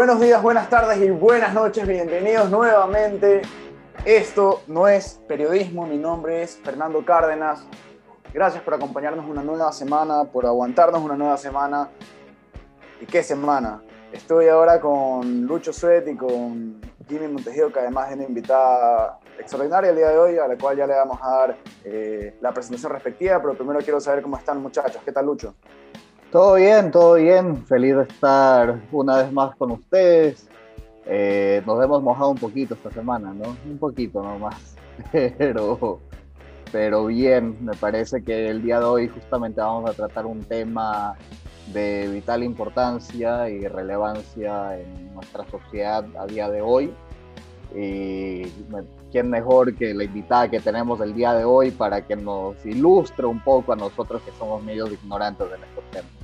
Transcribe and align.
Buenos 0.00 0.18
días, 0.18 0.42
buenas 0.42 0.70
tardes 0.70 0.96
y 1.02 1.10
buenas 1.10 1.52
noches. 1.52 1.86
Bienvenidos 1.86 2.48
nuevamente. 2.48 3.42
Esto 4.06 4.62
no 4.66 4.88
es 4.88 5.20
periodismo, 5.28 5.86
mi 5.86 5.98
nombre 5.98 6.42
es 6.42 6.56
Fernando 6.56 7.04
Cárdenas. 7.04 7.66
Gracias 8.32 8.62
por 8.62 8.72
acompañarnos 8.72 9.26
una 9.28 9.42
nueva 9.42 9.70
semana, 9.72 10.24
por 10.24 10.46
aguantarnos 10.46 11.02
una 11.02 11.16
nueva 11.16 11.36
semana. 11.36 11.90
¿Y 12.98 13.04
qué 13.04 13.22
semana? 13.22 13.82
Estoy 14.10 14.48
ahora 14.48 14.80
con 14.80 15.42
Lucho 15.42 15.70
Suet 15.70 16.08
y 16.08 16.16
con 16.16 16.80
Jimmy 17.06 17.28
Montejo, 17.28 17.70
que 17.70 17.80
además 17.80 18.08
es 18.08 18.14
una 18.14 18.24
invitada 18.24 19.18
extraordinaria 19.38 19.90
el 19.90 19.96
día 19.96 20.08
de 20.08 20.18
hoy, 20.18 20.38
a 20.38 20.48
la 20.48 20.56
cual 20.56 20.78
ya 20.78 20.86
le 20.86 20.94
vamos 20.94 21.18
a 21.20 21.30
dar 21.30 21.56
eh, 21.84 22.38
la 22.40 22.54
presentación 22.54 22.90
respectiva, 22.90 23.38
pero 23.42 23.52
primero 23.52 23.78
quiero 23.80 24.00
saber 24.00 24.22
cómo 24.22 24.38
están 24.38 24.62
muchachos. 24.62 25.02
¿Qué 25.04 25.12
tal 25.12 25.26
Lucho? 25.26 25.54
Todo 26.30 26.54
bien, 26.54 26.92
todo 26.92 27.14
bien. 27.14 27.66
Feliz 27.66 27.96
de 27.96 28.02
estar 28.04 28.80
una 28.92 29.16
vez 29.16 29.32
más 29.32 29.56
con 29.56 29.72
ustedes. 29.72 30.48
Eh, 31.04 31.60
nos 31.66 31.82
hemos 31.82 32.04
mojado 32.04 32.30
un 32.30 32.38
poquito 32.38 32.74
esta 32.74 32.90
semana, 32.92 33.34
¿no? 33.34 33.56
Un 33.68 33.78
poquito 33.78 34.22
nomás. 34.22 34.76
Pero, 35.38 35.98
pero 36.70 37.06
bien, 37.06 37.56
me 37.64 37.72
parece 37.72 38.22
que 38.22 38.48
el 38.48 38.62
día 38.62 38.78
de 38.78 38.84
hoy 38.84 39.08
justamente 39.08 39.60
vamos 39.60 39.90
a 39.90 39.94
tratar 39.94 40.26
un 40.26 40.44
tema 40.44 41.16
de 41.72 42.06
vital 42.06 42.44
importancia 42.44 43.48
y 43.48 43.66
relevancia 43.66 44.78
en 44.78 45.14
nuestra 45.14 45.44
sociedad 45.50 46.04
a 46.18 46.26
día 46.26 46.50
de 46.50 46.60
hoy. 46.60 46.92
Y 47.74 48.42
quién 49.10 49.30
mejor 49.30 49.74
que 49.74 49.94
la 49.94 50.04
invitada 50.04 50.50
que 50.50 50.60
tenemos 50.60 51.00
el 51.00 51.14
día 51.14 51.32
de 51.32 51.44
hoy 51.44 51.70
para 51.70 52.06
que 52.06 52.14
nos 52.14 52.64
ilustre 52.66 53.26
un 53.26 53.42
poco 53.42 53.72
a 53.72 53.76
nosotros 53.76 54.22
que 54.22 54.32
somos 54.32 54.62
medios 54.62 54.92
ignorantes 54.92 55.48
de 55.48 55.54
estos 55.54 55.90
temas. 55.90 56.19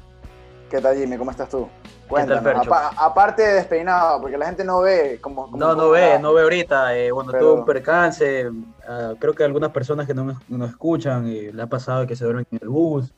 ¿Qué 0.70 0.81
tal 0.81 0.97
Jimmy? 0.97 1.17
¿Cómo 1.17 1.31
estás 1.31 1.48
tú? 1.48 1.69
Cuéntanos. 2.09 2.69
aparte 2.97 3.42
de 3.42 3.55
despeinado, 3.55 4.20
porque 4.20 4.39
la 4.39 4.47
gente 4.47 4.64
no 4.64 4.81
ve 4.81 5.19
como... 5.20 5.48
no, 5.56 5.75
no 5.75 5.91
ve, 5.91 6.19
no 6.20 6.33
ve 6.33 6.42
ahorita. 6.42 6.97
Eh, 6.97 7.11
bueno, 7.11 7.33
tuve 7.33 7.53
un 7.53 7.64
percance. 7.64 8.50
Ah, 8.89 9.14
creo 9.19 9.34
que 9.34 9.44
algunas 9.44 9.70
personas 9.70 10.06
que 10.06 10.14
no 10.14 10.37
nos 10.48 10.70
escuchan 10.70 11.27
y 11.27 11.53
le 11.53 11.62
ha 11.62 11.67
pasado 11.67 12.06
que 12.06 12.17
se 12.17 12.25
duermen 12.25 12.47
en 12.50 12.59
el 12.62 12.69
bus 12.69 13.12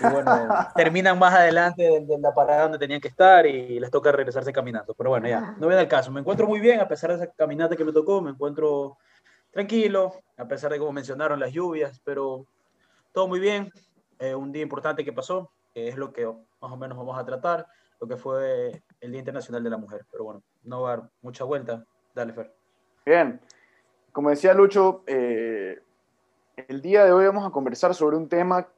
y 0.00 0.12
bueno, 0.12 0.30
terminan 0.74 1.18
más 1.18 1.34
adelante 1.34 1.82
de, 1.82 2.18
la 2.18 2.34
parada 2.34 2.62
donde 2.62 2.78
tenían 2.78 3.00
que 3.00 3.08
estar 3.08 3.46
y 3.46 3.78
les 3.78 3.90
toca 3.90 4.12
regresarse 4.12 4.52
caminando. 4.52 4.94
Pero 4.94 5.10
bueno, 5.10 5.28
ya, 5.28 5.54
no 5.58 5.66
viene 5.66 5.82
el 5.82 5.88
caso. 5.88 6.10
Me 6.10 6.20
encuentro 6.20 6.46
muy 6.46 6.60
bien, 6.60 6.80
a 6.80 6.88
pesar 6.88 7.10
de 7.10 7.16
esa 7.16 7.32
caminata 7.32 7.76
que 7.76 7.84
me 7.84 7.92
tocó, 7.92 8.20
me 8.20 8.30
encuentro 8.30 8.98
tranquilo, 9.50 10.14
a 10.36 10.46
pesar 10.46 10.72
de 10.72 10.78
como 10.78 10.92
mencionaron 10.92 11.38
las 11.38 11.52
lluvias, 11.52 12.00
pero 12.04 12.46
todo 13.12 13.28
muy 13.28 13.40
bien. 13.40 13.70
Eh, 14.18 14.34
un 14.34 14.52
día 14.52 14.62
importante 14.62 15.04
que 15.04 15.12
pasó, 15.12 15.50
que 15.72 15.88
es 15.88 15.96
lo 15.96 16.12
que 16.12 16.26
más 16.26 16.72
o 16.72 16.76
menos 16.76 16.96
vamos 16.96 17.18
a 17.18 17.24
tratar, 17.24 17.66
lo 18.00 18.08
que 18.08 18.16
fue 18.16 18.82
el 19.00 19.10
Día 19.10 19.20
Internacional 19.20 19.62
de 19.62 19.70
la 19.70 19.78
Mujer. 19.78 20.06
Pero 20.10 20.24
bueno, 20.24 20.42
no 20.64 20.82
va 20.82 20.92
a 20.92 20.96
dar 20.96 21.10
mucha 21.22 21.44
vuelta. 21.44 21.84
Dale, 22.14 22.32
Fer. 22.32 22.54
Bien. 23.06 23.40
Como 24.12 24.30
decía 24.30 24.52
Lucho, 24.54 25.02
eh, 25.06 25.82
el 26.56 26.82
día 26.82 27.04
de 27.04 27.12
hoy 27.12 27.26
vamos 27.26 27.46
a 27.46 27.50
conversar 27.50 27.94
sobre 27.94 28.16
un 28.16 28.28
tema 28.28 28.68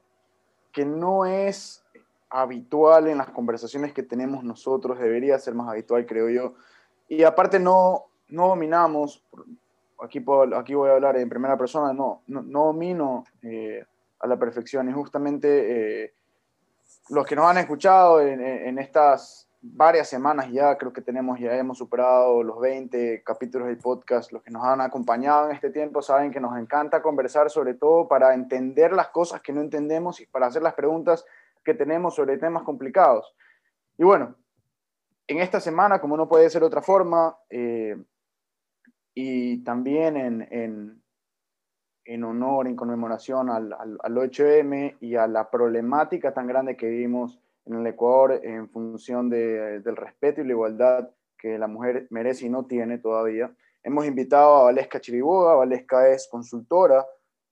que 0.73 0.85
no 0.85 1.27
es 1.27 1.85
habitual 2.31 3.09
en 3.09 3.19
las 3.19 3.31
conversaciones 3.31 3.93
que 3.93 4.03
tenemos 4.03 4.43
nosotros, 4.43 4.99
debería 4.99 5.39
ser 5.39 5.55
más 5.55 5.69
habitual, 5.69 6.05
creo 6.07 6.29
yo. 6.29 6.55
Y 7.09 7.23
aparte 7.23 7.61
no, 7.61 8.07
no 8.29 8.49
dominamos, 8.49 9.25
aquí, 10.01 10.25
aquí 10.57 10.75
voy 10.75 10.91
a 10.91 10.95
hablar 10.95 11.17
en 11.17 11.29
primera 11.29 11.57
persona, 11.57 11.93
no, 11.93 12.23
no, 12.27 12.65
domino 12.65 13.25
eh, 13.43 13.85
a 14.19 14.27
la 14.27 14.39
perfección 14.39 14.89
y 14.89 14.93
justamente 14.93 16.05
eh, 16.05 16.15
los 17.11 17.27
que 17.27 17.37
nos 17.37 17.47
han 17.47 17.59
escuchado 17.59 18.21
en, 18.21 18.79
estas 18.79 19.49
varias 19.61 20.09
semanas 20.09 20.51
ya, 20.51 20.77
creo 20.77 20.93
que 20.93 21.01
tenemos, 21.01 21.39
ya 21.39 21.57
hemos 21.57 21.79
superado 21.79 22.43
los 22.43 22.61
20 22.61 23.23
capítulos 23.25 23.69
del 23.69 23.79
podcast, 23.79 24.33
los 24.33 24.43
que 24.43 24.51
nos 24.51 24.65
han 24.65 24.81
acompañado 24.81 25.49
en 25.49 25.55
este 25.55 25.71
tiempo 25.71 26.03
saben 26.03 26.31
que 26.31 26.41
nos 26.41 26.59
encanta 26.59 27.03
conversar 27.03 27.51
sobre 27.51 27.75
todo 27.75 28.09
para 28.09 28.35
entender 28.35 28.93
las 28.93 29.09
cosas 29.09 29.41
que 29.41 29.53
no 29.53 29.61
entendemos 29.61 30.21
y 30.21 30.27
para 30.27 30.47
hacer 30.47 30.63
las 30.63 30.75
preguntas 30.75 31.25
que 31.65 31.75
tenemos 31.75 32.15
sobre 32.15 32.37
temas 32.37 32.63
complicados. 32.63 33.35
Y 33.97 34.05
bueno, 34.05 34.35
en 35.27 35.39
esta 35.41 35.61
semana, 35.61 36.01
como 36.01 36.17
no 36.17 36.29
puede 36.29 36.51
ser 36.51 36.63
otra 36.63 36.83
forma, 36.83 37.37
eh, 37.49 37.97
y 39.15 39.63
también 39.63 40.17
en, 40.17 41.03
en, 42.05 42.25
honor, 42.25 42.67
en 42.67 42.77
conmemoración 42.77 43.51
al, 43.51 43.73
al, 43.73 43.99
al 44.03 44.15
8M 44.15 44.97
y 45.01 45.17
a 45.17 45.27
la 45.27 45.51
problemática 45.51 46.33
tan 46.33 46.47
grande 46.47 46.77
que 46.77 46.89
vivimos 46.89 47.41
en 47.67 47.75
el 47.75 47.87
Ecuador 47.87 48.41
en 48.43 48.69
función 48.69 49.31
del 49.31 49.97
respeto 49.97 50.41
y 50.41 50.45
la 50.45 50.53
igualdad 50.53 51.11
que 51.39 51.59
la 51.59 51.67
mujer 51.67 52.07
merece 52.11 52.47
y 52.47 52.51
no 52.51 52.67
tiene 52.67 52.99
todavía. 52.99 53.55
Hemos 53.83 54.07
invitado 54.07 54.57
a 54.57 54.63
Valesca 54.65 55.01
Chiriboga. 55.01 55.55
Valesca 55.55 56.09
es 56.09 56.29
consultora 56.29 57.05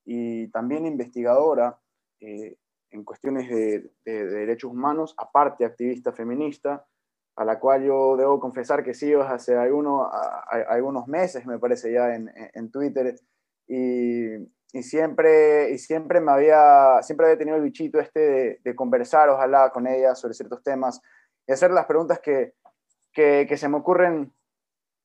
y 0.04 0.48
también 0.48 0.86
investigadora 0.86 1.78
eh, 2.20 2.56
en 2.90 3.04
cuestiones 3.04 3.48
de, 3.48 3.90
derechos 4.04 4.70
humanos, 4.70 5.14
aparte 5.16 5.64
activista 5.64 6.12
feminista, 6.12 6.86
a 7.36 7.44
la 7.44 7.58
cual 7.58 7.84
yo 7.84 8.16
debo 8.16 8.38
confesar 8.38 8.84
que 8.84 8.92
sigo 8.92 9.22
hace 9.22 9.56
algunos, 9.56 10.10
algunos 10.68 11.08
meses, 11.08 11.46
me 11.46 11.58
parece 11.58 11.90
ya 11.92 12.14
en, 12.14 12.30
en 12.52 12.70
Twitter, 12.70 13.14
y, 13.66 14.82
siempre, 14.82 15.70
y 15.70 15.78
siempre 15.78 16.20
me 16.20 16.32
había, 16.32 17.02
siempre 17.02 17.26
había 17.26 17.38
tenido 17.38 17.56
el 17.56 17.62
bichito 17.62 18.00
este 18.00 18.60
de, 18.62 18.74
conversar, 18.74 19.28
ojalá, 19.28 19.70
con 19.70 19.86
ella 19.86 20.14
sobre 20.14 20.34
ciertos 20.34 20.62
temas 20.62 21.00
y 21.46 21.52
hacer 21.52 21.70
las 21.70 21.86
preguntas 21.86 22.20
que, 22.20 22.54
que, 23.12 23.46
que, 23.48 23.56
se 23.56 23.68
me 23.68 23.76
ocurren, 23.76 24.32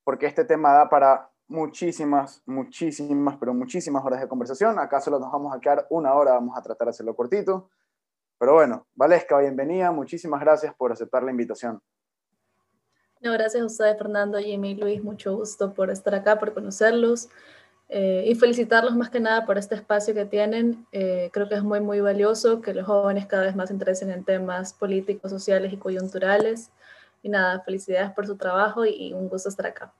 porque 0.04 0.26
este 0.26 0.46
tema 0.46 0.74
da 0.74 0.90
para 0.90 1.30
muchísimas, 1.48 2.42
muchísimas, 2.46 3.38
pero 3.38 3.54
muchísimas 3.54 4.04
horas 4.04 4.22
de 4.22 4.28
conversación. 4.28 4.80
Acá 4.80 5.02
solo 5.02 5.20
nos 5.20 5.32
vamos 5.32 5.56
a 5.56 5.60
quedar 5.60 5.88
una 5.90 6.14
hora, 6.14 6.34
vamos 6.34 6.58
a 6.58 6.62
tratar 6.62 6.88
de 6.88 6.90
hacerlo 6.92 7.16
cortito. 7.16 7.70
Pero 8.40 8.54
bueno, 8.54 8.86
Valesca, 8.94 9.40
bienvenida, 9.40 9.92
muchísimas 9.92 10.40
gracias 10.42 10.74
por 10.76 10.92
aceptar 10.92 11.24
la 11.24 11.32
invitación. 11.32 11.82
No, 13.20 13.32
gracias 13.34 13.64
a 13.64 13.66
ustedes, 13.66 13.98
Fernando, 13.98 14.38
Jimmy, 14.38 14.76
Luis, 14.76 15.04
mucho 15.04 15.36
gusto 15.36 15.74
por 15.74 15.90
estar 15.90 16.14
acá, 16.14 16.38
por 16.38 16.54
conocerlos. 16.54 17.30
Eh, 17.90 18.26
y 18.28 18.36
felicitarlos 18.36 18.96
más 18.96 19.10
que 19.10 19.20
nada 19.20 19.46
por 19.46 19.58
este 19.58 19.76
espacio 19.76 20.14
que 20.14 20.26
tienen. 20.26 20.86
Eh, 20.92 21.30
creo 21.32 21.48
que 21.48 21.56
es 21.56 21.64
muy, 21.64 21.80
muy 21.80 22.02
valioso 22.02 22.62
que 22.62 22.74
los 22.74 22.86
jóvenes 22.86 23.26
cada 23.28 23.44
vez 23.44 23.56
más 23.56 23.70
se 23.70 23.74
interesen 23.74 24.12
en 24.12 24.24
temas 24.24 24.74
políticos, 24.74 25.32
sociales 25.32 25.72
y 25.72 25.78
coyunturales. 25.78 26.72
Y 27.24 27.30
nada, 27.30 27.62
felicidades 27.62 28.12
por 28.12 28.28
su 28.28 28.36
trabajo 28.36 28.86
y, 28.86 29.14
un 29.14 29.30
gusto 29.30 29.50
estar 29.50 29.68
acá. 29.68 29.94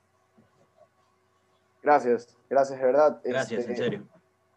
Gracias, 1.82 2.38
gracias 2.50 2.80
de 2.80 2.86
verdad. 2.86 3.22
Gracias, 3.24 3.66
en 3.66 3.72
este, 3.72 3.84
serio. 3.84 4.08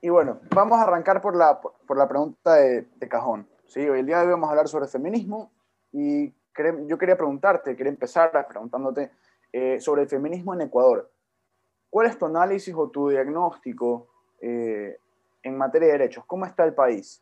Y 0.01 0.09
bueno, 0.09 0.41
vamos 0.55 0.79
a 0.79 0.83
arrancar 0.83 1.21
por 1.21 1.37
la, 1.37 1.61
por 1.61 1.97
la 1.97 2.09
pregunta 2.09 2.55
de, 2.55 2.89
de 2.97 3.09
cajón. 3.09 3.47
¿sí? 3.67 3.89
Hoy 3.89 4.01
el 4.01 4.07
día 4.07 4.19
de 4.19 4.25
hoy 4.25 4.31
vamos 4.33 4.49
a 4.49 4.51
hablar 4.51 4.69
sobre 4.69 4.89
feminismo 4.89 5.53
y 5.93 6.33
yo 6.87 6.99
quería 6.99 7.17
preguntarte, 7.17 7.77
quería 7.77 7.93
empezar 7.93 8.47
preguntándote 8.49 9.11
eh, 9.53 9.81
sobre 9.81 10.03
el 10.03 10.09
feminismo 10.09 10.55
en 10.55 10.63
Ecuador. 10.63 11.11
¿Cuál 11.91 12.07
es 12.07 12.17
tu 12.17 12.27
análisis 12.27 12.73
o 12.75 12.89
tu 12.89 13.09
diagnóstico 13.09 14.07
eh, 14.41 14.97
en 15.43 15.59
materia 15.59 15.89
de 15.89 15.93
derechos? 15.93 16.25
¿Cómo 16.25 16.47
está 16.47 16.65
el 16.65 16.73
país? 16.73 17.21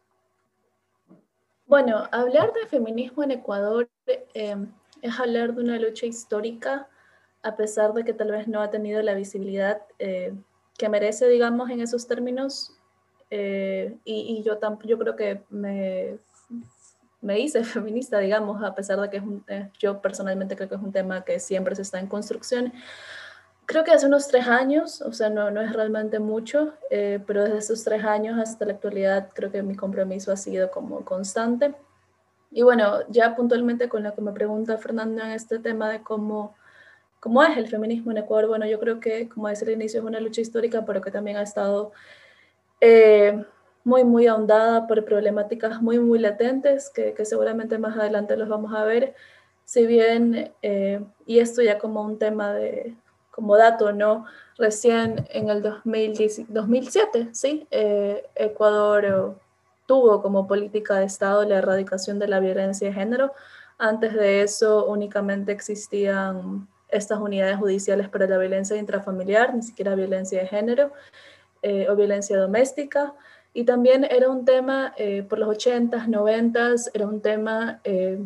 Bueno, 1.67 2.07
hablar 2.13 2.53
de 2.53 2.67
feminismo 2.67 3.23
en 3.23 3.31
Ecuador 3.31 3.89
em, 4.35 4.71
es 5.03 5.19
hablar 5.19 5.55
de 5.55 5.63
una 5.63 5.79
lucha 5.79 6.07
histórica, 6.07 6.89
a 7.43 7.57
pesar 7.57 7.95
de 7.95 8.05
que 8.05 8.13
tal 8.13 8.31
vez 8.31 8.47
no 8.47 8.61
ha 8.61 8.71
tenido 8.71 9.01
la 9.03 9.15
visibilidad 9.15 9.83
eh, 9.99 10.35
que 10.77 10.89
merece, 10.89 11.29
digamos, 11.29 11.71
en 11.71 11.81
esos 11.81 12.07
términos. 12.07 12.75
Eh, 13.31 13.97
y, 14.05 14.43
yo, 14.43 14.59
yo 14.85 14.99
creo 14.99 15.17
que 15.17 15.43
me, 15.51 16.19
me 17.21 17.39
hice 17.39 17.65
feminista, 17.65 18.19
digamos, 18.19 18.63
a 18.63 18.75
pesar 18.75 19.01
de 19.01 19.09
que 19.09 19.17
es 19.19 19.23
un, 19.23 19.45
yo 19.79 20.01
personalmente 20.03 20.57
creo 20.57 20.69
que 20.69 20.75
es 20.75 20.83
un 20.83 20.93
tema 20.93 21.25
que 21.25 21.41
siempre 21.41 21.75
se 21.75 21.83
está 21.83 22.01
en 22.01 22.07
construcción 22.07 22.73
creo 23.69 23.85
que 23.85 23.93
hace 23.93 24.07
unos 24.07 24.29
tres 24.29 24.49
años, 24.49 25.03
o 25.03 25.13
sea, 25.13 25.29
no, 25.29 25.51
no 25.51 25.61
es 25.61 25.75
realmente 25.75 26.19
mucho, 26.21 26.73
eh, 26.91 27.21
pero 27.27 27.45
desde 27.45 27.59
esos 27.59 27.85
tres 27.85 28.03
años 28.03 28.39
hasta 28.39 28.65
la 28.65 28.73
actualidad 28.73 29.29
creo 29.35 29.53
que 29.53 29.63
mi 29.63 29.77
compromiso 29.77 30.33
ha 30.33 30.39
sido 30.39 30.71
como 30.71 31.05
constante. 31.05 31.75
Y 32.51 32.63
bueno, 32.63 33.01
ya 33.11 33.37
puntualmente 33.37 33.91
con 33.91 34.05
lo 34.05 34.15
que 34.15 34.23
me 34.23 34.33
pregunta 34.33 34.79
Fernando 34.79 35.23
en 35.23 35.33
este 35.33 35.59
tema 35.59 35.91
de 35.91 36.03
cómo, 36.03 36.57
cómo 37.21 37.43
es 37.43 37.59
el 37.59 37.69
feminismo 37.69 38.11
en 38.11 38.19
Ecuador, 38.19 38.49
bueno, 38.49 38.65
yo 38.65 38.81
creo 38.81 39.01
que, 39.01 39.29
como 39.29 39.49
decía 39.49 39.69
al 39.69 39.75
inicio, 39.75 40.01
es 40.01 40.07
una 40.07 40.21
lucha 40.21 40.41
histórica, 40.41 40.87
pero 40.87 41.03
que 41.03 41.11
también 41.11 41.37
ha 41.37 41.43
estado 41.43 41.93
eh, 42.81 43.45
muy, 43.85 44.03
muy 44.05 44.27
ahondada 44.29 44.87
por 44.87 45.05
problemáticas 45.05 45.83
muy, 45.83 45.99
muy 45.99 46.19
latentes, 46.19 46.89
que, 46.89 47.13
que, 47.13 47.27
seguramente 47.27 47.77
más 47.77 47.99
adelante 47.99 48.35
los 48.39 48.49
vamos 48.49 48.75
a 48.75 48.85
ver. 48.85 49.15
Si 49.65 49.85
bien, 49.87 50.53
eh, 50.63 51.05
y 51.27 51.41
esto 51.41 51.61
ya 51.61 51.79
como 51.79 52.03
un 52.03 52.19
tema 52.19 52.55
de, 52.55 52.97
como 53.39 53.57
dato, 53.57 53.93
¿no? 53.93 54.25
Recién 54.57 55.29
en 55.31 55.49
el 55.49 55.63
2007, 55.63 57.29
¿sí? 57.31 57.69
Eh, 57.71 58.27
Ecuador 58.35 59.39
tuvo 59.87 60.21
como 60.21 60.49
política 60.49 60.97
de 60.97 61.05
Estado 61.05 61.45
la 61.45 61.59
erradicación 61.59 62.19
de 62.19 62.27
la 62.27 62.41
violencia 62.41 62.89
de 62.89 62.95
género, 62.95 63.33
Antes 63.79 64.13
de 64.15 64.43
eso 64.43 64.87
únicamente 64.87 65.53
existían 65.53 66.67
estas 66.89 67.21
unidades 67.21 67.59
judiciales 67.59 68.09
para 68.09 68.27
la 68.27 68.37
violencia 68.37 68.77
intrafamiliar, 68.77 69.55
ni 69.55 69.63
siquiera 69.63 69.95
violencia 69.95 70.41
de 70.41 70.49
género 70.49 70.91
eh, 71.63 71.87
o 71.89 71.95
violencia 71.95 72.37
doméstica. 72.37 73.15
Y 73.55 73.65
también 73.65 74.03
era 74.03 74.29
un 74.29 74.45
tema, 74.45 74.95
eh, 74.97 75.23
por 75.23 75.39
los 75.39 75.49
80s, 75.57 76.09
90s, 76.09 76.91
era 76.93 77.07
un 77.07 77.21
tema 77.21 77.81
eh, 77.85 78.19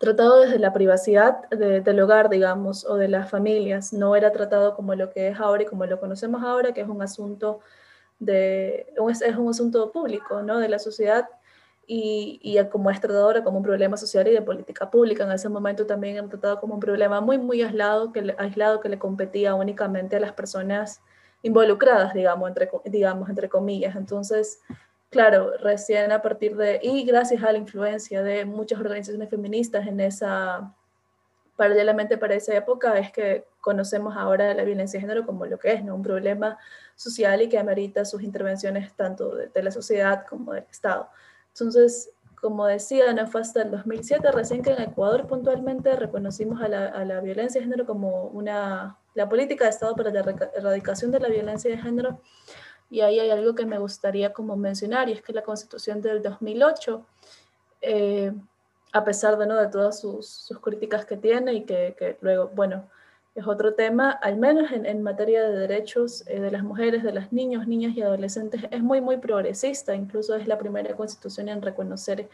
tratado 0.00 0.40
desde 0.40 0.58
la 0.58 0.72
privacidad 0.72 1.46
del 1.50 2.00
hogar, 2.00 2.30
digamos, 2.30 2.86
o 2.86 2.96
de 2.96 3.06
las 3.06 3.28
familias. 3.28 3.92
No 3.92 4.16
era 4.16 4.32
tratado 4.32 4.74
como 4.74 4.94
lo 4.94 5.10
que 5.10 5.28
es 5.28 5.38
ahora 5.38 5.62
y 5.62 5.66
como 5.66 5.84
lo 5.84 6.00
conocemos 6.00 6.42
ahora, 6.42 6.72
que 6.72 6.80
es 6.80 6.88
un 6.88 7.02
asunto, 7.02 7.60
de, 8.18 8.94
es, 9.10 9.36
un 9.36 9.50
asunto 9.50 9.92
público, 9.92 10.40
¿no? 10.42 10.58
De 10.58 10.70
la 10.70 10.78
sociedad 10.78 11.28
y, 11.86 12.40
y, 12.42 12.64
como 12.70 12.90
es 12.90 12.98
tratado 12.98 13.24
ahora 13.24 13.44
como 13.44 13.58
un 13.58 13.62
problema 13.62 13.98
social 13.98 14.26
y 14.26 14.30
de 14.30 14.40
política 14.40 14.90
pública. 14.90 15.24
En 15.24 15.32
ese 15.32 15.50
momento 15.50 15.84
también 15.84 16.16
era 16.16 16.26
tratado 16.28 16.60
como 16.60 16.74
un 16.74 16.80
problema 16.80 17.20
muy, 17.20 17.36
muy 17.36 17.60
aislado 17.60 18.10
que, 18.10 18.34
aislado 18.38 18.80
que 18.80 18.88
le 18.88 18.98
competía 18.98 19.54
únicamente 19.54 20.16
a 20.16 20.20
las 20.20 20.32
personas 20.32 21.02
involucradas, 21.42 22.14
digamos, 22.14 22.48
entre, 22.48 22.70
digamos, 22.86 23.28
entre 23.28 23.50
comillas. 23.50 23.96
Entonces, 23.96 24.62
Claro, 25.10 25.52
recién 25.58 26.12
a 26.12 26.22
partir 26.22 26.56
de, 26.56 26.78
y 26.82 27.04
gracias 27.04 27.42
a 27.42 27.50
la 27.50 27.58
influencia 27.58 28.22
de 28.22 28.44
muchas 28.44 28.78
organizaciones 28.78 29.28
feministas 29.28 29.88
en 29.88 29.98
esa, 29.98 30.72
paralelamente 31.56 32.16
para 32.16 32.36
esa 32.36 32.54
época, 32.54 32.96
es 32.96 33.10
que 33.10 33.44
conocemos 33.60 34.16
ahora 34.16 34.54
la 34.54 34.62
violencia 34.62 34.98
de 34.98 35.00
género 35.02 35.26
como 35.26 35.46
lo 35.46 35.58
que 35.58 35.72
es, 35.72 35.84
¿no? 35.84 35.96
un 35.96 36.02
problema 36.02 36.58
social 36.94 37.42
y 37.42 37.48
que 37.48 37.58
amerita 37.58 38.04
sus 38.04 38.22
intervenciones 38.22 38.92
tanto 38.94 39.34
de, 39.34 39.62
la 39.62 39.72
sociedad 39.72 40.24
como 40.28 40.52
del 40.52 40.64
Estado. 40.70 41.08
Entonces, 41.54 42.10
como 42.40 42.66
decía, 42.66 43.12
no 43.12 43.26
fue 43.26 43.40
hasta 43.40 43.62
el 43.62 43.72
2007 43.72 44.30
recién 44.30 44.62
que 44.62 44.70
en 44.70 44.80
Ecuador 44.80 45.26
puntualmente 45.26 45.94
reconocimos 45.96 46.62
a 46.62 46.68
la, 46.68 46.86
a 46.86 47.04
la 47.04 47.20
violencia 47.20 47.60
de 47.60 47.66
género 47.66 47.84
como 47.84 48.26
una, 48.26 48.96
la 49.14 49.28
política 49.28 49.64
de 49.64 49.70
Estado 49.70 49.96
para 49.96 50.10
la 50.12 50.20
erradicación 50.20 51.10
de 51.10 51.18
la 51.18 51.28
violencia 51.28 51.68
de 51.68 51.78
género 51.78 52.20
y 52.90 53.00
ahí 53.02 53.20
hay 53.20 53.30
algo 53.30 53.54
que 53.54 53.64
me 53.64 53.78
gustaría 53.78 54.32
como 54.32 54.56
mencionar, 54.56 55.08
y 55.08 55.12
es 55.12 55.22
que 55.22 55.32
la 55.32 55.42
constitución 55.42 56.02
del 56.02 56.22
2008, 56.22 57.06
eh, 57.82 58.32
a 58.92 59.04
pesar 59.04 59.38
de, 59.38 59.46
¿no? 59.46 59.56
de 59.56 59.68
todas 59.68 60.00
sus, 60.00 60.26
sus, 60.28 60.58
críticas 60.58 61.06
que 61.06 61.16
tiene 61.16 61.54
y 61.54 61.64
que, 61.64 62.18
luego, 62.20 62.50
bueno, 62.54 62.88
es 63.36 63.46
otro 63.46 63.74
tema, 63.74 64.10
al 64.10 64.36
menos 64.36 64.72
en, 64.72 64.86
en 64.86 65.02
materia 65.04 65.44
de 65.44 65.56
derechos 65.56 66.24
eh, 66.26 66.40
de 66.40 66.50
las 66.50 66.64
mujeres, 66.64 67.04
de 67.04 67.12
los 67.12 67.32
niños, 67.32 67.68
niñas 67.68 67.96
y 67.96 68.02
adolescentes, 68.02 68.62
es 68.72 68.82
muy, 68.82 69.00
muy 69.00 69.18
progresista, 69.18 69.94
incluso 69.94 70.34
es 70.34 70.48
la 70.48 70.58
primera 70.58 70.96
constitución 70.96 71.48
en 71.48 71.62
reconocer 71.62 72.28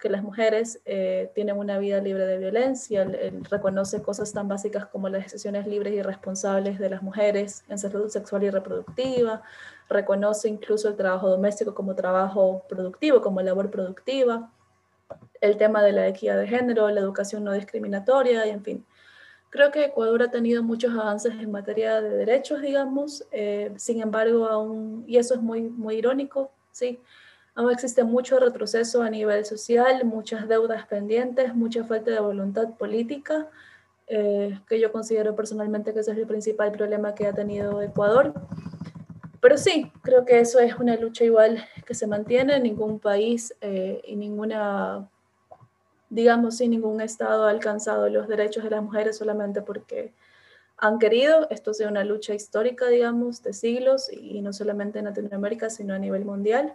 que 0.00 0.08
las 0.08 0.22
mujeres 0.22 0.80
eh, 0.86 1.30
tienen 1.34 1.58
una 1.58 1.78
vida 1.78 2.00
libre 2.00 2.26
de 2.26 2.38
violencia, 2.38 3.06
reconoce 3.50 4.02
cosas 4.02 4.32
tan 4.32 4.48
básicas 4.48 4.86
como 4.86 5.08
las 5.10 5.24
decisiones 5.24 5.66
libres 5.66 5.92
y 5.92 6.02
responsables 6.02 6.78
de 6.78 6.88
las 6.88 7.02
mujeres 7.02 7.64
en 7.68 7.78
salud 7.78 8.08
sexual 8.08 8.42
y 8.44 8.50
reproductiva, 8.50 9.42
reconoce 9.90 10.48
incluso 10.48 10.88
el 10.88 10.96
trabajo 10.96 11.28
doméstico 11.28 11.74
como 11.74 11.94
trabajo 11.94 12.64
productivo, 12.68 13.20
como 13.20 13.42
labor 13.42 13.70
productiva, 13.70 14.50
el 15.40 15.58
tema 15.58 15.82
de 15.82 15.92
la 15.92 16.08
equidad 16.08 16.38
de 16.38 16.48
género, 16.48 16.88
la 16.88 17.00
educación 17.00 17.44
no 17.44 17.52
discriminatoria 17.52 18.46
y 18.46 18.50
en 18.50 18.64
fin. 18.64 18.86
Creo 19.50 19.70
que 19.72 19.84
Ecuador 19.86 20.22
ha 20.22 20.30
tenido 20.30 20.62
muchos 20.62 20.92
avances 20.94 21.34
en 21.34 21.50
materia 21.50 22.00
de 22.00 22.10
derechos, 22.10 22.62
digamos, 22.62 23.26
eh, 23.32 23.72
sin 23.76 24.00
embargo, 24.00 24.46
aún, 24.46 25.04
y 25.08 25.18
eso 25.18 25.34
es 25.34 25.42
muy, 25.42 25.62
muy 25.62 25.96
irónico, 25.96 26.52
sí, 26.70 27.00
Aún 27.54 27.70
existe 27.70 28.04
mucho 28.04 28.38
retroceso 28.38 29.02
a 29.02 29.10
nivel 29.10 29.44
social, 29.44 30.04
muchas 30.04 30.48
deudas 30.48 30.86
pendientes, 30.86 31.54
mucha 31.54 31.84
falta 31.84 32.10
de 32.10 32.20
voluntad 32.20 32.70
política, 32.78 33.48
eh, 34.06 34.58
que 34.68 34.80
yo 34.80 34.92
considero 34.92 35.34
personalmente 35.36 35.92
que 35.92 36.00
ese 36.00 36.12
es 36.12 36.18
el 36.18 36.26
principal 36.26 36.72
problema 36.72 37.14
que 37.14 37.26
ha 37.26 37.32
tenido 37.32 37.82
Ecuador. 37.82 38.34
Pero 39.40 39.56
sí, 39.56 39.90
creo 40.02 40.24
que 40.24 40.40
eso 40.40 40.58
es 40.58 40.76
una 40.76 40.96
lucha 40.96 41.24
igual 41.24 41.64
que 41.86 41.94
se 41.94 42.06
mantiene. 42.06 42.60
Ningún 42.60 42.98
país 42.98 43.54
eh, 43.60 44.00
y 44.04 44.16
ninguna, 44.16 45.08
digamos, 46.10 46.58
sí, 46.58 46.68
ningún 46.68 47.00
Estado 47.00 47.46
ha 47.46 47.50
alcanzado 47.50 48.08
los 48.08 48.28
derechos 48.28 48.64
de 48.64 48.70
las 48.70 48.82
mujeres 48.82 49.16
solamente 49.16 49.62
porque 49.62 50.12
han 50.76 50.98
querido. 50.98 51.48
Esto 51.50 51.72
sea 51.72 51.88
una 51.88 52.04
lucha 52.04 52.34
histórica, 52.34 52.88
digamos, 52.88 53.42
de 53.42 53.54
siglos 53.54 54.10
y 54.12 54.42
no 54.42 54.52
solamente 54.52 54.98
en 54.98 55.06
Latinoamérica, 55.06 55.70
sino 55.70 55.94
a 55.94 55.98
nivel 55.98 56.24
mundial. 56.24 56.74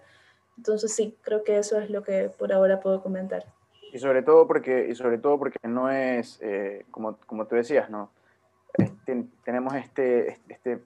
Entonces 0.58 0.94
sí, 0.94 1.18
creo 1.22 1.44
que 1.44 1.58
eso 1.58 1.80
es 1.80 1.90
lo 1.90 2.04
que 2.04 2.30
por 2.38 2.54
ahora 2.54 2.80
puedo 2.80 3.02
comentar. 3.02 3.46
Y 3.96 4.00
sobre 4.00 4.24
todo 4.24 4.46
porque, 4.46 4.88
y 4.90 4.96
sobre 4.96 5.18
todo 5.18 5.40
porque 5.40 5.58
no 5.64 5.90
es, 5.90 6.38
eh, 6.42 6.86
como, 6.92 7.18
como 7.26 7.48
tú 7.48 7.56
decías, 7.56 7.90
¿no? 7.90 8.12
Este, 8.74 9.26
tenemos 9.46 9.74
este, 9.74 10.38
este, 10.50 10.84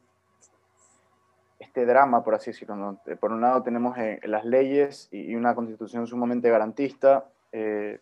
este 1.57 1.85
drama, 1.87 2.23
por 2.23 2.35
así 2.35 2.51
decirlo. 2.51 2.99
Por 3.19 3.31
un 3.31 3.41
lado 3.41 3.63
tenemos 3.63 3.97
eh, 3.97 4.19
las 4.25 4.45
leyes 4.45 5.07
y, 5.11 5.33
una 5.35 5.55
constitución 5.55 6.05
sumamente 6.05 6.51
garantista 6.51 7.25
eh, 7.51 7.99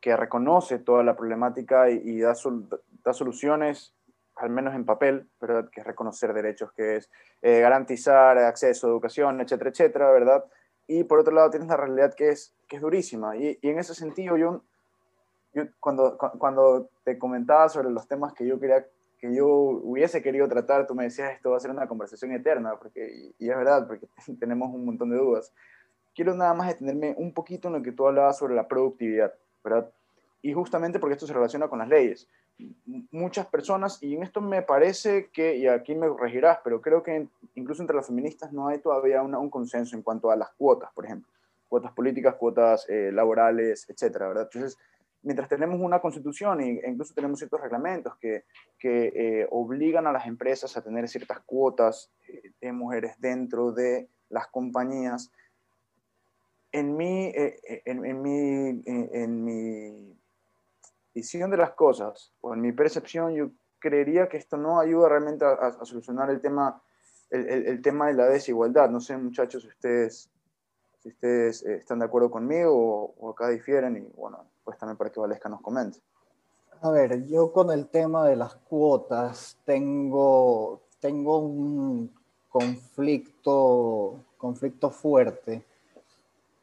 que 0.00 0.16
reconoce 0.16 0.80
toda 0.80 1.04
la 1.04 1.16
problemática 1.16 1.88
y, 1.90 2.18
da, 2.18 2.34
da, 3.04 3.12
soluciones, 3.12 3.94
al 4.34 4.50
menos 4.50 4.74
en 4.74 4.84
papel, 4.84 5.28
¿verdad? 5.40 5.68
que 5.70 5.82
es 5.82 5.86
reconocer 5.86 6.32
derechos, 6.32 6.72
que 6.72 6.96
es 6.96 7.10
garantizar 7.42 8.38
acceso 8.38 8.88
a 8.88 8.90
educación, 8.90 9.40
etcétera, 9.40 9.70
etcétera, 9.70 10.10
¿verdad? 10.10 10.44
Y 10.88 11.04
por 11.04 11.20
otro 11.20 11.34
lado 11.34 11.50
tienes 11.50 11.68
la 11.68 11.76
realidad 11.76 12.14
que 12.14 12.30
es, 12.30 12.54
que 12.66 12.76
es 12.76 12.82
durísima. 12.82 13.36
Y, 13.36 13.58
y 13.60 13.68
en 13.68 13.78
ese 13.78 13.94
sentido, 13.94 14.36
yo, 14.36 14.62
yo 15.52 15.64
cuando, 15.78 16.16
cuando 16.16 16.88
te 17.04 17.18
comentaba 17.18 17.68
sobre 17.68 17.90
los 17.90 18.08
temas 18.08 18.32
que 18.32 18.46
yo 18.46 18.58
quería 18.58 18.84
que 19.18 19.34
yo 19.34 19.46
hubiese 19.48 20.22
querido 20.22 20.48
tratar, 20.48 20.86
tú 20.86 20.94
me 20.94 21.04
decías 21.04 21.32
esto 21.32 21.50
va 21.50 21.56
a 21.56 21.60
ser 21.60 21.72
una 21.72 21.88
conversación 21.88 22.32
eterna, 22.32 22.76
porque, 22.78 23.32
y, 23.38 23.50
es 23.50 23.56
verdad, 23.56 23.86
porque 23.86 24.06
tenemos 24.40 24.72
un 24.72 24.84
montón 24.84 25.10
de 25.10 25.16
dudas. 25.16 25.52
Quiero 26.14 26.34
nada 26.34 26.54
más 26.54 26.68
detenerme 26.68 27.14
un 27.18 27.34
poquito 27.34 27.68
en 27.68 27.74
lo 27.74 27.82
que 27.82 27.92
tú 27.92 28.06
hablabas 28.06 28.38
sobre 28.38 28.54
la 28.54 28.66
productividad, 28.66 29.34
¿verdad? 29.62 29.90
Y 30.40 30.52
justamente 30.52 30.98
porque 30.98 31.14
esto 31.14 31.26
se 31.26 31.34
relaciona 31.34 31.68
con 31.68 31.80
las 31.80 31.88
leyes 31.88 32.28
muchas 33.10 33.46
personas, 33.46 34.02
y 34.02 34.14
en 34.14 34.22
esto 34.22 34.40
me 34.40 34.62
parece 34.62 35.28
que, 35.32 35.56
y 35.56 35.66
aquí 35.66 35.94
me 35.94 36.08
regirás, 36.08 36.58
pero 36.64 36.80
creo 36.80 37.02
que 37.02 37.28
incluso 37.54 37.82
entre 37.82 37.96
las 37.96 38.06
feministas 38.06 38.52
no 38.52 38.68
hay 38.68 38.78
todavía 38.78 39.22
un 39.22 39.50
consenso 39.50 39.96
en 39.96 40.02
cuanto 40.02 40.30
a 40.30 40.36
las 40.36 40.50
cuotas, 40.50 40.90
por 40.92 41.04
ejemplo, 41.04 41.30
cuotas 41.68 41.92
políticas, 41.92 42.34
cuotas 42.34 42.88
eh, 42.88 43.10
laborales, 43.12 43.88
etcétera, 43.88 44.28
¿verdad? 44.28 44.48
Entonces, 44.52 44.78
mientras 45.22 45.48
tenemos 45.48 45.80
una 45.80 46.00
constitución 46.00 46.60
e 46.60 46.82
incluso 46.86 47.14
tenemos 47.14 47.38
ciertos 47.38 47.60
reglamentos 47.60 48.16
que, 48.16 48.44
que 48.78 49.12
eh, 49.14 49.46
obligan 49.50 50.06
a 50.06 50.12
las 50.12 50.26
empresas 50.26 50.76
a 50.76 50.82
tener 50.82 51.08
ciertas 51.08 51.40
cuotas 51.40 52.10
eh, 52.28 52.52
de 52.60 52.72
mujeres 52.72 53.14
dentro 53.18 53.72
de 53.72 54.08
las 54.30 54.48
compañías, 54.48 55.30
en 56.70 56.96
mi, 56.96 57.32
en, 57.34 58.04
en, 58.04 58.22
mi, 58.22 58.82
en 58.84 59.44
mi 59.44 60.17
visión 61.14 61.50
de 61.50 61.56
las 61.56 61.72
cosas, 61.72 62.32
o 62.40 62.54
en 62.54 62.60
mi 62.60 62.72
percepción, 62.72 63.34
yo 63.34 63.50
creería 63.78 64.28
que 64.28 64.36
esto 64.36 64.56
no 64.56 64.80
ayuda 64.80 65.08
realmente 65.08 65.44
a, 65.44 65.84
solucionar 65.84 66.30
el 66.30 66.40
tema, 66.40 66.82
el, 67.30 67.80
tema 67.82 68.08
de 68.08 68.14
la 68.14 68.26
desigualdad. 68.26 68.90
No 68.90 69.00
sé, 69.00 69.16
muchachos, 69.16 69.62
si 69.62 69.68
ustedes, 69.68 70.30
si 70.98 71.08
ustedes 71.08 71.64
eh, 71.64 71.76
están 71.76 72.00
de 72.00 72.06
acuerdo 72.06 72.30
conmigo 72.30 73.14
o, 73.18 73.30
acá 73.30 73.48
difieren, 73.48 73.96
y 73.96 74.16
bueno, 74.16 74.44
pues 74.64 74.78
también 74.78 74.96
para 74.96 75.10
que 75.10 75.20
Valesca 75.20 75.48
nos 75.48 75.60
comente. 75.60 76.00
A 76.80 76.90
ver, 76.90 77.26
yo 77.26 77.52
con 77.52 77.70
el 77.70 77.88
tema 77.88 78.26
de 78.26 78.36
las 78.36 78.54
cuotas 78.54 79.58
tengo, 79.64 80.82
tengo 81.00 81.38
un 81.38 82.12
conflicto, 82.48 84.24
conflicto 84.36 84.90
fuerte 84.90 85.64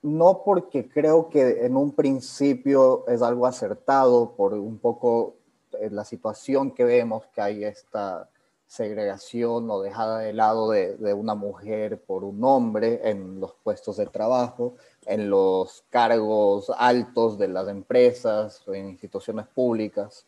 no 0.06 0.44
porque 0.44 0.88
creo 0.88 1.30
que 1.30 1.66
en 1.66 1.76
un 1.76 1.92
principio 1.92 3.08
es 3.08 3.24
algo 3.24 3.48
acertado 3.48 4.36
por 4.36 4.54
un 4.54 4.78
poco 4.78 5.36
eh, 5.80 5.90
la 5.90 6.06
situación 6.06 6.72
que 6.72 6.84
vemos 6.84 7.26
que 7.34 7.42
hay 7.42 7.64
esta 7.64 8.30
segregación 8.68 9.70
o 9.72 9.82
dejada 9.82 10.20
de 10.20 10.34
lado 10.34 10.70
de, 10.70 11.14
una 11.16 11.34
mujer 11.34 12.00
por 12.02 12.24
un 12.24 12.44
hombre 12.44 13.02
en 13.10 13.40
los 13.40 13.56
puestos 13.64 13.98
de 13.98 14.06
trabajo, 14.06 14.76
en 15.08 15.30
los 15.30 15.84
cargos 15.90 16.72
altos 16.78 17.40
de 17.40 17.48
las 17.48 17.68
empresas 17.68 18.64
en 18.68 18.90
instituciones 18.90 19.48
públicas. 19.48 20.28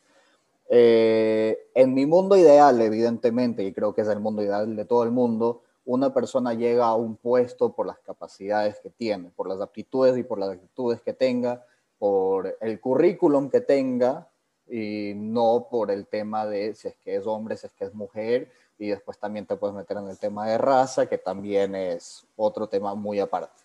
Eh, 0.69 1.69
en 1.75 1.93
mi 1.93 2.07
mundo 2.07 2.35
ideal, 2.35 2.81
evidentemente, 2.81 3.63
y 3.63 3.73
creo 3.73 3.93
que 3.93 4.01
es 4.01 4.07
el 4.07 4.19
mundo 4.19 4.41
ideal 4.41 4.75
de 4.75 4.85
todo 4.85 5.03
el 5.03 5.11
mundo, 5.11 5.61
una 5.87 6.13
persona 6.13 6.53
llega 6.53 6.85
a 6.85 6.95
un 6.95 7.15
puesto 7.15 7.71
por 7.71 7.87
las 7.87 7.97
capacidades 7.99 8.77
que 8.81 8.89
tiene, 8.89 9.31
por 9.33 9.47
las 9.47 9.61
aptitudes 9.61 10.17
y 10.17 10.23
por 10.23 10.37
las 10.37 10.49
actitudes 10.49 11.01
que 11.01 11.13
tenga, 11.13 11.65
por 11.97 12.57
el 12.59 12.81
currículum 12.81 13.49
que 13.49 13.61
tenga 13.61 14.27
y 14.67 15.13
no 15.15 15.67
por 15.71 15.89
el 15.89 16.05
tema 16.05 16.45
de 16.45 16.75
si 16.75 16.89
es 16.89 16.97
que 16.97 17.15
es 17.15 17.25
hombre, 17.25 17.55
si 17.55 17.67
es 17.67 17.73
que 17.73 17.85
es 17.85 17.93
mujer 17.93 18.51
y 18.77 18.89
después 18.89 19.17
también 19.17 19.45
te 19.45 19.55
puedes 19.55 19.77
meter 19.77 19.95
en 19.95 20.09
el 20.09 20.19
tema 20.19 20.45
de 20.45 20.57
raza, 20.57 21.07
que 21.07 21.17
también 21.17 21.73
es 21.73 22.27
otro 22.35 22.67
tema 22.67 22.93
muy 22.93 23.21
aparte. 23.21 23.63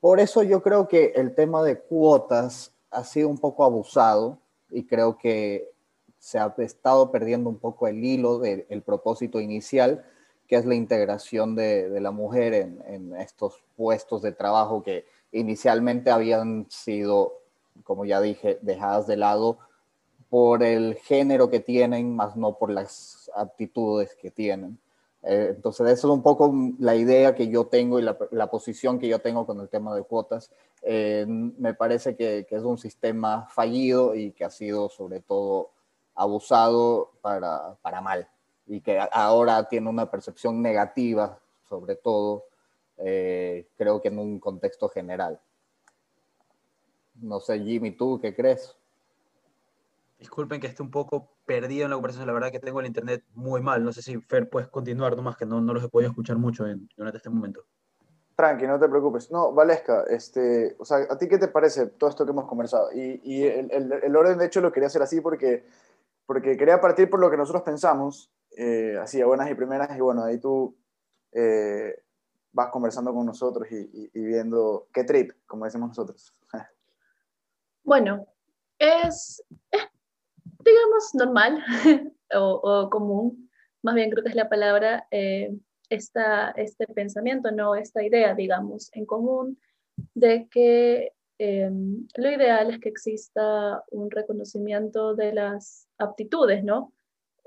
Por 0.00 0.20
eso 0.20 0.44
yo 0.44 0.62
creo 0.62 0.86
que 0.86 1.14
el 1.16 1.34
tema 1.34 1.64
de 1.64 1.80
cuotas 1.80 2.70
ha 2.92 3.02
sido 3.02 3.28
un 3.28 3.38
poco 3.38 3.64
abusado 3.64 4.38
y 4.70 4.84
creo 4.84 5.18
que 5.18 5.68
se 6.20 6.38
ha 6.38 6.54
estado 6.58 7.10
perdiendo 7.10 7.50
un 7.50 7.58
poco 7.58 7.88
el 7.88 8.04
hilo 8.04 8.38
del 8.38 8.82
propósito 8.82 9.40
inicial, 9.40 10.04
que 10.46 10.56
es 10.56 10.64
la 10.64 10.74
integración 10.74 11.54
de, 11.54 12.00
la 12.00 12.10
mujer 12.10 12.54
en, 12.54 13.14
estos 13.16 13.64
puestos 13.76 14.22
de 14.22 14.32
trabajo 14.32 14.82
que 14.82 15.04
inicialmente 15.32 16.10
habían 16.10 16.66
sido, 16.70 17.40
como 17.84 18.04
ya 18.04 18.20
dije, 18.20 18.58
dejadas 18.62 19.06
de 19.06 19.16
lado 19.16 19.58
por 20.30 20.62
el 20.62 20.94
género 20.96 21.50
que 21.50 21.60
tienen, 21.60 22.14
más 22.14 22.36
no 22.36 22.58
por 22.58 22.70
las 22.70 23.30
aptitudes 23.34 24.14
que 24.16 24.30
tienen. 24.30 24.78
Eh, 25.22 25.52
entonces, 25.56 25.88
eso 25.88 26.08
es 26.08 26.14
un 26.14 26.22
poco 26.22 26.52
la 26.78 26.94
idea 26.94 27.34
que 27.34 27.48
yo 27.48 27.66
tengo 27.66 27.98
y 27.98 28.02
la, 28.02 28.50
posición 28.50 28.98
que 28.98 29.08
yo 29.08 29.18
tengo 29.20 29.46
con 29.46 29.60
el 29.60 29.68
tema 29.68 29.94
de 29.94 30.02
cuotas. 30.02 30.50
Eh, 30.82 31.24
me 31.26 31.74
parece 31.74 32.16
que, 32.16 32.46
es 32.48 32.62
un 32.62 32.78
sistema 32.78 33.48
fallido 33.50 34.14
y 34.14 34.32
que 34.32 34.44
ha 34.44 34.50
sido 34.50 34.88
sobre 34.88 35.20
todo 35.20 35.70
abusado 36.14 37.10
para, 37.20 37.76
para 37.82 38.00
mal 38.00 38.28
y 38.66 38.80
que 38.80 38.98
ahora 39.12 39.68
tiene 39.68 39.88
una 39.88 40.10
percepción 40.10 40.60
negativa, 40.60 41.38
sobre 41.68 41.96
todo, 41.96 42.44
eh, 42.98 43.68
creo 43.76 44.00
que 44.00 44.08
en 44.08 44.18
un 44.18 44.40
contexto 44.40 44.88
general. 44.88 45.40
No 47.14 47.40
sé, 47.40 47.58
Jimmy, 47.60 47.92
¿tú 47.92 48.18
qué 48.20 48.34
crees? 48.34 48.76
Disculpen 50.18 50.60
que 50.60 50.66
esté 50.66 50.82
un 50.82 50.90
poco 50.90 51.28
perdido 51.44 51.84
en 51.84 51.90
la 51.90 51.96
conversación, 51.96 52.26
la 52.26 52.32
verdad 52.32 52.50
que 52.50 52.58
tengo 52.58 52.80
el 52.80 52.86
internet 52.86 53.22
muy 53.34 53.60
mal. 53.60 53.84
No 53.84 53.92
sé 53.92 54.02
si 54.02 54.18
Fer 54.20 54.48
puedes 54.48 54.68
continuar 54.68 55.16
nomás, 55.16 55.36
que 55.36 55.46
no, 55.46 55.60
no 55.60 55.74
los 55.74 55.84
he 55.84 55.88
podido 55.88 56.10
escuchar 56.10 56.36
mucho 56.36 56.66
en, 56.66 56.88
durante 56.96 57.18
este 57.18 57.30
momento. 57.30 57.64
Tranqui, 58.34 58.66
no 58.66 58.78
te 58.78 58.88
preocupes. 58.88 59.30
No, 59.30 59.52
Valesca, 59.52 60.04
este, 60.08 60.76
o 60.78 60.84
sea, 60.84 60.98
¿a 61.08 61.16
ti 61.16 61.26
qué 61.28 61.38
te 61.38 61.48
parece 61.48 61.86
todo 61.86 62.10
esto 62.10 62.24
que 62.24 62.32
hemos 62.32 62.46
conversado? 62.46 62.92
Y, 62.92 63.20
y 63.24 63.44
el, 63.44 63.70
el, 63.72 64.16
orden, 64.16 64.38
de 64.38 64.46
hecho, 64.46 64.60
lo 64.60 64.72
quería 64.72 64.88
hacer 64.88 65.00
así 65.00 65.22
porque, 65.22 65.64
porque 66.26 66.56
quería 66.56 66.80
partir 66.80 67.08
por 67.08 67.18
lo 67.18 67.30
que 67.30 67.38
nosotros 67.38 67.62
pensamos, 67.62 68.30
eh, 68.56 68.96
así 69.00 69.20
a 69.20 69.26
buenas 69.26 69.50
y 69.50 69.54
primeras, 69.54 69.96
y 69.96 70.00
bueno, 70.00 70.24
ahí 70.24 70.40
tú 70.40 70.76
eh, 71.32 71.94
vas 72.52 72.70
conversando 72.70 73.12
con 73.12 73.26
nosotros 73.26 73.68
y, 73.70 74.10
y, 74.12 74.24
viendo 74.24 74.88
qué 74.92 75.04
trip, 75.04 75.32
como 75.46 75.64
decimos 75.64 75.88
nosotros. 75.88 76.34
Bueno, 77.84 78.26
es, 78.80 79.44
es 79.70 79.88
digamos, 80.66 81.14
normal 81.14 81.62
o, 82.34 82.90
común, 82.90 83.48
más 83.82 83.94
bien 83.94 84.10
creo 84.10 84.24
que 84.24 84.30
es 84.30 84.34
la 84.34 84.48
palabra, 84.48 85.06
eh, 85.10 85.56
esta, 85.88 86.50
este 86.50 86.86
pensamiento, 86.88 87.52
no 87.52 87.76
esta 87.76 88.02
idea, 88.02 88.34
digamos, 88.34 88.90
en 88.92 89.06
común 89.06 89.58
de 90.14 90.48
que 90.48 91.12
eh, 91.38 91.70
lo 91.70 92.30
ideal 92.30 92.70
es 92.70 92.80
que 92.80 92.88
exista 92.88 93.84
un 93.90 94.10
reconocimiento 94.10 95.14
de 95.14 95.32
las 95.32 95.86
aptitudes, 95.98 96.64
¿no? 96.64 96.92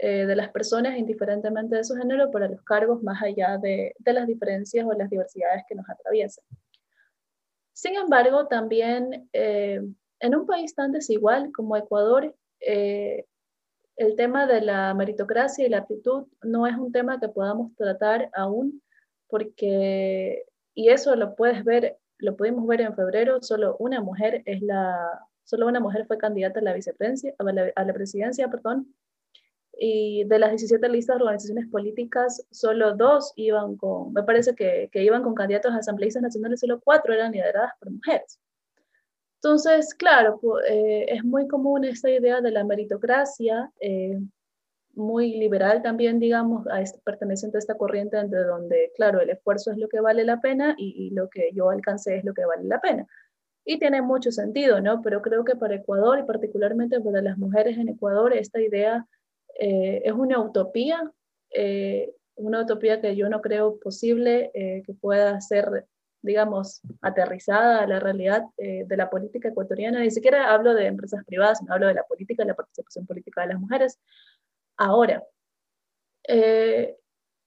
Eh, 0.01 0.25
de 0.25 0.35
las 0.35 0.49
personas 0.49 0.97
indiferentemente 0.97 1.75
de 1.75 1.83
su 1.83 1.93
género 1.95 2.31
para 2.31 2.47
los 2.47 2.61
cargos 2.63 3.03
más 3.03 3.21
allá 3.21 3.57
de, 3.57 3.93
las 4.05 4.27
diferencias 4.27 4.85
o 4.85 4.93
las 4.93 5.09
diversidades 5.09 5.63
que 5.67 5.75
nos 5.75 5.89
atraviesan. 5.89 6.45
Sin 7.73 7.95
embargo, 7.95 8.47
también 8.47 9.29
en 10.19 10.35
un 10.35 10.45
país 10.45 10.75
tan 10.75 10.91
desigual 10.91 11.51
como 11.53 11.77
Ecuador, 11.77 12.35
eh, 12.59 13.25
el 13.95 14.15
tema 14.15 14.47
de 14.47 14.61
la 14.61 14.93
meritocracia 14.93 15.65
y 15.65 15.69
la 15.69 15.79
aptitud 15.79 16.27
no 16.41 16.67
es 16.67 16.77
un 16.77 16.91
tema 16.91 17.19
que 17.19 17.29
podamos 17.29 17.75
tratar 17.75 18.29
aún, 18.33 18.81
porque, 19.27 20.43
y 20.73 20.89
eso 20.89 21.15
lo 21.15 21.35
puedes 21.35 21.63
ver, 21.63 21.97
lo 22.17 22.35
pudimos 22.35 22.65
ver 22.65 22.81
en 22.81 22.95
febrero, 22.95 23.41
solo 23.41 23.75
una 23.77 24.01
mujer 24.01 24.41
es 24.45 24.61
la, 24.61 25.21
solo 25.43 25.67
una 25.67 25.79
mujer 25.79 26.05
fue 26.05 26.17
candidata 26.17 26.59
a 26.59 26.63
la 26.63 26.73
vicepresidencia, 26.73 27.33
a 27.37 27.83
la, 27.83 27.93
presidencia, 27.93 28.49
perdón, 28.49 28.93
y 29.79 30.25
de 30.25 30.39
las 30.39 30.49
17 30.51 30.89
listas 30.89 31.17
de 31.17 31.23
organizaciones 31.23 31.67
políticas, 31.69 32.45
solo 32.51 32.95
dos 32.95 33.33
iban 33.35 33.77
con, 33.77 34.13
me 34.13 34.23
parece 34.23 34.53
que, 34.53 34.89
que 34.91 35.03
iban 35.03 35.23
con 35.23 35.33
candidatos 35.33 35.71
a 35.71 35.77
asambleístas 35.77 36.21
nacionales, 36.21 36.59
solo 36.59 36.81
cuatro 36.81 37.13
eran 37.13 37.31
lideradas 37.31 37.71
por 37.79 37.91
mujeres. 37.91 38.39
Entonces, 39.41 39.93
claro, 39.93 40.39
eh, 40.67 41.05
es 41.07 41.23
muy 41.23 41.47
común 41.47 41.85
esta 41.85 42.09
idea 42.09 42.41
de 42.41 42.51
la 42.51 42.65
meritocracia, 42.65 43.71
eh, 43.79 44.19
muy 44.95 45.37
liberal 45.37 45.81
también, 45.81 46.19
digamos, 46.19 46.67
a 46.67 46.81
este, 46.81 46.99
perteneciente 46.99 47.57
a 47.57 47.59
esta 47.59 47.77
corriente 47.77 48.17
entre 48.17 48.43
donde, 48.43 48.91
claro, 48.97 49.21
el 49.21 49.29
esfuerzo 49.29 49.71
es 49.71 49.77
lo 49.77 49.87
que 49.87 50.01
vale 50.01 50.25
la 50.25 50.41
pena 50.41 50.75
y, 50.77 51.11
lo 51.11 51.29
que 51.29 51.51
yo 51.53 51.69
alcancé 51.69 52.17
es 52.17 52.25
lo 52.25 52.33
que 52.33 52.43
vale 52.45 52.65
la 52.65 52.81
pena. 52.81 53.07
Y 53.63 53.79
tiene 53.79 54.01
mucho 54.01 54.31
sentido, 54.31 54.81
¿no? 54.81 55.01
Pero 55.01 55.21
creo 55.21 55.45
que 55.45 55.55
para 55.55 55.75
Ecuador 55.75 56.19
y 56.19 56.23
particularmente 56.23 56.99
para 56.99 57.21
las 57.21 57.37
mujeres 57.37 57.77
en 57.77 57.87
Ecuador, 57.87 58.33
esta 58.33 58.59
idea 58.59 59.07
eh, 59.59 60.01
es 60.03 60.13
una 60.13 60.39
utopía, 60.39 61.11
una 62.35 62.61
utopía 62.61 63.01
que 63.01 63.15
yo 63.15 63.29
no 63.29 63.41
creo 63.41 63.79
posible 63.79 64.51
que 64.53 64.93
pueda 64.99 65.39
ser 65.41 65.85
digamos, 66.21 66.81
aterrizada 67.01 67.79
a 67.79 67.87
la 67.87 67.99
realidad 67.99 68.43
eh, 68.57 68.83
de 68.85 68.97
la 68.97 69.09
política 69.09 69.49
ecuatoriana. 69.49 69.99
Ni 69.99 70.11
siquiera 70.11 70.53
hablo 70.53 70.73
de 70.73 70.85
empresas 70.85 71.23
privadas, 71.25 71.59
sino 71.59 71.73
hablo 71.73 71.87
de 71.87 71.93
la 71.93 72.03
política 72.03 72.43
y 72.43 72.47
la 72.47 72.55
participación 72.55 73.05
política 73.05 73.41
de 73.41 73.47
las 73.47 73.59
mujeres. 73.59 73.99
Ahora, 74.77 75.23
eh, 76.27 76.97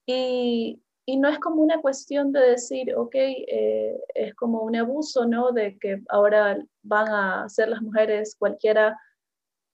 y, 0.07 0.83
y, 1.07 1.17
no 1.19 1.29
es 1.29 1.39
como 1.39 1.63
una 1.63 1.81
cuestión 1.81 2.33
de 2.33 2.41
decir, 2.41 2.95
ok, 2.95 3.15
eh, 3.15 4.01
es 4.15 4.35
como 4.35 4.63
un 4.63 4.77
abuso, 4.77 5.27
¿no? 5.27 5.53
De 5.53 5.79
que 5.79 6.03
ahora 6.09 6.59
van 6.83 7.09
a 7.09 7.49
ser 7.49 7.69
las 7.69 7.83
mujeres 7.83 8.37
cualquiera 8.39 8.99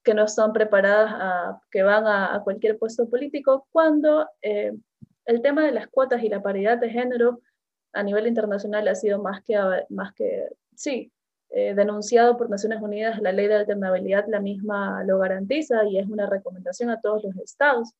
que 0.09 0.15
no 0.15 0.25
están 0.25 0.55
preparadas, 0.55 1.13
a, 1.13 1.61
que 1.71 1.83
van 1.83 2.07
a, 2.07 2.35
a 2.35 2.43
cualquier 2.43 2.79
puesto 2.79 3.11
político, 3.11 3.67
cuando 3.71 4.27
el 4.41 5.43
tema 5.43 5.67
de 5.67 5.73
las 5.73 5.87
cuotas 5.89 6.23
y 6.23 6.31
la 6.31 6.41
paridad 6.41 6.79
de 6.79 6.89
género 6.89 7.43
a 7.93 8.03
nivel 8.03 8.27
internacional 8.27 8.89
ha 8.89 8.95
sido 8.95 9.21
más 9.21 9.43
que, 9.43 9.55
más 9.91 10.15
que 10.15 10.49
sí, 10.75 11.13
eh, 11.51 11.75
denunciado 11.75 12.39
por 12.39 12.49
Naciones 12.49 12.81
Unidas, 12.81 13.21
la 13.21 13.33
ley 13.33 13.47
de 13.47 13.57
alternabilidad 13.57 14.25
la 14.29 14.41
misma 14.41 15.05
lo 15.05 15.19
garantiza 15.19 15.85
y 15.85 15.99
es 15.99 16.09
una 16.09 16.25
recomendación 16.25 16.89
a 16.89 17.01
todos 17.03 17.25
los 17.25 17.37
estados. 17.37 17.93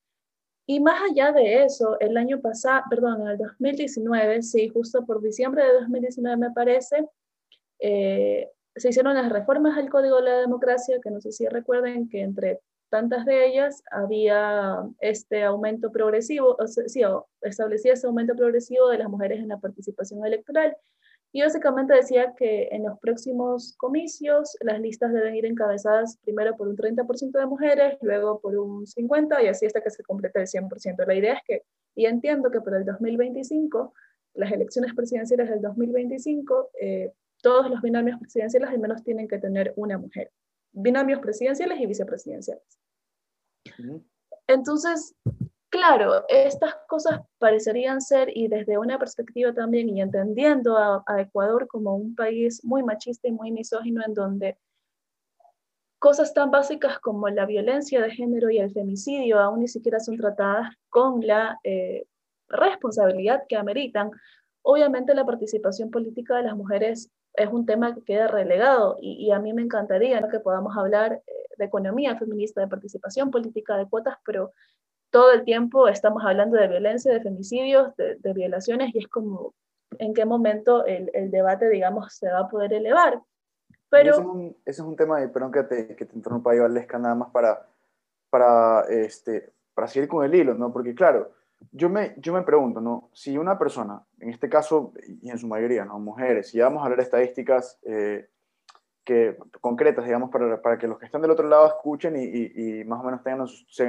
Y 0.67 0.81
más 0.81 1.03
allá 1.11 1.33
de 1.33 1.65
eso, 1.65 2.01
el 2.01 2.17
año 2.17 2.41
pasado, 2.41 2.85
perdón, 2.89 3.21
en 3.23 3.29
el 3.29 3.37
2019, 3.39 4.43
sí, 4.43 4.71
justo 4.71 5.05
por 5.05 5.21
diciembre 5.21 5.65
de 5.67 5.73
2019 5.81 6.37
me 6.39 6.51
parece, 6.53 7.07
eh, 7.79 8.51
se 8.79 8.91
hicieron 8.91 9.15
las 9.15 9.31
reformas 9.31 9.77
al 9.77 9.91
Código 9.91 10.17
de 10.17 10.23
la 10.23 10.39
Democracia, 10.39 10.99
que 11.03 11.11
no 11.11 11.21
sé 11.21 11.33
si 11.33 11.47
recuerden 11.47 12.09
que 12.09 12.23
entre 12.23 12.61
tantas 12.89 13.25
de 13.27 13.47
ellas 13.47 13.83
había 13.91 14.83
este 15.01 15.45
aumento 15.45 15.93
progresivo, 15.93 16.57
o 16.59 16.67
sea, 16.67 16.89
sí, 16.89 17.03
establecía 17.43 17.93
ese 17.93 18.07
aumento 18.07 18.35
progresivo 18.35 18.89
de 18.89 18.99
las 18.99 19.09
mujeres 19.09 19.41
en 19.41 19.49
la 19.49 19.59
participación 19.59 20.25
electoral. 20.25 20.77
Y 21.31 21.43
básicamente 21.43 21.93
decía 21.93 22.33
que 22.39 22.69
en 22.71 22.85
los 22.85 22.99
próximos 23.01 23.75
comicios 23.77 24.57
las 24.61 24.81
listas 24.81 25.13
deben 25.13 25.35
ir 25.35 25.45
encabezadas 25.45 26.17
primero 26.23 26.57
por 26.57 26.69
un 26.69 26.77
30% 26.77 27.39
de 27.39 27.47
mujeres, 27.47 27.99
luego 28.01 28.41
por 28.41 28.57
un 28.57 28.87
50% 28.87 29.45
y 29.45 29.49
así 29.49 29.67
hasta 29.67 29.83
que 29.83 29.91
se 29.91 30.03
complete 30.03 30.41
el 30.41 30.47
100%. 30.47 31.07
La 31.07 31.15
idea 31.15 31.35
es 31.35 31.41
que, 31.47 31.63
y 31.95 32.07
entiendo 32.07 32.51
que 32.51 32.63
para 32.63 32.79
el 32.79 32.87
2025, 32.87 33.93
las 34.35 34.53
elecciones 34.53 34.95
presidenciales 34.95 35.51
del 35.51 35.61
2025, 35.61 36.71
eh, 36.81 37.13
todos 37.43 37.71
los 37.71 37.81
binomios 37.81 38.19
presidenciales 38.19 38.71
al 38.71 38.79
menos 38.79 39.03
tienen 39.03 39.29
que 39.29 39.39
tener 39.39 39.73
una 39.77 39.99
mujer. 39.99 40.31
Binomios 40.73 41.21
presidenciales 41.21 41.81
y 41.81 41.87
vicepresidenciales. 41.87 42.79
Entonces, 44.47 45.15
claro, 45.71 46.25
estas 46.29 46.75
cosas 46.89 47.21
parecerían 47.39 48.01
ser, 48.01 48.37
y 48.37 48.49
desde 48.49 48.79
una 48.79 48.99
perspectiva 48.99 49.53
también, 49.53 49.89
y 49.89 50.01
entendiendo 50.01 50.77
a, 50.77 51.05
Ecuador 51.21 51.67
como 51.69 51.95
un 51.95 52.15
país 52.15 52.65
muy 52.65 52.83
machista 52.83 53.29
y 53.29 53.33
muy 53.33 53.51
misógino, 53.53 54.03
en 54.05 54.15
donde 54.15 54.59
cosas 55.99 56.33
tan 56.33 56.51
básicas 56.51 56.99
como 57.01 57.29
la 57.29 57.45
violencia 57.45 58.01
de 58.01 58.11
género 58.11 58.51
y 58.51 58.59
el 58.59 58.73
femicidio 58.73 59.41
aún 59.41 59.61
ni 59.61 59.69
siquiera 59.69 59.99
son 59.99 60.17
tratadas 60.17 60.73
con 60.91 61.27
la 61.27 61.59
eh, 61.65 62.07
responsabilidad 62.49 63.43
que 63.49 63.57
ameritan, 63.57 64.11
obviamente 64.63 65.15
la 65.15 65.27
participación 65.27 65.91
política 65.91 66.37
de 66.37 66.45
las 66.45 66.57
mujeres 66.57 67.11
es 67.35 67.49
un 67.49 67.67
tema 67.67 67.95
que 67.95 68.03
queda 68.03 68.29
relegado 68.29 68.97
y, 69.01 69.31
a 69.31 69.39
mí 69.39 69.53
me 69.53 69.63
encantaría 69.63 70.27
que 70.29 70.41
podamos 70.41 70.77
hablar 70.77 71.23
eh, 71.27 71.33
de 71.57 71.65
economía 71.65 72.17
feminista, 72.17 72.61
de 72.61 72.69
participación 72.69 73.31
política, 73.31 73.77
de 73.77 73.89
cuotas, 73.89 74.17
pero 74.25 74.53
todo 75.11 75.33
el 75.33 75.45
tiempo 75.45 75.89
estamos 75.89 76.25
hablando 76.25 76.57
de 76.57 76.69
violencia, 76.69 77.13
de 77.13 77.21
femicidios, 77.21 77.95
de, 77.97 78.33
violaciones 78.33 78.95
y 78.95 78.99
es 78.99 79.09
como 79.09 79.55
en 79.99 80.13
qué 80.13 80.25
momento 80.25 80.85
el, 80.85 81.11
el, 81.15 81.31
debate, 81.31 81.69
digamos, 81.69 82.13
se 82.13 82.31
va 82.31 82.41
a 82.41 82.49
poder 82.49 82.73
elevar. 82.75 83.23
Pero... 83.89 84.13
Ese 84.13 84.21
es, 84.21 84.27
un, 84.27 84.57
ese 84.67 84.83
es 84.83 84.87
un 84.87 84.97
tema, 84.97 85.21
de, 85.21 85.29
perdón 85.29 85.51
que 85.51 85.63
te, 85.63 85.97
que 85.97 86.05
te 86.05 86.15
interrumpa 86.15 86.55
Valesca, 86.55 86.99
nada 86.99 87.15
más 87.15 87.31
para, 87.31 87.67
para, 88.29 88.83
este, 88.89 89.53
para 89.75 89.89
seguir 89.89 90.09
con 90.09 90.25
el 90.25 90.35
hilo, 90.35 90.55
¿no? 90.55 90.73
Porque 90.73 90.95
claro, 90.95 91.33
yo 91.73 91.89
me, 91.89 92.15
yo 92.19 92.33
me 92.33 92.43
pregunto, 92.43 92.81
¿no? 92.81 93.11
Si 93.13 93.37
una 93.37 93.59
persona, 93.59 94.03
en 94.21 94.31
este 94.31 94.49
caso, 94.49 94.93
y 95.07 95.31
en 95.31 95.39
su 95.39 95.47
mayoría, 95.47 95.85
¿no? 95.85 95.99
Mujeres, 95.99 96.49
si 96.51 96.61
vamos 96.61 96.81
a 96.81 96.85
hablar 96.85 96.99
de 96.99 97.05
estadísticas, 97.05 97.79
eh, 97.83 98.29
que, 99.05 99.39
concretas, 99.61 100.05
digamos, 100.05 100.31
para, 100.31 100.61
para, 100.61 100.79
que 100.79 100.87
los 100.87 100.99
que 100.99 101.07
están 101.07 101.23
del 101.23 101.31
otro 101.31 101.49
lado 101.49 101.67
escuchen 101.67 102.15
y, 102.17 102.25
y, 102.25 102.85
más 102.85 103.01
o 103.01 103.05
menos 103.05 103.23
tengan, 103.23 103.47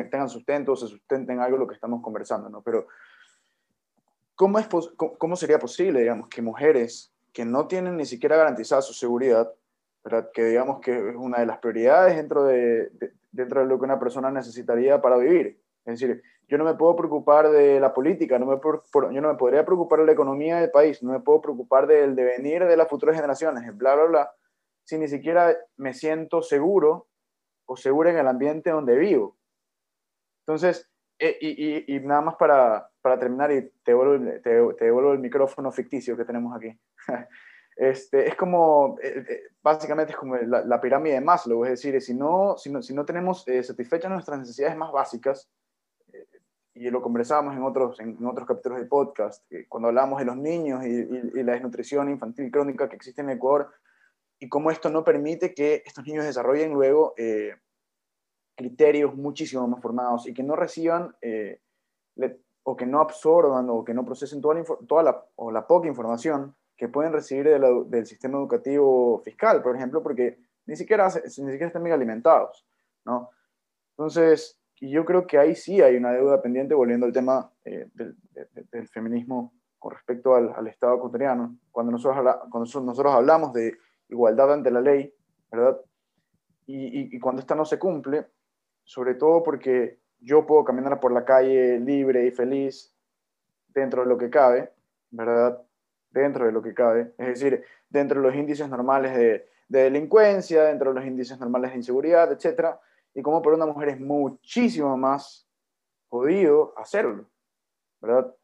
tengan 0.10 0.30
sustento, 0.30 0.76
se 0.76 0.88
sustenten 0.88 1.40
algo 1.42 1.58
lo 1.58 1.68
que 1.68 1.76
estamos 1.76 2.02
conversando, 2.02 2.50
¿no? 2.50 2.62
Pero, 2.62 2.88
¿cómo, 4.36 4.60
es 4.60 4.68
cómo, 4.96 5.36
sería 5.36 5.60
posible, 5.60 6.00
digamos, 6.00 6.30
que 6.30 6.42
mujeres 6.42 7.12
que 7.34 7.44
no 7.44 7.68
tienen 7.68 7.98
ni 7.98 8.06
siquiera 8.06 8.38
garantizada 8.38 8.82
su 8.82 8.94
seguridad, 8.94 9.52
¿verdad? 10.04 10.30
que 10.34 10.46
digamos 10.46 10.80
que 10.80 11.10
es 11.10 11.16
una 11.16 11.40
de 11.40 11.46
las 11.46 11.58
prioridades 11.60 12.16
dentro 12.16 12.46
de, 12.46 12.90
dentro 13.32 13.60
de 13.60 13.68
lo 13.68 13.78
que 13.78 13.86
una 13.86 14.00
persona 14.00 14.32
necesitaría 14.32 15.02
para 15.02 15.18
vivir? 15.18 15.62
Es 15.84 16.00
decir, 16.00 16.24
yo 16.50 16.58
no 16.58 16.66
me 16.66 16.74
puedo 16.74 16.96
preocupar 16.96 17.52
de 17.52 17.80
la 17.80 17.94
política, 17.94 18.40
no 18.40 18.48
me, 18.48 18.60
yo 18.60 19.22
no 19.22 19.28
me 19.30 19.38
podría 19.38 19.64
preocupar 19.64 20.00
de 20.00 20.08
la 20.08 20.12
economía 20.14 20.58
del 20.58 20.72
país, 20.72 21.04
no 21.04 21.12
me 21.12 21.20
puedo 21.20 21.42
preocupar 21.42 21.86
del 21.86 22.16
devenir 22.16 22.66
de 22.66 22.76
las 22.76 22.88
futuras 22.88 23.16
generaciones, 23.16 23.78
bla, 23.78 23.94
bla, 23.96 24.06
bla, 24.06 24.32
si 24.84 24.98
ni 24.98 25.08
siquiera 25.08 25.56
me 25.78 25.94
siento 25.94 26.42
seguro 26.42 27.08
o 27.68 27.78
segura 27.78 28.10
en 28.10 28.18
el 28.18 28.28
ambiente 28.28 28.72
donde 28.72 28.98
vivo. 28.98 29.38
Entonces, 30.48 30.90
eh, 31.20 31.38
y, 31.40 31.96
y, 31.96 32.00
nada 32.00 32.22
más 32.22 32.36
para, 32.36 32.90
para, 33.02 33.20
terminar, 33.20 33.52
y 33.52 33.70
te 33.84 33.92
devuelvo, 33.92 34.26
te, 34.42 34.42
te 34.42 34.86
devuelvo 34.86 35.14
el 35.14 35.20
micrófono 35.20 35.72
ficticio 35.72 36.18
que 36.18 36.26
tenemos 36.26 36.56
aquí. 36.56 36.78
Este, 37.80 38.28
es 38.28 38.36
como, 38.36 38.98
eh, 39.02 39.24
eh, 39.26 39.42
básicamente 39.64 40.12
es 40.12 40.18
como 40.18 40.36
la, 40.36 40.82
pirámide 40.82 41.14
de 41.14 41.22
Maslow, 41.22 41.64
es 41.64 41.72
decir, 41.72 42.02
si 42.02 42.14
no, 42.14 42.58
si 42.58 42.70
no, 42.70 42.82
si 42.82 42.94
no 42.94 43.06
tenemos 43.06 43.46
satisfechas 43.46 44.12
nuestras 44.12 44.38
necesidades 44.38 44.76
más 44.76 44.92
básicas, 44.92 45.50
y 46.80 46.90
lo 46.90 47.02
conversábamos 47.02 47.58
en 47.58 47.64
otros, 47.64 48.00
en 48.00 48.26
otros 48.26 48.48
capítulos 48.48 48.80
del 48.80 48.88
podcast, 48.88 49.44
cuando 49.68 49.90
hablamos 49.90 50.20
de 50.20 50.26
los 50.26 50.38
niños 50.38 50.86
y, 50.86 50.90
y, 50.90 51.44
la 51.44 51.52
desnutrición 51.52 52.10
infantil 52.10 52.50
crónica 52.50 52.88
que 52.88 52.96
existe 52.96 53.22
en 53.22 53.32
Ecuador, 53.32 53.70
y 54.40 54.48
cómo 54.48 54.72
esto 54.72 54.90
no 54.90 55.04
permite 55.04 55.54
que 55.54 55.84
estos 55.86 56.06
niños 56.06 56.24
desarrollen 56.24 56.72
luego 56.72 57.14
eh, 57.18 57.54
criterios 58.56 59.14
muchísimo 59.14 59.68
más 59.68 59.82
formados 59.82 60.26
y 60.26 60.34
que 60.34 60.42
no 60.42 60.56
reciban 60.56 61.14
eh, 61.22 61.60
o 62.64 62.78
que 62.78 62.86
no 62.86 63.02
absorban 63.02 63.70
o 63.70 63.84
que 63.84 63.94
no 63.94 64.06
procesen 64.06 64.40
toda 64.40 64.56
la, 64.56 64.64
toda 64.88 65.04
la, 65.04 65.26
o 65.36 65.52
la 65.52 65.68
poca 65.68 65.90
información 65.90 66.56
que 66.78 66.88
pueden 66.88 67.12
recibir 67.12 67.50
del 67.88 68.06
sistema 68.06 68.38
educativo 68.38 69.22
fiscal, 69.26 69.62
por 69.62 69.76
ejemplo, 69.76 70.02
porque 70.02 70.40
ni 70.66 70.78
siquiera, 70.78 71.08
ni 71.08 71.30
siquiera 71.30 71.68
están 71.68 71.84
bien 71.84 71.94
alimentados, 71.94 72.66
¿no? 73.04 73.32
Entonces, 73.98 74.59
yo 74.88 75.04
creo 75.04 75.28
que 75.28 75.38
ahí 75.38 75.56
sí 75.56 75.82
hay 75.82 75.98
una 75.98 76.12
deuda 76.12 76.42
pendiente, 76.42 76.74
volviendo 76.74 77.06
al 77.06 77.12
tema 77.12 77.52
eh, 77.66 77.90
del, 77.94 78.16
del, 78.72 78.88
feminismo 78.88 79.54
con 79.78 79.92
respecto 79.92 80.36
al, 80.36 80.54
al 80.56 80.68
Estado 80.68 80.96
ecuatoriano. 80.96 81.58
Cuando 81.72 81.92
nosotros, 81.92 82.38
cuando 82.50 82.60
nosotros 82.60 83.14
hablamos 83.14 83.52
de 83.54 83.78
igualdad 84.08 84.54
ante 84.54 84.72
la 84.72 84.82
ley, 84.82 85.14
¿verdad? 85.52 85.80
Y, 86.66 87.16
y, 87.16 87.20
cuando 87.20 87.42
esta 87.42 87.56
no 87.56 87.66
se 87.66 87.80
cumple, 87.80 88.28
sobre 88.84 89.16
todo 89.16 89.42
porque 89.42 90.00
yo 90.20 90.46
puedo 90.46 90.64
caminar 90.64 91.00
por 91.00 91.12
la 91.12 91.26
calle 91.26 91.80
libre 91.80 92.26
y 92.26 92.32
feliz 92.32 92.96
dentro 93.70 94.04
de 94.04 94.08
lo 94.08 94.18
que 94.18 94.30
cabe, 94.30 94.72
¿verdad? 95.10 95.62
Dentro 96.12 96.46
de 96.46 96.52
lo 96.52 96.62
que 96.62 96.74
cabe, 96.74 97.14
es 97.18 97.28
decir, 97.40 97.64
dentro 97.90 98.22
de 98.22 98.28
los 98.28 98.36
índices 98.36 98.70
normales 98.70 99.16
de, 99.16 99.48
de 99.68 99.84
delincuencia, 99.84 100.66
dentro 100.66 100.90
de 100.90 101.00
los 101.00 101.08
índices 101.08 101.40
normales 101.40 101.72
de 101.72 101.78
inseguridad, 101.78 102.32
etc. 102.32 102.78
Y 103.14 103.22
como 103.22 103.42
para 103.42 103.56
una 103.56 103.66
mujer 103.66 103.90
es 103.90 104.00
muchísimo 104.00 104.96
más 104.98 105.48
jodido 106.10 106.74
hacerlo, 106.78 107.30
¿verdad? 108.02 108.36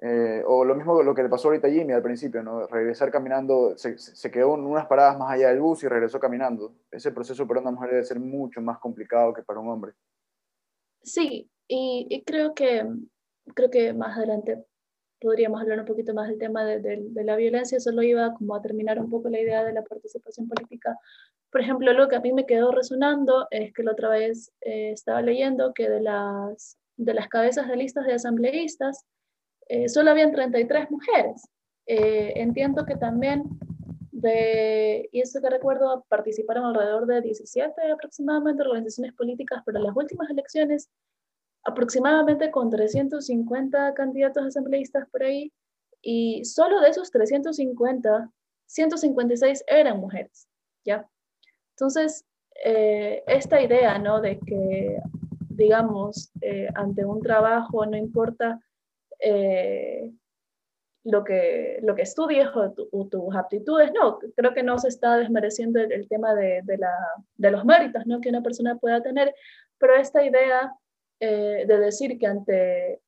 Eh, 0.00 0.42
o 0.46 0.64
lo 0.64 0.74
mismo 0.74 1.02
lo 1.02 1.14
que 1.14 1.22
le 1.22 1.28
pasó 1.28 1.48
ahorita 1.48 1.68
a 1.68 1.70
Jimmy 1.70 1.92
al 1.92 2.02
principio, 2.02 2.42
¿no? 2.42 2.66
Regresar 2.66 3.10
caminando, 3.10 3.76
se, 3.78 4.30
quedó 4.30 4.54
en 4.54 4.66
unas 4.66 4.86
paradas 4.86 5.18
más 5.18 5.30
allá 5.30 5.48
del 5.48 5.60
bus 5.60 5.82
y 5.82 5.88
regresó 5.88 6.20
caminando. 6.20 6.74
Ese 6.90 7.12
proceso 7.12 7.46
para 7.46 7.60
una 7.60 7.70
mujer 7.70 7.90
debe 7.90 8.04
ser 8.04 8.20
mucho 8.20 8.60
más 8.60 8.78
complicado 8.78 9.32
que 9.32 9.42
para 9.42 9.60
un 9.60 9.70
hombre. 9.70 9.92
Sí, 11.02 11.50
y, 11.68 12.22
creo, 12.26 12.54
que, 12.54 12.86
creo 13.54 13.70
que 13.70 13.92
más 13.94 14.16
adelante 14.16 14.66
podríamos 15.24 15.58
hablar 15.62 15.80
un 15.80 15.86
poquito 15.86 16.12
más 16.12 16.28
del 16.28 16.38
tema 16.38 16.64
de, 16.66 16.80
de, 16.80 17.24
la 17.24 17.34
violencia, 17.34 17.80
solo 17.80 18.02
iba 18.02 18.34
como 18.34 18.54
a 18.54 18.60
terminar 18.60 19.00
un 19.00 19.08
poco 19.08 19.30
la 19.30 19.40
idea 19.40 19.64
de 19.64 19.72
la 19.72 19.82
participación 19.82 20.46
política. 20.46 20.98
Por 21.50 21.62
ejemplo, 21.62 21.94
lo 21.94 22.08
que 22.08 22.16
a 22.16 22.20
mí 22.20 22.30
me 22.34 22.44
quedó 22.44 22.72
resonando 22.72 23.46
es 23.50 23.72
que 23.72 23.82
la 23.82 23.92
otra 23.92 24.10
vez 24.10 24.52
eh, 24.60 24.90
estaba 24.92 25.22
leyendo 25.22 25.72
que 25.72 25.88
de 25.88 26.02
las, 26.02 26.76
de 26.98 27.14
las 27.14 27.28
cabezas 27.28 27.68
de 27.68 27.76
listas 27.76 28.04
de 28.04 28.12
asambleístas, 28.12 29.06
eh, 29.68 29.88
solo 29.88 30.10
habían 30.10 30.30
33 30.30 30.90
mujeres. 30.90 31.48
Eh, 31.86 32.34
entiendo 32.36 32.84
que 32.84 32.96
también 32.96 33.44
de, 34.10 35.08
y 35.10 35.20
eso 35.20 35.40
que 35.40 35.48
recuerdo, 35.48 36.04
participaron 36.08 36.66
alrededor 36.66 37.06
de 37.06 37.22
17 37.22 37.74
aproximadamente 37.92 38.62
organizaciones 38.62 39.14
políticas, 39.14 39.62
pero 39.64 39.78
en 39.78 39.84
las 39.84 39.96
últimas 39.96 40.28
elecciones, 40.28 40.90
aproximadamente 41.64 42.50
con 42.50 42.70
350 42.70 43.94
candidatos 43.94 44.44
asambleístas 44.44 45.08
por 45.10 45.22
ahí, 45.22 45.52
y 46.02 46.44
solo 46.44 46.80
de 46.80 46.90
esos 46.90 47.10
350, 47.10 48.30
156 48.66 49.64
eran 49.66 49.98
mujeres, 50.00 50.48
¿ya? 50.84 51.08
Entonces, 51.70 52.24
eh, 52.64 53.24
esta 53.26 53.60
idea, 53.60 53.98
¿no? 53.98 54.20
De 54.20 54.38
que, 54.38 55.00
digamos, 55.48 56.30
ante 56.74 57.04
un 57.04 57.22
trabajo 57.22 57.86
no 57.86 57.96
importa 57.96 58.60
eh, 59.20 60.12
lo, 61.04 61.24
que, 61.24 61.78
lo 61.82 61.94
que 61.94 62.02
estudies 62.02 62.48
o, 62.54 63.06
tus 63.06 63.36
aptitudes. 63.36 63.92
No, 63.92 64.18
creo 64.36 64.54
que 64.54 64.62
no 64.62 64.78
se 64.78 64.88
está 64.88 65.16
desmereciendo 65.16 65.80
el, 65.80 66.08
tema 66.08 66.34
de, 66.34 66.60
de, 66.64 66.78
la, 66.78 66.92
de, 67.36 67.50
los 67.50 67.64
méritos 67.64 68.06
¿no? 68.06 68.20
que 68.20 68.30
una 68.30 68.42
persona 68.42 68.76
pueda 68.76 69.02
tener, 69.02 69.34
pero 69.78 69.94
esta 69.96 70.24
idea 70.24 70.74
eh, 71.24 71.66
de 71.66 71.78
decir 71.78 72.18
que 72.18 72.26
ante 72.26 73.00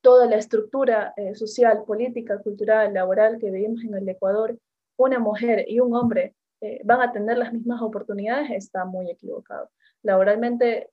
toda 0.00 0.26
la 0.26 0.36
estructura 0.36 1.12
eh, 1.16 1.34
social, 1.34 1.84
política, 1.84 2.38
cultural, 2.38 2.94
laboral 2.94 3.38
que 3.38 3.50
vivimos 3.50 3.82
en 3.84 3.94
el 3.94 4.08
Ecuador, 4.08 4.58
una 4.96 5.18
mujer 5.18 5.64
y 5.68 5.80
un 5.80 5.94
hombre 5.94 6.34
van 6.82 7.00
a 7.00 7.12
tener 7.12 7.38
las 7.38 7.52
mismas 7.52 7.80
oportunidades 7.80 8.50
está 8.50 8.84
muy 8.84 9.08
equivocado. 9.08 9.70
Laboralmente 10.02 10.90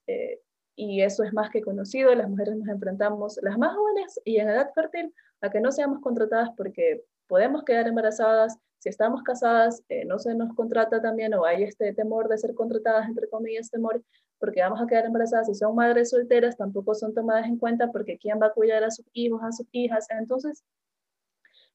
y 0.76 1.02
eso 1.02 1.24
es 1.24 1.34
más 1.34 1.50
que 1.50 1.62
conocido, 1.62 2.14
las 2.14 2.30
mujeres 2.30 2.56
nos 2.58 2.68
enfrentamos, 2.68 3.40
las 3.42 3.58
más 3.58 3.76
jóvenes 3.76 4.20
y 4.26 4.38
en 4.38 4.50
edad 4.50 4.72
fértil, 4.74 5.14
a 5.42 5.50
que 5.50 5.62
no 5.62 5.72
seamos 5.72 6.02
contratadas 6.02 6.50
porque 6.56 7.04
podemos 7.28 7.64
quedar 7.64 7.88
embarazadas, 7.88 8.58
si 8.80 8.90
estamos 8.90 9.24
casadas 9.24 9.82
eh, 9.90 10.06
no 10.06 10.20
se 10.20 10.36
nos 10.36 10.54
contrata 10.54 11.02
también 11.02 11.34
o 11.34 11.46
hay 11.46 11.64
este 11.64 11.94
temor 11.94 12.28
de 12.28 12.38
ser 12.38 12.54
contratadas, 12.54 13.08
entre 13.08 13.28
comillas, 13.30 13.72
temor, 13.72 14.04
porque 14.46 14.62
vamos 14.62 14.80
a 14.80 14.86
quedar 14.86 15.06
embarazadas, 15.06 15.48
si 15.48 15.56
son 15.56 15.76
madres 15.76 16.12
solteras 16.12 16.56
tampoco 16.56 16.94
son 16.94 17.16
tomadas 17.16 17.48
en 17.48 17.58
cuenta 17.58 17.92
porque 17.92 18.20
quién 18.20 18.40
va 18.40 18.48
a 18.48 18.54
cuidar 18.54 18.84
a 18.84 18.92
sus 18.92 19.08
hijos, 19.14 19.42
a 19.44 19.52
sus 19.52 19.66
hijas, 19.72 20.06
entonces 20.12 20.64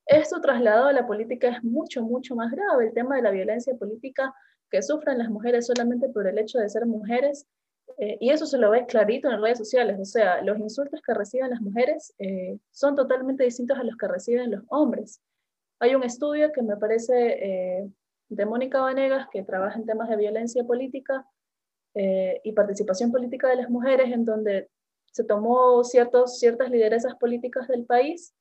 esto 0.06 0.40
trasladado 0.40 0.86
a 0.86 0.92
la 0.92 1.04
política 1.04 1.48
es 1.48 1.64
mucho, 1.64 2.00
mucho 2.02 2.36
más 2.36 2.52
grave, 2.52 2.86
el 2.86 2.94
tema 2.94 3.16
de 3.16 3.22
la 3.22 3.32
violencia 3.32 3.74
política 3.74 4.32
que 4.70 4.82
sufren 4.82 5.18
las 5.18 5.30
mujeres 5.30 5.66
solamente 5.66 6.08
por 6.10 6.28
el 6.28 6.38
hecho 6.38 6.60
de 6.60 6.68
ser 6.68 6.86
mujeres 6.86 7.48
eh, 7.98 8.18
y 8.20 8.30
eso 8.30 8.46
se 8.46 8.56
lo 8.56 8.70
ve 8.70 8.86
clarito 8.86 9.26
en 9.26 9.32
las 9.32 9.42
redes 9.42 9.58
sociales, 9.58 9.98
o 10.00 10.04
sea, 10.04 10.40
los 10.42 10.56
insultos 10.60 11.02
que 11.04 11.12
reciben 11.12 11.50
las 11.50 11.60
mujeres 11.60 12.14
eh, 12.20 12.56
son 12.70 12.94
totalmente 12.94 13.42
distintos 13.42 13.80
a 13.80 13.82
los 13.82 13.96
que 13.96 14.06
reciben 14.06 14.52
los 14.52 14.62
hombres. 14.68 15.20
Hay 15.80 15.96
un 15.96 16.04
estudio 16.04 16.52
que 16.52 16.62
me 16.62 16.76
parece 16.76 17.80
eh, 17.80 17.90
de 18.28 18.46
Mónica 18.46 18.80
Vanegas, 18.80 19.26
que 19.32 19.42
trabaja 19.42 19.76
en 19.76 19.86
temas 19.86 20.08
de 20.08 20.16
violencia 20.16 20.62
política 20.62 21.26
y 21.94 22.52
participación 22.52 23.10
política 23.10 23.48
de 23.48 23.56
las 23.56 23.70
mujeres, 23.70 24.12
en 24.12 24.24
donde 24.24 24.68
se 25.10 25.24
tomó 25.24 25.82
ciertos, 25.82 26.38
ciertas 26.38 26.70
lideresas 26.70 27.14
políticas 27.16 27.66
del 27.68 27.84
país 27.84 28.32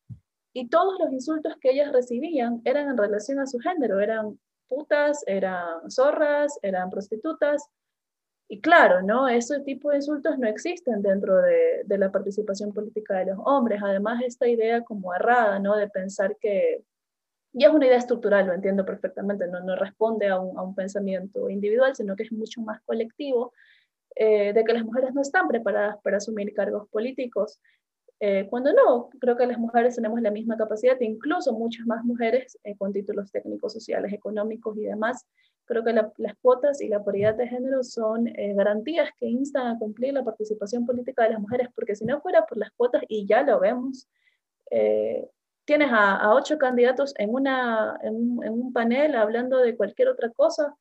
y 0.54 0.70
todos 0.70 1.00
los 1.00 1.12
insultos 1.12 1.56
que 1.60 1.72
ellas 1.72 1.92
recibían 1.92 2.62
eran 2.64 2.90
en 2.90 2.98
relación 2.98 3.40
a 3.40 3.48
su 3.48 3.60
género, 3.60 4.00
eran 4.00 4.40
putas, 4.68 5.24
eran 5.26 5.90
zorras, 5.90 6.60
eran 6.62 6.90
prostitutas, 6.90 7.68
y 8.52 8.62
claro, 8.62 9.04
¿no? 9.04 9.28
Ese 9.28 9.60
tipo 9.60 9.92
de 9.92 9.98
insultos 9.98 10.40
no 10.40 10.48
existen 10.48 11.04
dentro 11.04 11.38
de, 11.38 11.84
de, 11.86 11.98
la 12.00 12.12
participación 12.12 12.74
política 12.74 13.20
de 13.20 13.28
los 13.28 13.38
hombres. 13.46 13.80
Además, 13.84 14.24
esta 14.26 14.48
idea 14.48 14.84
como 14.84 15.14
errada, 15.14 15.60
¿no? 15.60 15.76
De 15.76 15.88
pensar 15.88 16.36
que, 16.42 16.84
ya 17.54 17.68
es 17.68 17.74
una 17.74 17.88
idea 17.88 17.98
estructural, 17.98 18.48
lo 18.48 18.54
entiendo 18.54 18.86
perfectamente, 18.86 19.48
no, 19.48 19.60
no 19.62 19.76
responde 19.76 20.28
a 20.28 20.40
un, 20.40 20.58
a 20.58 20.62
un 20.62 20.76
pensamiento 20.76 21.50
individual, 21.50 21.96
sino 21.96 22.16
que 22.16 22.24
es 22.24 22.32
mucho 22.32 22.62
más 22.62 22.82
colectivo, 22.82 23.54
eh, 24.16 24.54
de 24.54 24.64
que 24.64 24.74
las 24.74 24.84
mujeres 24.84 25.14
no 25.14 25.22
están 25.22 25.48
preparadas 25.48 25.98
para 26.04 26.18
asumir 26.18 26.54
cargos 26.54 26.88
políticos. 26.90 27.60
Eh, 28.20 28.48
cuando 28.50 28.74
no, 28.74 29.10
creo 29.20 29.38
que 29.38 29.48
las 29.48 29.58
mujeres 29.58 29.96
tenemos 29.96 30.22
la 30.22 30.32
misma 30.32 30.58
capacidad, 30.58 31.00
incluso 31.00 31.54
muchas 31.54 31.86
más 31.86 32.04
mujeres 32.04 32.58
eh, 32.64 32.76
con 32.78 32.92
títulos 32.92 33.32
técnicos, 33.32 33.74
sociales, 33.74 34.12
económicos 34.12 34.78
y 34.78 34.82
demás, 34.82 35.26
Creo 35.70 35.84
que 35.84 35.94
las 35.94 36.36
cuotas 36.42 36.82
y 36.82 36.88
la 36.88 37.04
paridad 37.04 37.36
de 37.36 37.48
género 37.48 37.84
son 37.84 38.28
eh, 38.28 38.56
garantías 38.56 39.12
que 39.20 39.28
instan 39.28 39.68
a 39.68 39.78
cumplir 39.78 40.16
la 40.16 40.24
participación 40.24 40.84
política 40.84 41.22
de 41.22 41.30
las 41.30 41.40
mujeres, 41.40 41.68
porque 41.76 41.96
si 41.96 42.06
no 42.06 42.20
fuera 42.22 42.44
por 42.48 42.58
las 42.58 42.72
cuotas, 42.72 43.04
y 43.08 43.28
ya 43.28 43.44
lo 43.44 43.60
vemos, 43.60 44.08
eh, 44.72 45.30
tienes 45.70 45.92
a, 45.92 46.34
ocho 46.34 46.58
candidatos 46.58 47.14
en, 47.20 47.30
una, 47.30 48.00
en, 48.02 48.40
un 48.40 48.74
panel 48.74 49.14
hablando 49.14 49.60
de 49.60 49.78
cualquier 49.78 50.08
otra 50.08 50.32
cosa. 50.32 50.76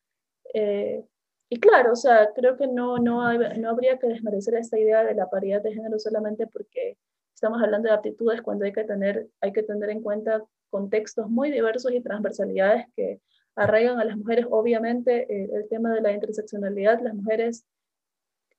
Eh, 0.51 1.05
y 1.47 1.59
claro, 1.59 1.93
o 1.93 1.95
sea, 1.95 2.31
creo 2.33 2.57
que 2.57 2.65
no, 2.65 2.97
no, 2.97 3.31
no 3.31 3.69
habría 3.69 3.99
que 3.99 4.07
desmerecer 4.07 4.55
esta 4.55 4.79
idea 4.79 5.03
de 5.03 5.13
la 5.13 5.29
paridad 5.29 5.61
de 5.61 5.75
género 5.75 5.99
solamente 5.99 6.47
porque 6.47 6.97
estamos 7.35 7.61
hablando 7.61 7.87
de 7.87 7.93
aptitudes 7.93 8.41
cuando 8.41 8.65
hay 8.65 8.73
que 8.73 8.83
tener, 8.83 9.27
hay 9.41 9.53
que 9.53 9.61
tener 9.61 9.91
en 9.91 10.01
cuenta 10.01 10.43
contextos 10.71 11.29
muy 11.29 11.51
diversos 11.51 11.91
y 11.91 12.01
transversalidades 12.01 12.87
que 12.95 13.21
arraigan 13.55 13.99
a 13.99 14.05
las 14.05 14.17
mujeres. 14.17 14.47
Obviamente, 14.49 15.31
eh, 15.31 15.51
el 15.53 15.69
tema 15.69 15.93
de 15.93 16.01
la 16.01 16.13
interseccionalidad, 16.13 16.99
las 17.01 17.13
mujeres 17.13 17.63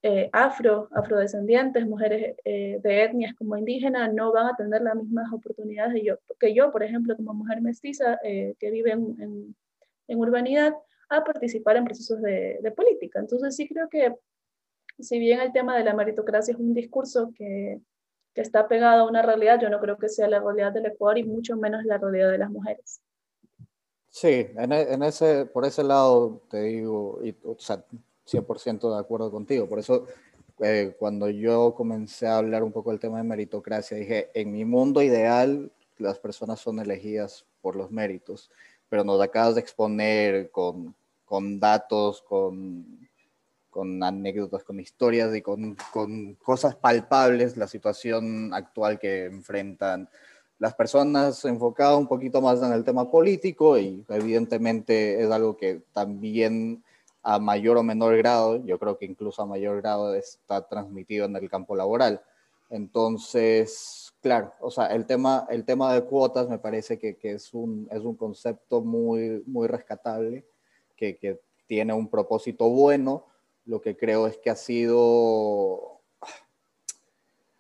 eh, 0.03 0.31
afro, 0.33 0.89
afrodescendientes, 0.93 1.87
mujeres 1.87 2.37
eh, 2.45 2.79
de 2.83 3.05
etnias 3.05 3.35
como 3.35 3.57
indígena, 3.57 4.09
no 4.09 4.33
van 4.33 4.47
a 4.47 4.57
tener 4.57 4.83
las 4.83 4.97
mismas 4.97 5.33
oportunidades 5.33 6.03
yo, 6.03 6.17
que 6.39 6.55
yo, 6.55 6.71
por 6.73 6.83
ejemplo, 6.83 7.17
como 7.17 7.35
mujer 7.35 7.61
mestiza 7.61 8.19
que 8.23 8.71
vive 8.71 8.93
en, 8.93 9.55
en, 10.09 10.19
urbanidad, 10.19 10.75
a 11.09 11.25
participar 11.25 11.77
en 11.77 11.85
procesos 11.85 12.21
de, 12.23 12.59
de 12.63 12.71
política. 12.73 13.21
Entonces 13.21 13.57
sí 13.57 13.69
creo 13.69 13.89
que 13.89 14.15
si 14.99 15.19
bien 15.19 15.41
el 15.41 15.53
tema 15.53 15.77
de 15.77 15.85
la 15.85 15.95
meritocracia 15.95 16.53
es 16.53 16.59
un 16.59 16.75
discurso 16.75 17.33
que 17.37 17.81
que 18.35 18.41
está 18.43 18.69
pegado 18.69 19.03
a 19.03 19.09
una 19.09 19.23
realidad, 19.23 19.59
yo 19.61 19.69
no 19.71 19.81
creo 19.81 19.99
que 19.99 20.09
sea 20.09 20.29
la 20.29 20.41
realidad 20.41 20.73
del 20.73 20.87
Ecuador 20.87 21.19
y 21.19 21.25
mucho 21.25 21.57
menos 21.57 21.85
la 21.85 21.99
realidad 21.99 22.31
de 22.31 22.39
las 22.39 22.51
mujeres. 22.51 23.01
Sí, 24.09 24.47
en, 24.57 24.73
e, 24.73 25.07
ese, 25.07 25.47
por 25.47 25.65
ese 25.65 25.85
lado 25.85 26.43
te 26.51 26.63
digo, 26.63 27.21
y, 27.23 27.37
o 27.45 27.57
sea, 27.59 27.85
100% 28.31 28.93
de 28.93 29.01
acuerdo 29.01 29.31
contigo. 29.31 29.69
Por 29.69 29.79
eso, 29.79 30.07
eh, 30.61 30.95
cuando 30.99 31.29
yo 31.29 31.75
comencé 31.75 32.27
a 32.27 32.39
hablar 32.39 32.63
un 32.63 32.73
poco 32.73 32.91
del 32.91 33.01
tema 33.01 33.19
de 33.19 33.25
meritocracia, 33.25 33.97
dije, 33.97 34.31
en 34.35 34.53
mi 34.53 34.65
mundo 34.65 35.03
ideal, 35.03 35.73
las 35.99 36.19
personas 36.19 36.61
son 36.61 36.79
elegidas 36.79 37.45
por 37.61 37.77
los 37.77 37.91
méritos, 37.91 38.51
pero 38.89 39.05
nos 39.05 39.21
acabas 39.21 39.55
de 39.55 39.61
exponer 39.61 40.51
con, 40.51 40.95
con 41.25 41.61
datos, 41.61 42.23
con 42.23 43.09
con 43.71 44.03
anécdotas, 44.03 44.65
con 44.65 44.81
historias 44.81 45.35
y 45.35 45.41
con, 45.41 45.77
con, 45.93 46.35
cosas 46.35 46.75
palpables 46.75 47.57
la 47.57 47.69
situación 47.69 48.53
actual 48.53 48.99
que 48.99 49.27
enfrentan 49.27 50.09
las 50.59 50.75
personas 50.75 51.43
enfocado 51.47 51.97
un 51.97 52.07
poquito 52.07 52.43
más 52.43 52.61
en 52.63 52.73
el 52.73 52.85
tema 52.85 53.11
político 53.11 53.79
y 53.79 54.05
evidentemente 54.09 55.23
es 55.23 55.31
algo 55.31 55.57
que 55.57 55.83
también 55.93 56.83
a 57.23 57.39
mayor 57.39 57.77
o 57.77 57.83
menor 57.83 58.17
grado, 58.17 58.65
yo 58.65 58.79
creo 58.79 58.97
que 58.99 59.05
incluso 59.05 59.43
a 59.43 59.47
mayor 59.47 59.81
grado 59.81 60.15
está 60.15 60.67
transmitido 60.67 61.27
en 61.27 61.37
el 61.37 61.51
campo 61.51 61.77
laboral. 61.77 62.23
Entonces, 62.71 64.13
claro, 64.21 64.53
o 64.61 64.71
sea, 64.71 64.87
el 64.87 65.07
tema, 65.07 65.47
el 65.51 65.65
tema 65.65 65.93
de 65.93 66.05
cuotas 66.05 66.49
me 66.49 66.59
parece 66.59 66.99
que, 66.99 67.17
es, 67.23 67.53
un, 67.53 67.89
es 67.91 68.01
un 68.01 68.15
concepto 68.15 68.81
muy, 68.81 69.43
muy 69.47 69.67
rescatable, 69.69 70.47
que 70.97 71.41
tiene 71.67 71.95
un 71.95 72.09
propósito 72.09 72.69
bueno, 72.69 73.27
lo 73.65 73.81
que 73.81 73.97
creo 73.97 74.27
es 74.27 74.37
que 74.39 74.51
ha 74.51 74.57
sido, 74.57 76.01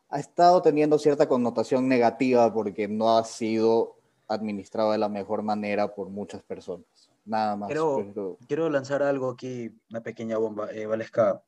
ha 0.08 0.18
estado 0.18 0.60
teniendo 0.62 0.98
cierta 0.98 1.28
connotación 1.28 1.88
negativa 1.88 2.52
porque 2.52 2.88
no 2.88 3.16
ha 3.16 3.24
sido 3.24 3.96
administrado 4.28 4.92
de 4.92 4.98
la 4.98 5.08
mejor 5.08 5.42
manera 5.42 5.94
por 5.94 6.08
muchas 6.08 6.42
personas. 6.42 7.09
Nada 7.24 7.56
más. 7.56 7.68
Quiero, 7.68 8.38
quiero 8.46 8.70
lanzar 8.70 9.02
algo 9.02 9.30
aquí, 9.30 9.70
una 9.90 10.02
pequeña 10.02 10.38
bomba, 10.38 10.72
eh, 10.72 10.86
Valesca, 10.86 11.42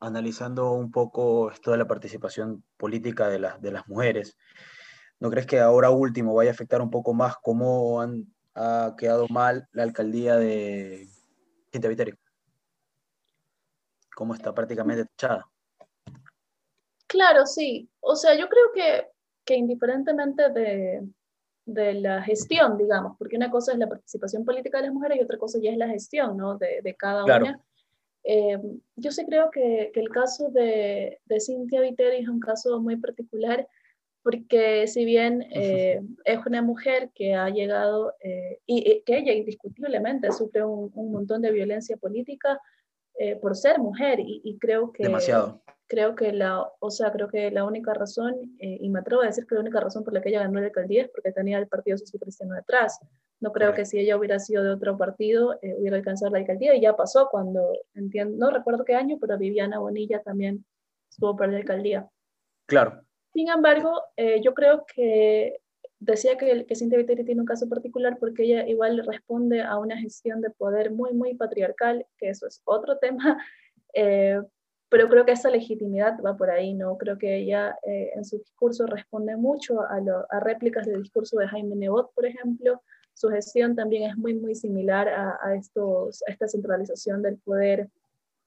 analizando 0.00 0.72
un 0.72 0.90
poco 0.90 1.50
esto 1.50 1.72
de 1.72 1.78
la 1.78 1.86
participación 1.86 2.64
política 2.76 3.28
de, 3.28 3.46
de 3.60 3.72
las 3.72 3.88
mujeres. 3.88 4.36
¿No 5.20 5.30
crees 5.30 5.46
que 5.46 5.60
ahora 5.60 5.90
último 5.90 6.34
vaya 6.34 6.50
a 6.50 6.54
afectar 6.54 6.82
un 6.82 6.90
poco 6.90 7.14
más 7.14 7.36
cómo 7.42 8.00
han, 8.00 8.26
ha 8.54 8.94
quedado 8.98 9.26
mal 9.28 9.68
la 9.72 9.82
alcaldía 9.82 10.36
de 10.36 11.08
Quinta 11.70 11.88
Viterio? 11.88 12.16
cómo 14.14 14.34
está 14.34 14.54
prácticamente 14.54 15.10
echada. 15.12 15.46
Claro, 17.06 17.46
sí. 17.46 17.88
O 18.00 18.16
sea, 18.16 18.34
yo 18.34 18.48
creo 18.48 18.72
que, 18.74 19.08
que 19.44 19.56
indiferentemente 19.56 20.48
de, 20.50 21.02
de, 21.66 21.94
la 21.94 22.22
gestión, 22.22 22.76
digamos, 22.76 23.16
porque 23.18 23.36
una 23.36 23.50
cosa 23.50 23.72
es 23.72 23.78
la 23.78 23.88
participación 23.88 24.44
política 24.44 24.78
de 24.78 24.84
las 24.84 24.94
mujeres 24.94 25.18
y 25.18 25.24
otra 25.24 25.38
cosa 25.38 25.58
ya 25.60 25.70
es 25.70 25.78
la 25.78 25.88
gestión, 25.88 26.36
¿no? 26.36 26.56
De, 26.58 26.80
de 26.82 26.94
cada 26.94 27.24
una. 27.24 27.60
Eh, 28.24 28.58
yo 28.96 29.10
sí 29.10 29.26
creo 29.26 29.50
que, 29.50 29.90
que 29.92 30.00
el 30.00 30.08
caso 30.08 30.48
de, 30.50 31.20
de 31.26 31.40
Cintia 31.40 31.80
Viteri 31.82 32.22
es 32.22 32.28
un 32.28 32.40
caso 32.40 32.80
muy 32.80 32.96
particular 32.96 33.68
porque 34.24 34.86
si 34.86 35.04
bien 35.04 35.42
eh, 35.50 36.00
es 36.24 36.46
una 36.46 36.62
mujer 36.62 37.10
que 37.14 37.34
ha 37.34 37.50
llegado 37.50 38.14
eh, 38.20 38.58
y, 38.64 39.02
que 39.02 39.18
ella 39.18 39.34
indiscutiblemente 39.34 40.32
sufre 40.32 40.64
un, 40.64 40.90
un, 40.94 41.12
montón 41.12 41.42
de 41.42 41.52
violencia 41.52 41.98
política, 41.98 42.58
eh, 43.18 43.36
por 43.36 43.54
ser 43.54 43.78
mujer 43.78 44.18
y, 44.18 44.56
creo 44.58 44.90
que 44.92 45.04
demasiado 45.04 45.60
creo 45.94 46.16
que 46.16 46.32
la 46.32 46.68
o 46.80 46.90
sea 46.90 47.12
creo 47.12 47.28
que 47.28 47.52
la 47.52 47.64
única 47.64 47.94
razón 47.94 48.34
eh, 48.58 48.78
y 48.80 48.88
me 48.88 48.98
atrevo 48.98 49.22
a 49.22 49.26
decir 49.26 49.46
que 49.46 49.54
la 49.54 49.60
única 49.60 49.78
razón 49.78 50.02
por 50.02 50.12
la 50.12 50.20
que 50.20 50.30
ella 50.30 50.40
ganó 50.40 50.58
la 50.58 50.66
alcaldía 50.66 51.02
es 51.02 51.08
porque 51.10 51.30
tenía 51.30 51.58
el 51.58 51.68
partido 51.68 51.96
social 51.96 52.20
cristiano 52.20 52.54
detrás. 52.54 52.98
No 53.40 53.52
creo 53.52 53.74
que 53.74 53.84
si 53.84 53.98
ella 53.98 54.16
hubiera 54.16 54.40
sido 54.40 54.64
de 54.64 54.70
otro 54.70 54.96
partido 54.96 55.54
eh, 55.62 55.74
hubiera 55.78 55.96
alcanzado 55.96 56.32
la 56.32 56.38
alcaldía 56.38 56.74
y 56.74 56.80
ya 56.80 56.96
pasó 56.96 57.28
cuando 57.30 57.60
entiendo 57.94 58.36
no 58.36 58.50
recuerdo 58.50 58.84
qué 58.84 58.96
año 58.96 59.18
pero 59.20 59.38
Viviana 59.38 59.78
Bonilla 59.78 60.20
también 60.20 60.64
estuvo 61.08 61.36
para 61.36 61.52
la 61.52 61.58
alcaldía. 61.58 62.08
Claro. 62.66 63.00
Sin 63.32 63.48
embargo 63.48 64.00
yo 64.42 64.54
creo 64.54 64.84
que 64.92 65.58
decía 66.00 66.36
que, 66.36 66.66
que 66.66 66.74
Cintia 66.74 66.98
Viteri 66.98 67.24
tiene 67.24 67.40
un 67.40 67.46
caso 67.46 67.68
particular 67.68 68.16
porque 68.18 68.44
ella 68.44 68.66
igual 68.66 69.04
responde 69.06 69.62
a 69.62 69.78
una 69.78 69.96
gestión 69.98 70.40
de 70.40 70.50
poder 70.50 70.90
muy, 70.90 71.12
muy 71.12 71.34
patriarcal, 71.34 72.04
que 72.18 72.30
eso 72.30 72.46
es 72.46 72.60
otro 72.64 72.98
tema, 73.02 73.38
eh, 73.94 74.40
pero 74.94 75.08
creo 75.08 75.24
que 75.24 75.32
esa 75.32 75.50
legitimidad 75.50 76.20
va 76.24 76.36
por 76.36 76.50
ahí, 76.50 76.72
¿no? 76.72 76.96
Creo 76.96 77.18
que 77.18 77.34
ella 77.34 77.76
eh, 77.82 78.12
en 78.14 78.24
su 78.24 78.38
discurso 78.38 78.86
responde 78.86 79.34
mucho 79.34 79.80
a, 79.82 80.00
a, 80.30 80.38
réplicas 80.38 80.86
del 80.86 81.02
discurso 81.02 81.36
de 81.36 81.48
Jaime 81.48 81.74
Nebot, 81.74 82.14
por 82.14 82.24
ejemplo. 82.24 82.80
Su 83.12 83.28
gestión 83.28 83.74
también 83.74 84.08
es 84.08 84.16
muy, 84.16 84.34
muy 84.34 84.54
similar 84.54 85.08
a, 85.08 85.36
a 85.42 85.56
estos, 85.56 86.22
a 86.28 86.30
esta 86.30 86.46
centralización 86.46 87.22
del 87.22 87.38
poder, 87.38 87.88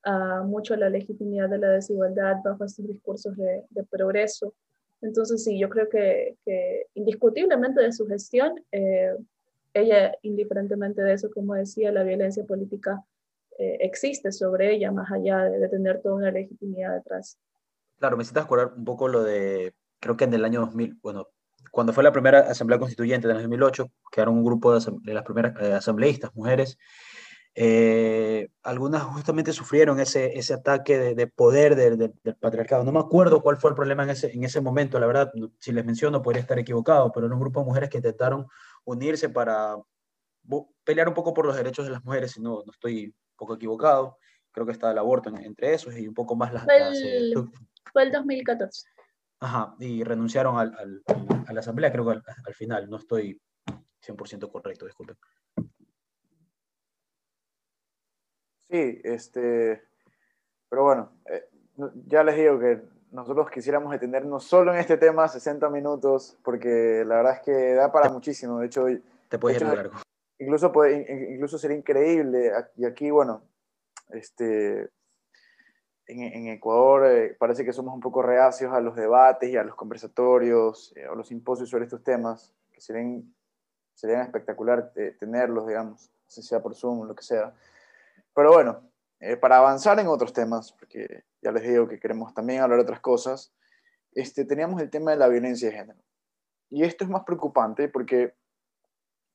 a 0.03 0.41
mucho 0.43 0.77
la 0.77 0.89
legitimidad 0.89 1.49
de 1.49 1.57
la 1.57 1.71
desigualdad 1.71 2.37
bajo 2.41 2.63
estos 2.63 2.87
discursos 2.87 3.35
de, 3.35 3.65
de 3.69 3.83
progreso. 3.83 4.53
Entonces, 5.01 5.43
sí, 5.43 5.59
yo 5.59 5.67
creo 5.67 5.89
que, 5.89 6.37
indiscutiblemente 6.93 7.81
de 7.81 7.91
su 7.91 8.07
gestión, 8.07 8.53
eh, 8.71 9.17
ella, 9.73 10.15
indiferentemente 10.21 11.01
de 11.01 11.11
eso, 11.11 11.29
como 11.29 11.55
decía, 11.55 11.91
la 11.91 12.03
violencia 12.03 12.45
política 12.45 13.03
eh, 13.57 13.77
existe 13.81 14.31
sobre 14.31 14.73
ella, 14.73 14.91
más 14.91 15.11
allá 15.11 15.43
de, 15.43 15.67
tener 15.69 16.01
toda 16.01 16.15
una 16.15 16.31
legitimidad 16.31 16.93
detrás. 16.95 17.37
Claro, 17.99 18.17
me 18.17 18.23
siento 18.23 18.39
acordar 18.39 18.73
un 18.75 18.85
poco 18.85 19.07
lo 19.07 19.23
de, 19.23 19.73
creo 19.99 20.17
que 20.17 20.25
en 20.25 20.33
el 20.33 20.45
año 20.45 20.61
2000, 20.61 20.99
bueno, 21.01 21.27
cuando 21.71 21.93
fue 21.93 22.03
la 22.03 22.11
primera 22.11 22.39
asamblea 22.39 22.79
constituyente 22.79 23.27
en 23.27 23.35
el 23.35 23.41
2008, 23.41 23.91
quedaron 24.11 24.35
un 24.35 24.45
grupo 24.45 24.77
de, 24.77 24.91
de 25.01 25.13
las 25.13 25.23
primeras 25.23 25.53
eh, 25.61 25.73
asambleístas, 25.73 26.33
mujeres, 26.35 26.77
eh, 27.59 28.49
algunas 28.61 29.01
justamente 29.01 29.51
sufrieron 29.51 29.99
ese, 29.99 30.37
ese 30.37 30.53
ataque 30.53 31.15
de, 31.15 31.25
poder 31.25 31.75
del, 31.75 32.13
patriarcado. 32.39 32.83
No 32.83 32.91
me 32.91 32.99
acuerdo 32.99 33.41
cuál 33.41 33.57
fue 33.57 33.71
el 33.71 33.75
problema 33.75 34.03
en 34.03 34.11
ese, 34.11 34.31
en 34.31 34.43
ese 34.43 34.61
momento, 34.61 34.99
la 34.99 35.07
verdad, 35.07 35.31
si 35.59 35.71
les 35.71 35.83
menciono 35.83 36.21
podría 36.21 36.41
estar 36.41 36.59
equivocado, 36.59 37.11
pero 37.11 37.25
era 37.25 37.33
un 37.33 37.41
grupo 37.41 37.61
de 37.61 37.65
mujeres 37.65 37.89
que 37.89 37.97
intentaron 37.97 38.45
unirse 38.85 39.29
para 39.29 39.75
pelear 40.83 41.07
un 41.07 41.15
poco 41.15 41.33
por 41.33 41.47
los 41.47 41.55
derechos 41.55 41.85
de 41.85 41.91
las 41.91 42.05
mujeres, 42.05 42.33
si 42.33 42.41
no, 42.41 42.61
no 42.63 42.71
estoy 42.71 43.15
poco 43.37 43.55
equivocado. 43.55 44.17
Creo 44.51 44.65
que 44.65 44.71
está 44.71 44.91
el 44.91 44.97
aborto 44.97 45.29
entre 45.29 45.73
esos 45.73 45.95
y 45.97 46.07
un 46.07 46.13
poco 46.13 46.35
más 46.35 46.51
las... 46.51 46.65
Fue 46.65 46.77
el, 46.77 47.33
fue 47.93 48.03
el 48.03 48.11
2014. 48.11 48.89
Ajá, 49.39 49.75
y 49.79 50.03
renunciaron 50.03 50.57
al, 50.57 50.75
al, 50.77 51.03
a 51.47 51.53
la 51.53 51.59
asamblea, 51.59 51.91
creo 51.91 52.05
que 52.05 52.11
al, 52.11 52.23
al 52.45 52.53
final, 52.55 52.89
no 52.89 52.97
estoy 52.97 53.39
100% 54.05 54.51
correcto, 54.51 54.85
disculpen. 54.85 55.15
Sí, 58.69 58.99
este, 59.03 59.83
pero 60.67 60.83
bueno, 60.83 61.11
eh, 61.25 61.49
ya 62.05 62.23
les 62.23 62.35
digo 62.35 62.59
que 62.59 62.81
nosotros 63.11 63.49
quisiéramos 63.49 63.91
detenernos 63.91 64.43
solo 64.43 64.73
en 64.73 64.79
este 64.79 64.97
tema 64.97 65.27
60 65.27 65.69
minutos, 65.69 66.37
porque 66.43 67.03
la 67.05 67.17
verdad 67.17 67.35
es 67.35 67.41
que 67.41 67.73
da 67.73 67.91
para 67.91 68.09
muchísimo. 68.09 68.59
De 68.59 68.67
hecho, 68.67 68.85
te 69.29 69.39
puedes 69.39 69.61
ir 69.61 69.67
largo. 69.67 69.97
Incluso, 70.39 70.71
puede, 70.71 71.31
incluso 71.33 71.57
sería 71.57 71.77
increíble. 71.77 72.51
Y 72.75 72.85
aquí, 72.85 73.09
bueno, 73.09 73.43
este, 74.09 74.89
en, 76.07 76.47
Ecuador 76.47 77.05
eh, 77.07 77.35
parece 77.37 77.65
que 77.65 77.73
somos 77.73 77.93
un 77.93 77.99
poco 77.99 78.21
reacios 78.21 78.73
a 78.73 78.79
los 78.79 78.95
debates 78.95 79.49
y 79.49 79.57
a 79.57 79.63
los 79.63 79.75
conversatorios 79.75 80.93
eh, 80.95 81.07
o 81.07 81.15
los 81.15 81.27
simposios 81.27 81.69
sobre 81.69 81.85
estos 81.85 82.03
temas, 82.03 82.53
que 82.71 82.81
serían, 82.81 83.33
serían 83.93 84.21
espectacular 84.21 84.93
tenerlos, 85.19 85.67
digamos, 85.67 86.09
sea 86.27 86.61
por 86.61 86.75
Zoom 86.75 87.07
lo 87.07 87.15
que 87.15 87.23
sea. 87.23 87.53
Pero 88.33 88.53
bueno, 88.53 88.81
eh, 89.19 89.35
para 89.35 89.57
avanzar 89.57 89.99
en 89.99 90.07
otros 90.07 90.31
temas, 90.31 90.71
porque 90.71 91.23
ya 91.41 91.51
les 91.51 91.63
digo 91.63 91.87
que 91.87 91.99
queremos 91.99 92.33
también 92.33 92.61
hablar 92.61 92.77
de 92.79 92.83
otras 92.83 92.99
cosas, 92.99 93.51
este, 94.13 94.45
teníamos 94.45 94.81
el 94.81 94.89
tema 94.89 95.11
de 95.11 95.17
la 95.17 95.27
violencia 95.27 95.69
de 95.69 95.75
género. 95.75 95.99
y 96.69 96.83
esto 96.83 97.03
es 97.03 97.09
más 97.09 97.23
preocupante 97.23 97.87
porque 97.87 98.33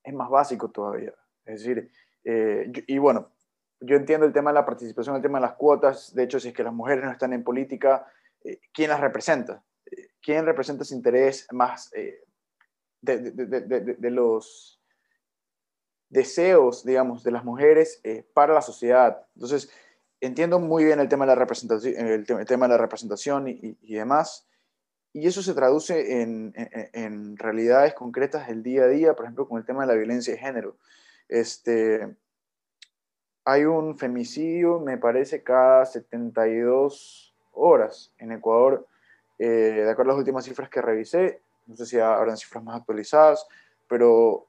es 0.02 0.14
más 0.14 0.30
básico 0.30 0.70
todavía. 0.70 1.14
Es 1.44 1.60
decir, 1.60 1.90
eh, 2.24 2.70
y 2.86 2.98
bueno, 2.98 3.32
yo 3.80 3.96
entiendo 3.96 4.26
el 4.26 4.32
tema 4.32 4.50
de 4.50 4.54
la 4.54 4.66
participación, 4.66 5.16
el 5.16 5.22
tema 5.22 5.38
de 5.38 5.46
las 5.46 5.54
cuotas. 5.54 6.14
De 6.14 6.24
hecho, 6.24 6.38
si 6.38 6.48
es 6.48 6.54
que 6.54 6.62
las 6.62 6.72
mujeres 6.72 7.04
no 7.04 7.10
están 7.10 7.32
en 7.32 7.44
política, 7.44 8.06
eh, 8.44 8.60
¿quién 8.72 8.90
las 8.90 9.00
representa? 9.00 9.64
Eh, 9.90 10.08
¿Quién 10.20 10.46
representa 10.46 10.84
ese 10.84 10.94
interés 10.94 11.46
más 11.52 11.90
de, 11.90 12.24
de, 13.00 14.10
los 14.10 14.80
deseos, 16.08 16.84
digamos, 16.84 17.24
de 17.24 17.32
las 17.32 17.44
mujeres 17.44 18.00
para 18.32 18.54
la 18.54 18.62
sociedad? 18.62 19.26
Entonces, 19.34 19.70
entiendo 20.20 20.60
muy 20.60 20.84
bien 20.84 21.00
el 21.00 21.08
tema 21.08 21.24
de 21.24 21.30
la 21.30 21.34
representación, 21.34 22.06
el 22.06 22.24
tema, 22.24 22.68
de 22.68 22.74
la 22.74 22.78
representación 22.78 23.48
y, 23.48 23.76
y 23.80 23.94
demás. 23.94 24.46
Y 25.12 25.26
eso 25.26 25.42
se 25.42 25.52
traduce 25.52 26.22
en, 26.22 27.36
realidades 27.36 27.92
concretas 27.94 28.48
del 28.48 28.62
día 28.62 28.84
a 28.84 28.88
día, 28.88 29.14
por 29.14 29.26
ejemplo, 29.26 29.46
con 29.46 29.58
el 29.58 29.66
tema 29.66 29.82
de 29.82 29.88
la 29.88 29.94
violencia 29.94 30.32
de 30.32 30.40
género. 30.40 30.76
Este, 31.28 32.16
hay 33.44 33.64
un 33.64 33.98
femicidio, 33.98 34.80
me 34.80 34.96
parece, 34.96 35.42
cada 35.42 35.84
72 35.84 37.34
horas 37.52 38.14
en 38.18 38.32
Ecuador, 38.32 38.86
eh, 39.38 39.82
de 39.84 39.90
acuerdo 39.90 40.12
a 40.12 40.14
las 40.14 40.20
últimas 40.20 40.44
cifras 40.44 40.70
que 40.70 40.80
revisé. 40.80 41.42
No 41.66 41.76
sé 41.76 41.84
si 41.84 41.98
habrán 41.98 42.38
cifras 42.38 42.64
más 42.64 42.80
actualizadas, 42.80 43.46
pero 43.88 44.46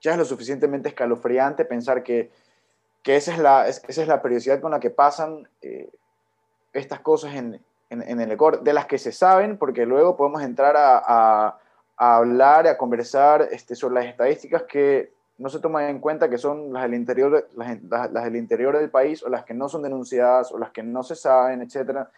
ya 0.00 0.12
es 0.12 0.18
lo 0.18 0.24
suficientemente 0.26 0.90
escalofriante 0.90 1.64
pensar 1.64 2.02
que, 2.02 2.30
que 3.02 3.16
esa, 3.16 3.32
es 3.32 3.38
la, 3.38 3.66
esa 3.66 4.02
es 4.02 4.08
la 4.08 4.20
periodicidad 4.20 4.60
con 4.60 4.72
la 4.72 4.80
que 4.80 4.90
pasan 4.90 5.48
eh, 5.62 5.90
estas 6.72 7.00
cosas 7.00 7.34
en, 7.34 7.62
en, 7.90 8.20
el 8.20 8.32
Ecuador, 8.32 8.62
de 8.62 8.72
las 8.72 8.86
que 8.86 8.98
se 8.98 9.12
saben, 9.12 9.58
porque 9.58 9.84
luego 9.84 10.16
podemos 10.16 10.42
entrar 10.42 10.76
a, 10.76 10.98
a, 10.98 11.58
a 11.96 12.16
hablar, 12.16 12.66
a 12.66 12.78
conversar 12.78 13.48
este, 13.50 13.74
sobre 13.74 13.96
las 13.96 14.06
estadísticas 14.06 14.62
que 14.62 15.12
no 15.40 15.48
se 15.48 15.58
toman 15.58 15.84
en 15.84 16.00
cuenta, 16.00 16.28
que 16.28 16.38
son 16.38 16.72
las 16.72 16.82
del, 16.82 16.94
interior, 16.94 17.48
las, 17.56 17.82
las, 17.82 18.24
del 18.24 18.36
interior 18.36 18.78
del 18.78 18.90
país, 18.90 19.22
o 19.22 19.28
las 19.28 19.44
que 19.44 19.54
no 19.54 19.68
son 19.68 19.82
denunciadas, 19.82 20.52
o 20.52 20.58
las 20.58 20.70
que 20.70 20.82
no 20.82 21.02
se 21.02 21.16
saben, 21.16 21.62
etcétera, 21.62 22.10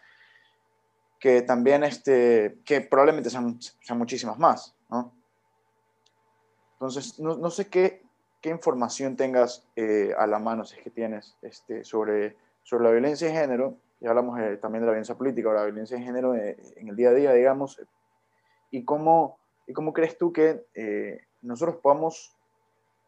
que 1.19 1.43
también, 1.43 1.85
este, 1.85 2.59
que 2.65 2.81
probablemente 2.81 3.31
sean, 3.31 3.61
sean 3.61 3.99
muchísimas 3.99 4.39
más, 4.39 4.75
¿no? 4.91 5.13
Entonces, 6.75 7.21
no, 7.21 7.37
no 7.37 7.49
sé 7.49 7.69
qué, 7.69 8.03
qué, 8.41 8.51
información 8.51 9.15
tengas 9.15 9.65
eh, 9.77 10.13
a 10.19 10.27
la 10.27 10.41
mano, 10.41 10.65
si 10.65 10.77
es 10.77 10.83
que 10.83 10.91
tienes, 10.91 11.37
este, 11.43 11.85
sobre, 11.85 12.37
sobre 12.65 12.85
la 12.85 12.91
violencia 12.91 13.29
de 13.29 13.35
género, 13.35 13.77
ya 14.03 14.11
hablamos 14.11 14.39
eh, 14.41 14.57
también 14.57 14.83
de 14.83 14.87
la 14.87 14.93
violencia 14.93 15.15
política 15.15 15.49
o 15.49 15.53
la 15.53 15.65
violencia 15.65 15.97
de 15.97 16.03
género 16.03 16.35
eh, 16.35 16.57
en 16.77 16.89
el 16.89 16.97
día 16.97 17.11
a 17.11 17.15
día, 17.15 17.33
digamos, 17.33 17.81
y 18.71 18.85
cómo, 18.85 19.39
y 19.67 19.73
cómo 19.73 19.93
crees 19.93 20.19
tú 20.19 20.33
que 20.33 20.67
eh, 20.75 21.21
nosotros 21.41 21.77
podamos 21.77 22.37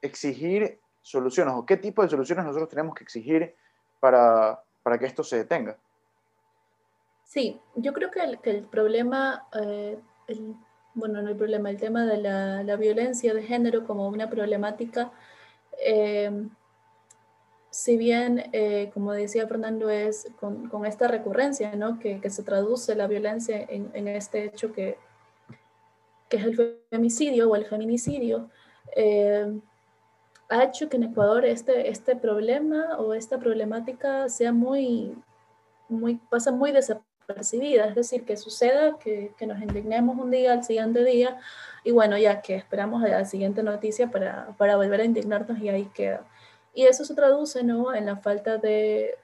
exigir 0.03 0.79
soluciones 1.03 1.55
o 1.55 1.67
qué 1.67 1.77
tipo 1.77 2.03
de 2.03 2.09
soluciones 2.09 2.45
nosotros 2.45 2.69
tenemos 2.69 2.95
que 2.95 3.03
exigir 3.03 3.55
para, 3.99 4.63
para 4.83 4.99
que 4.99 5.07
esto 5.07 5.25
se 5.25 5.39
detenga. 5.39 5.77
Sí, 7.25 7.61
yo 7.75 7.93
creo 7.93 8.11
que 8.11 8.21
el, 8.21 8.41
que 8.41 8.51
el 8.51 8.63
problema, 8.63 9.49
bueno, 10.95 11.23
no 11.23 11.29
hay 11.29 11.35
problema, 11.35 11.71
el 11.71 11.79
tema 11.79 12.05
de 12.07 12.19
la, 12.19 12.63
la, 12.63 12.77
violencia 12.77 13.35
de 13.35 13.43
género 13.43 13.85
como 13.87 14.09
una 14.09 14.31
problemática 14.31 15.11
si 17.75 17.97
bien, 17.97 18.51
eh, 18.53 18.93
como 18.95 19.13
decía 19.13 19.49
Fernando, 19.49 19.91
es 19.91 20.29
con, 20.39 20.87
esta 20.87 21.09
recurrencia, 21.09 21.75
¿no? 21.75 21.99
que, 21.99 22.21
se 22.31 22.45
traduce 22.45 22.95
la 22.95 23.09
violencia 23.09 23.67
en, 23.69 24.07
este 24.07 24.45
hecho 24.45 24.73
que, 24.73 24.97
que 26.29 26.37
es 26.37 26.45
el 26.45 26.79
femicidio 26.89 27.51
o 27.51 27.57
el 27.57 27.65
feminicidio, 27.65 28.49
eh, 28.95 29.59
ha 30.49 30.63
hecho 30.63 30.89
que 30.89 30.99
en 30.99 31.03
Ecuador 31.03 31.45
este, 31.45 31.89
este 31.91 32.15
problema 32.15 32.97
o 32.99 33.13
esta 33.13 33.41
problemática 33.41 34.29
sea 34.29 34.53
muy, 34.53 35.17
muy, 35.89 36.15
pasa 36.31 36.53
muy 36.53 36.71
desapercibida, 36.71 37.87
es 37.87 37.97
decir, 37.97 38.25
que 38.25 38.37
suceda, 38.37 39.01
que, 39.01 39.33
que 39.37 39.49
nos 39.49 39.61
indignemos 39.61 40.17
un 40.17 40.31
día 40.31 40.53
al 40.53 40.63
siguiente 40.63 41.03
día 41.03 41.39
y 41.83 41.91
bueno, 41.91 42.17
ya 42.19 42.41
que 42.41 42.55
esperamos 42.55 43.03
a 43.03 43.09
la 43.09 43.25
siguiente 43.25 43.65
noticia 43.65 44.13
para, 44.13 44.55
para 44.59 44.77
volver 44.77 45.01
a 45.01 45.05
indignarnos 45.05 45.59
y 45.59 45.71
ahí 45.71 45.91
queda. 45.93 46.25
Y 46.75 46.87
eso 46.87 47.05
se 47.05 47.15
traduce, 47.15 47.63
¿no? 47.63 47.95
En 47.95 48.07
la 48.07 48.17
falta 48.17 48.59
de, 48.59 49.17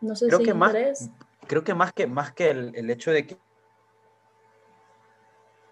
no 0.00 0.16
sé 0.16 0.26
creo 0.26 0.38
si 0.38 0.44
que 0.44 0.50
interés. 0.50 1.02
Más, 1.02 1.10
creo 1.46 1.64
que 1.64 1.74
más 1.74 1.92
que, 1.92 2.06
más 2.06 2.32
que 2.32 2.50
el, 2.50 2.74
el 2.74 2.90
hecho 2.90 3.12
de 3.12 3.26
que 3.26 3.38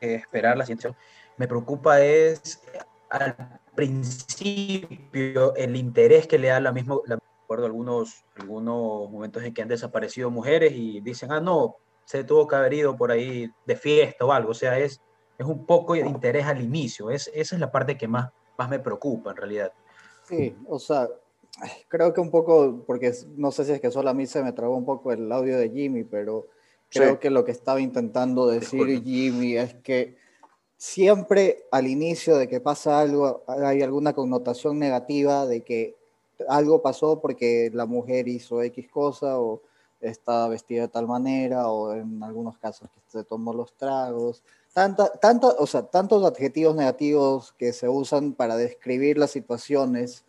esperar 0.01 0.57
la 0.57 0.67
ciencia, 0.67 0.95
me 1.37 1.49
preocupa 1.49 2.01
es 2.01 2.63
al 3.09 3.61
principio 3.75 5.55
el 5.57 5.77
interés 5.77 6.27
que 6.27 6.39
le 6.39 6.49
da 6.49 6.61
la 6.61 6.73
misma, 6.73 6.99
la, 7.07 7.19
recuerdo 7.45 7.67
algunos, 7.67 8.25
algunos 8.37 9.11
momentos 9.11 9.43
en 9.43 9.53
que 9.53 9.63
han 9.63 9.69
desaparecido 9.69 10.31
mujeres 10.31 10.73
y 10.75 11.01
dicen, 11.01 11.31
ah, 11.33 11.41
no, 11.41 11.77
se 12.05 12.25
tuvo 12.25 12.47
que 12.47 12.57
haber 12.57 12.75
ido 12.75 12.97
por 12.97 13.11
ahí 13.11 13.51
de 13.67 13.77
fiesta 13.77 14.25
o 14.25 14.33
algo, 14.33 14.51
o 14.51 14.55
sea, 14.55 14.79
es, 14.79 15.01
es 15.39 15.47
un 15.47 15.67
poco 15.67 15.95
de 15.95 16.01
interés 16.01 16.47
al 16.47 16.63
inicio, 16.63 17.11
es, 17.11 17.31
esa 17.35 17.55
es 17.57 17.61
la 17.61 17.71
parte 17.71 17.99
que 17.99 18.09
más, 18.09 18.31
más 18.57 18.69
me 18.69 18.79
preocupa 18.79 19.31
en 19.31 19.37
realidad. 19.37 19.73
Sí, 20.23 20.57
o 20.67 20.79
sea, 20.79 21.09
creo 21.89 22.13
que 22.13 22.21
un 22.21 22.31
poco, 22.31 22.83
porque 22.87 23.13
no 23.37 23.51
sé 23.53 23.65
si 23.65 23.73
es 23.73 23.81
que 23.81 23.91
solo 23.91 24.11
a 24.11 24.15
mí 24.15 24.27
se 24.27 24.43
me 24.43 24.53
trabó 24.53 24.77
un 24.77 24.85
poco 24.85 25.13
el 25.13 25.31
audio 25.31 25.59
de 25.59 25.71
Jimmy, 25.71 26.05
pero 26.05 26.47
creo 26.91 27.13
sí. 27.13 27.19
que 27.19 27.31
lo 27.31 27.45
que 27.45 27.53
estaba 27.53 27.81
intentando 27.81 28.47
decir. 28.47 29.03
Jimmy 29.03 29.57
es 29.57 29.75
que 29.75 30.17
siempre 30.77 31.65
al 31.71 31.87
inicio 31.87 32.37
de 32.37 32.49
que 32.49 32.61
pasa 32.61 33.01
algo 33.01 33.43
hay 33.47 33.83
alguna 33.83 34.13
connotación 34.13 34.79
negativa 34.79 35.47
de 35.47 35.63
que 35.63 35.97
algo 36.49 36.83
pasó 36.83 37.21
porque 37.21 37.71
la 37.73 37.87
mujer 37.87 38.29
hizo 38.29 38.61
X 38.63 38.89
cosa 38.91 39.39
o 39.39 39.63
estaba 40.01 40.49
vestida 40.49 40.83
de 40.83 40.89
tal 40.89 41.07
manera 41.07 41.69
o 41.69 41.95
en 41.95 42.23
algunos 42.23 42.59
casos 42.59 42.91
que 42.91 43.01
se 43.07 43.25
tomó 43.25 43.55
los 43.55 43.73
tragos. 43.75 44.43
Tanta, 44.73 45.11
tanto, 45.13 45.55
o 45.59 45.67
sea, 45.67 45.85
tantos 45.85 46.25
adjetivos 46.25 46.75
negativos 46.75 47.55
que 47.57 47.73
se 47.73 47.89
usan 47.89 48.33
para 48.33 48.57
describir 48.57 49.17
las 49.17 49.31
situaciones 49.31 50.25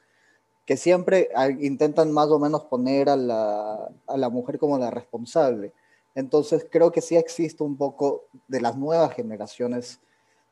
que 0.65 0.77
siempre 0.77 1.29
intentan 1.59 2.11
más 2.11 2.29
o 2.29 2.39
menos 2.39 2.63
poner 2.65 3.09
a 3.09 3.15
la, 3.15 3.91
a 4.07 4.17
la, 4.17 4.29
mujer 4.29 4.57
como 4.57 4.77
la 4.77 4.89
responsable. 4.89 5.73
Entonces 6.15 6.65
creo 6.69 6.91
que 6.91 7.01
sí 7.01 7.15
existe 7.15 7.63
un 7.63 7.77
poco 7.77 8.23
de 8.47 8.61
las 8.61 8.75
nuevas 8.75 9.13
generaciones, 9.13 9.99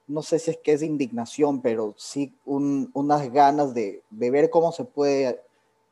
no 0.08 0.22
sé 0.22 0.38
si 0.38 0.52
es 0.52 0.58
que 0.58 0.74
es 0.74 0.84
indignación, 0.84 1.62
pero 1.62 1.96
sí 1.98 2.36
un, 2.46 2.92
unas 2.94 3.32
ganas 3.32 3.74
de, 3.74 4.04
de, 4.12 4.32
ver 4.32 4.50
cómo 4.50 4.72
se 4.72 4.84
puede 4.84 5.42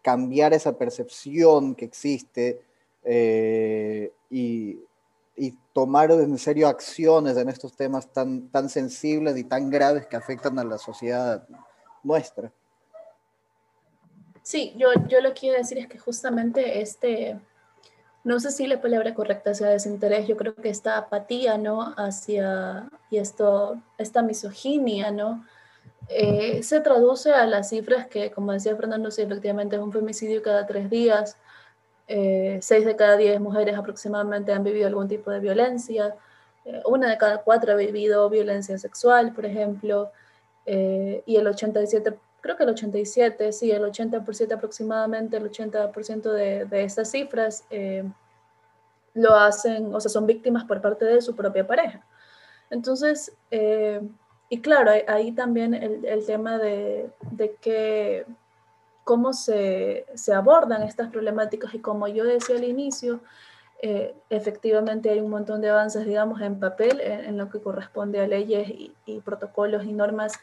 cambiar 0.02 0.54
esa 0.54 0.78
percepción 0.78 1.74
que 1.74 1.86
existe 1.86 2.62
eh, 3.04 4.12
y, 4.30 4.80
y, 5.36 5.58
tomar 5.74 6.12
en 6.12 6.38
serio 6.38 6.68
acciones 6.68 7.38
en 7.38 7.50
estos 7.50 7.74
temas 7.74 8.12
tan, 8.12 8.50
tan 8.50 8.70
sensibles 8.70 9.38
y 9.38 9.46
tan 9.46 9.70
graves 9.70 10.06
que 10.06 10.18
afectan 10.18 10.60
a 10.60 10.64
la 10.66 10.78
sociedad 10.78 11.48
nuestra. 12.04 12.52
Sí, 14.44 14.74
yo, 14.78 14.90
yo 15.08 15.22
lo 15.22 15.30
que 15.30 15.42
quiero 15.42 15.58
decir 15.58 15.78
es 15.78 15.88
que 15.88 16.00
justamente 16.00 16.82
este, 16.82 17.40
no 18.24 18.40
sé 18.40 18.52
si 18.52 18.68
la 18.68 18.82
palabra 18.82 19.14
correcta 19.14 19.54
sea 19.54 19.70
desinterés, 19.70 20.28
yo 20.28 20.38
creo 20.38 20.56
que 20.56 20.70
esta 20.70 20.98
apatía, 20.98 21.58
¿no? 21.58 21.94
Hacia, 21.98 22.90
y 23.10 23.18
esto, 23.18 23.82
esta 23.98 24.22
misoginia, 24.22 25.12
¿no? 25.12 25.46
Eh, 26.08 26.62
se 26.64 26.82
traduce 26.82 27.34
a 27.34 27.46
las 27.46 27.70
cifras 27.70 28.08
que, 28.08 28.32
como 28.32 28.52
decía 28.52 28.76
Fernando, 28.76 29.12
sí, 29.12 29.22
efectivamente 29.22 29.76
es 29.76 29.82
un 29.82 29.92
femicidio 29.92 30.42
cada 30.44 30.68
tres 30.68 30.90
días, 30.90 31.38
eh, 32.08 32.60
seis 32.62 32.86
de 32.86 32.96
cada 32.96 33.18
diez 33.18 33.40
mujeres 33.40 33.78
aproximadamente 33.78 34.52
han 34.52 34.64
vivido 34.64 34.88
algún 34.88 35.08
tipo 35.08 35.32
de 35.32 35.40
violencia, 35.40 36.16
eh, 36.66 36.82
una 36.86 37.10
de 37.10 37.18
cada 37.18 37.40
cuatro 37.44 37.74
ha 37.74 37.76
vivido 37.76 38.30
violencia 38.30 38.78
sexual, 38.78 39.34
por 39.34 39.46
ejemplo, 39.46 40.12
y 40.64 41.36
el 41.36 41.48
87% 41.48 42.16
creo 42.42 42.58
que 42.58 42.64
el 42.64 42.70
87, 42.70 43.52
sí, 43.54 43.72
el 43.72 43.84
80% 43.84 44.54
aproximadamente, 44.54 45.38
el 45.38 45.50
80% 45.50 46.32
de, 46.32 46.66
de, 46.66 46.84
estas 46.84 47.12
cifras 47.12 47.64
eh, 47.70 48.04
lo 49.14 49.36
hacen, 49.36 49.94
o 49.94 50.00
sea, 50.00 50.10
son 50.10 50.26
víctimas 50.26 50.66
por 50.66 50.82
parte 50.82 51.06
de 51.06 51.22
su 51.22 51.36
propia 51.36 51.66
pareja. 51.66 52.04
Entonces, 52.70 53.32
eh, 53.52 54.02
y 54.50 54.62
claro, 54.62 54.92
ahí, 54.92 55.04
ahí 55.08 55.32
también 55.32 55.74
el, 55.74 56.04
el, 56.04 56.26
tema 56.26 56.58
de, 56.58 57.10
de 57.32 57.56
que 57.56 58.26
cómo 59.04 59.34
se, 59.34 60.06
se, 60.16 60.34
abordan 60.34 60.84
estas 60.84 61.10
problemáticas 61.10 61.74
y 61.74 61.80
como 61.80 62.08
yo 62.08 62.24
decía 62.24 62.56
al 62.56 62.64
inicio, 62.64 63.22
eh, 63.82 64.16
efectivamente 64.30 65.10
hay 65.10 65.20
un 65.20 65.30
montón 65.30 65.62
de 65.62 65.70
avances, 65.70 66.06
digamos, 66.06 66.42
en 66.42 66.60
papel, 66.60 67.02
en, 67.02 67.26
en 67.26 67.38
lo 67.38 67.50
que 67.50 67.62
corresponde 67.62 68.20
a 68.20 68.28
leyes 68.28 68.70
y, 68.70 68.94
y 69.06 69.20
protocolos 69.22 69.86
y 69.86 69.94
normas 69.94 70.34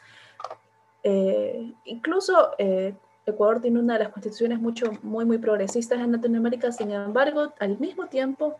eh, 1.03 1.73
incluso 1.85 2.51
eh, 2.57 2.93
Ecuador 3.25 3.61
tiene 3.61 3.79
una 3.79 3.93
de 3.93 4.03
las 4.05 4.09
constituciones 4.09 4.59
mucho, 4.59 4.91
muy, 5.03 5.25
muy 5.25 5.37
progresistas 5.37 5.99
en 5.99 6.11
Latinoamérica, 6.11 6.71
sin 6.71 6.91
embargo, 6.91 7.53
al 7.59 7.77
mismo 7.79 8.07
tiempo, 8.07 8.55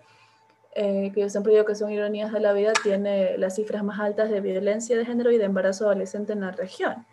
que 0.73 1.12
yo 1.13 1.30
siempre 1.30 1.52
digo 1.52 1.65
que 1.65 1.75
son 1.75 1.91
ironías 1.91 2.32
de 2.32 2.39
la 2.39 2.54
vida, 2.54 2.71
tiene 2.84 3.38
las 3.38 3.56
cifras 3.56 3.84
más 3.84 3.99
altas 3.99 4.30
de 4.30 4.39
violencia 4.39 4.97
de 4.97 5.04
género 5.04 5.32
y 5.32 5.38
de 5.38 5.43
embarazo 5.43 5.86
adolescente 5.86 6.32
en 6.32 6.41
la 6.41 6.52
región. 6.52 7.06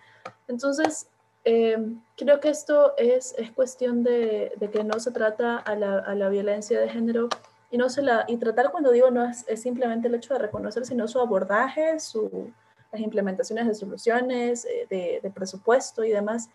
Entonces, 0.47 1.09
creo 1.43 2.41
que 2.41 2.49
esto 2.49 2.95
es, 2.97 3.35
es 3.39 3.51
cuestión 3.51 4.05
de, 4.05 4.53
de, 4.57 4.71
que 4.71 4.85
no 4.85 5.01
se 5.01 5.11
trata 5.11 5.57
a 5.57 5.75
la, 5.75 5.99
a 5.99 6.15
la 6.15 6.29
violencia 6.29 6.79
de 6.79 6.89
género 6.89 7.29
y, 7.71 7.79
no 7.79 7.89
se 7.89 8.03
la, 8.03 8.25
y 8.29 8.37
tratar 8.37 8.71
cuando 8.71 8.93
digo 8.93 9.11
no 9.11 9.25
es, 9.25 9.45
es 9.49 9.62
simplemente 9.62 10.09
el 10.09 10.15
hecho 10.15 10.35
de 10.35 10.41
reconocer, 10.41 10.87
sino 10.87 11.09
su 11.09 11.21
abordaje, 11.21 11.99
su, 11.99 12.53
las 12.92 13.01
implementaciones 13.01 13.66
de 13.66 13.75
soluciones, 13.75 14.64
eh, 14.64 15.20
de, 15.22 15.31
presupuesto 15.31 16.05
y 16.05 16.11
demás, 16.11 16.49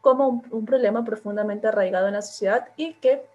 como 0.00 0.42
un, 0.50 0.64
problema 0.64 1.04
profundamente 1.04 1.66
arraigado 1.66 2.06
en 2.08 2.14
la 2.14 2.22
sociedad 2.22 2.68
y 2.76 2.94
que 2.94 3.26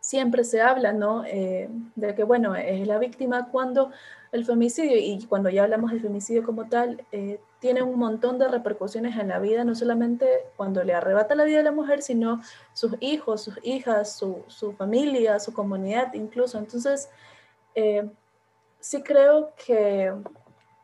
siempre 0.00 0.44
se 0.44 0.60
habla, 0.60 0.92
¿no? 0.92 1.24
Eh, 1.24 1.68
de 1.96 2.14
que, 2.14 2.22
bueno, 2.24 2.54
es 2.54 2.86
la 2.86 2.98
víctima 2.98 3.48
cuando 3.50 3.90
el 4.30 4.44
femicidio, 4.44 4.96
y 4.96 5.24
cuando 5.26 5.48
ya 5.48 5.64
hablamos 5.64 5.90
del 5.90 6.00
femicidio 6.00 6.44
como 6.44 6.68
tal, 6.68 7.04
eh, 7.12 7.40
tiene 7.58 7.82
un 7.82 7.98
montón 7.98 8.38
de 8.38 8.46
repercusiones 8.46 9.16
en 9.16 9.28
la 9.28 9.38
vida, 9.38 9.64
no 9.64 9.74
solamente 9.74 10.28
cuando 10.56 10.84
le 10.84 10.94
arrebata 10.94 11.34
la 11.34 11.44
vida 11.44 11.60
a 11.60 11.64
la 11.64 11.72
mujer, 11.72 12.02
sino 12.02 12.40
sus 12.74 12.94
hijos, 13.00 13.42
sus 13.42 13.58
hijas, 13.62 14.12
su, 14.12 14.44
su 14.46 14.72
familia, 14.72 15.40
su 15.40 15.52
comunidad 15.52 16.12
incluso. 16.14 16.58
Entonces, 16.58 17.08
sí 18.80 19.02
creo 19.02 19.52
que 19.66 20.12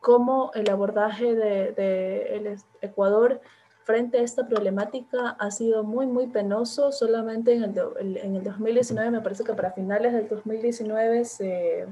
cómo 0.05 0.51
el 0.53 0.69
abordaje 0.69 1.35
de, 1.35 1.73
de 1.73 2.59
Ecuador 2.83 3.41
frente 3.85 4.19
a 4.19 4.23
esta 4.23 4.47
problemática 4.47 5.31
ha 5.31 5.51
sido 5.51 5.83
muy, 5.83 6.07
muy 6.07 6.27
penoso. 6.27 6.93
Solamente 6.93 7.55
en 7.55 7.65
el, 7.65 8.19
en 8.19 8.37
el 8.37 8.45
2019, 8.45 9.11
me 9.11 9.23
parece 9.23 9.45
que 9.45 9.55
para 9.55 9.73
finales 9.73 10.13
del 10.13 10.29
2019 10.29 11.25
se, 11.25 11.87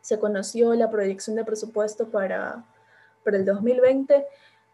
se 0.00 0.18
conoció 0.18 0.74
la 0.74 0.90
proyección 0.90 1.36
de 1.36 1.44
presupuesto 1.44 2.08
para, 2.08 2.64
para 3.22 3.36
el 3.36 3.44
2020 3.44 4.26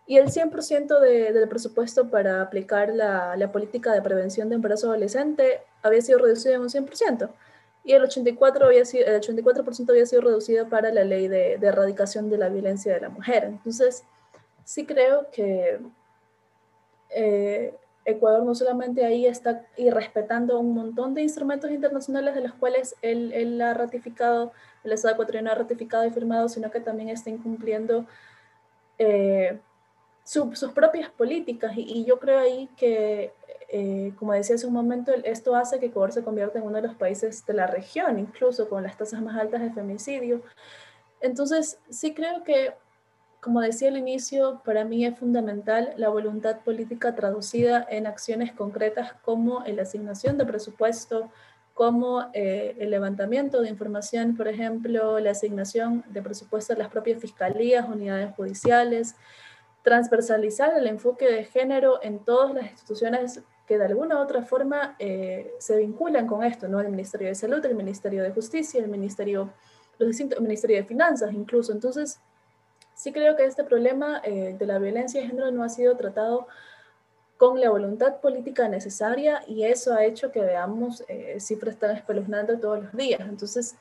y 0.07 0.16
el 0.16 0.29
100% 0.29 1.00
de, 1.00 1.35
del 1.35 1.48
presupuesto 1.50 2.09
para 2.09 2.40
aplicar 2.40 2.94
la, 2.94 3.37
la, 3.37 3.53
política 3.53 3.92
de 3.92 4.00
prevención 4.00 4.48
de 4.48 4.55
embarazo 4.55 4.87
adolescente 4.87 5.61
había 5.83 6.00
sido 6.00 6.18
reducido 6.18 6.55
en 6.55 6.62
un 6.62 6.68
100% 6.70 7.29
y 7.85 7.92
el 7.92 8.03
84%, 8.03 8.64
había 8.64 8.85
sido, 8.87 9.07
el 9.07 9.16
84 9.16 9.64
había 9.90 10.07
sido 10.07 10.23
reducido 10.23 10.68
para 10.68 10.90
la 10.90 11.05
ley 11.05 11.29
de, 11.29 11.59
de, 11.59 11.66
erradicación 11.66 12.31
de 12.31 12.38
la 12.38 12.49
violencia 12.49 12.94
de 12.94 13.01
la 13.01 13.11
mujer. 13.11 13.44
Entonces, 13.44 14.05
sí 14.64 14.87
creo 14.87 15.29
que 15.31 15.79
eh, 17.11 17.75
Ecuador 18.07 18.44
no 18.44 18.55
solamente 18.55 19.05
ahí 19.05 19.27
está 19.27 19.66
irrespetando 19.77 20.59
un 20.59 20.75
montón 20.75 21.14
de 21.14 21.23
instrumentos 21.23 21.70
internacionales 21.70 22.35
de 22.35 22.42
los 22.42 22.53
cuales 22.55 22.97
él, 23.03 23.33
él 23.33 23.61
ha 23.62 23.73
ratificado, 23.73 24.53
el 24.83 24.92
Estado 24.92 25.14
ecuatoriano 25.14 25.51
ha 25.51 25.55
ratificado 25.55 26.05
y 26.05 26.11
firmado, 26.11 26.49
sino 26.49 26.70
que 26.70 26.81
también 26.81 27.09
está 27.09 27.31
incumpliendo 27.31 28.05
eh, 28.99 29.59
sus 30.23 30.73
propias 30.73 31.09
políticas. 31.11 31.77
Y, 31.77 31.83
y, 31.83 32.05
yo 32.05 32.18
creo 32.18 32.38
ahí 32.38 32.68
que 32.77 33.33
eh, 33.68 34.12
como 34.18 34.33
decía 34.33 34.57
hace 34.57 34.66
un 34.66 34.72
momento, 34.72 35.12
esto 35.24 35.55
hace 35.55 35.79
que 35.79 35.87
Ecuador 35.87 36.12
se 36.12 36.22
convierta 36.22 36.59
en 36.59 36.64
uno 36.64 36.77
de 36.77 36.88
los 36.88 36.96
países 36.96 37.44
de 37.46 37.55
la 37.55 37.66
región, 37.66 38.18
incluso 38.18 38.68
con 38.68 38.83
las 38.83 38.96
tasas 38.96 39.22
más 39.22 39.37
altas 39.37 39.62
de 39.62 39.72
femicidio. 39.72 40.42
Entonces, 41.20 41.79
sí 41.88 42.14
creo 42.14 42.44
que, 42.44 42.74
como 43.40 43.61
decía 43.61 43.88
al 43.88 43.96
inicio, 43.96 44.62
para 44.64 44.85
mí 44.85 45.05
es 45.05 45.18
fundamental 45.18 45.94
la 45.96 46.09
voluntad 46.09 46.61
política 46.61 47.14
traducida 47.14 47.87
en 47.88 48.07
acciones 48.07 48.53
concretas 48.53 49.14
como 49.24 49.64
la 49.66 49.83
asignación 49.83 50.38
de 50.38 50.46
presupuesto, 50.46 51.31
como 51.74 52.31
eh, 52.33 52.77
el 52.79 52.90
levantamiento 52.90 53.61
de 53.61 53.68
información, 53.68 54.37
por 54.37 54.48
ejemplo, 54.48 55.18
la 55.18 55.33
asignación 55.33 56.05
de 56.09 56.22
presupuesto 56.22 56.72
a 56.72 56.77
las 56.77 56.88
propias 56.88 57.20
fiscalías, 57.20 57.88
unidades 57.88 58.35
judiciales, 58.37 59.16
transversalizar 59.83 60.77
el 60.77 60.87
enfoque 60.87 61.31
de 61.31 61.44
género 61.44 62.03
en 62.03 62.18
todas 62.20 62.55
las 62.55 62.70
instituciones 62.70 63.42
que 63.66 63.79
de 63.79 63.85
alguna 63.85 64.18
u 64.18 64.22
otra 64.22 64.42
forma 64.42 64.96
eh, 64.98 65.55
se 65.59 65.77
vinculan 65.77 66.27
con 66.27 66.44
esto, 66.44 66.68
¿no? 66.68 66.81
El 66.81 66.90
Ministerio 66.90 67.29
de 67.29 67.35
Salud, 67.35 67.64
el 67.64 67.74
Ministerio 67.74 68.22
de 68.22 68.31
Justicia, 68.31 68.81
el 68.81 68.88
Ministerio, 68.88 69.50
los 69.98 70.09
distintos, 70.09 70.38
el 70.38 70.42
Ministerio 70.42 70.77
de 70.77 70.85
Finanzas 70.85 71.33
incluso. 71.33 71.72
Entonces, 71.72 72.20
sí 72.94 73.12
creo 73.12 73.37
que 73.37 73.44
este 73.44 73.64
problema 73.64 74.20
eh, 74.22 74.55
de 74.59 74.66
la 74.66 74.79
violencia 74.79 75.20
de 75.20 75.29
género 75.29 75.50
no 75.50 75.64
ha 75.64 75.68
sido 75.68 75.96
tratado 75.96 76.46
con 77.37 77.61
la 77.61 77.70
voluntad 77.70 78.20
política 78.20 78.68
necesaria 78.68 79.42
y 79.46 79.64
eso 79.64 79.92
ha 79.92 80.05
hecho 80.05 80.31
que 80.31 80.40
veamos 80.40 81.03
eh, 81.09 81.37
cifras 81.40 81.77
tan 81.77 81.96
espeluznantes 81.96 82.61
todos 82.61 82.83
los 82.83 82.92
días. 82.92 83.20
Entonces, 83.20 83.77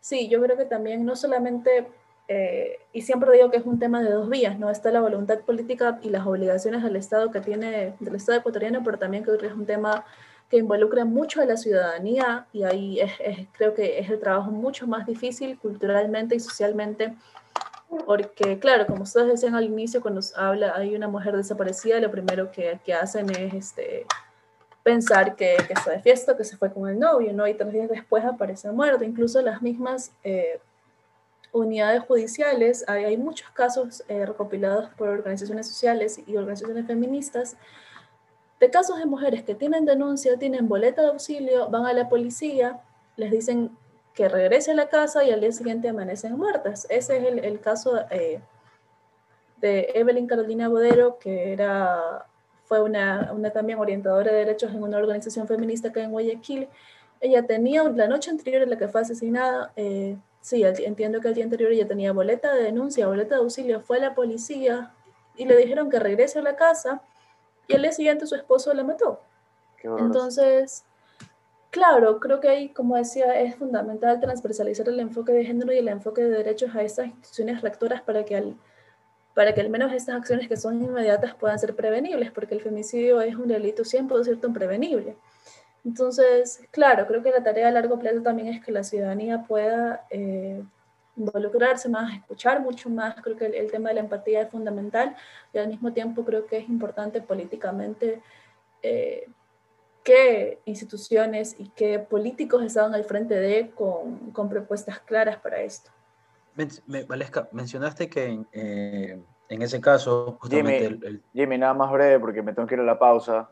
sí, 0.00 0.28
yo 0.28 0.42
creo 0.42 0.56
que 0.56 0.66
también 0.66 1.04
no 1.04 1.16
solamente 1.16 1.86
eh, 2.30 2.80
y 2.92 3.00
siempre 3.02 3.32
digo 3.32 3.50
que 3.50 3.56
es 3.56 3.64
un 3.64 3.78
tema 3.78 4.02
de 4.02 4.10
dos 4.10 4.28
vías, 4.28 4.58
¿no? 4.58 4.70
Está 4.70 4.90
la 4.90 5.00
voluntad 5.00 5.40
política 5.40 5.98
y 6.02 6.10
las 6.10 6.26
obligaciones 6.26 6.82
del 6.82 6.96
Estado 6.96 7.30
que 7.30 7.40
tiene, 7.40 7.94
del 7.98 8.14
Estado 8.14 8.38
ecuatoriano, 8.38 8.82
pero 8.84 8.98
también 8.98 9.24
creo 9.24 9.38
que 9.38 9.46
es 9.46 9.54
un 9.54 9.64
tema 9.64 10.04
que 10.50 10.58
involucra 10.58 11.06
mucho 11.06 11.40
a 11.40 11.46
la 11.46 11.56
ciudadanía 11.56 12.46
y 12.52 12.64
ahí 12.64 13.00
es, 13.00 13.12
creo 13.52 13.74
que 13.74 13.98
es 13.98 14.10
el 14.10 14.20
trabajo 14.20 14.50
mucho 14.50 14.86
más 14.86 15.06
difícil 15.06 15.58
culturalmente 15.58 16.36
y 16.36 16.40
socialmente, 16.40 17.14
porque 18.04 18.58
claro, 18.58 18.86
como 18.86 19.04
ustedes 19.04 19.28
decían 19.28 19.54
al 19.54 19.64
inicio, 19.64 20.02
cuando 20.02 20.20
habla, 20.36 20.74
hay 20.76 20.94
una 20.94 21.08
mujer 21.08 21.34
desaparecida, 21.34 21.98
lo 21.98 22.10
primero 22.10 22.50
que, 22.50 22.78
que 22.84 22.92
hacen 22.92 23.30
es 23.30 23.54
este, 23.54 24.06
pensar 24.82 25.34
que, 25.34 25.56
que, 25.66 25.72
está 25.72 25.92
de 25.92 26.00
fiesta, 26.00 26.36
que 26.36 26.44
se 26.44 26.58
fue 26.58 26.72
con 26.72 26.88
el 26.90 26.98
novio, 26.98 27.32
¿no? 27.32 27.46
Y 27.46 27.54
tres 27.54 27.72
días 27.72 27.88
después 27.88 28.22
aparece 28.24 28.70
muerto, 28.70 29.02
incluso 29.02 29.40
las 29.40 29.62
mismas... 29.62 30.12
Eh, 30.24 30.60
unidades 31.52 32.02
judiciales, 32.02 32.84
hay, 32.88 33.16
muchos 33.16 33.50
casos 33.50 34.04
eh, 34.08 34.26
recopilados 34.26 34.90
por 34.90 35.08
organizaciones 35.08 35.66
sociales 35.68 36.20
y 36.26 36.36
organizaciones 36.36 36.86
feministas 36.86 37.56
de 38.60 38.70
casos 38.70 38.98
de 38.98 39.06
mujeres 39.06 39.42
que 39.44 39.54
tienen 39.54 39.84
denuncia, 39.84 40.36
tienen 40.38 40.68
boleta 40.68 41.02
de 41.02 41.08
auxilio, 41.08 41.68
van 41.68 41.86
a 41.86 41.92
la 41.92 42.08
policía, 42.08 42.80
les 43.16 43.30
dicen 43.30 43.70
que 44.14 44.28
regrese 44.28 44.72
a 44.72 44.74
la 44.74 44.88
casa 44.88 45.22
y 45.24 45.30
al 45.30 45.40
día 45.40 45.52
siguiente 45.52 45.88
amanecen 45.88 46.36
muertas. 46.36 46.86
Ese 46.90 47.18
es 47.18 47.24
el, 47.24 47.38
el 47.38 47.60
caso 47.60 48.00
eh, 48.10 48.40
de 49.60 49.92
Evelyn 49.94 50.26
Carolina 50.26 50.68
Bodero, 50.68 51.18
que 51.18 51.52
era, 51.52 52.26
fue 52.64 52.82
una, 52.82 53.30
una, 53.32 53.50
también 53.50 53.78
orientadora 53.78 54.32
de 54.32 54.38
derechos 54.38 54.72
en 54.72 54.82
una 54.82 54.98
organización 54.98 55.46
feminista 55.46 55.88
acá 55.88 56.02
en 56.02 56.10
Guayaquil. 56.10 56.68
Ella 57.20 57.46
tenía, 57.46 57.84
la 57.84 58.08
noche 58.08 58.30
anterior 58.30 58.62
en 58.62 58.70
la 58.70 58.78
que 58.78 58.88
fue 58.88 59.02
asesinada, 59.02 59.72
eh, 59.76 60.16
Sí, 60.48 60.64
entiendo 60.64 61.20
que 61.20 61.28
el 61.28 61.34
día 61.34 61.44
anterior 61.44 61.70
ella 61.72 61.86
tenía 61.86 62.10
boleta 62.10 62.54
de 62.54 62.62
denuncia, 62.62 63.06
boleta 63.06 63.34
de 63.34 63.42
auxilio, 63.42 63.82
fue 63.82 63.98
a 63.98 64.00
la 64.00 64.14
policía 64.14 64.94
y 65.36 65.44
le 65.44 65.54
dijeron 65.54 65.90
que 65.90 65.98
regrese 65.98 66.38
a 66.38 66.42
la 66.42 66.56
casa 66.56 67.02
y 67.66 67.74
al 67.74 67.82
día 67.82 67.92
siguiente 67.92 68.26
su 68.26 68.34
esposo 68.34 68.72
la 68.72 68.82
mató. 68.82 69.20
Entonces, 69.82 70.86
claro, 71.68 72.18
creo 72.18 72.40
que 72.40 72.48
ahí, 72.48 72.70
como 72.70 72.96
decía, 72.96 73.38
es 73.38 73.56
fundamental 73.56 74.20
transversalizar 74.20 74.88
el 74.88 75.00
enfoque 75.00 75.32
de 75.32 75.44
género 75.44 75.70
y 75.70 75.76
el 75.76 75.88
enfoque 75.88 76.22
de 76.22 76.30
derechos 76.30 76.74
a 76.74 76.80
estas 76.80 77.08
instituciones 77.08 77.60
rectoras 77.60 78.00
para 78.00 78.24
que 78.24 78.34
al, 78.34 78.56
para 79.34 79.52
que 79.52 79.60
al 79.60 79.68
menos 79.68 79.92
estas 79.92 80.16
acciones 80.16 80.48
que 80.48 80.56
son 80.56 80.82
inmediatas 80.82 81.34
puedan 81.34 81.58
ser 81.58 81.76
prevenibles, 81.76 82.32
porque 82.32 82.54
el 82.54 82.62
femicidio 82.62 83.20
es 83.20 83.36
un 83.36 83.48
delito 83.48 83.82
100% 83.82 84.50
prevenible. 84.54 85.14
Entonces, 85.88 86.60
claro, 86.70 87.06
creo 87.06 87.22
que 87.22 87.30
la 87.30 87.42
tarea 87.42 87.68
a 87.68 87.70
largo 87.70 87.98
plazo 87.98 88.20
también 88.20 88.48
es 88.48 88.62
que 88.62 88.70
la 88.70 88.84
ciudadanía 88.84 89.44
pueda 89.48 90.04
eh, 90.10 90.62
involucrarse 91.16 91.88
más, 91.88 92.12
escuchar 92.14 92.60
mucho 92.60 92.90
más. 92.90 93.14
Creo 93.22 93.38
que 93.38 93.46
el, 93.46 93.70
tema 93.70 93.88
de 93.88 93.94
la 93.94 94.02
empatía 94.02 94.42
es 94.42 94.50
fundamental 94.50 95.16
y 95.50 95.56
al 95.56 95.68
mismo 95.68 95.94
tiempo 95.94 96.26
creo 96.26 96.44
que 96.44 96.58
es 96.58 96.68
importante 96.68 97.22
políticamente 97.22 98.20
eh, 98.82 99.30
qué 100.04 100.58
instituciones 100.66 101.56
y 101.58 101.70
qué 101.70 101.98
políticos 101.98 102.62
estaban 102.62 102.94
al 102.94 103.04
frente 103.04 103.34
de 103.34 103.70
con, 103.70 104.30
con 104.32 104.50
propuestas 104.50 105.00
claras 105.00 105.38
para 105.38 105.62
esto. 105.62 105.90
Valesca, 107.06 107.48
mencionaste 107.52 108.10
que 108.10 108.26
en, 108.26 108.46
eh, 108.52 109.18
en 109.48 109.62
ese 109.62 109.80
caso, 109.80 110.36
justamente 110.38 110.80
Jimmy, 110.80 111.06
el, 111.06 111.22
Jimmy, 111.32 111.56
nada 111.56 111.72
más 111.72 111.90
breve 111.90 112.20
porque 112.20 112.42
me 112.42 112.52
tengo 112.52 112.68
que 112.68 112.74
ir 112.74 112.80
a 112.82 112.84
la 112.84 112.98
pausa. 112.98 113.48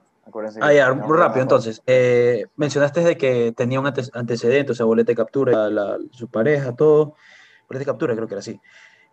Ah, 0.61 0.73
ya, 0.73 0.91
rápido 0.91 1.43
entonces. 1.43 1.83
Eh, 1.87 2.47
mencionaste 2.57 3.01
de 3.01 3.17
que 3.17 3.53
tenía 3.53 3.79
un 3.81 3.87
antecedente, 3.87 4.73
o 4.73 4.75
sea, 4.75 4.85
boleta 4.85 5.13
de 5.13 5.17
captura, 5.17 5.71
la, 5.71 5.99
su 6.11 6.29
pareja, 6.29 6.75
todo. 6.75 7.15
Boleta 7.69 7.81
de 7.81 7.85
captura, 7.85 8.15
creo 8.15 8.27
que 8.27 8.35
era 8.35 8.41
así. 8.41 8.61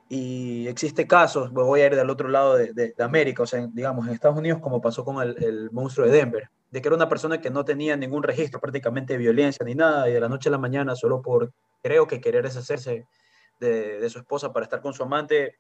Y 0.09 0.68
existe 0.68 1.07
casos, 1.07 1.51
voy 1.51 1.82
a 1.82 1.88
ir 1.88 1.95
del 1.95 2.09
otro 2.09 2.30
lado 2.30 2.55
de, 2.55 2.74
de, 2.74 2.93
América, 2.99 3.43
o 3.43 3.45
sea, 3.47 3.66
digamos, 3.72 4.07
en 4.07 4.14
Estados 4.14 4.38
Unidos, 4.38 4.59
como 4.61 4.82
pasó 4.82 5.05
con 5.05 5.22
el, 5.22 5.41
el, 5.43 5.72
monstruo 5.72 6.05
de 6.05 6.14
Denver, 6.14 6.49
de 6.72 6.82
que 6.82 6.88
era 6.88 6.95
una 6.95 7.09
persona 7.09 7.39
que 7.39 7.49
no 7.49 7.64
tenía 7.64 7.95
ningún 7.95 8.22
registro 8.22 8.59
prácticamente 8.59 9.14
de 9.14 9.20
violencia 9.20 9.66
ni 9.66 9.76
nada, 9.76 10.09
y 10.09 10.14
de 10.14 10.20
la 10.20 10.30
noche 10.30 10.49
a 10.49 10.51
la 10.51 10.57
mañana, 10.57 10.95
solo 10.95 11.22
por, 11.22 11.51
creo 11.82 12.05
que 12.05 12.22
querer 12.22 12.43
deshacerse 12.43 13.07
de, 13.59 13.99
de 13.99 14.09
su 14.09 14.20
esposa 14.20 14.51
para 14.51 14.66
estar 14.66 14.82
con 14.82 14.93
su 14.93 15.03
amante, 15.03 15.57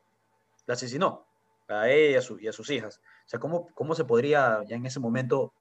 la 0.65 0.73
asesinó 0.73 1.25
a 1.67 1.89
ella 1.89 2.11
y 2.11 2.15
a, 2.15 2.21
su, 2.21 2.39
y 2.39 2.47
a 2.47 2.53
sus 2.53 2.69
hijas. 2.69 2.99
O 3.25 3.29
sea, 3.29 3.39
¿cómo, 3.39 3.67
cómo 3.73 3.95
se 3.95 4.05
podría 4.05 4.61
ya 4.67 4.75
en 4.75 4.85
ese 4.85 4.99
momento 4.99 5.53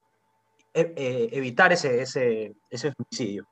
e, 0.73 0.93
eh, 0.95 1.29
evitar 1.31 1.71
ese, 1.71 2.01
ese, 2.01 2.55
ese 2.69 2.93
femicidio? 2.93 3.47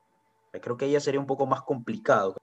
Creo 0.60 0.76
que 0.76 0.84
ella 0.84 1.00
sería 1.00 1.20
un 1.20 1.26
poco 1.26 1.46
más 1.46 1.62
complicado. 1.62 2.36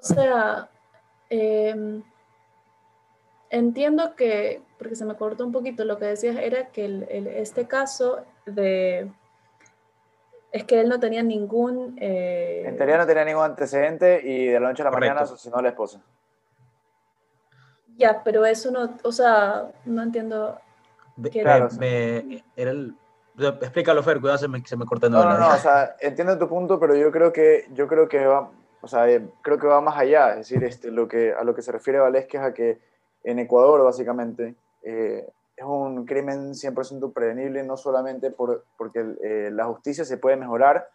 sea, 0.00 0.70
em, 1.28 2.02
entiendo 3.50 4.14
que, 4.14 4.62
porque 4.78 4.94
se 4.96 5.04
me 5.04 5.16
cortó 5.16 5.44
un 5.44 5.52
poquito, 5.52 5.84
lo 5.84 5.98
que 5.98 6.06
decías 6.06 6.36
era 6.36 6.70
que 6.70 7.06
este 7.36 7.66
caso 7.66 8.24
de... 8.46 9.10
Es 10.52 10.64
que 10.64 10.80
él 10.80 10.88
no 10.88 10.98
tenía 10.98 11.22
ningún... 11.22 11.98
Eh, 12.00 12.62
en 12.66 12.76
teoría 12.76 12.96
no 12.96 13.06
tenía 13.06 13.24
ningún 13.24 13.44
antecedente 13.44 14.20
y 14.24 14.46
de 14.46 14.60
la 14.60 14.68
noche 14.68 14.82
a 14.82 14.86
la 14.86 14.92
mañana 14.92 15.20
asesinó 15.22 15.56
a 15.56 15.62
la 15.62 15.68
esposa. 15.70 16.02
Ya, 17.96 18.22
pero 18.22 18.44
eso 18.44 18.70
no, 18.70 18.96
o 19.02 19.12
sea, 19.12 19.70
no 19.84 20.02
entiendo. 20.02 20.58
claro, 21.32 21.68
me, 21.78 22.44
era 22.54 22.70
el, 22.70 22.94
explícalo, 23.38 24.02
Fer, 24.02 24.20
cuidado, 24.20 24.38
se 24.38 24.48
me, 24.48 24.62
se 24.64 24.76
me 24.76 24.84
corta. 24.84 25.08
No, 25.08 25.24
no, 25.24 25.38
no, 25.38 25.54
o 25.54 25.56
sea, 25.58 25.96
entiendo 26.00 26.38
tu 26.38 26.48
punto, 26.48 26.78
pero 26.78 26.94
yo 26.94 27.10
creo 27.10 27.32
que, 27.32 27.66
yo 27.72 27.88
creo 27.88 28.08
que 28.08 28.26
va, 28.26 28.50
o 28.82 28.88
sea, 28.88 29.08
eh, 29.10 29.26
creo 29.42 29.58
que 29.58 29.66
va 29.66 29.80
más 29.80 29.96
allá, 29.96 30.30
es 30.30 30.48
decir, 30.48 30.62
este, 30.64 30.90
lo 30.90 31.08
que, 31.08 31.32
a 31.32 31.42
lo 31.44 31.54
que 31.54 31.62
se 31.62 31.72
refiere 31.72 31.98
Valesque 31.98 32.36
es 32.36 32.42
a 32.42 32.54
que 32.54 32.78
en 33.24 33.38
Ecuador, 33.38 33.82
básicamente, 33.82 34.54
eh, 34.82 35.26
es 35.56 35.64
un 35.64 36.04
crimen 36.04 36.52
100% 36.52 37.12
prevenible, 37.12 37.62
no 37.62 37.76
solamente 37.78 38.30
por, 38.30 38.64
porque 38.76 39.04
eh, 39.22 39.50
la 39.52 39.64
justicia 39.64 40.04
se 40.04 40.18
puede 40.18 40.36
mejorar, 40.36 40.88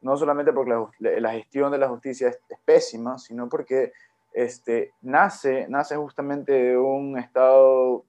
no 0.00 0.16
solamente 0.16 0.52
porque 0.52 0.72
la, 0.98 1.20
la 1.20 1.32
gestión 1.32 1.70
de 1.70 1.78
la 1.78 1.88
justicia 1.88 2.28
es, 2.28 2.40
es 2.48 2.58
pésima, 2.64 3.18
sino 3.18 3.48
porque 3.48 3.92
este, 4.34 4.94
nace, 5.02 5.66
nace 5.68 5.96
justamente 5.96 6.52
de 6.52 6.78
un 6.78 7.18
Estado, 7.18 8.04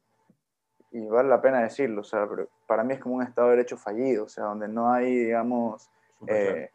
y 0.91 1.05
vale 1.07 1.29
la 1.29 1.41
pena 1.41 1.61
decirlo, 1.61 2.01
o 2.01 2.03
sea, 2.03 2.27
para 2.67 2.83
mí 2.83 2.93
es 2.93 2.99
como 2.99 3.15
un 3.15 3.23
Estado 3.23 3.49
de 3.49 3.57
Derecho 3.57 3.77
fallido, 3.77 4.25
o 4.25 4.29
sea, 4.29 4.45
donde 4.45 4.67
no 4.67 4.91
hay, 4.91 5.15
digamos, 5.15 5.89
eh, 6.27 6.69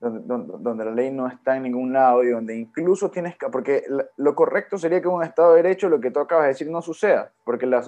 donde, 0.00 0.84
la 0.84 0.90
ley 0.90 1.10
no 1.10 1.28
está 1.28 1.56
en 1.56 1.62
ningún 1.62 1.92
lado 1.92 2.24
y 2.24 2.30
donde 2.30 2.56
incluso 2.56 3.10
tienes 3.10 3.36
que, 3.36 3.46
porque 3.46 3.84
lo 4.16 4.34
correcto 4.34 4.76
sería 4.76 5.00
que 5.00 5.08
un 5.08 5.22
Estado 5.22 5.54
de 5.54 5.62
Derecho 5.62 5.88
lo 5.88 6.00
que 6.00 6.10
tú 6.10 6.20
acabas 6.20 6.44
de 6.44 6.48
decir 6.48 6.70
no 6.70 6.82
suceda, 6.82 7.32
porque 7.44 7.66
la, 7.66 7.82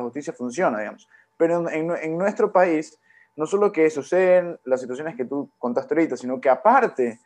justicia 0.00 0.32
funciona, 0.32 0.78
digamos. 0.78 1.08
Pero 1.36 1.68
en, 1.70 1.90
en, 1.90 2.18
nuestro 2.18 2.52
país, 2.52 3.00
no 3.34 3.46
solo 3.46 3.72
que 3.72 3.88
suceden 3.90 4.60
las 4.64 4.82
situaciones 4.82 5.16
que 5.16 5.24
tú 5.24 5.50
contaste 5.58 5.94
ahorita, 5.94 6.16
sino 6.16 6.40
que 6.40 6.50
aparte 6.50 7.18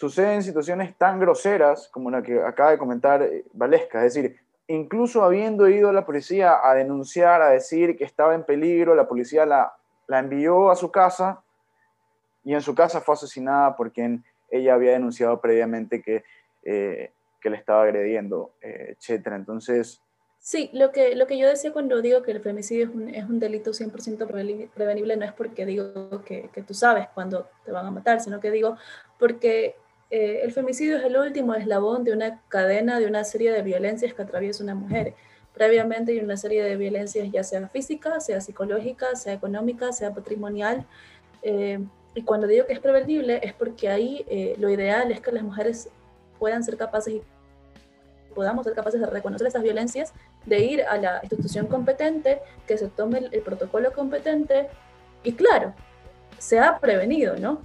suceden 0.00 0.42
situaciones 0.42 0.96
tan 0.96 1.20
groseras 1.20 1.88
como 1.88 2.10
la 2.10 2.22
que 2.22 2.40
acaba 2.40 2.70
de 2.70 2.78
comentar 2.78 3.20
eh, 3.20 3.44
Valesca, 3.52 4.02
es 4.02 4.14
decir, 4.14 4.40
incluso 4.66 5.22
habiendo 5.22 5.68
ido 5.68 5.90
a 5.90 5.92
la 5.92 6.06
policía 6.06 6.56
a 6.62 6.72
denunciar, 6.72 7.42
a 7.42 7.50
decir 7.50 7.98
que 7.98 8.04
estaba 8.04 8.34
en 8.34 8.44
peligro, 8.44 8.94
la 8.94 9.06
policía 9.06 9.44
la, 9.44 9.74
la 10.06 10.20
envió 10.20 10.70
a 10.70 10.76
su 10.76 10.90
casa 10.90 11.42
y 12.44 12.54
en 12.54 12.62
su 12.62 12.74
casa 12.74 13.02
fue 13.02 13.12
asesinada 13.12 13.76
por 13.76 13.92
quien 13.92 14.24
ella 14.50 14.72
había 14.72 14.92
denunciado 14.92 15.38
previamente 15.38 16.00
que, 16.00 16.24
eh, 16.62 17.12
que 17.38 17.50
le 17.50 17.58
estaba 17.58 17.82
agrediendo, 17.82 18.52
eh, 18.62 18.96
etc. 18.96 19.26
Entonces... 19.34 20.00
Sí, 20.38 20.70
lo 20.72 20.92
que, 20.92 21.14
lo 21.14 21.26
que 21.26 21.36
yo 21.36 21.46
decía 21.46 21.74
cuando 21.74 22.00
digo 22.00 22.22
que 22.22 22.30
el 22.30 22.40
femicidio 22.40 22.86
es 22.86 22.94
un, 22.94 23.08
es 23.10 23.24
un 23.24 23.38
delito 23.38 23.72
100% 23.72 24.70
prevenible 24.72 25.16
no 25.18 25.26
es 25.26 25.34
porque 25.34 25.66
digo 25.66 26.24
que, 26.24 26.48
que, 26.54 26.62
tú 26.62 26.72
sabes 26.72 27.06
cuándo 27.12 27.50
te 27.66 27.70
van 27.70 27.84
a 27.84 27.90
matar, 27.90 28.22
sino 28.22 28.40
que 28.40 28.50
digo 28.50 28.78
porque 29.18 29.76
eh, 30.10 30.40
el 30.42 30.52
femicidio 30.52 30.96
es 30.96 31.04
el 31.04 31.16
último 31.16 31.54
eslabón 31.54 32.02
de 32.02 32.12
una 32.12 32.40
cadena, 32.48 32.98
de 32.98 33.06
una 33.06 33.22
serie 33.22 33.52
de 33.52 33.62
violencias 33.62 34.12
que 34.12 34.22
atraviesa 34.22 34.64
una 34.64 34.74
mujer. 34.74 35.14
Previamente 35.54 36.12
hay 36.12 36.18
una 36.18 36.36
serie 36.36 36.64
de 36.64 36.76
violencias, 36.76 37.30
ya 37.30 37.44
sea 37.44 37.68
física, 37.68 38.20
sea 38.20 38.40
psicológica, 38.40 39.14
sea 39.14 39.34
económica, 39.34 39.92
sea 39.92 40.12
patrimonial. 40.12 40.84
Eh, 41.42 41.78
y 42.14 42.22
cuando 42.22 42.48
digo 42.48 42.66
que 42.66 42.72
es 42.72 42.80
prevenible 42.80 43.40
es 43.42 43.52
porque 43.52 43.88
ahí 43.88 44.24
eh, 44.28 44.56
lo 44.58 44.68
ideal 44.68 45.12
es 45.12 45.20
que 45.20 45.30
las 45.30 45.44
mujeres 45.44 45.88
puedan 46.40 46.64
ser 46.64 46.76
capaces 46.76 47.14
y 47.14 47.22
podamos 48.34 48.64
ser 48.64 48.74
capaces 48.74 49.00
de 49.00 49.06
reconocer 49.06 49.46
esas 49.46 49.62
violencias, 49.62 50.12
de 50.44 50.58
ir 50.60 50.82
a 50.82 50.96
la 50.96 51.20
institución 51.22 51.66
competente, 51.66 52.40
que 52.66 52.76
se 52.78 52.88
tome 52.88 53.28
el 53.30 53.42
protocolo 53.42 53.92
competente 53.92 54.68
y 55.22 55.34
claro, 55.34 55.74
se 56.38 56.58
ha 56.58 56.78
prevenido, 56.78 57.36
¿no? 57.36 57.60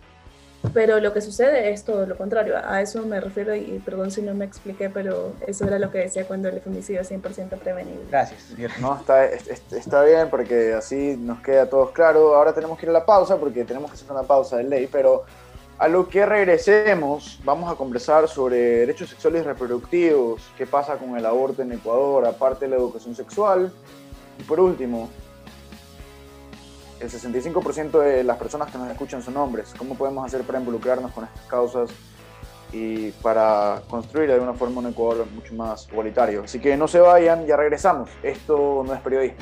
Pero 0.73 0.99
lo 0.99 1.13
que 1.13 1.21
sucede 1.21 1.71
es 1.71 1.83
todo 1.83 2.05
lo 2.05 2.17
contrario. 2.17 2.55
A 2.63 2.81
eso 2.81 3.05
me 3.05 3.19
refiero 3.19 3.55
y 3.55 3.81
perdón 3.83 4.11
si 4.11 4.21
no 4.21 4.33
me 4.33 4.45
expliqué, 4.45 4.89
pero 4.89 5.33
eso 5.45 5.65
era 5.65 5.79
lo 5.79 5.91
que 5.91 5.99
decía 5.99 6.25
cuando 6.25 6.49
el 6.49 6.61
femicidio 6.61 7.01
es 7.01 7.11
100% 7.11 7.49
prevenible. 7.59 8.05
Gracias. 8.09 8.41
No, 8.79 8.97
está, 8.97 9.25
está 9.25 10.03
bien 10.03 10.29
porque 10.29 10.73
así 10.73 11.17
nos 11.17 11.39
queda 11.41 11.69
todo 11.69 11.91
claro. 11.91 12.35
Ahora 12.35 12.53
tenemos 12.53 12.77
que 12.77 12.85
ir 12.85 12.89
a 12.89 12.93
la 12.93 13.05
pausa 13.05 13.37
porque 13.37 13.63
tenemos 13.63 13.91
que 13.91 13.95
hacer 13.95 14.11
una 14.11 14.23
pausa 14.23 14.57
de 14.57 14.63
ley, 14.63 14.87
pero 14.91 15.25
a 15.77 15.87
lo 15.87 16.07
que 16.07 16.25
regresemos 16.25 17.39
vamos 17.43 17.71
a 17.71 17.75
conversar 17.75 18.27
sobre 18.29 18.57
derechos 18.57 19.09
sexuales 19.09 19.41
y 19.41 19.45
reproductivos, 19.45 20.41
qué 20.57 20.65
pasa 20.65 20.95
con 20.95 21.17
el 21.17 21.25
aborto 21.25 21.61
en 21.61 21.73
Ecuador, 21.73 22.25
aparte 22.25 22.65
de 22.65 22.71
la 22.71 22.77
educación 22.77 23.13
sexual. 23.13 23.71
Y 24.39 24.43
por 24.43 24.59
último, 24.59 25.09
el 27.05 27.11
65% 27.11 27.99
de 27.99 28.23
las 28.23 28.37
personas 28.37 28.71
que 28.71 28.77
nos 28.77 28.89
escuchan 28.89 29.21
son 29.21 29.37
hombres. 29.37 29.73
¿Cómo 29.77 29.95
podemos 29.95 30.25
hacer 30.25 30.41
para 30.41 30.59
involucrarnos 30.59 31.11
con 31.11 31.23
estas 31.25 31.45
causas 31.45 31.89
y 32.71 33.11
para 33.11 33.81
construir 33.87 34.27
de 34.27 34.33
alguna 34.33 34.53
forma 34.53 34.79
un 34.79 34.87
Ecuador 34.87 35.27
mucho 35.33 35.53
más 35.53 35.87
igualitario? 35.91 36.43
Así 36.43 36.59
que 36.59 36.75
no 36.75 36.87
se 36.87 36.99
vayan, 36.99 37.45
ya 37.45 37.55
regresamos. 37.55 38.09
Esto 38.23 38.83
no 38.85 38.93
es 38.93 39.01
periodismo. 39.01 39.37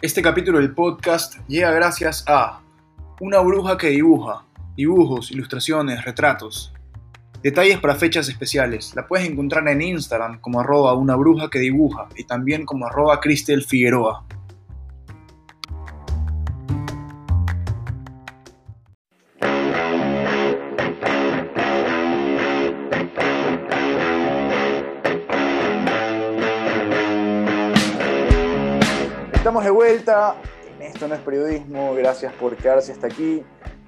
Este 0.00 0.20
capítulo 0.20 0.58
del 0.58 0.74
podcast 0.74 1.36
llega 1.46 1.70
gracias 1.70 2.24
a 2.26 2.60
Una 3.20 3.38
bruja 3.38 3.76
que 3.76 3.88
dibuja 3.88 4.44
dibujos, 4.76 5.30
ilustraciones, 5.30 6.04
retratos. 6.04 6.72
Detalles 7.42 7.80
para 7.80 7.96
fechas 7.96 8.28
especiales. 8.28 8.94
La 8.94 9.06
puedes 9.06 9.28
encontrar 9.28 9.66
en 9.68 9.82
Instagram 9.82 10.40
como 10.40 10.60
arroba 10.60 10.94
una 10.94 11.16
bruja 11.16 11.50
que 11.50 11.58
dibuja 11.58 12.08
y 12.16 12.24
también 12.24 12.64
como 12.64 12.86
arroba 12.86 13.20
Cristel 13.20 13.64
Figueroa. 13.64 14.24
Estamos 29.32 29.64
de 29.64 29.70
vuelta. 29.70 30.36
Esto 30.78 31.08
no 31.08 31.14
es 31.16 31.20
periodismo. 31.20 31.94
Gracias 31.94 32.32
por 32.34 32.56
quedarse 32.56 32.92
hasta 32.92 33.08
aquí. 33.08 33.42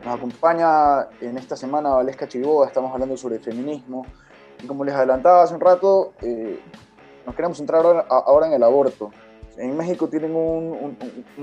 Nos 0.05 0.17
acompaña 0.17 1.09
en 1.23 1.39
esta 1.39 1.57
semana 1.57 1.89
Valesca 1.89 2.29
Chiboda, 2.29 2.67
estamos 2.67 2.93
hablando 2.93 3.17
sobre 3.17 3.39
feminismo. 3.39 4.05
Y 4.63 4.67
como 4.67 4.85
les 4.85 4.95
adelantaba 4.95 5.43
hace 5.43 5.55
un 5.55 5.61
rato, 5.61 6.13
eh, 6.21 6.61
nos 7.25 7.35
queremos 7.35 7.57
centrar 7.57 8.05
ahora, 8.11 8.47
en 8.47 8.53
el 8.53 8.63
aborto. 8.63 9.11
En 9.57 9.75
México 9.75 10.07
tienen 10.09 10.35
un, 10.37 10.99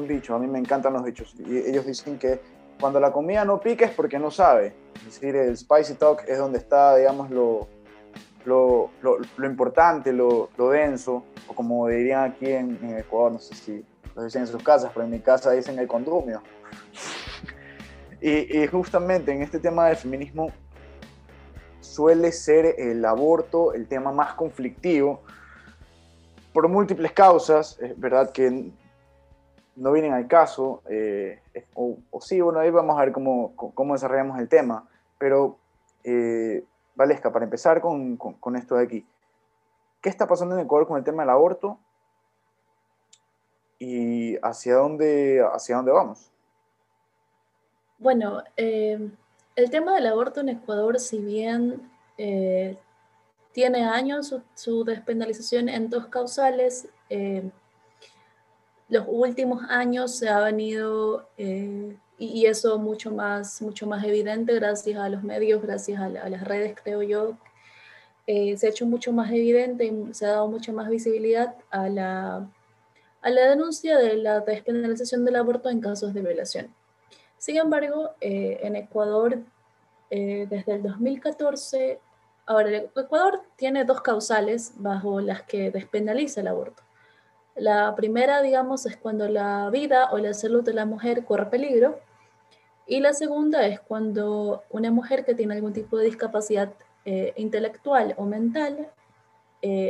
dicho, 0.08 0.36
a 0.36 0.40
mí 0.40 0.46
me 0.46 0.60
encantan 0.60 0.94
los 0.94 1.04
dichos, 1.04 1.34
y 1.40 1.58
ellos 1.58 1.88
dicen 1.88 2.20
que 2.20 2.40
cuando 2.80 3.00
la 3.00 3.12
comida 3.12 3.46
no 3.46 3.60
pica 3.60 3.86
es 3.86 3.92
porque 3.92 4.20
no 4.20 4.30
sabe. 4.30 4.76
Es 4.96 5.06
decir, 5.06 5.36
el 5.36 5.58
spicy 5.58 5.96
talk 5.96 6.24
es 6.28 6.38
donde 6.38 6.60
está, 6.60 6.96
digamos, 6.98 7.32
lo, 7.32 7.68
lo, 8.46 8.92
lo, 9.02 9.48
importante, 9.48 10.14
lo, 10.14 10.50
denso, 10.70 11.24
o 11.48 11.56
como 11.56 11.88
dirían 11.88 12.32
aquí 12.32 12.52
en, 12.52 12.78
en 12.84 13.00
Ecuador, 13.00 13.32
no 13.32 13.40
sé 13.40 13.56
si 13.56 13.86
lo 14.16 14.24
dicen 14.24 14.42
en 14.42 14.48
sus 14.48 14.62
casas, 14.62 14.92
pero 14.94 15.06
en 15.06 15.12
mi 15.12 15.20
casa 15.20 15.50
dicen 15.52 15.80
el 15.80 15.88
condumio. 15.88 16.44
Y, 18.22 18.68
justamente 18.68 19.32
en 19.32 19.42
este 19.42 19.60
tema 19.60 19.88
del 19.88 19.98
feminismo 19.98 20.52
suele 21.80 22.32
ser 22.32 22.76
el 22.78 23.04
aborto 23.04 23.74
el 23.74 23.88
tema 23.88 24.12
más 24.12 24.36
conflictivo 24.36 25.22
por 26.54 26.68
múltiples 26.68 27.12
causas, 27.14 27.80
es 27.82 28.00
verdad 28.00 28.32
que 28.32 28.72
no 29.76 29.92
vienen 29.92 30.14
al 30.14 30.28
caso, 30.28 30.84
eh, 30.90 31.42
o, 31.74 31.98
sí, 32.20 32.42
bueno, 32.42 32.60
ahí 32.60 32.70
vamos 32.70 32.98
a 32.98 33.06
ver 33.06 33.14
cómo, 33.14 33.56
cómo 33.56 33.94
desarrollamos 33.94 34.38
el 34.38 34.50
tema, 34.50 34.88
pero 35.18 35.58
eh, 36.04 36.64
Valesca, 36.94 37.32
para 37.32 37.46
empezar 37.46 37.80
con, 37.82 38.18
con, 38.18 38.56
esto 38.56 38.76
de 38.76 38.84
aquí, 38.84 39.08
¿qué 40.02 40.10
está 40.10 40.28
pasando 40.28 40.56
en 40.56 40.66
Ecuador 40.66 40.88
con 40.88 40.98
el 40.98 41.04
tema 41.04 41.24
del 41.24 41.30
aborto 41.30 41.80
y 43.80 44.36
hacia 44.44 44.76
dónde, 44.76 45.42
hacia 45.54 45.78
dónde 45.78 45.92
vamos? 45.92 46.31
Bueno, 48.02 48.44
eh, 48.58 48.98
el 49.56 49.70
tema 49.70 49.94
del 49.94 50.08
aborto 50.08 50.40
en 50.40 50.50
Ecuador, 50.50 51.00
si 51.00 51.20
bien 51.20 51.88
eh, 52.18 52.76
tiene 53.52 53.86
años 53.86 54.36
su, 54.56 54.84
despenalización 54.84 55.70
en 55.70 55.88
dos 55.88 56.08
causales, 56.08 56.88
eh, 57.12 57.44
los 58.90 59.06
últimos 59.08 59.62
años 59.70 60.16
se 60.16 60.30
ha 60.30 60.40
venido, 60.40 61.30
y, 61.38 62.46
eso 62.48 62.80
mucho 62.80 63.12
más, 63.12 63.62
mucho 63.62 63.86
más 63.86 64.04
evidente 64.04 64.56
gracias 64.56 64.98
a 65.00 65.08
los 65.08 65.22
medios, 65.22 65.62
gracias 65.62 66.02
a, 66.02 66.10
las 66.10 66.44
redes, 66.44 66.76
creo 66.84 67.04
yo, 67.04 67.38
se 68.26 68.66
ha 68.66 68.70
hecho 68.70 68.88
mucho 68.88 69.14
más 69.14 69.30
evidente 69.32 69.86
y 69.86 70.14
se 70.16 70.26
ha 70.26 70.30
dado 70.30 70.48
mucha 70.48 70.72
más 70.74 70.90
visibilidad 70.90 71.56
a 71.70 71.88
la, 71.88 72.50
a 73.22 73.30
la 73.30 73.50
denuncia 73.50 74.00
de 74.00 74.16
la 74.16 74.40
despenalización 74.40 75.24
del 75.24 75.36
aborto 75.36 75.70
en 75.70 75.82
casos 75.82 76.16
de 76.16 76.22
violación. 76.22 76.81
Sin 77.42 77.58
embargo, 77.58 78.12
eh, 78.22 78.60
en 78.62 78.76
Ecuador, 78.76 79.40
eh, 80.12 80.46
desde 80.48 80.74
el 80.74 80.84
2014, 80.84 82.00
ahora 82.46 82.70
Ecuador 82.96 83.42
tiene 83.56 83.84
dos 83.84 84.02
causales 84.02 84.74
bajo 84.76 85.22
las 85.22 85.42
que 85.42 85.72
despenaliza 85.72 86.42
el 86.42 86.50
aborto. 86.50 86.84
La 87.56 87.96
primera, 87.96 88.44
digamos, 88.44 88.86
es 88.86 88.96
cuando 88.96 89.28
la 89.28 89.72
vida 89.72 90.12
o 90.12 90.20
la 90.20 90.36
salud 90.36 90.64
de 90.64 90.76
la 90.76 90.86
mujer 90.86 91.26
corre 91.26 91.48
peligro. 91.48 92.00
Y 92.86 93.00
la 93.00 93.12
segunda 93.12 93.66
es 93.66 93.80
cuando 93.80 94.62
una 94.70 94.92
mujer 94.92 95.26
que 95.26 95.34
tiene 95.34 95.56
algún 95.56 95.74
tipo 95.74 95.98
de 95.98 96.06
discapacidad 96.06 96.72
eh, 97.06 97.34
intelectual 97.38 98.14
o 98.18 98.26
mental 98.26 98.92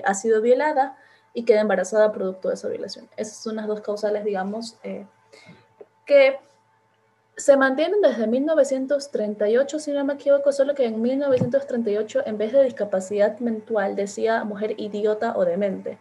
ha 0.06 0.14
sido 0.14 0.42
violada 0.42 0.98
y 1.34 1.44
queda 1.44 1.62
embarazada 1.62 2.14
producto 2.14 2.48
de 2.48 2.54
esa 2.54 2.70
violación. 2.70 3.10
Esas 3.18 3.44
son 3.44 3.58
las 3.58 3.68
dos 3.68 3.82
causales, 3.82 4.24
digamos, 4.26 4.78
que 6.06 6.40
se 7.42 7.58
mantienen 7.58 8.02
desde 8.02 8.28
1938, 8.28 9.80
si 9.80 9.92
no 9.92 10.06
me 10.06 10.14
equivoco, 10.14 10.52
solo 10.52 10.76
que 10.76 10.86
en 10.86 11.02
1938, 11.02 12.22
en 12.28 12.38
vez 12.38 12.52
de 12.52 12.64
discapacidad 12.64 13.40
mental, 13.40 13.96
decía 13.96 14.44
mujer 14.44 14.76
idiota 14.78 15.36
o 15.36 15.44
demente. 15.44 15.98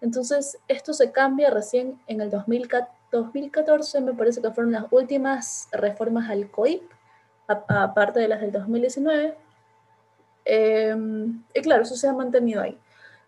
Entonces, 0.00 0.56
esto 0.68 0.92
se 0.92 1.10
cambia 1.10 1.50
recién 1.50 2.00
en 2.06 2.20
el 2.20 2.30
2014, 2.30 4.00
me 4.02 4.14
parece 4.14 4.40
que 4.40 4.52
fueron 4.52 4.70
las 4.72 4.84
últimas 4.92 5.68
reformas 5.72 6.30
al 6.30 6.48
COIP, 6.48 6.82
aparte 7.48 8.20
de 8.20 8.28
las 8.28 8.40
del 8.40 8.52
2019. 8.52 9.36
Em, 10.44 11.42
y 11.54 11.60
claro, 11.60 11.82
eso 11.82 11.96
se 11.96 12.06
ha 12.06 12.12
mantenido 12.12 12.62
ahí. 12.62 12.78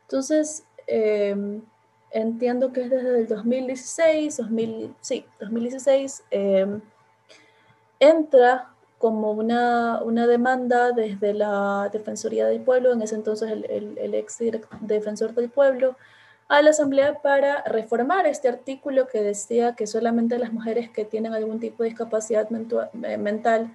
Entonces, 0.02 0.64
em, 0.86 1.62
entiendo 2.12 2.72
que 2.72 2.82
es 2.82 2.90
desde 2.90 3.18
el 3.18 3.26
2016, 3.26 4.36
2000, 4.36 4.94
sí, 5.00 5.26
2016, 5.40 6.22
em, 6.30 6.80
entra 8.00 8.70
como 8.98 9.30
una, 9.30 10.02
una, 10.02 10.26
demanda 10.26 10.92
desde 10.92 11.32
la 11.32 11.88
Defensoría 11.92 12.46
del 12.46 12.60
Pueblo, 12.60 12.92
en 12.92 13.00
ese 13.00 13.14
entonces 13.14 13.50
el, 13.50 13.64
el, 13.96 14.14
ex 14.14 14.38
defensor 14.80 15.34
del 15.34 15.48
pueblo, 15.48 15.96
a 16.48 16.60
la 16.62 16.70
Asamblea 16.70 17.22
para 17.22 17.62
reformar 17.62 18.26
este 18.26 18.48
artículo 18.48 19.06
que 19.06 19.22
decía 19.22 19.74
que 19.74 19.86
solamente 19.86 20.38
las 20.38 20.52
mujeres 20.52 20.90
que 20.90 21.04
tienen 21.04 21.32
algún 21.32 21.60
tipo 21.60 21.82
de 21.82 21.90
discapacidad 21.90 22.48
eh, 22.50 23.16
mental 23.16 23.72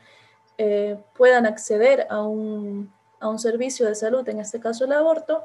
eh, 0.58 0.98
puedan 1.18 1.46
acceder 1.46 2.06
a 2.10 2.22
un, 2.22 2.92
a 3.20 3.30
un, 3.30 3.40
servicio 3.40 3.88
de 3.88 3.96
salud, 3.96 4.28
en 4.30 4.40
este 4.40 4.60
caso 4.60 4.86
el 4.86 4.92
aborto, 4.92 5.44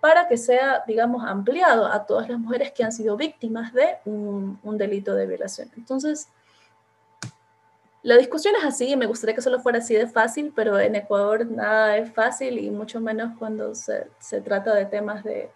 para 0.00 0.28
que 0.28 0.36
sea, 0.36 0.82
digamos, 0.86 1.24
ampliado 1.26 1.86
a 1.86 2.06
todas 2.06 2.28
las 2.28 2.38
mujeres 2.38 2.72
que 2.72 2.84
han 2.84 2.92
sido 2.92 3.16
víctimas 3.16 3.74
de 3.74 3.98
un, 4.04 4.58
un 4.62 4.78
delito 4.78 5.14
de 5.14 5.26
violación. 5.26 5.70
Entonces, 5.76 6.28
la 8.02 8.16
discusión 8.16 8.54
es 8.56 8.64
así, 8.64 8.92
y 8.92 8.96
me 8.96 9.06
gustaría 9.06 9.34
que 9.34 9.42
solo 9.42 9.60
fuera 9.60 9.78
así 9.78 9.94
de 9.94 10.06
fácil, 10.06 10.52
pero 10.54 10.78
en 10.78 10.94
Ecuador 10.94 11.46
nada 11.46 11.96
es 11.98 12.12
fácil 12.12 12.58
y 12.58 12.70
mucho 12.70 13.00
menos 13.00 13.36
cuando 13.38 13.74
se, 13.74 14.06
se 14.18 14.40
trata 14.40 14.74
de 14.74 14.86
temas 14.86 15.22
de, 15.22 15.50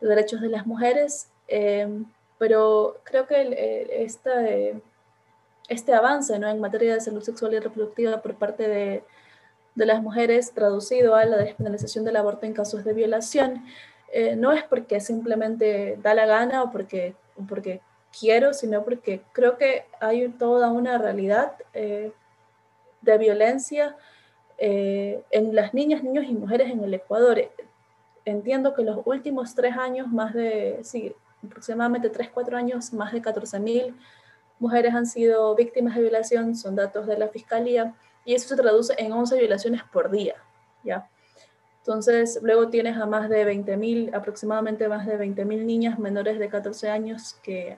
de 0.00 0.08
derechos 0.08 0.40
de 0.40 0.48
las 0.48 0.66
mujeres, 0.66 1.30
eh, 1.48 1.88
pero 2.38 3.00
creo 3.04 3.26
que 3.26 3.40
eh, 3.40 4.06
este 5.68 5.94
avance 5.94 6.38
¿no? 6.38 6.48
en 6.48 6.60
materia 6.60 6.94
de 6.94 7.00
salud 7.00 7.22
sexual 7.22 7.54
y 7.54 7.60
reproductiva 7.60 8.20
por 8.20 8.34
parte 8.34 8.68
de, 8.68 9.04
de 9.74 9.86
las 9.86 10.02
mujeres, 10.02 10.52
traducido 10.52 11.14
a 11.14 11.24
la 11.24 11.36
despenalización 11.36 12.04
del 12.04 12.16
aborto 12.16 12.46
en 12.46 12.52
casos 12.52 12.84
de 12.84 12.92
violación, 12.92 13.64
eh, 14.12 14.36
no 14.36 14.52
es 14.52 14.62
porque 14.64 15.00
simplemente 15.00 15.98
da 16.02 16.14
la 16.14 16.26
gana 16.26 16.62
o 16.62 16.70
porque, 16.70 17.14
porque 17.48 17.80
quiero, 18.18 18.54
sino 18.54 18.84
porque 18.84 19.22
creo 19.32 19.58
que 19.58 19.86
hay 20.00 20.28
toda 20.28 20.70
una 20.70 20.98
realidad 20.98 21.52
de 21.72 23.18
violencia 23.18 23.96
en 24.58 25.54
las 25.54 25.74
niñas, 25.74 26.02
niños 26.02 26.24
y 26.28 26.32
mujeres 26.32 26.70
en 26.70 26.82
el 26.84 26.94
Ecuador 26.94 27.38
entiendo 28.24 28.74
que 28.74 28.82
los 28.82 29.00
últimos 29.04 29.54
tres 29.54 29.76
años, 29.76 30.08
más 30.08 30.34
de, 30.34 30.80
sí, 30.82 31.14
aproximadamente 31.44 32.08
tres, 32.10 32.30
cuatro 32.32 32.56
años, 32.56 32.92
más 32.92 33.12
de 33.12 33.22
14.000 33.22 33.94
mujeres 34.58 34.94
han 34.94 35.06
sido 35.06 35.54
víctimas 35.54 35.94
de 35.94 36.02
violación, 36.02 36.56
son 36.56 36.74
datos 36.76 37.06
de 37.06 37.18
la 37.18 37.28
Fiscalía, 37.28 37.94
y 38.24 38.34
eso 38.34 38.48
se 38.48 38.56
traduce 38.56 38.94
en 38.96 39.12
11 39.12 39.38
violaciones 39.38 39.82
por 39.92 40.10
día, 40.10 40.36
¿ya? 40.82 41.08
Entonces, 41.78 42.38
luego 42.42 42.68
tienes 42.68 42.96
a 42.96 43.04
más 43.04 43.28
de 43.28 43.44
20.000, 43.46 44.14
aproximadamente 44.14 44.88
más 44.88 45.06
de 45.06 45.18
20.000 45.18 45.64
niñas 45.66 45.98
menores 45.98 46.38
de 46.38 46.48
14 46.48 46.88
años 46.88 47.34
que 47.42 47.76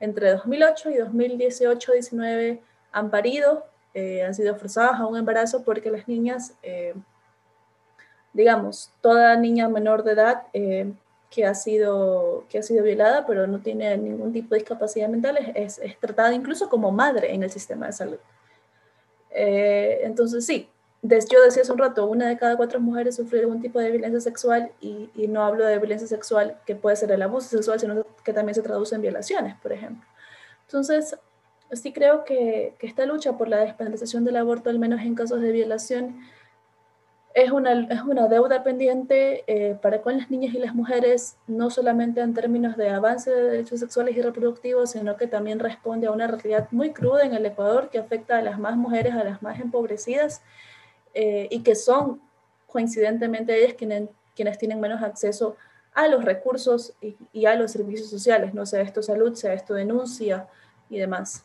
entre 0.00 0.32
2008 0.32 0.90
y 0.90 0.94
2018-19 0.94 2.60
han 2.92 3.10
parido, 3.10 3.66
eh, 3.94 4.22
han 4.22 4.34
sido 4.34 4.56
forzadas 4.56 5.00
a 5.00 5.06
un 5.06 5.16
embarazo 5.16 5.62
porque 5.64 5.90
las 5.90 6.08
niñas... 6.08 6.54
Eh, 6.62 6.94
digamos, 8.32 8.92
toda 9.00 9.34
niña 9.36 9.66
menor 9.66 10.02
de 10.04 10.12
edad 10.12 10.42
eh, 10.52 10.92
que, 11.30 11.46
ha 11.46 11.54
sido, 11.54 12.44
que 12.50 12.58
ha 12.58 12.62
sido 12.62 12.84
violada, 12.84 13.24
pero 13.24 13.46
no 13.46 13.60
tiene 13.60 13.96
ningún 13.96 14.30
tipo 14.30 14.50
de 14.50 14.58
discapacidad 14.58 15.08
mental, 15.08 15.38
es, 15.54 15.78
es 15.78 15.98
tratada 15.98 16.34
incluso 16.34 16.68
como 16.68 16.92
madre 16.92 17.32
en 17.32 17.44
el 17.44 17.50
sistema 17.50 17.86
de 17.86 17.92
salud. 17.94 18.18
Entonces, 19.30 20.44
sí, 20.44 20.68
yo 21.02 21.42
decía 21.42 21.62
hace 21.62 21.72
un 21.72 21.78
rato, 21.78 22.06
una 22.06 22.28
de 22.28 22.36
cada 22.36 22.56
cuatro 22.56 22.80
mujeres 22.80 23.16
sufre 23.16 23.40
algún 23.40 23.60
tipo 23.60 23.78
de 23.78 23.90
violencia 23.90 24.20
sexual 24.20 24.72
y, 24.80 25.10
no 25.28 25.42
hablo 25.44 25.64
de 25.64 25.78
violencia 25.78 26.08
sexual 26.08 26.58
que 26.66 26.74
puede 26.74 26.96
ser 26.96 27.12
el 27.12 27.22
abuso 27.22 27.48
sexual, 27.48 27.78
sino 27.78 28.04
que 28.24 28.32
también 28.32 28.54
se 28.54 28.62
traduce 28.62 28.94
en 28.94 29.02
violaciones, 29.02 29.54
por 29.62 29.72
ejemplo. 29.72 30.06
Entonces, 30.66 31.16
sí 31.72 31.92
creo 31.92 32.24
que, 32.24 32.74
que 32.78 32.86
esta 32.86 33.06
lucha 33.06 33.36
por 33.36 33.48
la 33.48 33.58
despenalización 33.58 34.24
del 34.24 34.36
aborto, 34.36 34.70
al 34.70 34.78
menos 34.78 35.00
en 35.02 35.14
casos 35.14 35.40
de 35.40 35.52
violación, 35.52 36.16
es 37.36 37.50
una, 37.50 37.72
es 37.90 38.00
una 38.00 38.28
deuda 38.28 38.64
pendiente 38.64 39.44
eh, 39.46 39.76
para 39.82 40.00
con 40.00 40.16
las 40.16 40.30
niñas 40.30 40.54
y 40.54 40.58
las 40.58 40.74
mujeres, 40.74 41.36
no 41.46 41.68
solamente 41.68 42.22
en 42.22 42.32
términos 42.32 42.78
de 42.78 42.88
avance 42.88 43.30
de 43.30 43.50
derechos 43.50 43.80
sexuales 43.80 44.16
y 44.16 44.22
reproductivos, 44.22 44.92
sino 44.92 45.18
que 45.18 45.26
también 45.26 45.58
responde 45.58 46.06
a 46.06 46.12
una 46.12 46.28
realidad 46.28 46.66
muy 46.70 46.94
cruda 46.94 47.26
en 47.26 47.34
el 47.34 47.44
Ecuador 47.44 47.90
que 47.90 47.98
afecta 47.98 48.38
a 48.38 48.42
las 48.42 48.58
más 48.58 48.78
mujeres, 48.78 49.12
a 49.12 49.22
las 49.22 49.42
más 49.42 49.60
empobrecidas, 49.60 50.40
eh, 51.18 51.48
y 51.50 51.62
que 51.62 51.74
son 51.74 52.20
coincidentemente 52.66 53.58
ellas 53.58 53.72
quienes, 53.72 54.10
quienes 54.34 54.58
tienen 54.58 54.80
menos 54.80 55.02
acceso 55.02 55.56
a 55.94 56.08
los 56.08 56.22
recursos 56.26 56.92
y, 57.32 57.46
a 57.46 57.54
los 57.54 57.72
servicios 57.72 58.10
sociales, 58.10 58.52
no 58.52 58.66
sea 58.66 58.82
esto 58.82 59.02
salud, 59.02 59.32
sea 59.32 59.54
esto 59.54 59.72
denuncia 59.72 60.46
y 60.90 60.98
demás. 60.98 61.42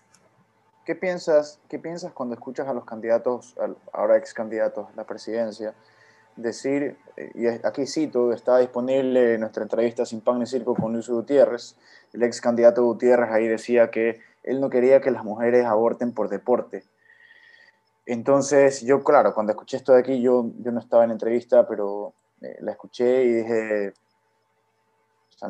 ¿Qué 0.86 0.93
piensas, 0.93 1.57
¿Qué 1.69 1.80
piensas 1.80 2.11
cuando 2.11 2.36
escuchas 2.36 2.67
a 2.67 2.74
los 2.74 2.84
candidatos, 2.84 3.55
ahora 3.93 4.17
ex 4.17 4.34
candidatos 4.34 4.89
a 4.89 4.95
la 4.97 5.05
presidencia, 5.05 5.74
decir, 6.36 6.97
eh, 7.15 7.32
y 7.34 7.47
aquí 7.47 7.88
cito, 7.88 8.34
está 8.34 8.57
disponible 8.57 9.38
nuestra 9.38 9.63
entrevista 9.63 10.05
Sin 10.05 10.19
Pan 10.19 10.39
ni 10.39 10.47
Circo 10.47 10.76
con 10.76 10.91
Luis 10.91 11.07
Gutiérrez, 11.07 11.78
el 12.11 12.24
ex 12.24 12.41
candidato 12.41 12.84
Gutiérrez 12.84 13.32
ahí 13.32 13.47
decía 13.47 13.89
que 13.89 14.19
él 14.43 14.59
no 14.59 14.69
quería 14.69 14.99
que 14.99 15.11
las 15.11 15.24
mujeres 15.24 15.65
aborten 15.65 16.11
por 16.11 16.28
deporte. 16.28 16.84
Entonces, 18.06 18.82
yo, 18.82 19.04
claro, 19.04 19.34
cuando 19.34 19.52
escuché 19.52 19.78
esto 19.78 19.93
de 19.93 19.99
aquí, 19.99 20.22
yo, 20.22 20.45
yo 20.60 20.72
no 20.72 20.80
estaba 20.80 21.04
en 21.04 21.12
entrevista, 21.12 21.68
pero 21.68 22.14
eh, 22.41 22.58
la 22.62 22.72
escuché 22.72 23.24
y 23.24 23.34
dije, 23.34 23.89
o 23.89 25.38
sea, 25.38 25.49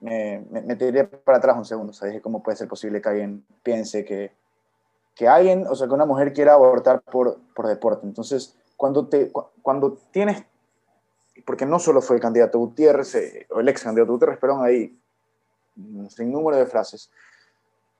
me, 0.00 0.44
me, 0.50 0.60
me, 0.62 0.76
tiré 0.76 1.04
para 1.04 1.38
atrás 1.38 1.56
un 1.56 1.64
segundo, 1.64 1.90
o 1.90 1.94
sea, 1.94 2.08
dije, 2.08 2.20
¿cómo 2.20 2.42
puede 2.42 2.56
ser 2.56 2.68
posible 2.68 3.00
que 3.00 3.08
alguien 3.08 3.44
piense 3.62 4.04
que 4.04 4.32
que 5.16 5.26
alguien, 5.26 5.66
o 5.66 5.74
sea, 5.74 5.88
que 5.88 5.94
una 5.94 6.04
mujer 6.04 6.32
quiera 6.34 6.52
abortar 6.52 7.00
por, 7.00 7.38
por 7.54 7.66
deporte. 7.66 8.06
Entonces, 8.06 8.54
cuando, 8.76 9.08
te, 9.08 9.32
cuando 9.62 9.98
tienes, 10.10 10.44
porque 11.46 11.64
no 11.64 11.78
solo 11.78 12.02
fue 12.02 12.16
el 12.16 12.22
candidato 12.22 12.58
Gutiérrez, 12.58 13.14
eh, 13.14 13.46
o 13.50 13.60
el 13.60 13.68
ex 13.68 13.82
candidato 13.82 14.12
Gutiérrez, 14.12 14.38
perdón, 14.38 14.62
ahí, 14.62 14.94
sin 16.10 16.30
número 16.30 16.58
de 16.58 16.66
frases, 16.66 17.10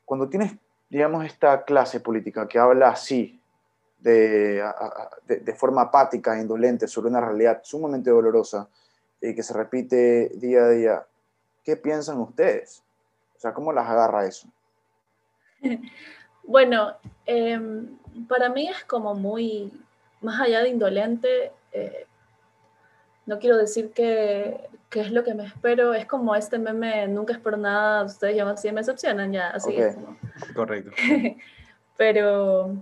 cuando 0.05 0.29
tienes, 0.29 0.57
digamos, 0.91 1.25
esta 1.25 1.65
clase 1.65 2.01
política 2.01 2.47
que 2.47 2.59
habla 2.59 2.91
así, 2.91 3.41
de, 4.13 4.63
de, 5.27 5.37
de 5.41 5.55
forma 5.55 5.83
apática 5.83 6.37
e 6.37 6.41
indolente 6.41 6.87
sobre 6.87 7.09
una 7.11 7.21
realidad 7.21 7.61
sumamente 7.65 8.11
dolorosa 8.11 8.69
y 9.21 9.35
que 9.35 9.43
se 9.43 9.53
repite 9.53 10.31
día 10.37 10.65
a 10.65 10.69
día, 10.69 11.07
¿qué 11.65 11.77
piensan 11.77 12.21
ustedes? 12.21 12.85
O 13.37 13.41
sea, 13.41 13.53
¿cómo 13.53 13.73
las 13.73 13.89
agarra 13.89 14.27
eso? 14.27 14.49
Bueno, 16.49 16.95
em, 17.25 17.99
para 18.29 18.49
mí 18.49 18.69
es 18.69 18.85
como 18.85 19.17
muy, 19.17 19.73
más 20.21 20.41
allá 20.41 20.61
de 20.61 20.69
indolente, 20.69 21.51
eh, 21.73 22.07
no 23.27 23.41
quiero 23.41 23.57
decir 23.57 23.91
que, 23.91 24.69
es 24.93 25.11
lo 25.11 25.25
que 25.25 25.35
me 25.35 25.45
espero, 25.45 25.93
es 25.93 26.07
como 26.07 26.37
este 26.37 26.61
meme, 26.61 27.09
nunca 27.09 27.33
espero 27.33 27.57
nada, 27.57 28.05
ustedes 28.05 28.37
ya 28.37 28.49
así 28.49 28.71
me 28.71 28.81
decepcionan, 28.81 29.33
ya, 29.33 29.49
así 29.49 29.75
es 29.75 29.97
como. 29.97 30.17
Correcto. 30.55 30.93
Pero, 31.97 32.77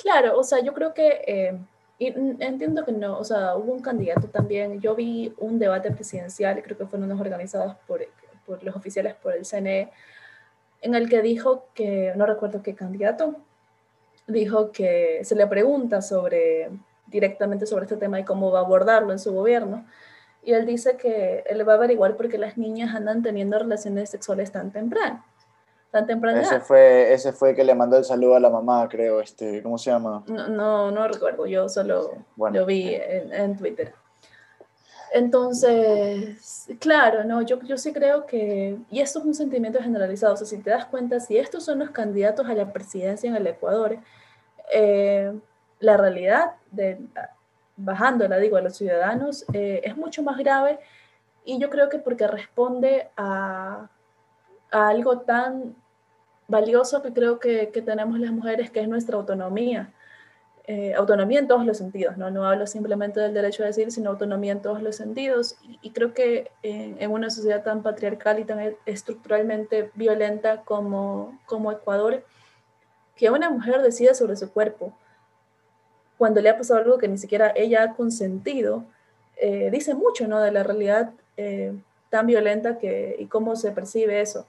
claro, 0.00 0.38
o 0.38 0.44
sea, 0.44 0.60
yo 0.60 0.72
creo 0.74 0.94
que 0.94 1.22
eh, 1.26 1.58
Y 1.98 2.06
entiendo 2.40 2.84
que 2.84 2.92
no, 2.92 3.18
o 3.18 3.24
sea, 3.24 3.56
hubo 3.56 3.72
un 3.72 3.82
candidato 3.82 4.28
también, 4.28 4.80
yo 4.80 4.94
vi 4.94 5.34
un 5.38 5.58
debate 5.58 5.90
presidencial, 5.90 6.62
creo 6.62 6.78
que 6.78 6.86
fueron 6.86 7.10
unos 7.10 7.20
organizados 7.20 7.76
por, 7.86 8.00
por 8.46 8.62
los 8.62 8.76
oficiales 8.76 9.14
por 9.16 9.34
el 9.34 9.44
CNE, 9.44 9.90
en 10.82 10.94
el 10.94 11.08
que 11.08 11.22
dijo 11.22 11.66
que, 11.74 12.12
no 12.16 12.24
recuerdo 12.26 12.62
qué 12.62 12.74
candidato, 12.74 13.36
dijo 14.28 14.70
que 14.70 15.20
se 15.24 15.34
le 15.34 15.46
pregunta 15.48 16.00
sobre, 16.02 16.70
directamente 17.06 17.66
sobre 17.66 17.84
este 17.86 17.96
tema 17.96 18.20
y 18.20 18.24
cómo 18.24 18.52
va 18.52 18.60
a 18.60 18.62
abordarlo 18.62 19.12
en 19.12 19.18
su 19.18 19.32
gobierno, 19.32 19.84
y 20.44 20.52
él 20.52 20.66
dice 20.66 20.96
que 20.96 21.42
él 21.46 21.68
va 21.68 21.72
a 21.72 21.76
averiguar 21.76 22.16
por 22.16 22.28
qué 22.28 22.38
las 22.38 22.56
niñas 22.56 22.94
andan 22.94 23.22
teniendo 23.22 23.58
relaciones 23.58 24.10
sexuales 24.10 24.52
tan 24.52 24.70
temprano 24.70 25.24
tan 25.90 26.06
temprano. 26.06 26.40
Ese 26.40 26.60
fue, 26.60 27.12
ese 27.12 27.32
fue 27.32 27.54
que 27.54 27.64
le 27.64 27.74
mandó 27.74 27.96
el 27.96 28.04
saludo 28.04 28.34
a 28.34 28.40
la 28.40 28.50
mamá, 28.50 28.88
creo, 28.88 29.20
este, 29.20 29.62
¿cómo 29.62 29.78
se 29.78 29.90
llama? 29.90 30.22
No, 30.26 30.90
no, 30.90 31.08
recuerdo, 31.08 31.46
yo 31.46 31.68
solo 31.68 32.10
lo 32.36 32.66
vi 32.66 32.94
en, 32.94 33.56
Twitter. 33.56 33.94
Entonces, 35.12 36.68
claro, 36.78 37.24
no, 37.24 37.40
yo, 37.40 37.58
yo 37.62 37.78
sí 37.78 37.92
creo 37.92 38.26
que, 38.26 38.76
y 38.90 39.00
esto 39.00 39.20
es 39.20 39.24
un 39.24 39.34
sentimiento 39.34 39.80
generalizado, 39.80 40.34
o 40.34 40.36
sea, 40.36 40.46
si 40.46 40.58
te 40.58 40.70
das 40.70 40.84
cuenta, 40.84 41.18
si 41.20 41.38
estos 41.38 41.64
son 41.64 41.78
los 41.78 41.90
candidatos 41.90 42.46
a 42.46 42.54
la 42.54 42.72
presidencia 42.72 43.30
en 43.30 43.36
el 43.36 43.46
Ecuador, 43.46 43.96
eh, 44.72 45.32
la 45.80 45.96
realidad, 45.96 46.52
de, 46.70 46.98
bajándola, 47.76 48.36
digo, 48.36 48.58
a 48.58 48.60
los 48.60 48.76
ciudadanos, 48.76 49.46
eh, 49.54 49.80
es 49.84 49.96
mucho 49.96 50.22
más 50.22 50.36
grave 50.36 50.78
y 51.44 51.58
yo 51.58 51.70
creo 51.70 51.88
que 51.88 51.98
porque 51.98 52.26
responde 52.26 53.08
a, 53.16 53.88
a 54.70 54.88
algo 54.88 55.20
tan 55.20 55.74
valioso 56.46 57.02
que 57.02 57.12
creo 57.12 57.38
que, 57.38 57.66
tenemos 57.84 58.18
las 58.18 58.32
mujeres, 58.32 58.70
que 58.70 58.80
es 58.80 58.88
nuestra 58.88 59.16
autonomía. 59.16 59.92
Eh, 60.66 60.92
autonomía 60.94 61.38
en 61.38 61.48
todos 61.48 61.64
los 61.64 61.78
sentidos, 61.78 62.18
¿no? 62.18 62.30
No 62.30 62.46
hablo 62.46 62.66
simplemente 62.66 63.20
del 63.20 63.32
derecho 63.32 63.62
a 63.62 63.66
decir, 63.66 63.90
sino 63.90 64.10
autonomía 64.10 64.52
en 64.52 64.60
todos 64.60 64.82
los 64.82 64.96
sentidos. 64.96 65.56
Y, 65.82 65.90
creo 65.90 66.12
que 66.12 66.50
en, 66.62 67.10
una 67.10 67.30
sociedad 67.30 67.62
tan 67.62 67.82
patriarcal 67.82 68.38
y 68.38 68.44
tan 68.44 68.76
estructuralmente 68.84 69.90
violenta 69.94 70.62
como, 70.62 71.38
como 71.46 71.72
Ecuador, 71.72 72.22
que 73.16 73.30
una 73.30 73.48
mujer 73.48 73.80
decida 73.82 74.14
sobre 74.14 74.36
su 74.36 74.52
cuerpo, 74.52 74.92
cuando 76.18 76.40
le 76.42 76.50
ha 76.50 76.58
pasado 76.58 76.80
algo 76.80 76.98
que 76.98 77.08
ni 77.08 77.16
siquiera 77.16 77.52
ella 77.56 77.82
ha 77.84 77.94
consentido, 77.94 78.84
eh, 79.36 79.70
dice 79.70 79.94
mucho, 79.94 80.26
¿no? 80.28 80.40
De 80.40 80.50
la 80.50 80.64
realidad 80.64 81.12
eh, 81.36 81.72
tan 82.10 82.26
violenta 82.26 82.78
que, 82.78 83.16
y 83.18 83.26
cómo 83.26 83.56
se 83.56 83.70
percibe 83.70 84.20
eso. 84.20 84.46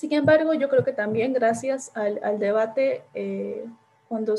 Sin 0.00 0.14
embargo, 0.14 0.54
yo 0.54 0.70
creo 0.70 0.82
que 0.82 0.94
también 0.94 1.34
gracias 1.34 1.92
al, 1.94 2.38
debate, 2.38 3.02
eh, 3.12 3.66
cuando, 4.08 4.34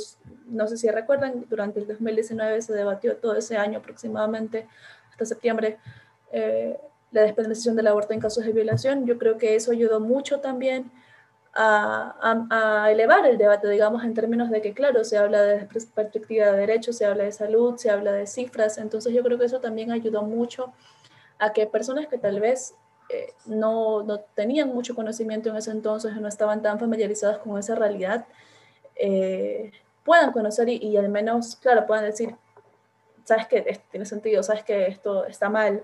no 0.48 0.68
sé 0.68 0.76
si 0.76 0.90
recuerdan, 0.90 1.46
durante 1.52 1.80
el 1.80 1.86
2019 1.86 2.64
se 2.64 2.74
debatió 2.74 3.18
todo 3.18 3.36
ese 3.36 3.58
año 3.58 3.78
aproximadamente, 3.78 4.68
hasta 5.12 5.24
septiembre, 5.24 5.78
eh, 6.32 6.80
la 7.12 7.22
despenalización 7.22 7.76
del 7.76 7.86
aborto 7.86 8.12
en 8.12 8.20
casos 8.20 8.44
de 8.44 8.54
violación. 8.54 9.06
Yo 9.06 9.20
creo 9.20 9.38
que 9.38 9.54
eso 9.56 9.72
ayudó 9.72 10.00
mucho 10.00 10.40
también 10.40 10.90
a, 11.54 12.48
a, 12.50 12.92
elevar 12.92 13.28
el 13.28 13.38
debate, 13.38 13.70
digamos, 13.70 14.04
en 14.04 14.16
términos 14.16 14.50
de 14.50 14.64
que, 14.64 14.74
claro, 14.74 15.04
se 15.04 15.20
habla 15.20 15.44
de 15.44 15.68
perspectiva 15.94 16.48
de 16.48 16.58
derechos, 16.58 16.98
se 16.98 17.06
habla 17.06 17.26
de 17.26 17.34
salud, 17.34 17.78
se 17.78 17.92
habla 17.92 18.14
de 18.14 18.26
cifras. 18.26 18.80
Entonces 18.80 19.14
yo 19.14 19.22
creo 19.22 19.38
que 19.38 19.46
eso 19.46 19.60
también 19.60 19.92
ayudó 19.92 20.24
mucho 20.24 20.74
a 21.38 21.54
que 21.54 21.68
personas 21.68 22.08
que 22.08 22.18
tal 22.18 22.40
vez 22.40 22.74
eh, 23.12 23.34
no, 23.46 24.04
no, 24.04 24.20
tenían 24.20 24.70
mucho 24.70 24.96
conocimiento 24.96 25.50
en 25.50 25.58
ese 25.58 25.72
entonces, 25.72 26.16
no 26.16 26.28
estaban 26.28 26.62
tan 26.62 26.80
familiarizadas 26.80 27.40
con 27.40 27.58
esa 27.58 27.76
realidad, 27.76 28.26
eh, 28.96 29.72
puedan 30.04 30.32
conocer 30.32 30.70
y, 30.70 30.96
al 30.98 31.10
menos, 31.10 31.56
claro, 31.58 31.86
puedan 31.86 32.06
decir, 32.06 32.36
sabes 33.24 33.48
que 33.48 33.82
tiene 33.92 34.06
sentido, 34.06 34.44
sabes 34.44 34.64
que 34.64 34.88
esto 34.88 35.26
está 35.26 35.50
mal, 35.50 35.84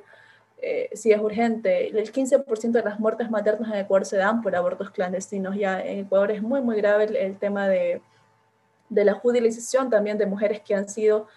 eh, 0.59 0.89
si 0.93 1.11
es 1.11 1.19
urgente. 1.19 1.88
El 1.89 2.11
15% 2.11 2.71
de 2.71 2.84
las 2.84 2.99
muertes 2.99 3.30
maternas 3.30 3.71
en 3.71 3.80
Ecuador 3.80 4.05
se 4.05 4.17
dan 4.17 4.41
por 4.41 4.55
abortos 4.55 4.89
clandestinos. 4.89 5.55
Ya 5.55 5.82
en 5.82 5.99
Ecuador 5.99 6.32
es 6.32 6.41
muy, 6.41 6.61
muy 6.61 6.78
grave 6.78 7.05
el, 7.05 7.38
tema 7.38 7.67
de, 7.67 8.01
de, 8.89 9.05
la 9.05 9.13
judicialización 9.13 9.89
también 9.89 10.17
de 10.17 10.25
mujeres 10.25 10.61
que 10.61 10.73
han 10.73 10.89
sido 10.89 11.28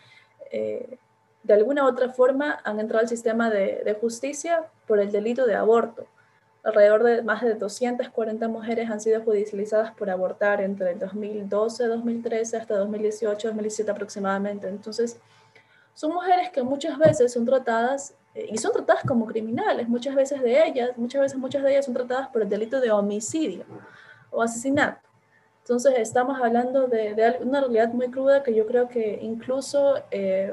de 1.42 1.54
alguna 1.54 1.84
u 1.84 1.88
otra 1.88 2.10
forma 2.10 2.60
han 2.64 2.80
entrado 2.80 3.02
al 3.02 3.08
sistema 3.08 3.50
de, 3.50 3.96
justicia 4.00 4.66
por 4.86 4.98
el 4.98 5.10
delito 5.10 5.46
de 5.46 5.54
aborto. 5.54 6.06
Alrededor 6.62 7.02
de 7.02 7.22
más 7.22 7.42
de 7.42 7.54
240 7.54 8.46
mujeres 8.48 8.90
han 8.90 9.00
sido 9.00 9.22
judicializadas 9.22 9.92
por 9.94 10.10
abortar 10.10 10.60
entre 10.60 10.92
el 10.92 10.98
2012, 10.98 11.86
2013 11.86 12.56
hasta 12.58 12.76
2018, 12.76 13.48
2017 13.48 13.90
aproximadamente. 13.90 14.68
Entonces, 14.68 15.18
son 15.94 16.12
mujeres 16.12 16.50
que 16.50 16.62
muchas 16.62 16.98
veces 16.98 17.32
son 17.32 17.46
tratadas 17.46 18.14
eh, 18.34 18.48
y 18.52 18.58
son 18.58 18.72
tratadas 18.72 19.02
como 19.04 19.26
criminales. 19.26 19.88
Muchas 19.88 20.14
veces 20.14 20.42
de 20.42 20.66
ellas, 20.66 20.90
muchas 20.96 21.22
veces 21.22 21.38
muchas 21.38 21.62
de 21.62 21.70
ellas 21.70 21.86
son 21.86 21.94
tratadas 21.94 22.28
por 22.28 22.42
el 22.42 22.48
delito 22.48 22.78
de 22.80 22.90
homicidio 22.90 23.64
o 24.30 24.42
asesinato. 24.42 25.00
Entonces, 25.62 25.94
estamos 25.98 26.38
hablando 26.40 26.88
de, 26.88 27.38
una 27.40 27.60
realidad 27.60 27.92
muy 27.92 28.10
cruda 28.10 28.42
que 28.42 28.54
yo 28.54 28.66
creo 28.66 28.88
que 28.88 29.18
incluso 29.22 30.02
eh, 30.10 30.52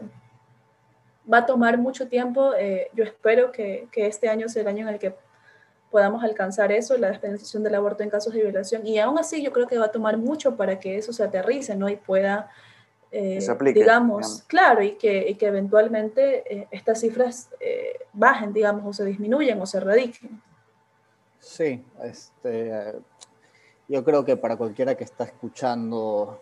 va 1.31 1.39
a 1.39 1.45
tomar 1.45 1.77
mucho 1.77 2.07
tiempo. 2.07 2.53
Eh, 2.55 2.89
yo 2.93 3.03
espero 3.03 3.51
que, 3.51 3.87
que, 3.91 4.07
este 4.07 4.29
año 4.29 4.49
sea 4.49 4.61
el 4.61 4.67
año 4.67 4.87
en 4.87 4.93
el 4.93 4.99
que 4.99 5.15
podamos 5.91 6.23
alcanzar 6.23 6.71
eso, 6.71 6.97
la 6.97 7.09
despenalización 7.09 7.63
del 7.63 7.75
aborto 7.75 8.03
en 8.03 8.09
casos 8.09 8.33
de 8.33 8.41
violación. 8.41 8.85
Y 8.85 8.99
aún 8.99 9.17
así 9.17 9.43
yo 9.43 9.51
creo 9.51 9.67
que 9.67 9.77
va 9.77 9.85
a 9.85 9.91
tomar 9.91 10.17
mucho 10.17 10.55
para 10.55 10.79
que 10.79 10.97
eso 10.97 11.13
se 11.13 11.23
aterrice 11.23 11.75
¿no? 11.75 11.89
y 11.89 11.95
pueda, 11.95 12.49
eh, 13.11 13.39
digamos, 13.73 14.43
claro, 14.47 14.83
y 14.83 14.93
que, 14.93 15.29
y 15.29 15.35
que 15.35 15.47
eventualmente 15.47 16.43
eh, 16.53 16.67
estas 16.71 16.99
cifras 16.99 17.49
bajen, 18.13 18.51
digamos, 18.53 18.85
o 18.85 18.93
se 18.93 19.05
disminuyan 19.05 19.61
o 19.61 19.65
se 19.65 19.79
radiquen. 19.79 20.41
Sí, 21.39 21.85
este, 22.03 22.93
yo 23.87 24.03
creo 24.03 24.25
que 24.25 24.35
para 24.35 24.57
cualquiera 24.57 24.95
que 24.95 25.05
está 25.05 25.23
escuchando, 25.23 26.41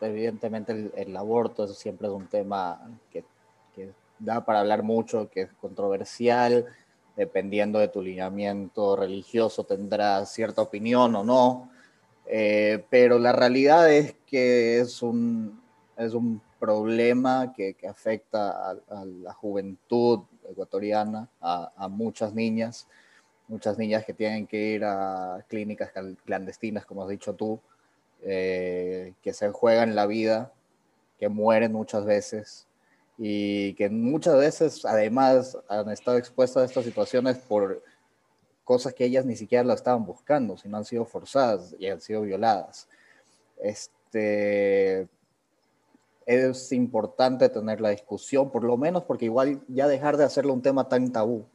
evidentemente 0.00 0.72
el, 0.72 0.92
el 0.96 1.16
aborto 1.16 1.68
siempre 1.68 2.08
es 2.08 2.12
un 2.12 2.26
tema 2.26 2.80
que 3.10 3.24
que 3.76 3.92
da 4.18 4.44
para 4.44 4.60
hablar 4.60 4.82
mucho, 4.82 5.30
que 5.30 5.42
es 5.42 5.52
controversial, 5.60 6.66
dependiendo 7.16 7.78
de 7.78 7.88
tu 7.88 8.02
lineamiento 8.02 8.96
religioso 8.96 9.64
tendrás 9.64 10.32
cierta 10.32 10.62
opinión 10.62 11.14
o 11.14 11.22
no, 11.22 11.70
eh, 12.26 12.84
pero 12.90 13.18
la 13.18 13.32
realidad 13.32 13.92
es 13.92 14.16
que 14.26 14.80
es 14.80 15.02
un, 15.02 15.62
es 15.96 16.12
un 16.12 16.40
problema 16.58 17.52
que, 17.54 17.74
que 17.74 17.86
afecta 17.86 18.70
a, 18.70 19.04
la 19.04 19.32
juventud 19.32 20.20
ecuatoriana, 20.48 21.28
a, 21.40 21.72
a, 21.76 21.88
muchas 21.88 22.34
niñas, 22.34 22.88
muchas 23.48 23.78
niñas 23.78 24.04
que 24.04 24.12
tienen 24.12 24.46
que 24.46 24.56
ir 24.56 24.84
a 24.84 25.44
clínicas 25.48 25.92
clandestinas, 26.24 26.84
como 26.84 27.02
has 27.02 27.08
dicho 27.08 27.34
tú, 27.34 27.60
eh, 28.22 29.14
que 29.22 29.32
se 29.32 29.50
juegan 29.50 29.94
la 29.94 30.06
vida, 30.06 30.52
que 31.18 31.28
mueren 31.28 31.72
muchas 31.72 32.04
veces 32.04 32.65
y 33.18 33.74
que 33.74 33.88
muchas 33.88 34.36
veces 34.36 34.84
además 34.84 35.58
han 35.68 35.90
estado 35.90 36.18
expuestas 36.18 36.62
a 36.62 36.66
estas 36.66 36.84
situaciones 36.84 37.38
por 37.38 37.82
cosas 38.64 38.94
que 38.94 39.04
ellas 39.04 39.24
ni 39.24 39.36
siquiera 39.36 39.64
lo 39.64 39.72
estaban 39.72 40.04
buscando, 40.04 40.56
sino 40.56 40.76
han 40.76 40.84
sido 40.84 41.04
forzadas 41.04 41.74
y 41.78 41.86
han 41.86 42.00
sido 42.00 42.22
violadas. 42.22 42.88
Este, 43.58 45.08
es 46.26 46.72
importante 46.72 47.48
tener 47.48 47.80
la 47.80 47.90
discusión, 47.90 48.50
por 48.50 48.64
lo 48.64 48.76
menos 48.76 49.04
porque 49.04 49.26
igual 49.26 49.62
ya 49.68 49.86
dejar 49.86 50.16
de 50.16 50.24
hacerlo 50.24 50.52
un 50.52 50.62
tema 50.62 50.88
tan 50.88 51.12
tabú, 51.12 51.46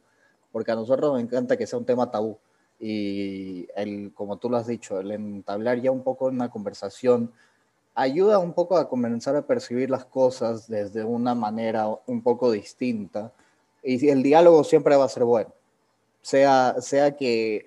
porque 0.50 0.72
a 0.72 0.74
nosotros 0.76 1.12
nos 1.12 1.22
encanta 1.22 1.56
que 1.56 1.66
sea 1.66 1.78
un 1.78 1.84
tema 1.84 2.10
tabú 2.10 2.38
y 2.84 3.68
el, 3.76 4.12
como 4.12 4.38
tú 4.38 4.50
lo 4.50 4.56
has 4.56 4.66
dicho, 4.66 4.98
el 4.98 5.12
entablar 5.12 5.80
ya 5.80 5.92
un 5.92 6.02
poco 6.02 6.26
una 6.26 6.50
conversación 6.50 7.30
ayuda 7.94 8.38
un 8.38 8.52
poco 8.52 8.76
a 8.76 8.88
comenzar 8.88 9.36
a 9.36 9.46
percibir 9.46 9.90
las 9.90 10.04
cosas 10.04 10.68
desde 10.68 11.04
una 11.04 11.34
manera 11.34 11.88
un 12.06 12.22
poco 12.22 12.50
distinta. 12.50 13.32
Y 13.82 14.08
el 14.08 14.22
diálogo 14.22 14.64
siempre 14.64 14.96
va 14.96 15.04
a 15.04 15.08
ser 15.08 15.24
bueno, 15.24 15.52
sea, 16.22 16.76
sea 16.80 17.16
que, 17.16 17.66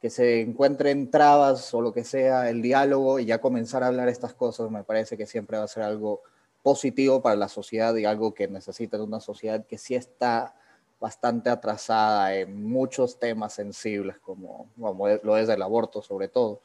que 0.00 0.10
se 0.10 0.40
encuentren 0.40 1.10
trabas 1.10 1.72
o 1.72 1.80
lo 1.80 1.92
que 1.92 2.04
sea, 2.04 2.50
el 2.50 2.60
diálogo 2.60 3.20
y 3.20 3.26
ya 3.26 3.40
comenzar 3.40 3.82
a 3.84 3.86
hablar 3.86 4.08
estas 4.08 4.34
cosas 4.34 4.70
me 4.70 4.82
parece 4.82 5.16
que 5.16 5.26
siempre 5.26 5.58
va 5.58 5.64
a 5.64 5.68
ser 5.68 5.84
algo 5.84 6.22
positivo 6.62 7.22
para 7.22 7.36
la 7.36 7.48
sociedad 7.48 7.94
y 7.94 8.04
algo 8.04 8.34
que 8.34 8.48
necesita 8.48 9.00
una 9.02 9.20
sociedad 9.20 9.64
que 9.66 9.78
sí 9.78 9.94
está 9.94 10.54
bastante 10.98 11.50
atrasada 11.50 12.34
en 12.34 12.64
muchos 12.66 13.18
temas 13.18 13.52
sensibles, 13.52 14.18
como, 14.18 14.68
como 14.80 15.06
lo 15.08 15.36
es 15.36 15.48
el 15.48 15.62
aborto 15.62 16.02
sobre 16.02 16.28
todo. 16.28 16.62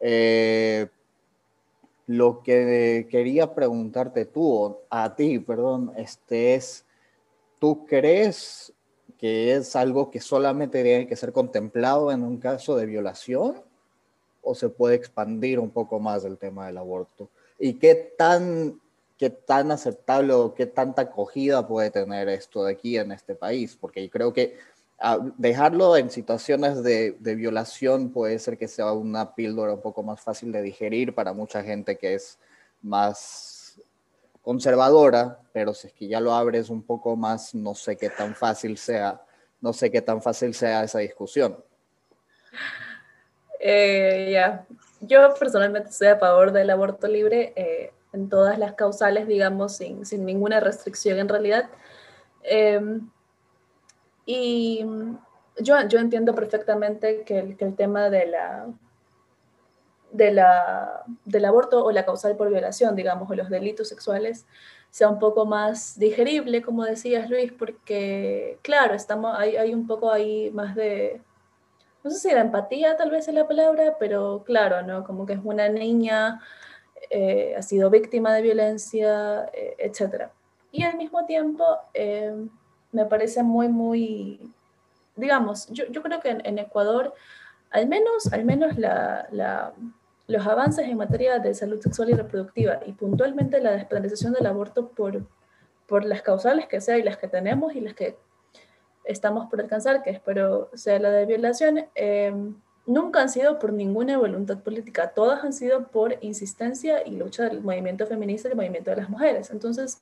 Eh, 0.00 0.88
lo 2.08 2.42
que 2.42 3.06
quería 3.10 3.54
preguntarte 3.54 4.24
tú, 4.24 4.78
a 4.88 5.14
ti, 5.14 5.38
perdón, 5.38 5.92
este 5.94 6.54
es, 6.54 6.86
¿tú 7.58 7.84
crees 7.84 8.72
que 9.18 9.54
es 9.54 9.76
algo 9.76 10.10
que 10.10 10.18
solamente 10.18 10.82
tiene 10.82 11.06
que 11.06 11.16
ser 11.16 11.34
contemplado 11.34 12.10
en 12.10 12.22
un 12.22 12.38
caso 12.38 12.76
de 12.76 12.86
violación? 12.86 13.62
¿O 14.40 14.54
se 14.54 14.70
puede 14.70 14.94
expandir 14.94 15.60
un 15.60 15.68
poco 15.68 16.00
más 16.00 16.24
el 16.24 16.38
tema 16.38 16.66
del 16.66 16.78
aborto? 16.78 17.28
¿Y 17.58 17.74
qué 17.74 17.94
tan 18.16 18.80
qué 19.18 19.28
tan 19.28 19.70
aceptable 19.70 20.32
o 20.32 20.54
qué 20.54 20.64
tanta 20.64 21.02
acogida 21.02 21.66
puede 21.66 21.90
tener 21.90 22.28
esto 22.28 22.64
de 22.64 22.72
aquí 22.72 22.96
en 22.96 23.12
este 23.12 23.34
país, 23.34 23.76
porque 23.78 24.08
creo 24.08 24.32
que 24.32 24.56
dejarlo 25.36 25.96
en 25.96 26.10
situaciones 26.10 26.82
de, 26.82 27.16
de, 27.20 27.34
violación 27.36 28.10
puede 28.10 28.38
ser 28.38 28.58
que 28.58 28.66
sea 28.66 28.92
una 28.92 29.34
píldora 29.34 29.74
un 29.74 29.80
poco 29.80 30.02
más 30.02 30.20
fácil 30.20 30.50
de 30.50 30.60
digerir 30.60 31.14
para 31.14 31.32
mucha 31.32 31.62
gente 31.62 31.96
que 31.96 32.14
es 32.14 32.38
más 32.82 33.80
conservadora, 34.42 35.38
pero 35.52 35.72
si 35.72 35.86
es 35.88 35.92
que 35.92 36.08
ya 36.08 36.20
lo 36.20 36.32
abres 36.32 36.68
un 36.68 36.82
poco 36.82 37.14
más, 37.16 37.54
no 37.54 37.74
sé 37.74 37.96
qué 37.96 38.10
tan 38.10 38.34
fácil 38.34 38.76
sea, 38.76 39.20
no 39.60 39.72
sé 39.72 39.90
qué 39.90 40.02
tan 40.02 40.20
fácil 40.20 40.52
sea 40.54 40.82
esa 40.82 40.98
discusión. 40.98 41.62
Eh, 43.60 44.30
ya, 44.32 44.66
yo 45.00 45.34
personalmente 45.38 45.90
estoy 45.90 46.08
a 46.08 46.18
favor 46.18 46.52
del 46.52 46.70
aborto 46.70 47.06
libre. 47.06 47.52
Eh, 47.56 47.92
en 48.12 48.28
todas 48.28 48.58
las 48.58 48.74
causales, 48.74 49.26
digamos, 49.26 49.76
sin, 49.76 50.06
sin 50.06 50.24
ninguna 50.24 50.60
restricción 50.60 51.18
en 51.18 51.28
realidad. 51.28 51.68
Em, 52.42 53.10
y 54.30 54.84
yo, 55.58 55.80
yo 55.88 55.98
entiendo 55.98 56.34
perfectamente 56.34 57.22
que 57.24 57.38
el, 57.38 57.56
que 57.56 57.64
el 57.64 57.74
tema 57.74 58.10
de 58.10 58.26
la, 58.26 58.66
de 60.12 60.32
la, 60.32 61.02
del 61.24 61.46
aborto 61.46 61.82
o 61.82 61.90
la 61.92 62.04
causal 62.04 62.36
por 62.36 62.50
violación, 62.50 62.94
digamos, 62.94 63.30
o 63.30 63.34
los 63.34 63.48
delitos 63.48 63.88
sexuales, 63.88 64.44
sea 64.90 65.08
un 65.08 65.18
poco 65.18 65.46
más 65.46 65.98
digerible, 65.98 66.60
como 66.60 66.84
decías 66.84 67.30
Luis, 67.30 67.52
porque, 67.52 68.58
claro, 68.60 68.94
estamos, 68.94 69.34
hay, 69.38 69.56
hay 69.56 69.72
un 69.72 69.86
poco 69.86 70.12
ahí 70.12 70.50
más 70.50 70.74
de, 70.74 71.22
no 72.04 72.10
sé 72.10 72.18
si 72.18 72.34
la 72.34 72.42
empatía 72.42 72.98
tal 72.98 73.10
vez 73.10 73.28
es 73.28 73.34
la 73.34 73.48
palabra, 73.48 73.96
pero 73.98 74.42
claro, 74.44 74.82
¿no? 74.82 75.04
Como 75.04 75.24
que 75.24 75.32
es 75.32 75.40
una 75.42 75.70
niña 75.70 76.42
eh, 77.08 77.54
ha 77.56 77.62
sido 77.62 77.88
víctima 77.88 78.34
de 78.34 78.42
violencia, 78.42 79.48
eh, 79.54 79.74
etc. 79.78 80.28
Y 80.70 80.82
al 80.82 80.98
mismo 80.98 81.24
tiempo, 81.24 81.64
eh, 81.94 82.46
me 82.92 83.04
parece 83.06 83.42
muy, 83.42 83.68
muy, 83.68 84.52
digamos, 85.16 85.68
yo, 85.68 85.84
yo 85.90 86.02
creo 86.02 86.20
que 86.20 86.30
en, 86.30 86.58
Ecuador, 86.58 87.14
al 87.70 87.88
menos, 87.88 88.32
al 88.32 88.44
menos 88.44 88.78
la, 88.78 89.28
la, 89.30 89.72
los 90.26 90.46
avances 90.46 90.86
en 90.86 90.96
materia 90.96 91.38
de 91.38 91.54
salud 91.54 91.80
sexual 91.80 92.10
y 92.10 92.14
reproductiva 92.14 92.80
y 92.86 92.92
puntualmente 92.92 93.60
la 93.60 93.72
despenalización 93.72 94.32
del 94.32 94.46
aborto 94.46 94.88
por, 94.88 95.26
por 95.86 96.04
las 96.04 96.22
causales 96.22 96.66
que 96.66 96.80
sea 96.80 96.98
y 96.98 97.02
las 97.02 97.16
que 97.16 97.28
tenemos 97.28 97.74
y 97.74 97.80
las 97.80 97.94
que 97.94 98.16
estamos 99.04 99.48
por 99.50 99.60
alcanzar, 99.60 100.02
que 100.02 100.10
espero 100.10 100.70
sea 100.74 100.98
la 100.98 101.10
de 101.10 101.26
violación, 101.26 101.86
nunca 102.88 103.20
han 103.20 103.28
sido 103.28 103.58
por 103.58 103.72
ninguna 103.72 104.18
voluntad 104.18 104.58
política, 104.58 105.12
todas 105.14 105.44
han 105.44 105.52
sido 105.52 105.88
por 105.88 106.16
insistencia 106.22 107.06
y 107.06 107.16
lucha 107.16 107.44
del 107.44 107.62
movimiento 107.62 108.06
feminista 108.06 108.48
y 108.48 108.50
del 108.50 108.56
movimiento 108.56 108.90
de 108.90 108.96
las 108.96 109.10
mujeres. 109.10 109.50
Entonces, 109.50 110.00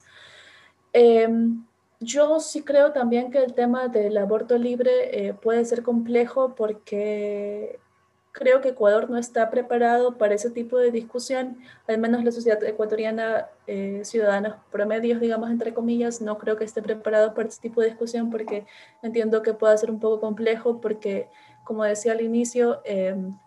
em, 0.93 1.66
yo 2.01 2.41
sí 2.41 2.63
creo 2.63 2.93
también 2.93 3.31
que 3.31 3.39
el 3.39 3.55
tema 3.55 3.89
del 3.89 4.17
aborto 4.19 4.59
libre 4.59 5.29
eh, 5.29 5.35
puede 5.35 5.65
ser 5.65 5.83
complejo 5.83 6.55
porque 6.55 7.79
creo 8.37 8.61
que 8.61 8.69
Ecuador 8.69 9.09
no 9.09 9.17
está 9.17 9.49
preparado 9.49 10.19
para 10.19 10.35
ese 10.35 10.51
tipo 10.51 10.77
de 10.77 10.91
discusión, 10.91 11.57
al 11.87 11.97
menos 11.97 12.23
la 12.23 12.31
sociedad 12.31 12.63
ecuatoriana, 12.65 13.49
eh, 13.67 14.03
ciudadanos 14.05 14.57
promedios, 14.71 15.21
digamos, 15.21 15.51
entre 15.51 15.73
comillas, 15.73 16.21
no 16.21 16.37
creo 16.37 16.57
que 16.57 16.65
esté 16.65 16.83
preparado 16.83 17.33
para 17.33 17.49
ese 17.49 17.63
tipo 17.63 17.81
de 17.81 17.89
discusión 17.89 18.29
porque 18.29 18.67
entiendo 19.03 19.41
que 19.41 19.55
pueda 19.55 19.77
ser 19.79 19.91
un 19.91 20.01
poco 20.01 20.21
complejo 20.21 20.83
porque 20.83 21.31
como 21.65 21.83
decía 21.85 22.13
al 22.13 22.21
inicio, 22.21 22.83
em, 22.85 23.39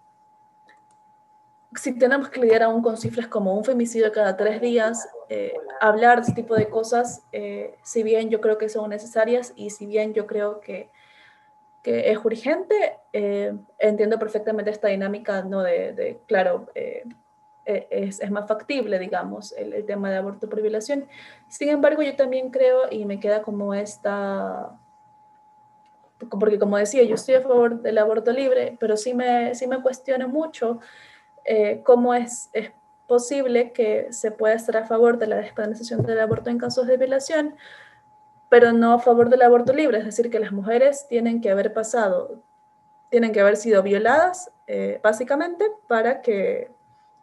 si 1.76 1.98
tenemos 1.98 2.30
que 2.30 2.42
lidiar 2.42 2.64
aún 2.64 2.82
con 2.82 2.98
cifras 2.98 3.28
como 3.28 3.54
un 3.56 3.64
femicidio 3.64 4.12
cada 4.12 4.36
tres 4.36 4.60
días, 4.60 5.08
eh, 5.30 5.54
hablar 5.80 6.18
de 6.18 6.22
este 6.24 6.42
tipo 6.42 6.56
de 6.56 6.70
cosas, 6.70 7.24
eh, 7.32 7.76
si 7.84 8.04
bien 8.04 8.30
yo 8.30 8.42
creo 8.42 8.58
que 8.58 8.68
son 8.68 8.90
necesarias 8.90 9.54
y 9.56 9.70
si 9.70 9.86
bien 9.86 10.14
yo 10.14 10.28
creo 10.28 10.60
que, 10.60 10.90
que 11.84 12.12
es 12.12 12.18
urgente, 12.24 12.98
eh, 13.14 13.56
entiendo 13.78 14.20
perfectamente 14.20 14.72
esta 14.72 14.88
dinámica, 14.90 15.44
¿no? 15.44 15.62
De, 15.62 16.20
claro, 16.28 16.68
es, 17.66 18.20
es, 18.20 18.32
más 18.32 18.48
factible, 18.48 18.98
digamos, 18.98 19.52
el, 19.54 19.74
el, 19.74 19.86
tema 19.86 20.10
de 20.10 20.18
aborto 20.18 20.50
por 20.50 20.62
violación. 20.62 21.08
Sin 21.48 21.70
embargo, 21.70 22.02
yo 22.02 22.16
también 22.16 22.50
creo, 22.50 22.92
y 22.92 23.06
me 23.06 23.20
queda 23.20 23.44
como 23.44 23.76
esta 23.76 24.76
porque 26.28 26.60
como 26.60 26.78
decía, 26.78 27.04
yo 27.04 27.16
estoy 27.16 27.36
a 27.36 27.42
favor 27.42 27.82
del 27.82 27.98
aborto 27.98 28.32
libre, 28.32 28.76
pero 28.80 28.98
sí 28.98 29.14
me, 29.14 29.56
sí 29.56 29.68
me 29.68 29.82
cuestiono 29.82 30.28
mucho 30.28 30.80
eh, 31.46 31.82
cómo 31.84 32.14
es, 32.14 32.50
es 32.54 32.72
posible 33.10 33.74
que 33.74 34.14
se 34.14 34.32
pueda 34.32 34.54
estar 34.54 34.78
a 34.78 34.86
favor 34.86 35.18
de 35.18 35.28
la 35.28 35.36
despenalización 35.36 36.04
del 36.04 36.22
aborto 36.22 36.50
en 36.50 36.60
casos 36.60 36.88
de 36.88 36.96
violación, 36.96 37.56
pero 38.48 38.72
no 38.72 38.94
a 38.94 39.00
favor 39.00 39.30
del 39.30 39.42
aborto 39.42 39.74
libre, 39.74 39.98
es 39.98 40.06
decir, 40.06 40.30
que 40.30 40.40
las 40.40 40.54
mujeres 40.54 41.08
tienen 41.10 41.42
que 41.42 41.50
haber 41.50 41.74
pasado, 41.74 42.42
tienen 43.10 43.34
que 43.34 43.42
haber 43.42 43.58
sido 43.58 43.84
violadas, 43.84 44.52
eh, 44.68 45.00
básicamente, 45.04 45.66
para 45.88 46.22
que 46.22 46.72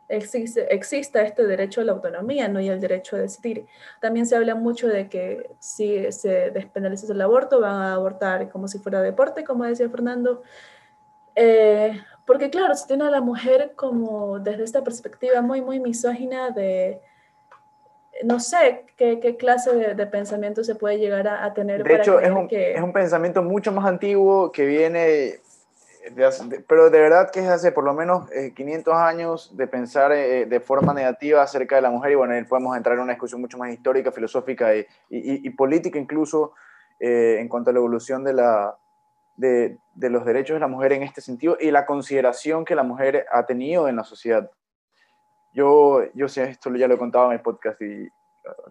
existe, 0.08 0.74
exista 0.74 1.22
este 1.22 1.46
derecho 1.46 1.80
a 1.80 1.84
la 1.84 1.92
autonomía 1.92 2.48
¿no? 2.48 2.60
y 2.60 2.68
el 2.68 2.80
derecho 2.80 3.16
a 3.16 3.20
decidir. 3.20 3.66
También 4.00 4.26
se 4.26 4.36
habla 4.36 4.54
mucho 4.56 4.88
de 4.88 5.08
que 5.08 5.50
si 5.60 6.10
se 6.10 6.50
despenaliza 6.50 7.12
el 7.12 7.20
aborto, 7.20 7.60
van 7.60 7.76
a 7.76 7.94
abortar 7.94 8.50
como 8.50 8.68
si 8.68 8.78
fuera 8.78 9.00
deporte, 9.00 9.44
como 9.44 9.64
decía 9.64 9.88
Fernando. 9.88 10.42
Eh, 11.34 12.00
porque 12.26 12.50
claro, 12.50 12.74
se 12.74 12.86
tiene 12.86 13.04
a 13.04 13.10
la 13.10 13.20
mujer 13.20 13.72
como 13.76 14.38
desde 14.38 14.64
esta 14.64 14.82
perspectiva 14.82 15.40
muy, 15.42 15.60
muy 15.60 15.80
misógina 15.80 16.50
de, 16.50 17.00
no 18.24 18.40
sé 18.40 18.84
qué, 18.96 19.20
qué 19.20 19.36
clase 19.36 19.74
de, 19.74 19.94
de, 19.94 20.06
pensamiento 20.06 20.64
se 20.64 20.74
puede 20.74 20.98
llegar 20.98 21.28
a, 21.28 21.44
a 21.44 21.54
tener. 21.54 21.82
De 21.84 21.94
hecho, 21.94 22.20
es 22.20 22.30
un, 22.30 22.48
que... 22.48 22.72
es 22.74 22.82
un 22.82 22.92
pensamiento 22.92 23.42
mucho 23.42 23.72
más 23.72 23.86
antiguo 23.86 24.50
que 24.52 24.66
viene 24.66 25.40
pero 26.68 26.90
de 26.90 27.00
verdad 27.00 27.30
que 27.30 27.40
es 27.40 27.48
hace 27.48 27.72
por 27.72 27.84
lo 27.84 27.94
menos 27.94 28.28
500 28.54 28.92
eh, 28.92 28.96
años 28.96 29.56
de 29.56 29.66
pensar 29.66 30.12
eh, 30.12 30.46
de 30.46 30.60
forma 30.60 30.94
negativa 30.94 31.42
acerca 31.42 31.76
de 31.76 31.82
la 31.82 31.90
mujer 31.90 32.12
y 32.12 32.14
bueno, 32.14 32.34
ahí 32.34 32.44
podemos 32.44 32.76
entrar 32.76 32.96
en 32.96 33.02
una 33.02 33.12
discusión 33.12 33.40
mucho 33.40 33.58
más 33.58 33.72
histórica, 33.72 34.12
filosófica 34.12 34.74
y, 34.74 34.86
y, 35.08 35.50
política 35.50 35.98
incluso 35.98 36.52
eh, 37.00 37.38
en 37.40 37.48
cuanto 37.48 37.70
a 37.70 37.72
la 37.72 37.78
evolución 37.78 38.24
de, 38.24 38.34
la, 38.34 38.76
de, 39.36 39.78
de, 39.94 40.10
los 40.10 40.24
derechos 40.24 40.54
de 40.54 40.60
la 40.60 40.68
mujer 40.68 40.92
en 40.92 41.02
este 41.02 41.20
sentido 41.20 41.56
y 41.60 41.70
la 41.70 41.86
consideración 41.86 42.64
que 42.64 42.74
la 42.74 42.82
mujer 42.82 43.26
ha 43.30 43.46
tenido 43.46 43.88
en 43.88 43.96
la 43.96 44.04
sociedad. 44.04 44.50
Yo, 45.52 46.02
yo 46.14 46.28
sé, 46.28 46.44
esto 46.44 46.74
ya 46.74 46.88
lo 46.88 46.94
he 46.94 46.98
contado 46.98 47.26
en 47.26 47.38
mi 47.38 47.42
podcast 47.42 47.80
y 47.80 48.08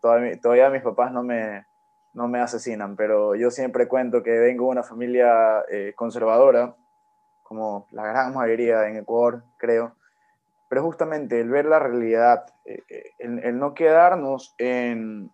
todavía, 0.02 0.40
todavía 0.40 0.70
mis 0.70 0.84
papás 0.84 1.12
no 1.12 1.24
me, 1.24 1.66
no 2.14 2.28
me 2.28 2.40
asesinan, 2.40 2.96
pero 2.96 3.36
yo 3.36 3.52
siempre 3.52 3.88
cuento 3.88 4.24
que 4.24 4.32
vengo 4.32 4.66
de 4.66 4.72
una 4.72 4.84
familia 4.84 5.64
conservadora 5.96 6.76
como 7.46 7.88
la 7.92 8.08
gran 8.08 8.34
mayoría 8.34 8.88
en 8.88 8.98
Ecuador, 8.98 9.44
creo. 9.58 9.96
Pero 10.68 10.82
justamente 10.82 11.40
el 11.40 11.50
ver 11.50 11.66
la 11.66 11.78
realidad, 11.78 12.44
eh, 12.66 12.82
eh, 12.90 13.12
el, 13.20 13.60
no 13.60 13.76
quedarnos 13.76 14.56
en, 14.58 15.32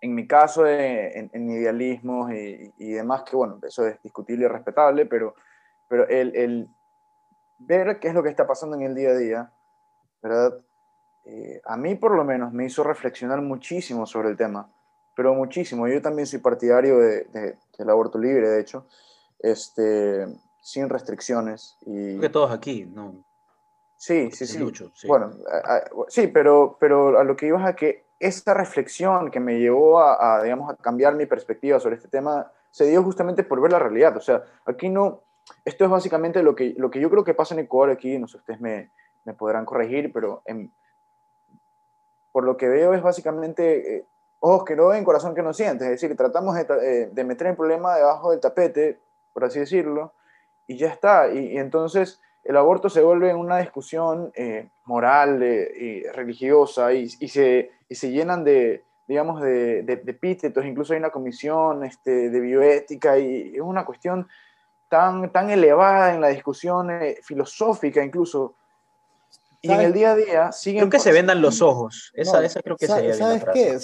en 0.00 0.14
mi 0.14 0.26
caso, 0.26 0.66
en, 0.66 1.30
en 1.32 1.50
idealismos 1.50 2.32
y, 2.32 2.72
y, 2.78 2.92
demás, 2.92 3.22
que 3.22 3.36
bueno, 3.36 3.58
eso 3.62 3.86
es 3.86 4.02
discutible 4.02 4.46
y 4.46 4.48
respetable, 4.48 5.06
pero, 5.06 5.34
pero 5.88 6.08
el, 6.08 6.34
el, 6.34 6.68
ver 7.58 7.98
qué 8.00 8.08
es 8.08 8.14
lo 8.14 8.22
que 8.22 8.30
está 8.30 8.46
pasando 8.46 8.76
en 8.76 8.82
el 8.82 8.94
día 8.94 9.10
a 9.10 9.16
día, 9.16 9.52
¿verdad? 10.22 10.58
Eh, 11.24 11.60
a 11.64 11.76
mí 11.76 11.94
por 11.96 12.14
lo 12.14 12.24
menos 12.24 12.52
me 12.52 12.64
hizo 12.64 12.82
reflexionar 12.82 13.42
muchísimo 13.42 14.06
sobre 14.06 14.30
el 14.30 14.36
tema, 14.36 14.70
pero 15.14 15.34
muchísimo. 15.34 15.86
Yo 15.86 16.00
también 16.00 16.26
soy 16.26 16.38
partidario 16.38 16.98
de, 16.98 17.24
de, 17.24 17.58
del 17.76 17.90
aborto 17.90 18.18
libre, 18.18 18.48
de 18.48 18.60
hecho. 18.60 18.86
Este, 19.38 20.26
sin 20.60 20.88
restricciones. 20.88 21.76
Y... 21.82 22.18
que 22.18 22.28
todos 22.28 22.50
aquí, 22.50 22.84
¿no? 22.86 23.16
Sí, 23.96 24.30
sí, 24.30 24.46
sí. 24.46 24.58
Bueno, 25.06 25.36
sí, 26.08 26.26
pero, 26.28 26.78
pero 26.80 27.18
a 27.18 27.24
lo 27.24 27.36
que 27.36 27.46
ibas 27.46 27.66
a 27.66 27.76
que 27.76 28.06
esta 28.20 28.54
reflexión 28.54 29.30
que 29.30 29.40
me 29.40 29.58
llevó 29.58 30.00
a, 30.00 30.42
digamos, 30.42 30.70
a 30.70 30.76
cambiar 30.76 31.14
mi 31.14 31.26
perspectiva 31.26 31.80
sobre 31.80 31.96
este 31.96 32.08
tema 32.08 32.52
se 32.70 32.86
dio 32.86 33.02
justamente 33.02 33.42
por 33.42 33.60
ver 33.60 33.72
la 33.72 33.78
realidad. 33.78 34.16
O 34.16 34.20
sea, 34.20 34.44
aquí 34.66 34.88
no, 34.88 35.22
esto 35.64 35.84
es 35.84 35.90
básicamente 35.90 36.42
lo 36.42 36.54
que, 36.54 36.74
lo 36.76 36.90
que 36.90 37.00
yo 37.00 37.10
creo 37.10 37.24
que 37.24 37.34
pasa 37.34 37.54
en 37.54 37.60
Ecuador 37.60 37.90
aquí, 37.90 38.18
no 38.18 38.28
sé, 38.28 38.36
ustedes 38.36 38.60
me, 38.60 38.90
me 39.24 39.34
podrán 39.34 39.64
corregir, 39.64 40.12
pero 40.12 40.42
por 42.30 42.44
lo 42.44 42.56
que 42.56 42.68
veo 42.68 42.94
es 42.94 43.02
básicamente 43.02 43.96
eh, 43.96 44.04
ojos 44.40 44.64
que 44.64 44.76
no 44.76 44.88
ven, 44.88 45.04
corazón 45.04 45.34
que 45.34 45.42
no 45.42 45.52
siente. 45.52 45.84
Es 45.84 46.00
decir, 46.00 46.16
tratamos 46.16 46.54
de, 46.54 46.62
eh, 46.82 47.08
de 47.10 47.24
meter 47.24 47.48
el 47.48 47.56
problema 47.56 47.96
debajo 47.96 48.30
del 48.30 48.40
tapete, 48.40 49.00
por 49.32 49.44
así 49.44 49.60
decirlo, 49.60 50.12
y 50.66 50.76
ya 50.76 50.88
está. 50.88 51.32
Y, 51.32 51.56
entonces 51.58 52.20
el 52.42 52.56
aborto 52.56 52.88
se 52.88 53.02
vuelve 53.02 53.34
una 53.34 53.58
discusión 53.58 54.32
eh, 54.34 54.68
moral 54.84 55.42
eh, 55.42 55.72
y 55.76 56.02
religiosa 56.08 56.92
y, 56.92 57.08
y, 57.18 57.28
se, 57.28 57.70
y, 57.90 57.94
se, 57.94 58.10
llenan 58.10 58.44
de, 58.44 58.84
digamos, 59.06 59.42
de, 59.42 59.82
de, 59.82 60.02
epítetos, 60.06 60.64
incluso 60.64 60.94
hay 60.94 61.00
una 61.00 61.10
comisión 61.10 61.84
este, 61.84 62.30
de 62.30 62.40
bioética 62.40 63.18
y 63.18 63.52
es 63.54 63.60
una 63.60 63.84
cuestión 63.84 64.26
tan, 64.88 65.30
tan 65.30 65.50
elevada 65.50 66.14
en 66.14 66.20
la 66.20 66.28
discusión 66.28 66.90
eh, 66.90 67.18
filosófica 67.22 68.02
incluso 68.02 68.54
Y 69.62 69.70
en 69.70 69.80
el 69.80 69.92
día 69.92 70.12
a 70.12 70.16
día 70.16 70.52
siguen... 70.52 70.82
Creo 70.82 70.90
que 70.90 70.98
se 70.98 71.12
vendan 71.12 71.42
los 71.42 71.60
ojos. 71.70 72.12
Esa, 72.14 72.42
esa 72.44 72.62
creo 72.62 72.76
que 72.76 72.86
sería 72.86 73.14
¿Sabes 73.14 73.44
qué? 73.52 73.78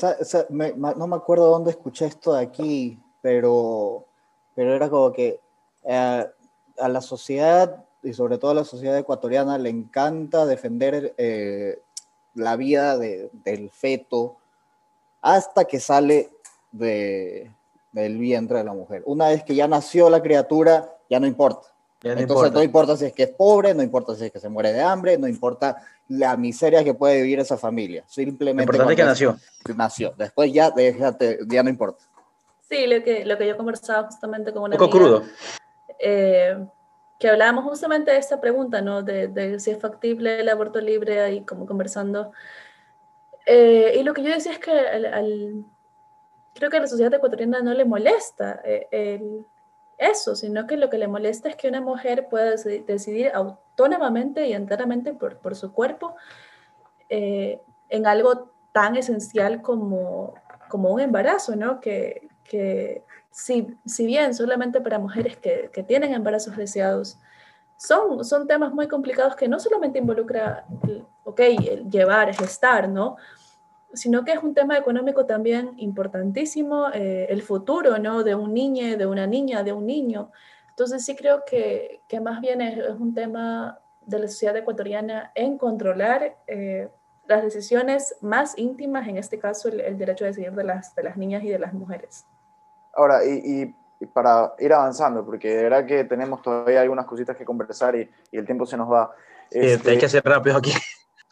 no 0.51 1.07
me 1.07 1.17
acuerdo 1.17 1.51
dónde 1.51 1.73
escuché 1.73 2.07
esto 2.07 2.35
de 2.35 2.43
aquí, 2.43 2.99
pero, 3.21 4.05
pero 4.55 4.75
era 4.75 4.89
como 4.89 5.13
que 5.13 5.41
eh, 5.85 6.27
a 6.79 6.89
la 6.89 7.01
sociedad, 7.01 7.85
y 8.03 8.13
sobre 8.13 8.39
todo 8.39 8.53
a 8.53 8.55
la 8.55 8.65
sociedad 8.65 8.97
ecuatoriana, 8.97 9.59
le 9.59 9.71
encanta 9.71 10.47
defender 10.47 11.15
eh, 11.19 11.81
la 12.37 12.55
vida 12.57 12.97
de, 12.97 13.31
del 13.33 13.71
feto 13.71 14.37
hasta 15.21 15.65
que 15.65 15.81
sale 15.81 16.31
de, 16.71 17.51
del 17.93 18.19
vientre 18.19 18.59
de 18.59 18.65
la 18.65 18.75
mujer. 18.75 19.03
Una 19.07 19.29
vez 19.29 19.43
que 19.43 19.55
ya 19.55 19.67
nació 19.67 20.09
la 20.09 20.23
criatura, 20.23 20.97
ya 21.11 21.19
no 21.19 21.27
importa. 21.27 21.69
Entonces 22.03 22.53
no 22.53 22.63
importa 22.63 22.97
si 22.97 23.07
es 23.07 23.13
que 23.13 23.25
es 23.25 23.31
pobre, 23.31 23.75
no 23.75 23.83
importa 23.83 24.15
si 24.15 24.27
es 24.27 24.31
que 24.31 24.39
se 24.39 24.49
muere 24.49 24.73
de 24.73 24.83
hambre, 24.83 25.19
no 25.19 25.27
importa 25.27 25.83
la 26.09 26.37
miseria 26.37 26.85
que 26.85 26.95
puede 26.95 27.23
vivir 27.23 27.41
esa 27.41 27.57
familia. 27.57 28.05
Simplemente. 28.07 28.67
Lo 28.67 28.75
importante 28.75 28.93
es 28.93 28.97
que 28.97 29.05
nació. 29.05 29.37
Nació. 29.75 30.15
Después 30.17 30.53
ya, 30.53 30.71
déjate, 30.71 31.41
ya 31.49 31.63
no 31.63 31.71
importa. 31.71 32.05
Sí, 32.69 32.87
lo 32.87 33.03
que, 33.03 33.25
lo 33.25 33.39
que 33.39 33.49
yo 33.49 33.57
conversaba 33.57 34.07
justamente 34.07 34.53
con 34.53 34.65
una. 34.65 34.77
Un 34.77 34.79
poco 34.79 34.99
crudo. 34.99 35.23
Eh, 35.99 36.57
que 37.19 37.29
hablábamos 37.29 37.65
justamente 37.65 38.11
de 38.11 38.19
esta 38.19 38.41
pregunta, 38.41 38.83
¿no? 38.83 39.03
De, 39.03 39.29
de, 39.29 39.59
si 39.61 39.71
es 39.71 39.81
factible 39.81 40.41
el 40.41 40.49
aborto 40.49 40.81
libre, 40.81 41.21
ahí 41.21 41.45
como 41.45 41.67
conversando. 41.67 42.33
Eh, 43.47 43.97
y 43.99 44.03
lo 44.03 44.13
que 44.13 44.23
yo 44.23 44.31
decía 44.31 44.53
es 44.53 44.59
que 44.59 44.73
al, 44.73 45.65
creo 46.55 46.71
que 46.71 46.77
a 46.77 46.81
la 46.81 46.89
sociedad 46.89 47.15
ecuatoriana 47.15 47.61
no 47.61 47.73
le 47.73 47.85
molesta 47.85 48.61
eh, 48.65 48.89
el, 48.91 49.47
eso, 49.99 50.35
sino 50.35 50.67
que 50.67 50.77
lo 50.77 50.91
que 50.91 50.99
le 50.99 51.09
molesta 51.09 51.49
es 51.49 51.57
que 51.57 51.69
una 51.69 51.81
mujer 51.81 52.29
pueda 52.29 52.51
decidir 52.51 53.31
autónomamente 53.33 54.47
y 54.47 54.53
enteramente 54.53 55.15
por, 55.15 55.39
por 55.39 55.57
su 55.57 55.73
cuerpo 55.73 56.17
eh, 57.09 57.63
en 57.89 58.07
algo 58.07 58.51
tan 58.73 58.97
esencial 58.97 59.63
como, 59.63 60.35
como 60.69 60.91
un 60.91 61.01
embarazo, 61.01 61.57
¿no? 61.57 61.81
Que, 61.81 62.29
que 62.45 63.05
si, 63.37 63.77
si, 63.85 64.07
bien 64.07 64.33
solamente 64.33 64.81
para 64.81 64.99
mujeres 64.99 65.37
que, 65.37 65.69
que, 65.71 65.83
tienen 65.83 66.15
embarazos 66.15 66.57
deseados, 66.57 67.19
son, 67.77 68.25
son 68.25 68.47
temas 68.47 68.73
muy 68.73 68.89
complicados 68.89 69.37
que 69.37 69.47
no 69.47 69.61
solamente 69.61 69.99
involucra, 69.99 70.65
ok, 71.23 71.41
llevar, 71.91 72.35
gestar, 72.35 72.89
¿no? 72.89 73.17
sino 73.93 74.25
que 74.25 74.33
es 74.33 74.43
un 74.43 74.55
tema 74.55 74.79
económico 74.79 75.27
también 75.27 75.75
importantísimo, 75.77 76.89
eh, 76.95 77.27
el 77.29 77.43
futuro 77.43 77.99
¿no? 77.99 78.23
de 78.25 78.35
un 78.35 78.55
niño, 78.55 78.97
de 78.97 79.05
una 79.05 79.27
niña, 79.27 79.63
de 79.63 79.75
un 79.75 79.85
niño. 79.85 80.31
Entonces 80.71 81.05
sí 81.05 81.15
creo 81.15 81.43
que, 81.45 82.01
que 82.09 82.21
más 82.21 82.41
bien 82.41 82.63
es, 82.63 82.79
un 82.99 83.13
tema 83.13 83.81
de 84.01 84.19
la 84.19 84.29
sociedad 84.29 84.57
ecuatoriana 84.57 85.31
en 85.35 85.59
controlar 85.59 86.39
eh, 86.47 86.89
las 87.27 87.43
decisiones 87.43 88.17
más 88.23 88.57
íntimas, 88.57 89.07
en 89.09 89.19
este 89.19 89.39
caso 89.39 89.69
el, 89.69 89.99
derecho 89.99 90.25
a 90.25 90.29
decidir 90.29 90.53
de 90.53 90.65
las, 90.65 90.95
de 90.95 91.03
las 91.03 91.19
niñas 91.19 91.45
y 91.45 91.49
de 91.49 91.59
las 91.59 91.75
mujeres. 91.75 92.25
Ahora, 92.97 93.25
y, 93.25 93.75
y, 94.01 94.07
para 94.07 94.55
ir 94.59 94.73
avanzando, 94.73 95.25
porque 95.25 95.49
de 95.49 95.63
verdad 95.65 95.87
que 95.87 96.05
tenemos 96.05 96.43
todavía 96.43 96.81
algunas 96.81 97.07
cositas 97.07 97.37
que 97.37 97.45
conversar 97.45 97.97
y, 97.97 98.11
y 98.31 98.39
el 98.39 98.45
tiempo 98.45 98.67
se 98.67 98.77
nos 98.77 98.91
va. 98.91 99.11
Este, 99.51 99.93
hay 99.93 99.99
que 99.99 100.09
ser 100.09 100.25
rápido 100.25 100.57
aquí 100.57 100.73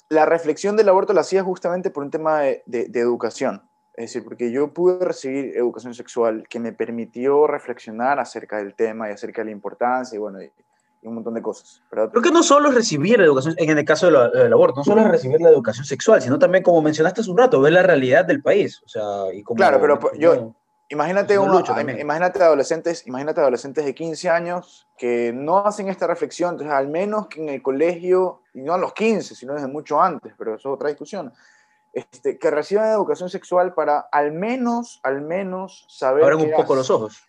la 0.09 0.27
reflexión 0.27 0.77
del 0.77 0.89
aborto 0.89 1.13
la 1.13 1.23
hacía 1.23 1.43
justamente 1.43 1.91
por 1.91 2.05
un 2.05 2.11
tema 2.11 2.41
de, 2.41 2.63
educación. 2.95 3.63
Es 3.95 4.07
decir, 4.07 4.25
porque 4.25 4.51
yo 4.51 4.73
pude 4.73 5.05
recibir 5.05 5.57
educación 5.57 5.95
sexual 5.95 6.47
que 6.49 6.59
me 6.59 6.73
permitió 6.73 7.47
reflexionar 7.47 8.19
acerca 8.19 8.57
del 8.59 8.75
tema 8.75 9.09
y 9.09 9.13
acerca 9.13 9.43
de 9.43 9.47
la 9.47 9.51
importancia 9.53 10.17
y 10.17 10.19
bueno, 10.19 10.43
y, 10.43 10.51
un 11.03 11.17
montón 11.17 11.35
de 11.35 11.43
cosas. 11.43 11.83
Creo 11.91 12.23
que 12.23 12.31
no 12.31 12.43
solo 12.43 12.71
es 12.71 12.75
recibir 12.75 13.19
la 13.19 13.27
educación, 13.27 13.55
en 13.59 13.77
el 13.77 13.85
caso 13.85 14.07
del 14.07 14.53
aborto, 14.55 14.81
no 14.81 14.85
solo 14.85 15.03
es 15.03 15.09
recibir 15.09 15.39
la 15.39 15.51
educación 15.51 15.85
sexual, 15.85 16.23
sino 16.23 16.39
también, 16.39 16.65
como 16.65 16.81
mencionaste 16.81 17.21
hace 17.21 17.31
un 17.31 17.37
rato, 17.37 17.61
ver 17.61 17.75
la 17.75 17.83
realidad 17.83 18.25
del 18.25 18.41
país. 18.41 18.81
O 18.87 18.89
sea, 18.89 19.31
y 19.35 19.45
claro, 19.45 19.79
pero 19.83 20.01
yo, 20.15 20.55
Imagínate, 20.91 21.35
imagínate, 21.35 22.43
adolescentes, 22.43 23.07
imagínate 23.07 23.41
adolescentes 23.41 23.85
de 23.85 23.95
15 23.95 24.29
años 24.29 24.87
que 24.99 25.33
no 25.33 25.59
hacen 25.67 25.89
esta 25.89 26.07
reflexión, 26.07 26.51
entonces 26.51 26.75
al 26.75 26.89
menos 26.89 27.29
que 27.29 27.43
en 27.43 27.49
el 27.49 27.63
colegio, 27.63 28.43
y 28.53 28.61
no 28.61 28.75
a 28.75 28.79
los 28.79 28.93
15, 28.93 29.35
sino 29.35 29.55
desde 29.55 29.67
mucho 29.67 30.01
antes, 30.01 30.35
pero 30.37 30.55
eso 30.55 30.69
es 30.69 30.75
otra 30.75 30.89
discusión, 30.89 31.33
este, 31.95 32.39
que 32.39 32.51
reciban 32.51 32.91
educación 32.91 33.31
sexual 33.31 33.73
para 33.73 34.01
al 34.13 34.33
menos, 34.33 35.01
al 35.03 35.23
menos 35.23 35.87
saber... 35.89 36.23
Abran 36.23 36.43
un 36.43 36.53
poco 36.53 36.75
los 36.75 36.91
ojos. 36.91 37.25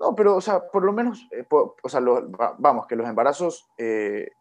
No, 0.00 0.16
pero, 0.16 0.34
o 0.34 0.40
sea, 0.40 0.66
por 0.66 0.82
lo 0.82 0.92
menos, 0.92 1.28
eh, 1.30 1.46
o 1.48 1.88
sea, 1.88 2.00
vamos, 2.58 2.86
que 2.88 2.96
los 2.96 3.06
embarazos 3.06 3.70
eh, 3.78 4.32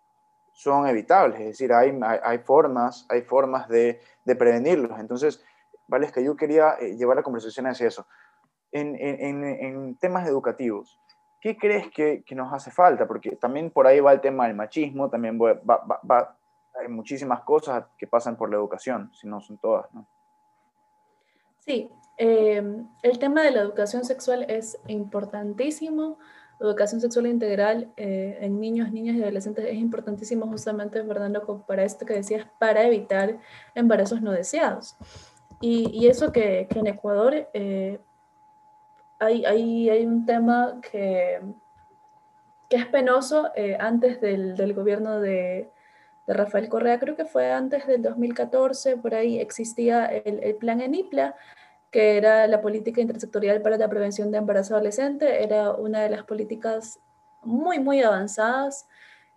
son 0.53 0.87
evitables, 0.87 1.39
es 1.39 1.47
decir, 1.47 1.71
hay, 1.71 1.97
hay, 2.23 2.39
formas, 2.39 3.05
hay 3.09 3.21
formas 3.21 3.69
de, 3.69 4.01
de, 4.23 4.35
prevenirlos. 4.35 4.99
Entonces, 4.99 5.43
vale, 5.87 6.07
es 6.07 6.11
que 6.11 6.23
yo 6.23 6.35
quería 6.35 6.75
eh, 6.79 6.95
llevar 6.95 7.17
la 7.17 7.23
conversación 7.23 7.67
hacia 7.67 7.87
eso 7.87 8.07
en, 8.71 9.95
temas 9.95 10.27
educativos, 10.27 10.99
¿qué 11.39 11.57
crees 11.57 11.89
que, 11.91 12.23
nos 12.31 12.53
hace 12.53 12.71
falta? 12.71 13.07
Porque 13.07 13.35
también 13.35 13.71
por 13.71 13.87
ahí 13.87 13.99
va 13.99 14.13
el 14.13 14.21
tema 14.21 14.47
del 14.47 14.55
machismo, 14.55 15.09
también 15.09 15.39
va, 15.39 16.35
hay 16.79 16.87
muchísimas 16.87 17.41
cosas 17.41 17.85
que 17.97 18.07
pasan 18.07 18.35
por 18.35 18.49
la 18.49 18.57
educación, 18.57 19.11
si 19.13 19.27
no 19.27 19.41
son 19.41 19.57
todas, 19.57 19.91
¿no? 19.93 20.05
Sí, 21.59 21.91
em, 22.17 22.87
el 23.03 23.19
tema 23.19 23.43
de 23.43 23.51
la 23.51 23.61
educación 23.61 24.05
sexual 24.05 24.45
es 24.49 24.79
importantísimo. 24.87 26.17
La 26.59 26.67
educación 26.67 26.99
sexual 26.99 27.27
integral 27.27 27.91
eh, 27.95 28.37
en 28.41 28.59
niños, 28.59 28.91
niñas 28.91 29.15
y 29.15 29.21
adolescentes 29.21 29.65
es 29.65 29.75
importantísimo 29.75 30.47
justamente, 30.47 31.03
Fernando, 31.03 31.63
para 31.67 31.83
esto 31.83 32.05
que 32.05 32.15
decías, 32.15 32.47
para 32.59 32.83
evitar 32.83 33.39
embarazos 33.75 34.21
no 34.21 34.31
deseados. 34.31 34.97
Y, 35.61 36.07
eso 36.07 36.31
que, 36.31 36.67
en 36.69 36.87
Ecuador 36.87 37.49
eh, 37.53 37.99
hay, 39.19 39.45
hay, 39.45 40.05
un 40.05 40.25
tema 40.25 40.79
que, 40.91 41.41
que 42.69 42.77
es 42.77 42.85
penoso 42.87 43.51
eh, 43.55 43.77
antes 43.79 44.21
del, 44.21 44.55
del 44.55 44.73
gobierno 44.73 45.19
de, 45.19 45.69
de, 46.25 46.33
Rafael 46.33 46.69
Correa, 46.69 46.99
creo 46.99 47.15
que 47.15 47.25
fue 47.25 47.51
antes 47.51 47.85
del 47.85 48.01
2014, 48.01 48.97
por 48.97 49.13
ahí 49.13 49.39
existía 49.39 50.05
el, 50.05 50.41
el, 50.41 50.55
plan 50.55 50.81
ENIPLA, 50.81 51.35
que 51.91 52.17
era 52.17 52.47
la 52.47 52.61
política 52.61 53.01
intersectorial 53.01 53.61
para 53.61 53.77
la 53.77 53.89
prevención 53.89 54.31
de 54.31 54.37
embarazo 54.37 54.75
adolescente, 54.75 55.43
era 55.43 55.71
una 55.71 56.01
de 56.01 56.09
las 56.09 56.23
políticas 56.23 56.99
muy, 57.41 57.79
muy 57.79 58.01
avanzadas 58.01 58.87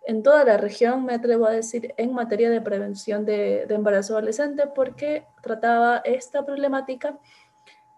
en 0.05 0.21
toda 0.21 0.43
la 0.43 0.57
región, 0.57 1.05
me 1.05 1.13
atrevo 1.13 1.45
a 1.45 1.51
decir, 1.51 1.93
en 1.97 2.13
materia 2.13 2.49
de 2.49 2.61
prevención 2.61 3.25
de, 3.25 3.65
de 3.65 3.75
embarazo 3.75 4.13
adolescente, 4.13 4.67
porque 4.67 5.25
trataba 5.41 6.01
esta 6.03 6.45
problemática 6.45 7.17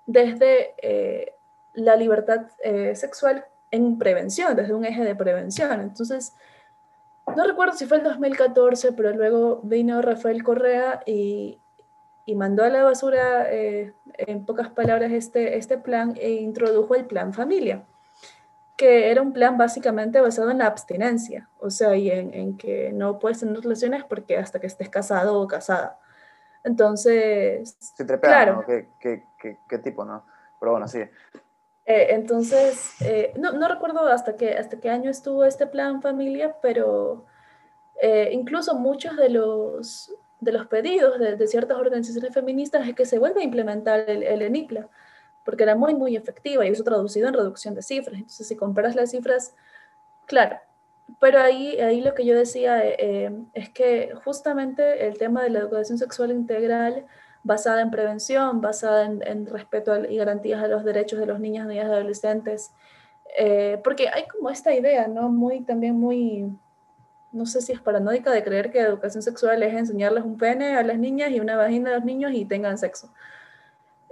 desde 0.05 0.75
eh, 0.81 1.34
la 1.75 1.95
libertad 1.95 2.47
eh, 2.63 2.95
sexual 2.95 3.45
en 3.71 3.97
prevención, 3.97 4.55
desde 4.55 4.73
un 4.73 4.85
eje 4.85 5.03
de 5.03 5.15
prevención. 5.15 5.81
Entonces, 5.81 6.33
no 7.35 7.45
recuerdo 7.45 7.73
si 7.73 7.85
fue 7.85 7.97
el 7.97 8.03
2014, 8.03 8.93
pero 8.93 9.11
luego 9.13 9.59
vino 9.63 10.01
Rafael 10.01 10.43
Correa 10.43 11.01
y, 11.05 11.59
y 12.25 12.35
mandó 12.35 12.63
a 12.63 12.69
la 12.69 12.83
basura, 12.83 13.51
eh, 13.51 13.93
en 14.17 14.45
pocas 14.45 14.69
palabras, 14.69 15.11
este, 15.11 15.57
este 15.57 15.77
plan 15.77 16.13
e 16.17 16.31
introdujo 16.31 16.95
el 16.95 17.05
plan 17.05 17.33
familia, 17.33 17.83
que 18.77 19.09
era 19.11 19.21
un 19.21 19.33
plan 19.33 19.57
básicamente 19.57 20.21
basado 20.21 20.51
en 20.51 20.59
la 20.59 20.67
abstinencia, 20.67 21.49
o 21.59 21.69
sea, 21.69 21.95
y 21.95 22.11
en, 22.11 22.33
en 22.33 22.57
que 22.57 22.91
no 22.93 23.19
puedes 23.19 23.39
tener 23.39 23.59
relaciones 23.59 24.03
porque 24.03 24.37
hasta 24.37 24.59
que 24.59 24.67
estés 24.67 24.89
casado 24.89 25.39
o 25.39 25.47
casada. 25.47 25.99
Entonces, 26.63 27.77
claro. 28.21 28.63
¿Qué, 28.65 28.87
qué, 28.99 29.23
qué, 29.37 29.57
qué 29.69 29.77
tipo, 29.77 30.03
no? 30.03 30.25
Pero 30.59 30.71
bueno, 30.71 30.87
sí. 30.87 30.99
Eh, 31.85 32.07
entonces, 32.15 32.99
eh, 33.01 33.33
no, 33.37 33.51
no, 33.51 33.67
recuerdo 33.67 34.07
hasta 34.07 34.35
qué, 34.35 34.53
hasta 34.57 34.79
qué 34.79 34.89
año 34.89 35.09
estuvo 35.09 35.45
este 35.45 35.67
plan 35.67 36.01
familia, 36.01 36.55
pero 36.61 37.25
eh, 38.01 38.29
incluso 38.31 38.75
muchos 38.75 39.15
de 39.17 39.29
los, 39.29 40.11
de 40.39 40.51
los 40.51 40.65
pedidos 40.67 41.19
de, 41.19 41.47
ciertas 41.47 41.77
organizaciones 41.77 42.33
feministas 42.33 42.87
es 42.87 42.95
que 42.95 43.05
se 43.05 43.19
vuelva 43.19 43.41
a 43.41 43.43
implementar 43.43 44.09
el, 44.09 44.23
el, 44.23 44.41
ENIPLA, 44.41 44.89
porque 45.43 45.63
era 45.63 45.75
muy, 45.75 45.93
muy 45.93 46.15
efectiva 46.15 46.65
y 46.65 46.69
eso 46.69 46.83
traducido 46.83 47.27
en 47.27 47.35
reducción 47.35 47.75
de 47.75 47.83
cifras. 47.83 48.15
Entonces, 48.15 48.47
si 48.47 48.55
comparas 48.55 48.95
las 48.95 49.11
cifras, 49.11 49.53
claro, 50.25 50.57
pero 51.19 51.39
ahí, 51.39 51.79
ahí 51.79 52.01
lo 52.01 52.15
que 52.15 52.25
yo 52.25 52.35
decía 52.35 52.83
es 52.83 53.69
que 53.69 54.13
justamente 54.23 55.07
el 55.07 55.19
tema 55.19 55.43
de 55.43 55.51
la 55.51 55.59
educación 55.59 55.99
sexual 55.99 56.31
integral 56.31 57.05
basada 57.45 57.81
en 57.81 57.91
prevención, 57.91 58.59
basada 58.59 59.05
en, 59.05 59.45
respeto 59.45 60.03
y 60.03 60.17
garantías 60.17 60.63
a 60.63 60.67
los 60.67 60.83
derechos 60.83 61.19
de 61.19 61.27
los 61.27 61.39
niños, 61.39 61.67
niñas 61.67 61.85
y 61.85 61.91
adolescentes. 61.91 62.73
Eh, 63.37 63.79
porque 63.83 64.09
hay 64.09 64.27
como 64.27 64.49
esta 64.49 64.73
idea, 64.73 65.07
¿no? 65.07 65.29
Muy, 65.29 65.61
también 65.61 65.95
muy, 65.95 66.51
no 67.31 67.45
sé 67.45 67.61
si 67.61 67.71
es 67.71 67.79
paranoica 67.79 68.31
de 68.31 68.43
creer 68.43 68.71
que 68.71 68.79
educación 68.79 69.21
sexual 69.21 69.61
es 69.61 69.75
enseñarles 69.75 70.23
un 70.23 70.37
pene 70.39 70.75
a 70.75 70.81
las 70.81 70.97
niñas 70.97 71.29
y 71.29 71.39
una 71.39 71.55
vagina 71.55 71.91
a 71.91 71.93
los 71.93 72.03
niños 72.03 72.31
y 72.33 72.45
tengan 72.45 72.79
sexo. 72.79 73.13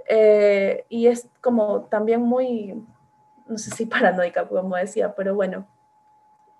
Eh, 0.08 0.84
y 0.88 1.08
es 1.08 1.28
como 1.40 1.82
también 1.86 2.22
muy, 2.22 2.84
no 3.48 3.58
sé 3.58 3.70
si 3.72 3.86
paranoica, 3.86 4.46
como 4.46 4.76
decía, 4.76 5.12
pero 5.16 5.34
bueno, 5.34 5.66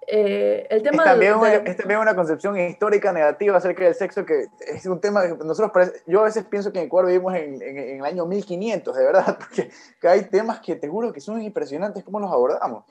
eh, 0.07 0.67
el 0.71 0.83
tema 0.83 1.05
es 1.05 1.11
también, 1.11 1.35
una, 1.35 1.55
es 1.55 1.77
también 1.77 2.01
una 2.01 2.15
concepción 2.15 2.59
histórica 2.59 3.13
negativa 3.13 3.57
acerca 3.57 3.85
del 3.85 3.95
sexo 3.95 4.25
que 4.25 4.47
es 4.67 4.87
un 4.87 5.01
tema 5.01 5.23
que 5.23 5.45
nosotros, 5.45 5.93
yo 6.07 6.21
a 6.21 6.25
veces 6.25 6.45
pienso 6.45 6.73
que 6.73 6.81
en 6.81 6.87
Ecuador 6.87 7.09
vivimos 7.09 7.35
en, 7.35 7.63
en, 7.63 7.99
el 7.99 8.05
año 8.05 8.27
1500, 8.27 8.97
de 8.97 9.05
verdad, 9.05 9.39
porque 9.39 9.71
hay 10.03 10.25
temas 10.25 10.61
que 10.61 10.77
te 10.77 10.89
juro 10.89 11.13
que 11.13 11.21
son 11.21 11.41
impresionantes 11.43 12.05
cómo 12.05 12.21
los 12.21 12.31
abordamos. 12.31 12.85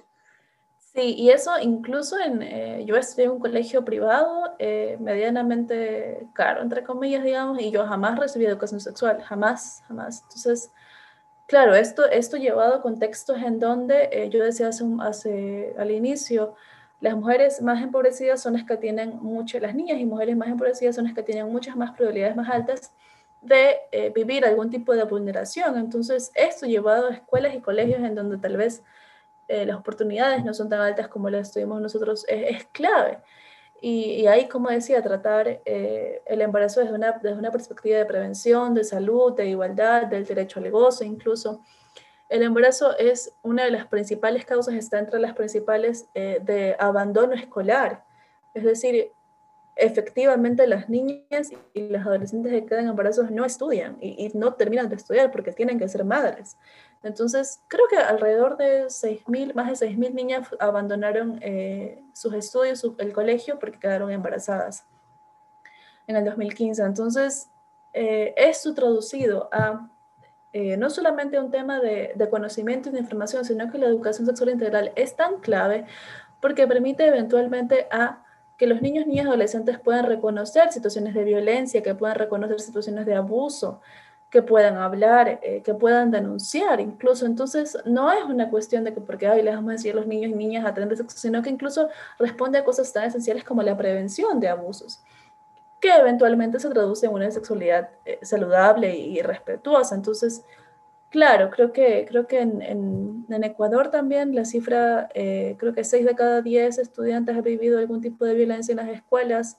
Sí, 0.94 1.16
y 1.18 1.32
eso 1.32 1.52
incluso 1.60 2.20
en, 2.20 2.44
eh, 2.44 2.84
yo 2.86 2.96
estudié 2.96 3.26
en 3.26 3.32
un 3.32 3.40
colegio 3.40 3.84
privado 3.84 4.54
eh, 4.60 4.98
medianamente 5.00 6.28
caro, 6.34 6.62
entre 6.62 6.84
comillas, 6.84 7.24
digamos, 7.24 7.60
y 7.60 7.72
yo 7.72 7.86
jamás 7.88 8.20
recibí 8.20 8.46
educación 8.46 8.80
sexual, 8.80 9.22
jamás, 9.24 9.82
jamás. 9.88 10.22
Entonces, 10.24 10.72
claro, 11.48 11.74
esto, 11.74 12.06
esto 12.06 12.38
llevado 12.38 12.76
a 12.76 12.82
contextos 12.82 13.38
en 13.42 13.60
donde 13.60 14.30
yo 14.32 14.44
decía 14.44 14.68
hace, 14.68 14.86
hace 15.02 15.76
al 15.80 15.90
inicio, 15.90 16.56
las 17.04 17.18
mujeres 17.18 17.62
más 17.62 17.84
empobrecidas 17.84 18.42
son 18.42 18.54
las 18.54 18.64
que 18.64 18.78
tienen 18.78 19.18
mucho, 19.22 19.60
las 19.60 19.76
niñas 19.76 20.00
y 20.00 20.06
mujeres 20.06 20.38
más 20.38 20.48
empobrecidas 20.48 20.96
son 20.96 21.04
las 21.04 21.14
que 21.14 21.22
tienen 21.22 21.52
muchas 21.52 21.76
más 21.76 21.92
probabilidades 21.92 22.38
más 22.38 22.50
altas 22.50 22.94
de 23.42 23.76
eh, 23.92 24.10
vivir 24.16 24.46
algún 24.46 24.70
tipo 24.70 24.96
de 24.96 25.04
vulneración. 25.04 25.78
Entonces, 25.78 26.32
esto 26.34 26.66
llevado 26.66 27.10
a 27.10 27.14
escuelas 27.14 27.54
y 27.56 27.60
colegios 27.60 28.00
en 28.00 28.16
donde 28.16 28.38
tal 28.38 28.56
vez 28.56 28.84
eh, 29.50 29.66
las 29.66 29.76
oportunidades 29.76 30.46
no 30.46 30.54
son 30.54 30.70
tan 30.70 30.80
altas 30.80 31.10
como 31.10 31.30
las 31.30 31.52
tuvimos 31.52 31.82
nosotros, 31.82 32.24
es, 32.30 32.64
clave. 32.72 33.20
Y, 33.82 34.26
ahí, 34.28 34.48
como 34.48 34.70
decía, 34.70 35.02
tratar 35.04 35.60
eh, 35.66 36.22
el 36.26 36.42
embarazo 36.42 36.80
desde 36.80 36.96
una, 36.96 37.12
desde 37.22 37.38
una 37.38 37.52
perspectiva 37.52 37.98
de 37.98 38.06
prevención, 38.06 38.74
de 38.74 38.86
salud, 38.86 39.36
de 39.36 39.48
igualdad, 39.48 40.04
del 40.04 40.26
derecho 40.26 40.62
al 40.62 40.72
gozo 40.72 41.04
incluso. 41.04 41.60
El 42.30 42.42
embarazo 42.44 42.98
es 42.98 43.34
una 43.44 43.64
de 43.66 43.72
las 43.72 43.88
principales 43.88 44.46
causas, 44.46 44.76
está 44.76 45.00
entre 45.00 45.20
las 45.20 45.34
principales 45.34 46.08
eh, 46.14 46.40
de 46.42 46.76
abandono 46.80 47.34
escolar. 47.34 48.04
Es 48.54 48.64
decir, 48.64 49.12
efectivamente 49.76 50.68
las 50.68 50.90
niñas 50.90 51.50
y 51.74 51.90
las 51.90 52.06
adolescentes 52.06 52.52
que 52.52 52.66
quedan 52.66 52.88
embarazadas 52.88 53.32
no 53.32 53.44
estudian 53.46 53.98
y, 54.00 54.32
no 54.36 54.54
terminan 54.54 54.90
de 54.90 54.96
estudiar 54.96 55.32
porque 55.32 55.52
tienen 55.52 55.80
que 55.80 55.88
ser 55.88 56.06
madres. 56.06 56.58
Entonces, 57.02 57.62
creo 57.68 57.86
que 57.90 57.98
alrededor 57.98 58.56
de 58.58 58.86
6.000, 58.86 59.54
más 59.54 59.80
de 59.80 59.88
6.000 59.88 60.14
niñas 60.14 60.48
abandonaron 60.60 61.40
eh, 61.42 62.02
sus 62.14 62.34
estudios, 62.34 62.86
el 62.98 63.14
colegio, 63.14 63.60
porque 63.60 63.80
quedaron 63.80 64.12
embarazadas 64.12 64.86
en 66.08 66.16
el 66.16 66.26
2015. 66.26 66.82
Entonces, 66.84 67.50
eh, 67.94 68.34
traducido 68.76 69.50
a 69.52 69.90
eh, 70.54 70.78
no 70.78 70.92
solamente 70.92 71.40
un 71.40 71.50
tema 71.50 71.80
de, 71.80 72.16
conocimiento 72.30 72.90
y 72.90 72.92
de 72.92 73.00
información, 73.00 73.44
sino 73.44 73.72
que 73.72 73.80
la 73.80 73.88
educación 73.88 74.28
sexual 74.28 74.52
integral 74.52 74.92
es 74.96 75.16
tan 75.16 75.40
clave 75.40 75.86
porque 76.40 76.68
permite 76.68 77.08
eventualmente 77.08 77.88
a 77.92 78.24
que 78.58 78.68
los 78.68 78.80
niños, 78.80 79.08
niñas 79.08 79.26
adolescentes 79.26 79.80
puedan 79.80 80.06
reconocer 80.06 80.72
situaciones 80.72 81.16
de 81.16 81.24
violencia, 81.24 81.82
que 81.82 81.96
puedan 81.96 82.18
reconocer 82.18 82.60
situaciones 82.60 83.08
de 83.08 83.16
abuso, 83.16 83.82
que 84.30 84.44
puedan 84.44 84.78
hablar, 84.78 85.40
eh, 85.42 85.64
que 85.64 85.74
puedan 85.74 86.12
denunciar 86.12 86.80
incluso. 86.80 87.26
Entonces, 87.26 87.76
no 87.86 88.12
es 88.12 88.24
una 88.24 88.52
cuestión 88.52 88.84
de 88.84 88.94
que 88.94 89.02
porque 89.02 89.28
hoy 89.28 89.42
les 89.42 89.56
vamos 89.56 89.70
a 89.70 89.74
decir 89.74 89.94
a 89.94 89.96
los 89.96 90.06
niños 90.06 90.32
y 90.32 90.36
niñas 90.36 90.66
a 90.66 90.76
sexo, 90.96 91.18
sino 91.18 91.42
que 91.42 91.50
incluso 91.50 91.90
responde 92.20 92.60
a 92.60 92.64
cosas 92.64 92.94
tan 92.94 93.06
esenciales 93.06 93.44
como 93.44 93.64
la 93.64 93.76
prevención 93.76 94.40
de 94.40 94.50
abusos 94.50 95.04
que 95.84 95.94
eventualmente 95.94 96.62
se 96.62 96.70
traduce 96.70 97.08
en 97.08 97.12
una 97.12 97.30
sexualidad 97.30 97.90
eh, 98.06 98.18
saludable 98.22 98.96
y 98.96 99.22
respetuosa. 99.22 99.96
Entonces, 99.96 100.46
claro, 101.10 101.50
creo 101.50 101.74
que, 101.74 102.06
creo 102.08 102.26
que 102.26 102.40
en, 102.40 102.62
en, 102.62 103.44
Ecuador 103.44 103.92
también 103.92 104.34
la 104.34 104.46
cifra, 104.46 105.10
eh, 105.14 105.58
creo 105.60 105.74
que 105.74 105.84
6 105.84 106.06
de 106.06 106.16
cada 106.16 106.42
10 106.42 106.78
estudiantes 106.78 107.36
han 107.36 107.44
vivido 107.44 107.80
algún 107.80 108.00
tipo 108.00 108.24
de 108.24 108.34
violencia 108.34 108.72
en 108.72 108.78
las 108.78 108.88
escuelas 108.88 109.58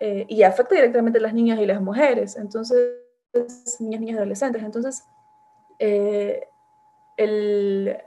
eh, 0.00 0.26
y 0.28 0.42
afecta 0.42 0.74
directamente 0.74 1.20
a 1.20 1.22
las 1.22 1.34
niñas 1.34 1.60
y 1.60 1.66
las 1.66 1.80
mujeres, 1.80 2.36
entonces, 2.36 2.96
niñas, 3.78 4.00
niñas 4.00 4.16
adolescentes. 4.16 4.64
Entonces, 4.64 5.04
el, 5.78 6.42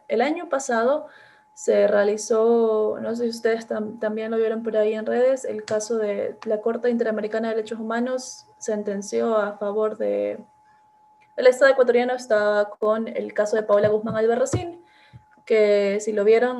el 0.10 0.22
año 0.22 0.50
pasado 0.50 1.08
se 1.54 1.88
realizó, 1.88 2.97
no 3.02 3.16
sé 3.16 3.24
si 3.24 3.30
ustedes 3.30 3.68
también 3.68 4.32
lo 4.32 4.38
vieron 4.38 4.64
por 4.64 4.76
ahí 4.78 4.93
en 4.93 5.06
redes, 5.06 5.45
el 5.45 5.64
caso 5.64 5.97
de 5.97 6.38
la 6.45 6.62
Corte 6.62 6.89
Interamericana 6.89 7.49
de 7.49 7.56
Derechos 7.56 7.80
Humanos 7.80 8.47
sentenció 8.58 9.38
a 9.38 9.58
favor 9.58 9.97
de... 9.97 10.39
El 11.36 11.47
Estado 11.47 11.72
ecuatoriano 11.72 12.14
está 12.14 12.70
con 12.80 13.08
el 13.08 13.34
caso 13.34 13.56
de 13.56 13.64
Paola 13.64 13.89
Guzmán 13.89 14.16
Albarracín, 14.16 14.84
que 15.45 15.99
si 16.02 16.14
lo 16.14 16.24
vieron, 16.24 16.60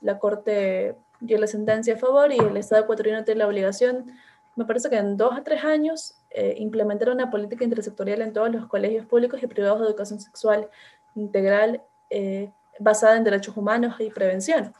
la 0.00 0.18
Corte 0.18 0.96
dio 1.20 1.38
la 1.38 1.46
sentencia 1.46 1.94
a 1.94 1.98
favor 1.98 2.32
y 2.32 2.38
el 2.38 2.56
Estado 2.56 2.82
ecuatoriano 2.82 3.24
tiene 3.24 3.38
la 3.38 3.46
obligación, 3.46 4.12
me 4.56 4.64
parece 4.64 4.88
que 4.88 4.96
en 4.96 5.16
dos 5.16 5.36
a 5.36 5.42
tres 5.42 5.64
años, 5.64 6.16
eh, 6.30 6.54
implementar 6.58 7.10
una 7.10 7.30
política 7.30 7.64
intersectorial 7.64 8.22
en 8.22 8.32
todos 8.32 8.50
los 8.50 8.66
colegios 8.66 9.06
públicos 9.06 9.42
y 9.42 9.46
privados 9.46 9.80
de 9.80 9.86
educación 9.86 10.20
sexual 10.20 10.68
integral 11.14 11.82
eh, 12.10 12.50
basada 12.78 13.16
en 13.16 13.24
derechos 13.24 13.56
humanos 13.56 13.96
y 13.98 14.10
prevención. 14.10 14.72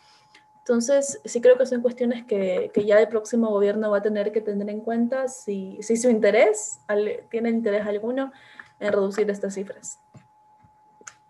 Entonces, 0.59 1.21
sí 1.27 1.43
creo 1.43 1.59
que 1.59 1.67
son 1.67 1.83
cuestiones 1.83 2.25
que, 2.25 2.71
que, 2.73 2.87
ya 2.87 2.99
el 2.99 3.09
próximo 3.09 3.51
gobierno 3.51 3.91
va 3.91 3.99
a 3.99 4.03
tener 4.03 4.33
que 4.33 4.41
tener 4.41 4.71
en 4.71 4.81
cuenta 4.81 5.29
si, 5.29 5.79
si 5.83 5.99
su 5.99 6.09
interés, 6.09 6.81
tiene 7.29 7.51
interés 7.51 7.87
alguno 7.87 8.33
en 8.81 8.91
reducir 8.91 9.29
estas 9.31 9.53
cifras. 9.53 10.01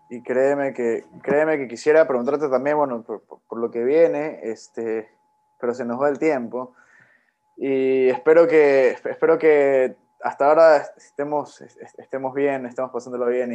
Y 0.09 0.21
créeme 0.21 0.73
que, 0.73 1.03
créeme 1.21 1.57
que 1.57 1.67
quisiera 1.67 2.07
preguntarte 2.07 2.47
también, 2.47 2.77
bueno, 2.77 3.03
por, 3.03 3.23
por, 3.23 3.59
lo 3.59 3.71
que 3.71 3.83
viene, 3.83 4.39
este, 4.43 5.09
pero 5.59 5.73
se 5.73 5.83
nos 5.83 6.01
va 6.01 6.07
el 6.07 6.17
tiempo. 6.17 6.73
Y 7.57 8.07
espero 8.07 8.47
que, 8.47 8.91
espero 8.91 9.37
que 9.37 9.97
hasta 10.21 10.47
ahora 10.47 10.77
estemos, 10.95 11.61
estemos 11.97 12.33
bien, 12.33 12.65
estemos 12.65 12.91
pasándolo 12.91 13.25
bien 13.27 13.53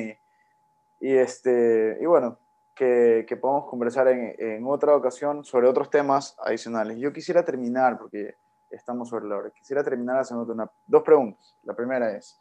y, 1.01 1.09
y, 1.09 1.17
este, 1.17 1.97
y 2.01 2.05
bueno, 2.05 2.37
que, 2.81 3.37
podamos 3.39 3.67
conversar 3.67 4.09
en, 4.09 4.67
otra 4.67 4.97
ocasión 4.97 5.45
sobre 5.45 5.69
otros 5.69 5.91
temas 5.91 6.35
adicionales. 6.43 6.97
Yo 6.97 7.13
quisiera 7.13 7.45
terminar, 7.45 7.99
porque 7.99 8.37
estamos 8.71 9.11
sobre 9.11 9.27
la 9.27 9.37
hora, 9.37 9.51
quisiera 9.51 9.85
terminar 9.85 10.19
haciendo 10.19 10.51
una, 10.51 10.71
dos 10.87 11.03
preguntas. 11.03 11.55
La 11.65 11.75
primera 11.75 12.17
es, 12.17 12.41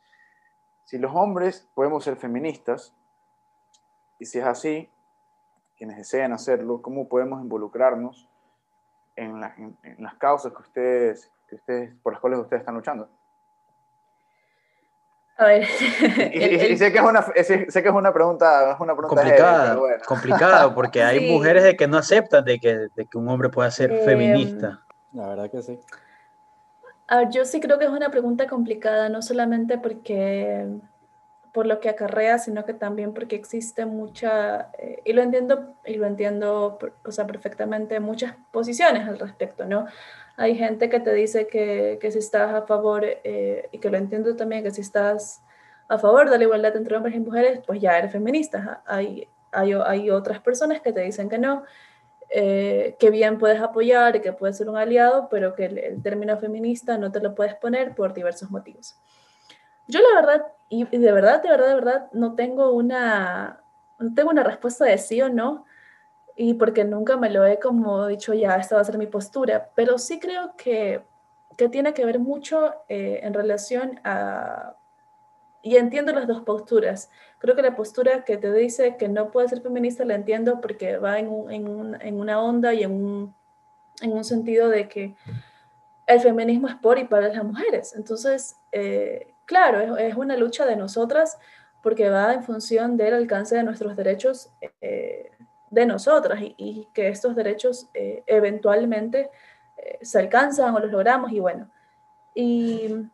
si 0.86 0.98
los 0.98 1.14
hombres 1.14 1.68
podemos 1.74 2.06
ser 2.06 2.16
feministas, 2.16 2.96
y 4.18 4.26
si 4.26 4.40
es 4.40 4.46
así, 4.46 4.90
quienes 5.78 5.98
deseen 5.98 6.32
hacerlo, 6.32 6.82
¿cómo 6.82 7.10
podemos 7.10 7.42
involucrarnos 7.42 8.30
en, 9.18 9.44
en 9.84 9.98
las 10.00 10.16
causas 10.16 10.54
que 10.54 10.62
ustedes, 10.62 11.32
que 11.50 11.56
ustedes, 11.56 11.96
por 12.02 12.14
las 12.14 12.22
cuales 12.22 12.40
ustedes 12.40 12.62
están 12.62 12.76
luchando? 12.76 13.10
A 15.40 15.46
ver. 15.46 15.64
Y, 15.64 15.68
sé, 16.78 16.92
que 16.92 16.98
es 16.98 17.04
una, 17.04 17.22
sé, 17.22 17.66
que 17.66 17.88
es 17.90 17.96
una 17.96 18.12
pregunta, 18.12 18.76
una 18.78 18.94
pregunta 18.94 19.22
complicada, 19.22 19.80
complicada, 20.06 20.74
porque 20.76 21.02
hay 21.02 21.32
mujeres 21.32 21.64
de 21.64 21.78
que 21.78 21.88
no 21.88 21.98
aceptan 21.98 22.44
de 22.44 22.60
que, 22.60 22.90
de 22.94 23.06
que 23.06 23.18
un 23.18 23.30
hombre 23.30 23.48
pueda 23.48 23.72
ser 23.72 23.90
em, 23.90 24.04
feminista. 24.04 24.82
La 25.14 25.30
verdad 25.30 25.50
que 25.50 25.62
sí. 25.62 25.80
A 27.08 27.20
ver, 27.20 27.30
yo 27.30 27.46
sí 27.46 27.62
creo 27.62 27.80
que 27.80 27.86
es 27.86 27.92
una 27.92 28.12
pregunta 28.12 28.48
complicada, 28.48 29.08
no 29.08 29.22
solamente 29.22 29.78
porque 29.78 30.68
por 31.54 31.66
lo 31.66 31.80
que 31.80 31.88
acarrea, 31.88 32.38
sino 32.38 32.66
que 32.66 32.74
también 32.74 33.14
porque 33.14 33.38
existe 33.38 33.86
mucha, 33.86 34.70
eh, 34.78 35.02
y 35.06 35.14
lo 35.14 35.22
entiendo, 35.22 35.74
y 35.86 35.96
lo 35.96 36.06
entiendo, 36.06 36.78
o 37.06 37.12
sea, 37.12 37.26
perfectamente, 37.26 38.02
muchas 38.02 38.36
posiciones 38.52 39.08
al 39.08 39.18
respecto, 39.18 39.66
¿no? 39.66 39.86
Hay 40.40 40.56
gente 40.56 40.90
que 40.90 41.02
te 41.02 41.14
dice 41.14 41.48
que, 41.48 41.98
que 42.00 42.12
si 42.12 42.20
estás 42.20 42.54
a 42.54 42.62
favor, 42.62 43.04
eh, 43.04 43.68
y 43.74 43.78
que 43.80 43.90
lo 43.90 43.98
entiendo 43.98 44.38
también, 44.38 44.64
que 44.64 44.72
si 44.72 44.80
estás 44.80 45.44
a 45.90 45.98
favor 45.98 46.30
de 46.30 46.38
la 46.38 46.46
igualdad 46.46 46.78
entre 46.78 46.96
hombres 46.96 47.14
y 47.14 47.20
mujeres, 47.20 47.60
pues 47.68 47.82
ya 47.82 47.98
eres 47.98 48.14
feminista. 48.14 48.82
Hay, 48.86 49.28
hay, 49.52 49.74
hay 49.74 50.10
otras 50.10 50.40
personas 50.40 50.80
que 50.80 50.94
te 50.94 51.02
dicen 51.02 51.28
que 51.28 51.38
no, 51.38 51.64
eh, 52.30 52.96
que 53.00 53.10
bien 53.10 53.38
puedes 53.38 53.60
apoyar 53.60 54.16
y 54.16 54.22
que 54.22 54.32
puedes 54.32 54.56
ser 54.56 54.70
un 54.70 54.78
aliado, 54.78 55.28
pero 55.30 55.56
que 55.56 55.66
el, 55.66 56.02
término 56.02 56.38
feminista 56.38 56.98
no 56.98 57.12
te 57.12 57.20
lo 57.20 57.36
puedes 57.36 57.56
poner 57.56 57.94
por 57.94 58.14
diversos 58.14 58.50
motivos. 58.50 58.98
Yo 59.90 60.00
la 60.00 60.22
verdad, 60.22 60.46
y 60.70 60.86
de 60.86 61.12
verdad, 61.12 61.44
de 61.44 61.50
verdad, 61.50 61.68
de 61.68 61.76
verdad, 61.76 62.10
no 62.14 62.36
tengo 62.36 62.72
una, 62.72 63.60
no 64.00 64.14
tengo 64.14 64.30
una 64.30 64.44
respuesta 64.44 64.86
de 64.86 64.98
sí 65.00 65.22
o 65.22 65.28
no, 65.28 65.66
y 66.42 66.54
porque 66.54 66.86
nunca 66.86 67.18
me 67.18 67.30
lo 67.30 67.46
he 67.46 67.60
como 67.60 68.08
dicho, 68.08 68.34
ya, 68.34 68.56
esta 68.56 68.76
va 68.76 68.82
a 68.82 68.86
ser 68.86 68.98
mi 68.98 69.08
postura, 69.08 69.72
pero 69.76 69.98
sí 69.98 70.22
creo 70.22 70.56
que, 70.56 71.02
que 71.58 71.68
tiene 71.68 71.94
que 71.94 72.06
ver 72.06 72.18
mucho 72.18 72.76
eh, 72.88 73.20
en 73.24 73.34
relación 73.34 74.00
a... 74.06 74.74
Y 75.62 75.76
entiendo 75.76 76.14
las 76.14 76.28
dos 76.28 76.44
posturas. 76.44 77.12
Creo 77.40 77.58
que 77.58 77.62
la 77.62 77.76
postura 77.76 78.24
que 78.24 78.38
te 78.38 78.54
dice 78.54 78.96
que 78.96 79.10
no 79.10 79.32
puedes 79.32 79.50
ser 79.50 79.62
feminista 79.62 80.06
la 80.06 80.16
entiendo 80.16 80.62
porque 80.62 80.96
va 80.96 81.20
en, 81.20 81.28
en, 81.52 81.98
en 82.00 82.20
una 82.22 82.42
onda 82.42 82.74
y 82.74 82.84
en 82.84 82.92
un, 82.94 83.36
en 84.02 84.14
un, 84.14 84.24
sentido 84.24 84.70
de 84.70 84.88
que 84.88 85.18
el 86.08 86.22
feminismo 86.22 86.70
es 86.70 86.76
por 86.76 87.00
y 87.00 87.04
para 87.04 87.28
las 87.28 87.44
mujeres. 87.44 87.94
Entonces, 87.98 88.56
eh, 88.72 89.34
claro, 89.44 89.98
es, 89.98 90.14
es, 90.14 90.16
una 90.16 90.38
lucha 90.38 90.66
de 90.66 90.78
nosotras 90.78 91.38
porque 91.84 92.10
va 92.10 92.34
en 92.34 92.44
función 92.44 92.96
del 92.96 93.14
alcance 93.14 93.58
de 93.58 93.64
nuestros 93.64 93.98
derechos. 93.98 94.52
Eh, 94.80 95.32
de 95.70 95.86
nosotras 95.86 96.40
y, 96.42 96.88
que 96.94 97.10
estos 97.10 97.36
derechos 97.36 97.90
eh, 97.94 98.24
eventualmente 98.28 99.30
eh, 99.78 100.00
se 100.02 100.20
alcanzan 100.20 100.74
o 100.74 100.80
los 100.80 100.92
logramos 100.92 101.32
y 101.32 101.40
bueno. 101.40 101.70
Y, 102.34 103.10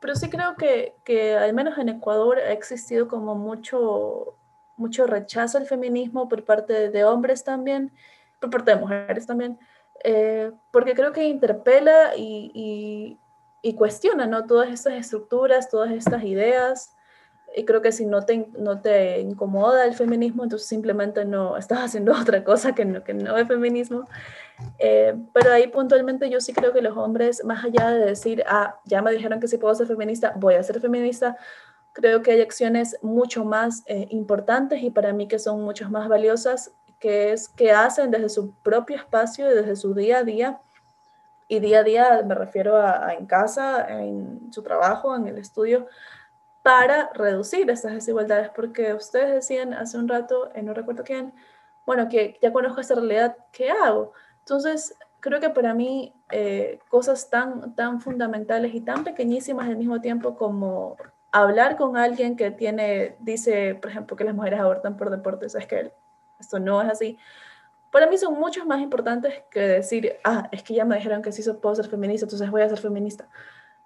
pero 0.00 0.14
sí 0.14 0.30
creo 0.30 0.56
que, 0.56 0.94
que, 1.04 1.36
al 1.36 1.52
menos 1.52 1.76
en 1.78 1.90
Ecuador 1.90 2.38
ha 2.38 2.52
existido 2.52 3.08
como 3.08 3.34
mucho, 3.34 4.34
mucho 4.76 5.06
rechazo 5.06 5.58
al 5.58 5.66
feminismo 5.66 6.28
por 6.28 6.44
parte 6.44 6.90
de 6.90 7.04
hombres 7.04 7.44
también, 7.44 7.92
por 8.40 8.50
parte 8.50 8.70
de 8.70 8.80
mujeres 8.80 9.26
también, 9.26 9.58
eh, 10.04 10.52
porque 10.70 10.94
creo 10.94 11.12
que 11.12 11.24
interpela 11.24 12.16
y, 12.16 12.50
y, 12.54 13.18
y 13.62 13.74
cuestiona 13.74 14.26
¿no? 14.26 14.46
todas 14.46 14.70
estas 14.70 14.94
estructuras, 14.94 15.68
todas 15.68 15.90
estas 15.90 16.24
ideas 16.24 16.96
y 17.54 17.64
creo 17.64 17.82
que 17.82 17.92
si 17.92 18.06
no 18.06 18.22
te, 18.22 18.48
no 18.58 18.80
te 18.80 19.20
incomoda 19.20 19.84
el 19.84 19.94
feminismo, 19.94 20.44
entonces 20.44 20.68
simplemente 20.68 21.24
no 21.24 21.56
estás 21.56 21.80
haciendo 21.80 22.12
otra 22.20 22.44
cosa 22.44 22.74
que 22.74 22.84
no, 22.84 23.02
que 23.02 23.14
no 23.14 23.36
es 23.36 23.48
feminismo. 23.48 24.04
Eh, 24.78 25.14
pero 25.32 25.52
ahí 25.52 25.68
puntualmente 25.68 26.28
yo 26.28 26.40
sí 26.40 26.52
creo 26.52 26.72
que 26.72 26.82
los 26.82 26.96
hombres, 26.96 27.44
más 27.44 27.64
allá 27.64 27.90
de 27.90 28.04
decir, 28.06 28.44
ah, 28.46 28.78
ya 28.84 29.02
me 29.02 29.12
dijeron 29.12 29.40
que 29.40 29.48
si 29.48 29.58
puedo 29.58 29.74
ser 29.74 29.86
feminista, 29.86 30.32
voy 30.36 30.54
a 30.54 30.62
ser 30.62 30.80
feminista, 30.80 31.36
creo 31.92 32.22
que 32.22 32.32
hay 32.32 32.40
acciones 32.40 32.96
mucho 33.02 33.44
más 33.44 33.82
eh, 33.86 34.06
importantes 34.10 34.82
y 34.82 34.90
para 34.90 35.12
mí 35.12 35.26
que 35.28 35.38
son 35.38 35.62
mucho 35.62 35.88
más 35.90 36.08
valiosas, 36.08 36.72
que 36.98 37.32
es 37.32 37.48
que 37.48 37.72
hacen 37.72 38.10
desde 38.10 38.28
su 38.28 38.52
propio 38.62 38.96
espacio 38.96 39.50
y 39.50 39.54
desde 39.54 39.76
su 39.76 39.94
día 39.94 40.18
a 40.18 40.24
día. 40.24 40.60
Y 41.48 41.58
día 41.58 41.80
a 41.80 41.82
día 41.82 42.22
me 42.24 42.36
refiero 42.36 42.76
a 42.76 43.12
en 43.14 43.26
casa, 43.26 43.84
en 43.88 44.52
su 44.52 44.62
trabajo, 44.62 45.16
en 45.16 45.26
el 45.26 45.38
estudio, 45.38 45.88
para 46.70 47.10
reducir 47.14 47.68
estas 47.68 47.94
desigualdades, 47.94 48.48
porque 48.50 48.94
ustedes 48.94 49.34
decían 49.34 49.74
hace 49.74 49.98
un 49.98 50.06
rato, 50.06 50.52
eh, 50.54 50.62
no 50.62 50.72
recuerdo 50.72 51.02
quién, 51.02 51.34
bueno, 51.84 52.08
que 52.08 52.38
ya 52.40 52.52
conozco 52.52 52.80
esta 52.80 52.94
realidad, 52.94 53.36
¿qué 53.50 53.72
hago? 53.72 54.12
Entonces, 54.38 54.94
creo 55.18 55.40
que 55.40 55.50
para 55.50 55.74
mí 55.74 56.14
eh, 56.30 56.78
cosas 56.88 57.28
tan, 57.28 57.74
tan 57.74 58.00
fundamentales 58.00 58.72
y 58.72 58.82
tan 58.82 59.02
pequeñísimas 59.02 59.66
al 59.66 59.78
mismo 59.78 60.00
tiempo 60.00 60.36
como 60.36 60.96
hablar 61.32 61.76
con 61.76 61.96
alguien 61.96 62.36
que 62.36 62.52
tiene, 62.52 63.16
dice, 63.18 63.74
por 63.74 63.90
ejemplo, 63.90 64.16
que 64.16 64.22
las 64.22 64.36
mujeres 64.36 64.60
abortan 64.60 64.96
por 64.96 65.10
deportes, 65.10 65.56
es 65.56 65.66
que 65.66 65.92
esto 66.38 66.60
no 66.60 66.82
es 66.82 66.88
así. 66.88 67.18
Para 67.90 68.06
mí 68.06 68.16
son 68.16 68.38
muchos 68.38 68.64
más 68.64 68.80
importantes 68.80 69.42
que 69.50 69.58
decir, 69.58 70.18
ah, 70.22 70.48
es 70.52 70.62
que 70.62 70.74
ya 70.74 70.84
me 70.84 70.94
dijeron 70.94 71.20
que 71.20 71.32
sí 71.32 71.42
puedo 71.54 71.74
ser 71.74 71.88
feminista, 71.88 72.26
entonces 72.26 72.48
voy 72.48 72.62
a 72.62 72.68
ser 72.68 72.78
feminista 72.78 73.28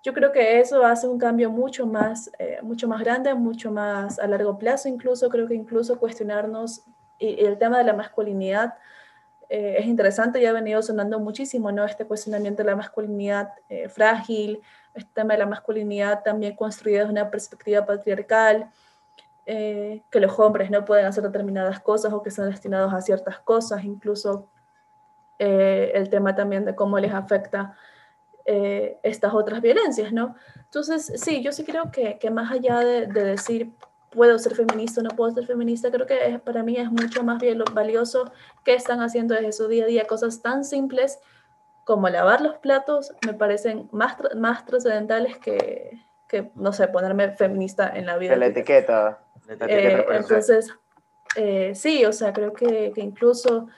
yo 0.05 0.13
creo 0.13 0.33
que 0.33 0.61
eso 0.61 0.85
hace 0.85 1.09
un 1.09 1.19
cambio 1.19 1.51
mucho 1.51 1.87
más, 1.87 2.31
eh, 2.39 2.59
mucho 2.63 2.87
más 2.87 3.01
grande, 3.01 3.35
mucho 3.35 3.73
más 3.73 4.19
a 4.19 4.27
largo 4.27 4.59
plazo, 4.59 4.87
incluso 4.87 5.31
creo 5.31 5.49
que 5.49 5.55
incluso 5.55 5.99
cuestionarnos 5.99 6.85
y, 7.19 7.43
el 7.43 7.57
tema 7.57 7.79
de 7.79 7.85
la 7.85 7.95
masculinidad 7.95 8.75
eh, 9.49 9.77
es 9.79 9.87
interesante 9.87 10.43
y 10.43 10.47
ha 10.47 10.53
venido 10.53 10.83
sonando 10.83 11.19
muchísimo, 11.21 11.73
¿no? 11.73 11.85
Este 11.87 12.05
cuestionamiento 12.05 12.63
de 12.63 12.69
la 12.69 12.77
masculinidad 12.77 13.55
eh, 13.71 13.89
frágil, 13.89 14.61
este 14.93 15.11
tema 15.15 15.33
de 15.35 15.39
la 15.39 15.47
masculinidad 15.47 16.23
también 16.23 16.55
construida 16.55 17.01
desde 17.01 17.13
una 17.13 17.31
perspectiva 17.31 17.87
patriarcal, 17.87 18.71
que 19.47 20.21
los 20.21 20.39
hombres 20.39 20.71
no 20.71 20.87
pueden 20.87 21.05
hacer 21.05 21.23
determinadas 21.23 21.79
cosas 21.79 22.15
o 22.15 22.23
que 22.23 22.31
son 22.31 22.49
destinados 22.49 22.95
a 22.95 23.03
ciertas 23.03 23.41
cosas, 23.41 23.85
incluso 23.85 24.49
el 25.39 26.09
tema 26.09 26.35
también 26.35 26.65
de 26.65 26.75
cómo 26.75 26.99
les 26.99 27.13
afecta 27.13 27.77
eh, 28.47 28.99
estas 29.03 29.33
otras 29.33 29.63
violencias, 29.63 30.13
¿no? 30.13 30.37
Entonces, 30.57 31.13
sí, 31.17 31.43
yo 31.43 31.51
sí 31.51 31.65
creo 31.65 31.91
que, 31.91 32.19
que 32.19 32.31
más 32.31 32.53
allá 32.53 32.81
de, 32.81 33.07
decir 33.07 33.73
puedo 34.11 34.39
ser 34.39 34.55
feminista 34.55 35.01
o 35.01 35.05
no 35.05 35.11
puedo 35.11 35.33
ser 35.33 35.47
feminista, 35.47 35.91
creo 35.91 36.07
que 36.07 36.39
para 36.45 36.63
mí 36.63 36.77
es 36.77 36.91
mucho 36.91 37.25
más 37.25 37.43
valioso 37.73 38.31
que 38.63 38.75
están 38.75 39.01
haciendo 39.01 39.35
desde 39.35 39.53
su 39.53 39.67
día 39.67 39.85
a 39.85 39.87
día 39.87 40.07
cosas 40.07 40.43
tan 40.43 40.65
simples 40.65 41.19
como 41.85 42.09
lavar 42.11 42.43
los 42.43 42.59
platos, 42.59 43.15
me 43.27 43.33
parecen 43.33 43.89
más, 43.93 44.17
más 44.37 44.67
trascendentales 44.67 45.39
que, 45.39 46.03
que, 46.29 46.51
no 46.55 46.75
sé, 46.75 46.87
ponerme 46.89 47.31
feminista 47.33 47.91
en 47.95 48.05
la 48.05 48.19
vida. 48.19 48.37
la 48.37 48.47
etiqueta. 48.47 49.25
Eh, 49.49 50.05
entonces, 50.11 50.75
eh, 51.35 51.73
sí, 51.75 52.05
o 52.05 52.13
sea, 52.13 52.35
creo 52.35 52.53
que, 52.53 52.93
que 52.95 53.01
incluso 53.01 53.69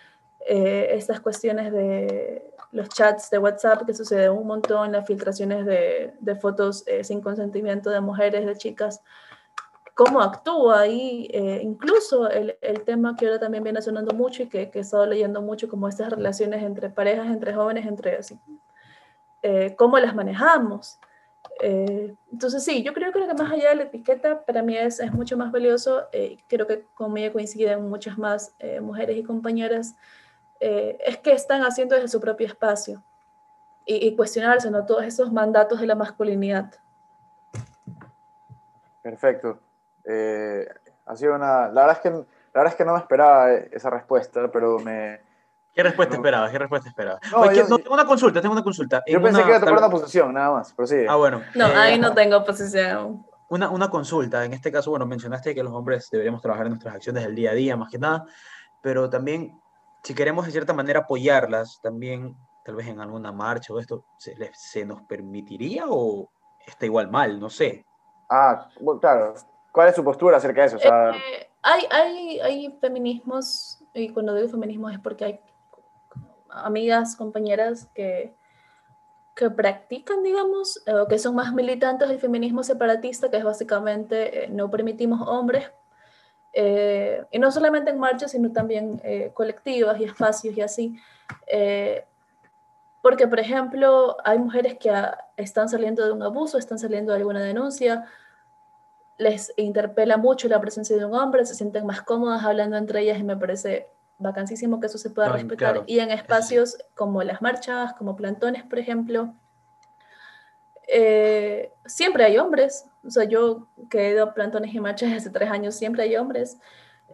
estas 0.49 1.21
cuestiones 1.21 1.73
de 1.73 2.55
los 2.77 2.91
chats 2.91 3.31
de 3.31 3.39
WhatsApp 3.39 3.87
que 3.87 3.95
sucede 3.95 4.29
un 4.29 4.47
montón, 4.47 4.93
las 4.93 5.07
filtraciones 5.07 5.64
de, 5.64 6.12
de 6.20 6.37
fotos 6.37 6.85
eh, 6.87 7.03
sin 7.05 7.22
consentimiento 7.22 7.89
de 7.89 8.03
mujeres, 8.03 8.45
de 8.45 8.55
chicas, 8.55 9.03
cómo 9.95 10.20
actúa 10.20 10.81
ahí, 10.81 11.27
eh, 11.33 11.61
incluso 11.62 12.29
el, 12.29 12.57
el, 12.61 12.83
tema 12.83 13.16
que 13.16 13.27
ahora 13.27 13.41
también 13.41 13.64
viene 13.64 13.81
sonando 13.81 14.14
mucho 14.14 14.43
y 14.43 14.49
que, 14.49 14.70
que, 14.70 14.79
he 14.79 14.83
estado 14.83 15.07
leyendo 15.07 15.41
mucho, 15.41 15.68
como 15.68 15.89
estas 15.89 16.11
relaciones 16.11 16.62
entre 16.62 16.91
parejas, 16.91 17.29
entre 17.29 17.55
jóvenes, 17.55 17.87
entre 17.87 18.16
así, 18.16 18.39
eh, 19.43 19.74
cómo 19.77 19.99
las 19.99 20.14
manejamos. 20.14 20.99
entonces 21.61 22.62
sí, 22.62 22.83
yo 22.83 22.93
creo, 22.93 23.11
creo 23.11 23.27
que 23.27 23.35
más 23.43 23.51
allá 23.51 23.70
de 23.70 23.77
la 23.77 23.83
etiqueta, 23.85 24.45
para 24.45 24.61
mí 24.61 24.77
es, 24.77 25.01
es 25.01 25.12
mucho 25.12 25.39
más 25.39 25.51
valioso, 25.51 26.09
creo 26.47 26.66
que 26.66 26.85
conmigo 26.95 27.33
coinciden 27.33 27.89
muchas 27.89 28.18
más 28.18 28.55
mujeres 28.83 29.16
y 29.16 29.22
compañeras 29.22 29.97
eh, 30.61 30.98
es 31.04 31.18
que 31.18 31.32
están 31.32 31.62
haciendo 31.62 31.94
desde 31.94 32.09
su 32.09 32.20
propio 32.20 32.46
espacio 32.46 33.02
y, 33.86 34.16
cuestionarse 34.16 34.70
¿no? 34.70 34.84
todos 34.84 35.04
esos 35.04 35.32
mandatos 35.32 35.80
de 35.80 35.86
la 35.86 35.94
masculinidad. 35.94 36.74
Perfecto. 39.00 39.61
Eh, 40.04 40.66
ha 41.07 41.16
sido 41.16 41.36
una, 41.36 41.68
la, 41.68 41.82
verdad 41.82 41.92
es 41.92 42.00
que, 42.00 42.11
la 42.11 42.24
verdad 42.52 42.72
es 42.72 42.74
que 42.74 42.84
no 42.84 42.92
me 42.94 42.98
esperaba 42.98 43.52
esa 43.52 43.90
respuesta, 43.90 44.50
pero 44.50 44.80
me... 44.80 45.20
¿Qué 45.72 45.82
respuesta 45.82 46.16
esperabas? 46.16 46.50
¿Qué 46.50 46.59
respuesta 46.59 46.88
esperabas? 46.88 47.20
No, 47.30 47.48
tengo 47.48 47.94
una 47.94 48.07
consulta, 48.07 48.40
tengo 48.40 48.54
una 48.54 48.64
consulta. 48.64 49.02
Yo 49.07 49.22
pensé 49.22 49.42
que 49.42 49.48
iba 49.48 49.59
a 49.59 49.61
tomar 49.61 49.78
una 49.78 49.90
posición, 49.90 50.32
nada 50.32 50.50
más, 50.50 50.72
pero 50.74 50.86
sí. 50.86 51.04
Ah, 51.07 51.16
bueno. 51.16 51.42
No, 51.54 51.66
ahí 51.66 51.94
eh, 51.94 51.98
no 51.98 52.14
tengo 52.14 52.44
posición. 52.44 53.24
Una, 53.48 53.68
una 53.68 53.90
consulta, 53.90 54.44
en 54.44 54.54
este 54.54 54.72
caso, 54.72 54.90
bueno, 54.90 55.07
mencionaste 55.07 55.54
que 55.54 55.62
los 55.62 55.72
hombres 55.72 56.09
deberíamos 56.11 56.42
trabajar 56.42 56.66
en 56.66 56.70
nuestras 56.70 56.94
acciones 56.96 57.22
del 57.22 57.34
día 57.34 57.50
a 57.50 57.54
día, 57.54 57.76
más 57.76 57.90
que 57.90 57.98
nada, 57.98 58.24
pero 58.80 59.09
también 59.09 59.61
si 60.07 60.14
queremos 60.14 60.46
de 60.46 60.52
cierta 60.52 60.72
manera 60.72 61.00
apoyarlas, 61.00 61.80
también 61.82 62.36
tal 62.64 62.76
vez 62.76 62.86
en 62.86 63.00
alguna 63.00 63.32
marcha 63.32 63.74
o 63.74 63.80
esto, 63.80 64.04
¿se, 64.18 64.36
se 64.54 64.86
nos 64.86 65.02
permitiría 65.02 65.86
o 65.88 66.30
está 66.64 66.86
igual 66.86 67.11
mal? 67.11 67.40
No 67.40 67.50
sé. 67.50 67.84
Ah, 68.30 68.68
claro. 69.00 69.34
¿Cuál 69.72 69.88
es 69.88 69.96
su 69.96 70.04
postura 70.04 70.36
acerca 70.36 70.61
de 70.61 70.66
eso? 70.68 70.76
Eh, 70.76 71.50
hay, 71.61 71.82
hay, 71.90 72.38
hay 72.38 72.78
feminismos, 72.80 73.82
y 73.94 74.11
cuando 74.11 74.32
digo 74.36 74.48
feminismos 74.48 74.92
es 74.92 75.00
porque 75.00 75.24
hay 75.24 75.40
amigas, 76.50 77.16
compañeras 77.16 77.88
que, 77.92 78.32
que 79.34 79.50
practican, 79.50 80.22
digamos, 80.22 80.84
o 80.86 81.09
que 81.09 81.18
son 81.18 81.34
más 81.34 81.52
militantes 81.52 82.09
del 82.09 82.20
feminismo 82.20 82.62
separatista, 82.62 83.28
que 83.28 83.38
es 83.38 83.45
básicamente 83.45 84.45
eh, 84.45 84.49
no 84.50 84.70
permitimos 84.70 85.26
hombres 85.26 85.68
eh, 86.58 87.22
y 87.30 87.38
no 87.38 87.53
solamente 87.53 87.91
en 87.91 87.99
marchas, 87.99 88.30
sino 88.30 88.50
también 88.50 88.99
eh, 89.04 89.30
colectivas 89.34 90.00
y 90.00 90.04
espacios 90.04 90.57
y 90.57 90.62
así. 90.62 90.99
Eh, 91.46 92.03
porque, 93.03 93.28
por 93.28 93.38
ejemplo, 93.38 94.16
hay 94.24 94.38
mujeres 94.38 94.78
que 94.78 94.91
están 95.37 95.68
saliendo 95.68 96.07
de 96.07 96.12
un 96.12 96.22
abuso, 96.22 96.57
están 96.57 96.78
saliendo 96.78 97.12
de 97.12 97.18
alguna 97.18 97.42
denuncia, 97.42 98.07
les 99.18 99.53
interpela 99.58 100.16
mucho 100.16 100.49
la 100.49 100.58
presencia 100.58 100.96
de 100.96 101.04
un 101.04 101.14
hombre, 101.14 101.45
se 101.45 101.54
sienten 101.54 101.84
más 101.84 102.00
cómodas 102.00 102.42
hablando 102.42 102.78
entre 102.78 103.03
ellas 103.03 103.18
y 103.18 103.22
me 103.22 103.37
parece 103.37 103.88
vacancísimo 104.16 104.80
que 104.80 104.87
eso 104.87 104.96
se 104.96 105.11
pueda 105.11 105.28
respetar. 105.28 105.83
Y 105.87 105.99
en 105.99 106.11
espacios 106.11 106.78
como 106.95 107.22
las 107.22 107.42
marchas, 107.42 107.92
como 107.92 108.16
plantones, 108.16 108.64
por 108.64 108.78
ejemplo, 108.78 109.34
siempre 111.84 112.24
hay 112.24 112.38
hombres, 112.38 112.87
o 113.07 113.11
sea, 113.11 113.24
yo 113.24 113.68
que 113.91 114.08
he 114.08 114.11
ido 114.11 114.24
a 114.24 114.34
plantones 114.34 114.74
y 114.74 114.80
marchas 114.80 115.12
hace 115.12 115.30
tres 115.30 115.50
años, 115.50 115.74
siempre 115.74 116.03
hay 116.03 116.16
hombres. 116.16 116.58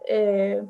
Eh, 0.07 0.63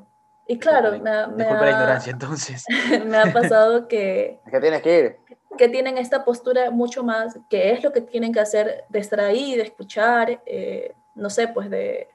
y 0.47 0.59
claro, 0.59 0.91
me, 0.91 0.99
me 0.99 1.09
ha, 1.09 1.61
la 1.61 1.69
ignorancia 1.69 2.11
entonces. 2.11 2.65
me 3.05 3.17
ha 3.17 3.31
pasado 3.31 3.87
que... 3.87 4.39
que 4.51 4.59
tienes 4.59 4.81
que 4.81 4.99
ir. 4.99 5.17
Que 5.57 5.69
tienen 5.69 5.97
esta 5.97 6.25
postura 6.25 6.71
mucho 6.71 7.03
más, 7.03 7.39
que 7.49 7.71
es 7.71 7.83
lo 7.83 7.93
que 7.93 8.01
tienen 8.01 8.33
que 8.33 8.39
hacer, 8.39 8.85
de 8.89 8.99
estar 8.99 9.19
ahí, 9.19 9.55
de 9.55 9.63
escuchar, 9.63 10.41
eh, 10.45 10.95
no 11.15 11.29
sé, 11.29 11.47
pues 11.47 11.69
de, 11.69 12.09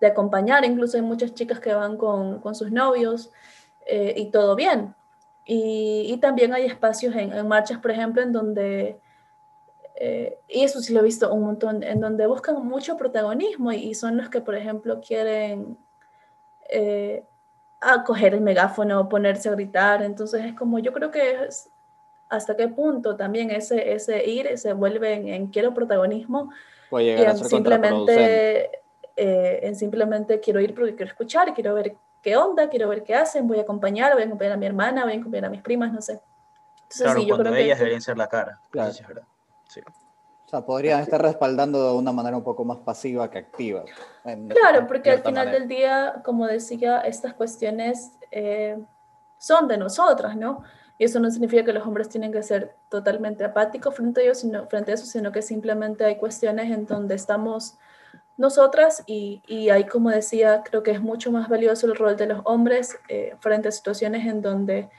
de, 0.00 0.06
acompañar. 0.06 0.64
Incluso 0.64 0.96
hay 0.96 1.02
muchas 1.02 1.34
chicas 1.34 1.60
que 1.60 1.74
van 1.74 1.96
con, 1.96 2.40
con 2.40 2.54
sus 2.54 2.72
novios 2.72 3.30
eh, 3.86 4.14
y 4.16 4.30
todo 4.30 4.56
bien. 4.56 4.94
Y, 5.44 6.06
y, 6.08 6.16
también 6.16 6.54
hay 6.54 6.64
espacios 6.64 7.14
en, 7.14 7.32
en 7.32 7.46
marchas, 7.46 7.78
por 7.78 7.90
ejemplo, 7.90 8.22
en 8.22 8.32
donde 8.32 9.00
eh, 10.02 10.38
y 10.48 10.64
eso 10.64 10.80
sí 10.80 10.94
lo 10.94 11.00
he 11.00 11.02
visto 11.02 11.30
un 11.30 11.42
montón, 11.42 11.82
en 11.82 12.00
donde 12.00 12.26
buscan 12.26 12.66
mucho 12.66 12.96
protagonismo 12.96 13.70
y, 13.70 13.94
son 13.94 14.16
los 14.16 14.30
que, 14.30 14.40
por 14.40 14.54
ejemplo, 14.54 14.98
quieren 15.02 15.76
eh, 16.70 17.22
coger 18.06 18.32
el 18.32 18.40
megáfono, 18.40 19.10
ponerse 19.10 19.50
a 19.50 19.52
gritar. 19.52 20.02
Entonces 20.02 20.42
es 20.46 20.54
como, 20.54 20.78
yo 20.78 20.94
creo 20.94 21.10
que 21.10 21.44
es 21.44 21.68
hasta 22.30 22.56
qué 22.56 22.66
punto 22.68 23.16
también 23.16 23.50
ese, 23.50 23.92
ese 23.92 24.26
ir 24.26 24.56
se 24.56 24.72
vuelve 24.72 25.34
en, 25.34 25.48
quiero 25.48 25.74
protagonismo 25.74 26.50
y 26.92 27.10
en 27.10 27.36
simplemente, 27.36 28.70
eh, 29.16 29.60
en 29.62 29.76
simplemente 29.76 30.40
quiero 30.40 30.60
ir 30.60 30.74
porque 30.74 30.94
quiero 30.94 31.10
escuchar, 31.10 31.52
quiero 31.52 31.74
ver 31.74 31.94
qué 32.22 32.38
onda, 32.38 32.70
quiero 32.70 32.88
ver 32.88 33.02
qué 33.02 33.16
hacen, 33.16 33.46
voy 33.46 33.58
a 33.58 33.62
acompañar, 33.62 34.14
voy 34.14 34.22
a 34.22 34.26
acompañar 34.26 34.54
a 34.54 34.56
mi 34.56 34.64
hermana, 34.64 35.04
voy 35.04 35.12
a 35.12 35.16
acompañar 35.16 35.44
a 35.44 35.50
mis 35.50 35.60
primas, 35.60 35.92
no 35.92 36.00
sé. 36.00 36.22
Entonces, 36.84 37.02
claro, 37.02 37.20
sí, 37.20 37.26
yo 37.26 37.36
creo 37.36 37.54
ellas 37.54 37.78
deberían 37.78 38.00
ser 38.00 38.16
la 38.16 38.28
cara. 38.28 38.58
Claro. 38.70 38.90
es 38.92 39.06
verdad. 39.06 39.24
Sí. 39.70 39.80
O 39.80 40.48
sea, 40.50 40.66
podrían 40.66 41.00
estar 41.00 41.22
respaldando 41.22 41.92
de 41.92 41.96
una 41.96 42.10
manera 42.10 42.36
un 42.36 42.42
poco 42.42 42.64
más 42.64 42.78
pasiva 42.78 43.30
que 43.30 43.38
activa. 43.38 43.84
claro, 44.24 44.88
porque 44.88 45.12
al 45.12 45.22
final 45.22 45.52
del 45.52 45.68
día, 45.68 46.22
como 46.24 46.44
decía, 46.48 47.02
estas 47.02 47.34
cuestiones 47.34 48.10
eh, 48.32 48.76
son 49.38 49.68
de 49.68 49.78
nosotras, 49.78 50.36
¿no? 50.36 50.64
Y 50.98 51.04
eso 51.04 51.20
no 51.20 51.30
significa 51.30 51.64
que 51.64 51.72
los 51.72 51.86
hombres 51.86 52.08
tienen 52.08 52.32
que 52.32 52.42
ser 52.42 52.74
totalmente 52.88 53.44
apáticos 53.44 53.94
frente 53.94 54.22
a, 54.22 54.24
ellos, 54.24 54.38
sino, 54.38 54.66
frente 54.66 54.90
a 54.90 54.94
eso, 54.94 55.06
sino 55.06 55.30
que 55.30 55.40
simplemente 55.40 56.04
hay 56.04 56.16
cuestiones 56.16 56.68
en 56.72 56.84
donde 56.84 57.14
estamos 57.14 57.78
nosotras 58.36 59.04
y, 59.06 59.42
y 59.46 59.70
ahí, 59.70 59.84
como 59.84 60.10
decía, 60.10 60.62
creo 60.64 60.82
que 60.82 60.90
es 60.90 61.00
mucho 61.00 61.30
más 61.30 61.48
valioso 61.48 61.86
el 61.86 61.94
rol 61.94 62.16
de 62.16 62.26
los 62.26 62.40
hombres 62.44 62.98
eh, 63.08 63.36
frente 63.38 63.68
a 63.68 63.72
situaciones 63.72 64.26
en 64.26 64.42
donde 64.42 64.90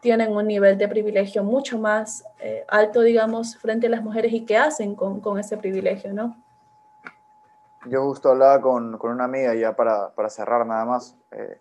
tienen 0.00 0.34
un 0.34 0.46
nivel 0.46 0.78
de 0.78 0.88
privilegio 0.88 1.42
mucho 1.42 1.78
más 1.78 2.24
eh, 2.38 2.64
alto, 2.68 3.00
digamos, 3.00 3.56
frente 3.56 3.88
a 3.88 3.90
las 3.90 4.02
mujeres 4.02 4.32
y 4.32 4.44
qué 4.44 4.56
hacen 4.56 4.94
con, 4.94 5.20
con, 5.20 5.38
ese 5.38 5.56
privilegio, 5.56 6.12
¿no? 6.12 6.36
Yo 7.86 8.02
justo 8.04 8.30
hablaba 8.30 8.60
con, 8.60 8.98
con 8.98 9.12
una 9.12 9.24
amiga, 9.24 9.54
ya 9.54 9.74
para, 9.74 10.10
para 10.10 10.28
cerrar 10.28 10.66
nada 10.66 10.84
más, 10.84 11.16
eh, 11.32 11.60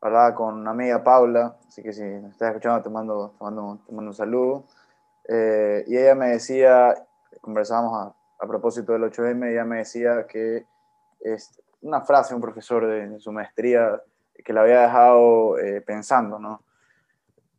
hablaba 0.00 0.34
con 0.34 0.54
una 0.54 0.70
amiga, 0.70 1.02
Paula, 1.02 1.56
así 1.68 1.82
que 1.82 1.92
si 1.92 2.02
me 2.02 2.28
estás 2.28 2.48
escuchando 2.48 2.82
te 2.82 2.90
mando, 2.90 3.34
te 3.38 3.44
mando, 3.44 3.78
te 3.86 3.92
mando 3.92 4.10
un 4.10 4.14
saludo, 4.14 4.64
eh, 5.28 5.84
y 5.86 5.96
ella 5.96 6.14
me 6.14 6.28
decía, 6.28 6.94
conversábamos 7.40 7.94
a, 7.94 8.44
a, 8.44 8.46
propósito 8.48 8.92
del 8.92 9.02
8M, 9.02 9.50
ella 9.50 9.64
me 9.64 9.78
decía 9.78 10.26
que 10.26 10.66
es 11.20 11.60
una 11.82 12.00
frase 12.00 12.30
de 12.30 12.36
un 12.36 12.42
profesor 12.42 12.86
de, 12.86 13.08
de 13.08 13.20
su 13.20 13.32
maestría 13.32 14.00
que 14.44 14.52
la 14.52 14.62
había 14.62 14.82
dejado 14.82 15.56
pensando, 15.84 16.38
¿no? 16.38 16.60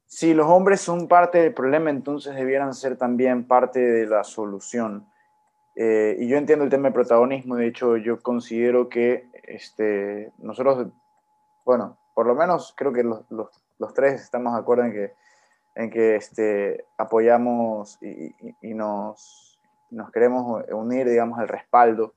Si 0.08 0.34
los 0.34 0.48
hombres 0.48 0.80
son 0.80 1.10
parte 1.10 1.40
del 1.40 1.54
problema, 1.54 1.90
entonces 1.90 2.34
debieran 2.34 2.74
ser 2.74 2.98
también 2.98 3.46
parte 3.46 3.80
de 3.80 4.08
la 4.08 4.24
solución. 4.24 5.06
Eh, 5.76 6.16
y 6.20 6.28
yo 6.30 6.38
entiendo 6.38 6.64
el 6.64 6.72
tema 6.72 6.86
del 6.86 6.94
protagonismo, 6.94 7.58
de 7.58 7.68
hecho 7.68 7.98
yo 7.98 8.20
considero 8.22 8.88
que 8.88 9.30
este, 9.44 10.32
nosotros, 10.38 10.88
bueno, 11.66 11.98
por 12.14 12.26
lo 12.26 12.36
menos 12.36 12.74
creo 12.76 12.94
que 12.94 13.04
los, 13.04 13.30
los, 13.30 13.50
los 13.78 13.94
tres 13.94 14.22
estamos 14.22 14.54
de 14.54 14.60
acuerdo 14.60 14.86
en 14.86 14.94
que, 14.94 15.14
en 15.76 15.90
que 15.92 16.16
este, 16.16 16.86
apoyamos 16.98 18.02
y, 18.02 18.34
y, 18.62 18.74
nos, 18.74 19.60
nos, 19.92 20.10
queremos 20.12 20.64
unir, 20.72 21.08
digamos, 21.08 21.38
al 21.38 21.50
respaldo 21.50 22.14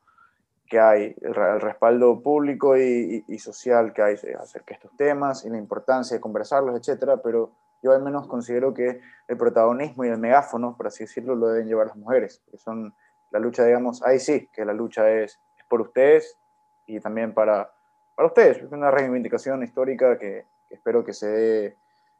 que 0.68 0.78
hay, 0.78 1.16
el, 1.20 1.36
el 1.36 1.60
respaldo 1.60 2.20
público 2.20 2.78
y, 2.78 3.24
y, 3.26 3.38
social 3.40 3.92
que 3.92 4.02
hay 4.02 4.14
acerca 4.14 4.68
de 4.68 4.74
estos 4.74 4.96
temas 4.96 5.44
y 5.44 5.50
la 5.50 5.58
importancia 5.58 6.16
de 6.16 6.20
conversarlos, 6.20 6.78
etcétera, 6.78 7.16
pero 7.18 7.50
yo 7.82 7.92
al 7.92 8.02
menos 8.02 8.26
considero 8.26 8.74
que 8.74 9.00
el 9.28 9.36
protagonismo 9.36 10.04
y 10.04 10.08
el 10.08 10.18
megáfono, 10.18 10.76
por 10.76 10.86
así 10.86 11.04
decirlo, 11.04 11.34
lo 11.34 11.48
deben 11.48 11.66
llevar 11.66 11.88
las 11.88 11.96
mujeres, 11.96 12.42
que 12.50 12.58
son 12.58 12.94
la 13.30 13.38
lucha, 13.38 13.64
digamos, 13.64 14.02
ahí 14.02 14.18
sí, 14.18 14.48
que 14.52 14.64
la 14.64 14.72
lucha 14.72 15.10
es, 15.10 15.40
es 15.56 15.64
por 15.68 15.80
ustedes 15.80 16.38
y 16.86 17.00
también 17.00 17.32
para, 17.32 17.72
para 18.14 18.26
ustedes. 18.26 18.58
Es 18.58 18.72
una 18.72 18.90
reivindicación 18.90 19.62
histórica 19.62 20.18
que, 20.18 20.46
espero 20.68 21.04
que 21.04 21.12
se 21.12 21.28
dé 21.28 21.76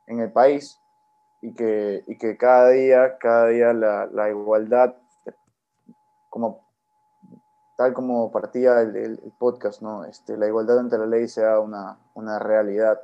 en 0.06 0.20
el 0.20 0.32
país 0.32 0.80
y 1.40 1.54
que, 1.54 2.04
y 2.06 2.18
que 2.18 2.36
cada 2.36 2.70
día, 2.70 3.18
cada 3.18 3.46
día 3.48 3.72
la, 3.72 4.06
la 4.06 4.28
igualdad, 4.28 4.94
como, 6.28 6.64
tal 7.76 7.92
como 7.92 8.30
partía 8.30 8.80
el, 8.82 8.94
el, 8.96 9.32
podcast, 9.38 9.82
¿no? 9.82 10.04
este, 10.04 10.36
la 10.36 10.46
igualdad 10.46 10.78
ante 10.78 10.98
la 10.98 11.06
ley 11.06 11.28
sea 11.28 11.60
una, 11.60 11.98
una 12.14 12.38
realidad 12.38 13.00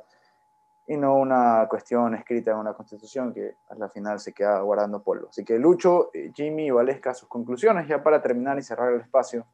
y 0.87 0.95
no 0.95 1.15
una 1.17 1.67
cuestión 1.69 2.15
escrita 2.15 2.51
en 2.51 2.57
una 2.57 2.73
constitución 2.73 3.33
que 3.33 3.55
a 3.69 3.75
la 3.75 3.89
final 3.89 4.19
se 4.19 4.33
queda 4.33 4.61
guardando 4.61 5.03
polvo. 5.03 5.27
Así 5.29 5.43
que 5.43 5.59
Lucho, 5.59 6.09
eh, 6.13 6.31
Jimmy 6.33 6.67
y 6.67 6.71
Valesca, 6.71 7.13
sus 7.13 7.27
conclusiones 7.27 7.87
ya 7.87 8.01
para 8.01 8.21
terminar 8.21 8.57
y 8.57 8.63
cerrar 8.63 8.93
el 8.93 9.01
espacio. 9.01 9.45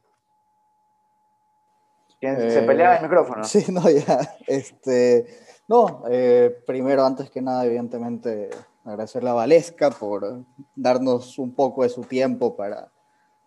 se 2.20 2.60
eh, 2.60 2.62
pelea 2.62 2.96
el 2.96 3.02
micrófono. 3.02 3.42
Sí, 3.44 3.64
no, 3.72 3.90
ya. 3.90 4.20
Este, 4.46 5.26
no, 5.66 6.04
eh, 6.08 6.56
primero, 6.64 7.04
antes 7.04 7.28
que 7.30 7.42
nada, 7.42 7.66
evidentemente, 7.66 8.50
agradecerle 8.84 9.30
a 9.30 9.34
Valesca 9.34 9.90
por 9.90 10.44
darnos 10.76 11.36
un 11.40 11.52
poco 11.52 11.82
de 11.82 11.88
su 11.88 12.02
tiempo 12.02 12.54
para, 12.54 12.92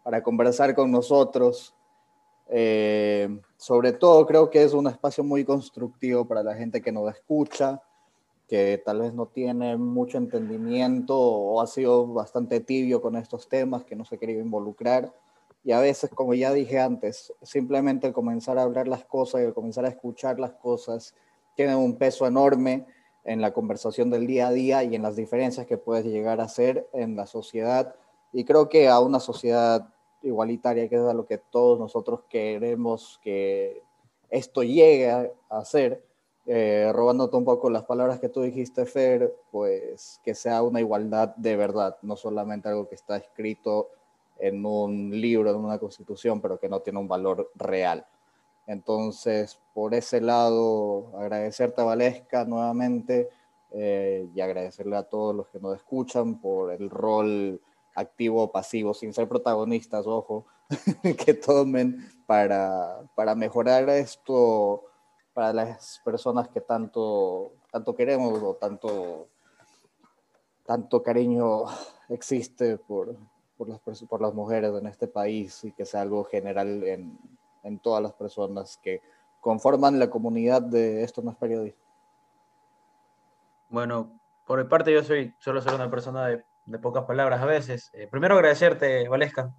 para 0.03 0.21
conversar 0.21 0.75
con 0.75 0.91
nosotros. 0.91 1.73
Eh, 2.49 3.39
sobre 3.57 3.91
todo 3.93 4.25
creo 4.25 4.49
que 4.49 4.63
es 4.63 4.73
un 4.73 4.87
espacio 4.87 5.23
muy 5.23 5.43
constructivo 5.43 6.25
para 6.25 6.43
la 6.43 6.55
gente 6.55 6.81
que 6.81 6.91
nos 6.91 7.13
escucha, 7.13 7.81
que 8.47 8.81
tal 8.85 9.01
vez 9.01 9.13
no 9.13 9.25
tiene 9.25 9.75
mucho 9.75 10.17
entendimiento 10.17 11.19
o 11.19 11.61
ha 11.61 11.67
sido 11.67 12.07
bastante 12.07 12.59
tibio 12.61 13.01
con 13.01 13.15
estos 13.17 13.49
temas, 13.49 13.83
que 13.83 13.95
no 13.95 14.05
se 14.05 14.15
ha 14.15 14.19
querido 14.19 14.41
involucrar. 14.41 15.13
Y 15.63 15.73
a 15.73 15.79
veces, 15.81 16.09
como 16.11 16.33
ya 16.33 16.53
dije 16.53 16.79
antes, 16.79 17.33
simplemente 17.41 18.07
el 18.07 18.13
comenzar 18.13 18.57
a 18.57 18.63
hablar 18.63 18.87
las 18.87 19.03
cosas 19.03 19.41
y 19.41 19.43
el 19.43 19.53
comenzar 19.53 19.83
a 19.83 19.89
escuchar 19.89 20.39
las 20.39 20.53
cosas 20.53 21.13
tiene 21.55 21.75
un 21.75 21.97
peso 21.97 22.25
enorme 22.25 22.85
en 23.25 23.41
la 23.41 23.51
conversación 23.51 24.09
del 24.09 24.27
día 24.27 24.47
a 24.47 24.51
día 24.51 24.83
y 24.83 24.95
en 24.95 25.01
las 25.01 25.17
diferencias 25.17 25.67
que 25.67 25.77
puedes 25.77 26.05
llegar 26.05 26.39
a 26.39 26.45
hacer 26.45 26.87
en 26.93 27.17
la 27.17 27.27
sociedad. 27.27 27.95
Y 28.31 28.45
creo 28.45 28.69
que 28.69 28.87
a 28.87 29.01
una 29.01 29.19
sociedad 29.19 29.89
igualitaria, 30.21 30.87
que 30.89 30.95
es 30.95 31.01
a 31.01 31.13
lo 31.13 31.25
que 31.25 31.37
todos 31.37 31.79
nosotros 31.79 32.21
queremos 32.29 33.19
que 33.21 33.81
esto 34.29 34.63
llegue 34.63 35.09
a, 35.09 35.31
hacer, 35.49 36.03
eh, 36.45 36.91
robándote 36.93 37.37
un 37.37 37.45
poco 37.45 37.69
las 37.69 37.83
palabras 37.83 38.19
que 38.19 38.29
tú 38.29 38.41
dijiste, 38.41 38.85
Fer, 38.85 39.33
pues 39.51 40.19
que 40.23 40.33
sea 40.35 40.61
una 40.63 40.79
igualdad 40.79 41.35
de 41.35 41.55
verdad, 41.55 41.97
no 42.01 42.15
solamente 42.15 42.69
algo 42.69 42.87
que 42.87 42.95
está 42.95 43.17
escrito 43.17 43.89
en 44.39 44.65
un 44.65 45.09
libro, 45.11 45.49
en 45.49 45.57
una 45.57 45.79
constitución, 45.79 46.41
pero 46.41 46.59
que 46.59 46.69
no 46.69 46.81
tiene 46.81 46.99
un 46.99 47.07
valor 47.07 47.51
real. 47.55 48.05
Entonces, 48.65 49.59
por 49.73 49.93
ese 49.93 50.19
lado, 50.21 51.17
agradecerte 51.17 51.81
a 51.81 51.85
Valesca 51.85 52.43
nuevamente 52.43 53.29
eh, 53.71 54.29
y 54.33 54.41
agradecerle 54.41 54.97
a 54.97 55.03
todos 55.03 55.35
los 55.35 55.47
que 55.47 55.59
nos 55.59 55.75
escuchan 55.75 56.39
por 56.39 56.71
el 56.73 56.89
rol 56.89 57.61
activo 57.97 58.43
o 58.43 58.51
pasivo, 58.51 58.93
sin 58.93 59.11
ser 59.11 59.27
protagonistas, 59.27 60.05
ojo, 60.05 60.45
que 61.25 61.33
tomen 61.33 62.07
para, 62.27 63.01
para 63.15 63.33
mejorar 63.33 63.89
esto 63.89 64.83
para 65.33 65.51
las 65.51 65.99
personas 66.05 66.47
que 66.47 66.61
tanto, 66.61 67.51
tanto 67.71 67.95
queremos 67.95 68.41
o 68.41 68.55
tanto, 68.55 69.27
tanto 70.65 71.03
cariño 71.03 71.65
existe 72.09 72.77
por, 72.77 73.15
por, 73.57 73.67
las, 73.69 73.79
por 73.79 74.21
las 74.21 74.33
mujeres 74.33 74.73
en 74.75 74.87
este 74.87 75.07
país 75.07 75.63
y 75.63 75.71
que 75.71 75.85
sea 75.85 76.01
algo 76.01 76.23
general 76.23 76.83
en, 76.83 77.19
en 77.63 77.79
todas 77.79 78.01
las 78.01 78.13
personas 78.13 78.77
que 78.77 79.01
conforman 79.41 79.99
la 79.99 80.09
comunidad 80.09 80.61
de 80.61 81.03
esto 81.03 81.21
no 81.21 81.31
es 81.31 81.37
periodismo. 81.37 81.81
Bueno, 83.69 84.19
por 84.45 84.63
mi 84.63 84.69
parte 84.69 84.93
yo 84.93 85.03
soy, 85.03 85.33
solo 85.39 85.61
soy 85.61 85.75
una 85.75 85.89
persona 85.89 86.27
de 86.27 86.43
de 86.67 86.79
pocas 86.79 87.05
palabras 87.05 87.41
a 87.41 87.45
veces. 87.45 87.89
Eh, 87.93 88.07
primero 88.11 88.35
agradecerte, 88.35 89.07
Valesca, 89.07 89.51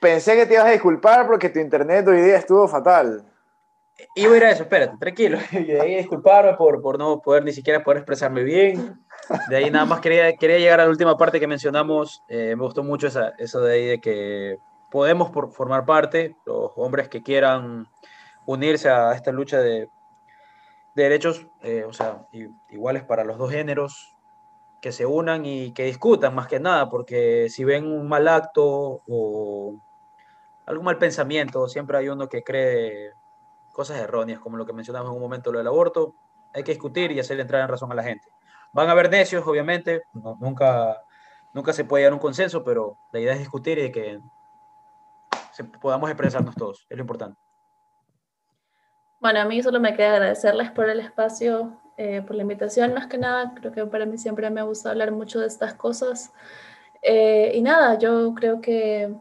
Pensé 0.00 0.34
que 0.34 0.46
te 0.46 0.54
ibas 0.54 0.66
a 0.66 0.70
disculpar 0.70 1.26
porque 1.26 1.50
tu 1.50 1.60
internet 1.60 2.08
hoy 2.08 2.22
día 2.22 2.38
estuvo 2.38 2.66
fatal. 2.66 3.24
Iba 4.16 4.32
a 4.32 4.36
ir 4.38 4.44
a 4.44 4.50
eso, 4.50 4.62
espérate, 4.62 4.96
tranquilo. 4.98 5.38
Y 5.52 5.64
de 5.64 5.80
ahí 5.80 5.96
disculparme 5.96 6.54
por, 6.54 6.80
por 6.80 6.98
no 6.98 7.20
poder 7.20 7.44
ni 7.44 7.52
siquiera 7.52 7.84
poder 7.84 7.98
expresarme 7.98 8.42
bien. 8.42 8.98
De 9.48 9.56
ahí 9.56 9.70
nada 9.70 9.84
más 9.84 10.00
quería, 10.00 10.34
quería 10.36 10.58
llegar 10.58 10.80
a 10.80 10.84
la 10.84 10.90
última 10.90 11.16
parte 11.16 11.38
que 11.38 11.46
mencionamos. 11.46 12.22
Eh, 12.28 12.56
me 12.56 12.62
gustó 12.62 12.82
mucho 12.82 13.06
esa, 13.06 13.34
eso 13.38 13.60
de 13.60 13.74
ahí 13.74 13.86
de 13.86 14.00
que 14.00 14.56
podemos 14.90 15.30
por, 15.30 15.52
formar 15.52 15.84
parte, 15.84 16.34
los 16.46 16.72
hombres 16.76 17.08
que 17.08 17.22
quieran 17.22 17.86
unirse 18.46 18.88
a 18.88 19.12
esta 19.12 19.32
lucha 19.32 19.60
de, 19.60 19.88
de 20.94 21.02
derechos, 21.02 21.46
eh, 21.62 21.84
o 21.84 21.92
sea, 21.92 22.26
iguales 22.70 23.04
para 23.04 23.22
los 23.22 23.38
dos 23.38 23.50
géneros, 23.50 24.14
que 24.82 24.90
se 24.90 25.06
unan 25.06 25.46
y 25.46 25.72
que 25.72 25.84
discutan 25.84 26.34
más 26.34 26.48
que 26.48 26.58
nada, 26.58 26.88
porque 26.90 27.48
si 27.48 27.62
ven 27.62 27.86
un 27.86 28.08
mal 28.08 28.26
acto 28.26 29.00
o 29.06 29.76
algún 30.66 30.84
mal 30.84 30.98
pensamiento, 30.98 31.68
siempre 31.68 31.96
hay 31.96 32.08
uno 32.08 32.28
que 32.28 32.42
cree 32.42 33.12
cosas 33.72 34.00
erróneas, 34.00 34.40
como 34.40 34.56
lo 34.56 34.66
que 34.66 34.72
mencionamos 34.72 35.10
en 35.10 35.16
un 35.16 35.22
momento, 35.22 35.52
lo 35.52 35.58
del 35.58 35.68
aborto, 35.68 36.16
hay 36.52 36.64
que 36.64 36.72
discutir 36.72 37.12
y 37.12 37.20
hacer 37.20 37.38
entrar 37.38 37.62
en 37.62 37.68
razón 37.68 37.92
a 37.92 37.94
la 37.94 38.02
gente. 38.02 38.28
Van 38.72 38.88
a 38.88 38.92
haber 38.92 39.08
necios, 39.08 39.46
obviamente, 39.46 40.02
nunca, 40.40 41.00
nunca 41.54 41.72
se 41.72 41.84
puede 41.84 42.08
a 42.08 42.12
un 42.12 42.18
consenso, 42.18 42.64
pero 42.64 42.98
la 43.12 43.20
idea 43.20 43.34
es 43.34 43.38
discutir 43.38 43.78
y 43.78 43.92
que 43.92 44.18
podamos 45.80 46.10
expresarnos 46.10 46.56
todos, 46.56 46.84
es 46.90 46.96
lo 46.96 47.02
importante. 47.02 47.38
Bueno, 49.20 49.42
a 49.42 49.44
mí 49.44 49.62
solo 49.62 49.78
me 49.78 49.94
queda 49.94 50.14
agradecerles 50.14 50.72
por 50.72 50.90
el 50.90 50.98
espacio 50.98 51.80
eh, 51.96 52.22
por 52.22 52.36
la 52.36 52.42
invitación 52.42 52.94
más 52.94 53.06
que 53.06 53.18
nada. 53.18 53.52
Creo 53.54 53.72
que 53.72 53.84
para 53.86 54.06
mí 54.06 54.18
siempre 54.18 54.48
me 54.50 54.62
gusta 54.62 54.90
hablar 54.90 55.12
mucho 55.12 55.40
de 55.40 55.46
estas 55.46 55.74
cosas. 55.74 56.32
Eh, 57.02 57.52
y 57.54 57.62
nada, 57.62 57.98
yo 57.98 58.34
creo 58.34 58.60
que 58.60 59.14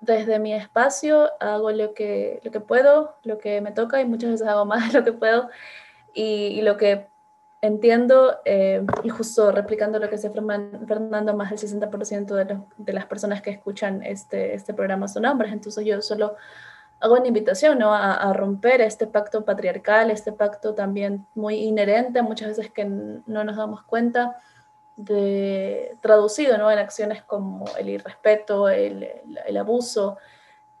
desde 0.00 0.38
mi 0.38 0.52
espacio 0.52 1.30
hago 1.40 1.70
lo 1.70 1.94
que, 1.94 2.40
lo 2.42 2.50
que 2.50 2.60
puedo, 2.60 3.14
lo 3.22 3.38
que 3.38 3.60
me 3.60 3.70
toca 3.70 4.00
y 4.00 4.04
muchas 4.04 4.32
veces 4.32 4.48
hago 4.48 4.64
más 4.64 4.92
de 4.92 4.98
lo 4.98 5.04
que 5.04 5.12
puedo. 5.12 5.48
Y, 6.14 6.60
lo 6.62 6.76
que 6.76 7.06
entiendo, 7.62 8.40
eh, 8.44 8.84
y 9.02 9.08
justo 9.08 9.50
replicando 9.52 9.98
lo 9.98 10.10
que 10.10 10.16
dice 10.16 10.30
Fernando, 10.30 11.34
más 11.34 11.50
del 11.50 11.58
60% 11.58 12.34
de, 12.34 12.58
de, 12.76 12.92
las 12.92 13.06
personas 13.06 13.40
que 13.40 13.50
escuchan 13.50 14.02
este, 14.02 14.54
este 14.54 14.74
programa 14.74 15.08
son 15.08 15.24
hombres, 15.24 15.52
entonces 15.52 15.86
yo 15.86 16.02
solo 16.02 16.36
hago 17.02 17.14
una 17.14 17.26
invitación 17.26 17.80
¿no? 17.80 17.92
a, 17.92 18.14
a, 18.14 18.32
romper 18.32 18.80
este 18.80 19.08
pacto 19.08 19.44
patriarcal, 19.44 20.10
este 20.10 20.32
pacto 20.32 20.74
también 20.74 21.26
muy 21.34 21.56
inherente, 21.56 22.22
muchas 22.22 22.48
veces 22.48 22.70
que 22.70 22.84
no 22.84 23.44
nos 23.44 23.56
damos 23.56 23.82
cuenta, 23.82 24.36
de, 24.96 25.96
traducido 26.00 26.56
¿no? 26.58 26.70
en 26.70 26.78
acciones 26.78 27.22
como 27.22 27.64
el 27.76 27.88
irrespeto, 27.88 28.68
el, 28.68 29.08
el 29.46 29.56
abuso, 29.56 30.16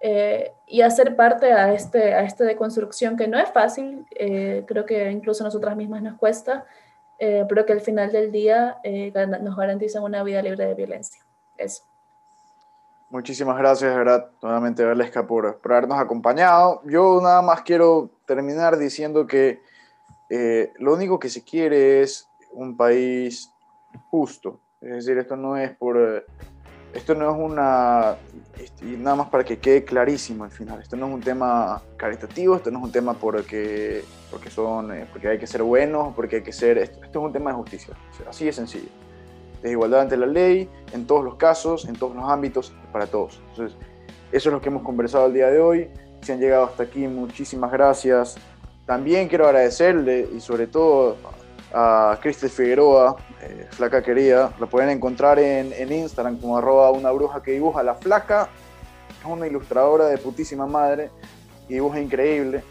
eh, 0.00 0.54
y 0.66 0.82
hacer 0.82 1.16
parte 1.16 1.52
a, 1.52 1.72
este, 1.74 2.14
a 2.14 2.22
esta 2.22 2.44
deconstrucción 2.44 3.16
que 3.16 3.26
no 3.26 3.38
es 3.38 3.50
fácil, 3.50 4.06
eh, 4.10 4.64
creo 4.66 4.86
que 4.86 5.10
incluso 5.10 5.42
a 5.42 5.46
nosotras 5.46 5.76
mismas 5.76 6.02
nos 6.02 6.18
cuesta, 6.18 6.64
eh, 7.18 7.44
pero 7.48 7.66
que 7.66 7.72
al 7.72 7.80
final 7.80 8.10
del 8.10 8.30
día 8.30 8.78
nos 9.40 9.56
garantiza 9.56 10.00
una 10.00 10.22
vida 10.22 10.42
libre 10.42 10.66
de 10.66 10.74
violencia. 10.74 11.22
Eso. 11.56 11.84
Muchísimas 13.12 13.58
gracias, 13.58 13.94
verdad, 13.94 14.30
nuevamente, 14.42 14.84
Valesca, 14.84 15.26
por, 15.26 15.58
por 15.58 15.72
habernos 15.74 15.98
acompañado. 15.98 16.80
Yo 16.86 17.20
nada 17.22 17.42
más 17.42 17.60
quiero 17.60 18.08
terminar 18.26 18.78
diciendo 18.78 19.26
que 19.26 19.60
lo 20.78 20.94
único 20.94 21.18
que 21.18 21.28
se 21.28 21.44
quiere 21.44 22.00
es 22.00 22.26
un 22.52 22.74
país 22.74 23.52
justo. 24.10 24.60
Es 24.80 24.94
decir, 24.94 25.18
esto 25.18 25.36
no 25.36 25.58
es 25.58 25.76
por 25.76 26.24
esto 26.94 27.14
no 27.14 27.30
es 27.30 27.36
una, 27.38 28.16
este, 28.58 28.84
nada 28.84 29.16
más 29.16 29.28
para 29.28 29.44
que 29.44 29.58
quede 29.58 29.84
clarísimo 29.84 30.44
al 30.44 30.50
final, 30.50 30.80
esto 30.80 30.96
no 30.96 31.06
es 31.06 31.14
un 31.14 31.20
tema 31.20 31.82
caritativo, 31.96 32.56
esto 32.56 32.70
no 32.70 32.78
es 32.80 32.84
un 32.84 32.92
tema 32.92 33.14
porque, 33.14 34.04
porque, 34.30 34.50
son, 34.50 34.92
eh, 34.92 35.06
porque 35.10 35.28
hay 35.28 35.38
que 35.38 35.46
ser 35.46 35.62
buenos, 35.62 36.14
porque 36.14 36.36
hay 36.36 36.42
que 36.42 36.52
ser, 36.52 36.78
esto, 36.78 37.00
es 37.02 37.16
un 37.16 37.32
tema 37.32 37.50
de 37.50 37.56
justicia, 37.56 37.94
así 38.28 38.44
de 38.44 38.52
sencillo. 38.52 38.88
Desigualdad 39.62 40.00
ante 40.00 40.16
la 40.16 40.26
ley, 40.26 40.68
en 40.92 41.06
todos 41.06 41.24
los 41.24 41.36
casos, 41.36 41.86
en 41.86 41.94
todos 41.94 42.14
los 42.16 42.28
ámbitos, 42.28 42.72
para 42.92 43.06
todos. 43.06 43.40
Entonces, 43.50 43.78
eso 44.32 44.48
es 44.48 44.52
lo 44.52 44.60
que 44.60 44.68
hemos 44.68 44.82
conversado 44.82 45.26
el 45.26 45.34
día 45.34 45.48
de 45.48 45.60
hoy. 45.60 45.90
Si 46.22 46.32
han 46.32 46.40
llegado 46.40 46.64
hasta 46.64 46.84
aquí, 46.84 47.06
muchísimas 47.06 47.70
gracias. 47.70 48.36
También 48.86 49.28
quiero 49.28 49.46
agradecerle 49.46 50.28
y 50.34 50.40
sobre 50.40 50.66
todo 50.66 51.16
a 51.72 52.18
Cristel 52.20 52.50
Figueroa, 52.50 53.16
eh, 53.40 53.66
Flaca 53.70 54.02
Querida. 54.02 54.52
La 54.58 54.66
pueden 54.66 54.90
encontrar 54.90 55.38
en, 55.38 55.72
en, 55.72 55.92
Instagram 55.92 56.38
como 56.38 56.58
arroba 56.58 56.90
una 56.90 57.10
bruja 57.12 57.42
que 57.42 57.52
dibuja. 57.52 57.82
La 57.82 57.94
Flaca 57.94 58.48
es 59.20 59.26
una 59.26 59.46
ilustradora 59.46 60.06
de 60.06 60.18
putísima 60.18 60.66
madre 60.66 61.10
dibuja 61.74 62.00
increíble. 62.00 62.62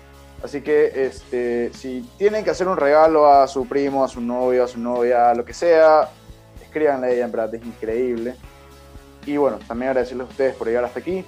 Así 0.43 0.61
que 0.61 1.05
este, 1.05 1.71
si 1.73 2.07
tienen 2.17 2.43
que 2.43 2.49
hacer 2.49 2.67
un 2.67 2.77
regalo 2.77 3.27
a 3.27 3.47
su 3.47 3.67
primo, 3.67 4.03
a 4.03 4.07
su 4.07 4.21
novio, 4.21 4.63
a 4.63 4.67
su 4.67 4.79
novia, 4.79 5.29
a 5.29 5.35
lo 5.35 5.45
que 5.45 5.53
sea, 5.53 6.09
escríbanle 6.71 7.07
a 7.07 7.11
ella, 7.11 7.25
en 7.25 7.31
verdad, 7.31 7.53
es 7.53 7.65
increíble. 7.65 8.35
Y 9.25 9.37
bueno, 9.37 9.59
también 9.67 9.89
agradecerles 9.89 10.27
a 10.27 10.29
ustedes 10.29 10.55
por 10.55 10.67
llegar 10.67 10.85
hasta 10.85 10.99
aquí. 10.99 11.25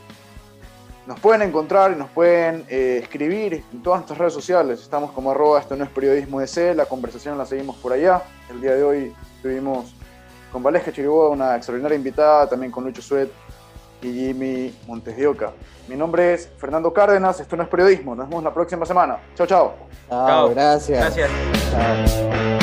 Nos 1.05 1.19
pueden 1.19 1.41
encontrar 1.41 1.91
y 1.91 1.95
nos 1.95 2.09
pueden 2.09 2.65
eh, 2.69 3.01
escribir 3.03 3.63
en 3.73 3.83
todas 3.83 3.99
nuestras 3.99 4.17
redes 4.17 4.33
sociales. 4.33 4.81
Estamos 4.81 5.11
como 5.11 5.31
arroba, 5.31 5.59
esto 5.59 5.75
no 5.75 5.83
es 5.83 5.89
periodismo 5.89 6.39
de 6.39 6.47
C, 6.47 6.73
la 6.73 6.85
conversación 6.85 7.37
la 7.37 7.45
seguimos 7.45 7.75
por 7.75 7.91
allá. 7.91 8.23
El 8.49 8.61
día 8.61 8.73
de 8.73 8.83
hoy 8.83 9.13
estuvimos 9.35 9.93
con 10.51 10.63
Valesca 10.63 10.93
Chiriboga, 10.93 11.29
una 11.29 11.55
extraordinaria 11.57 11.97
invitada, 11.97 12.47
también 12.47 12.71
con 12.71 12.85
Lucho 12.85 13.01
Suet 13.01 13.29
y 14.01 14.13
Jimmy 14.13 14.73
Montes 14.87 15.17
de 15.17 15.27
Oca. 15.27 15.51
Mi 15.89 15.97
nombre 15.97 16.35
es 16.35 16.49
Fernando 16.57 16.93
Cárdenas, 16.93 17.39
esto 17.41 17.57
no 17.57 17.63
es 17.63 17.69
periodismo. 17.69 18.15
Nos 18.15 18.29
vemos 18.29 18.43
la 18.43 18.53
próxima 18.53 18.85
semana. 18.85 19.17
Chao, 19.35 19.45
chao. 19.45 19.73
Chao, 20.09 20.49
gracias. 20.51 21.17
Gracias. 21.17 22.62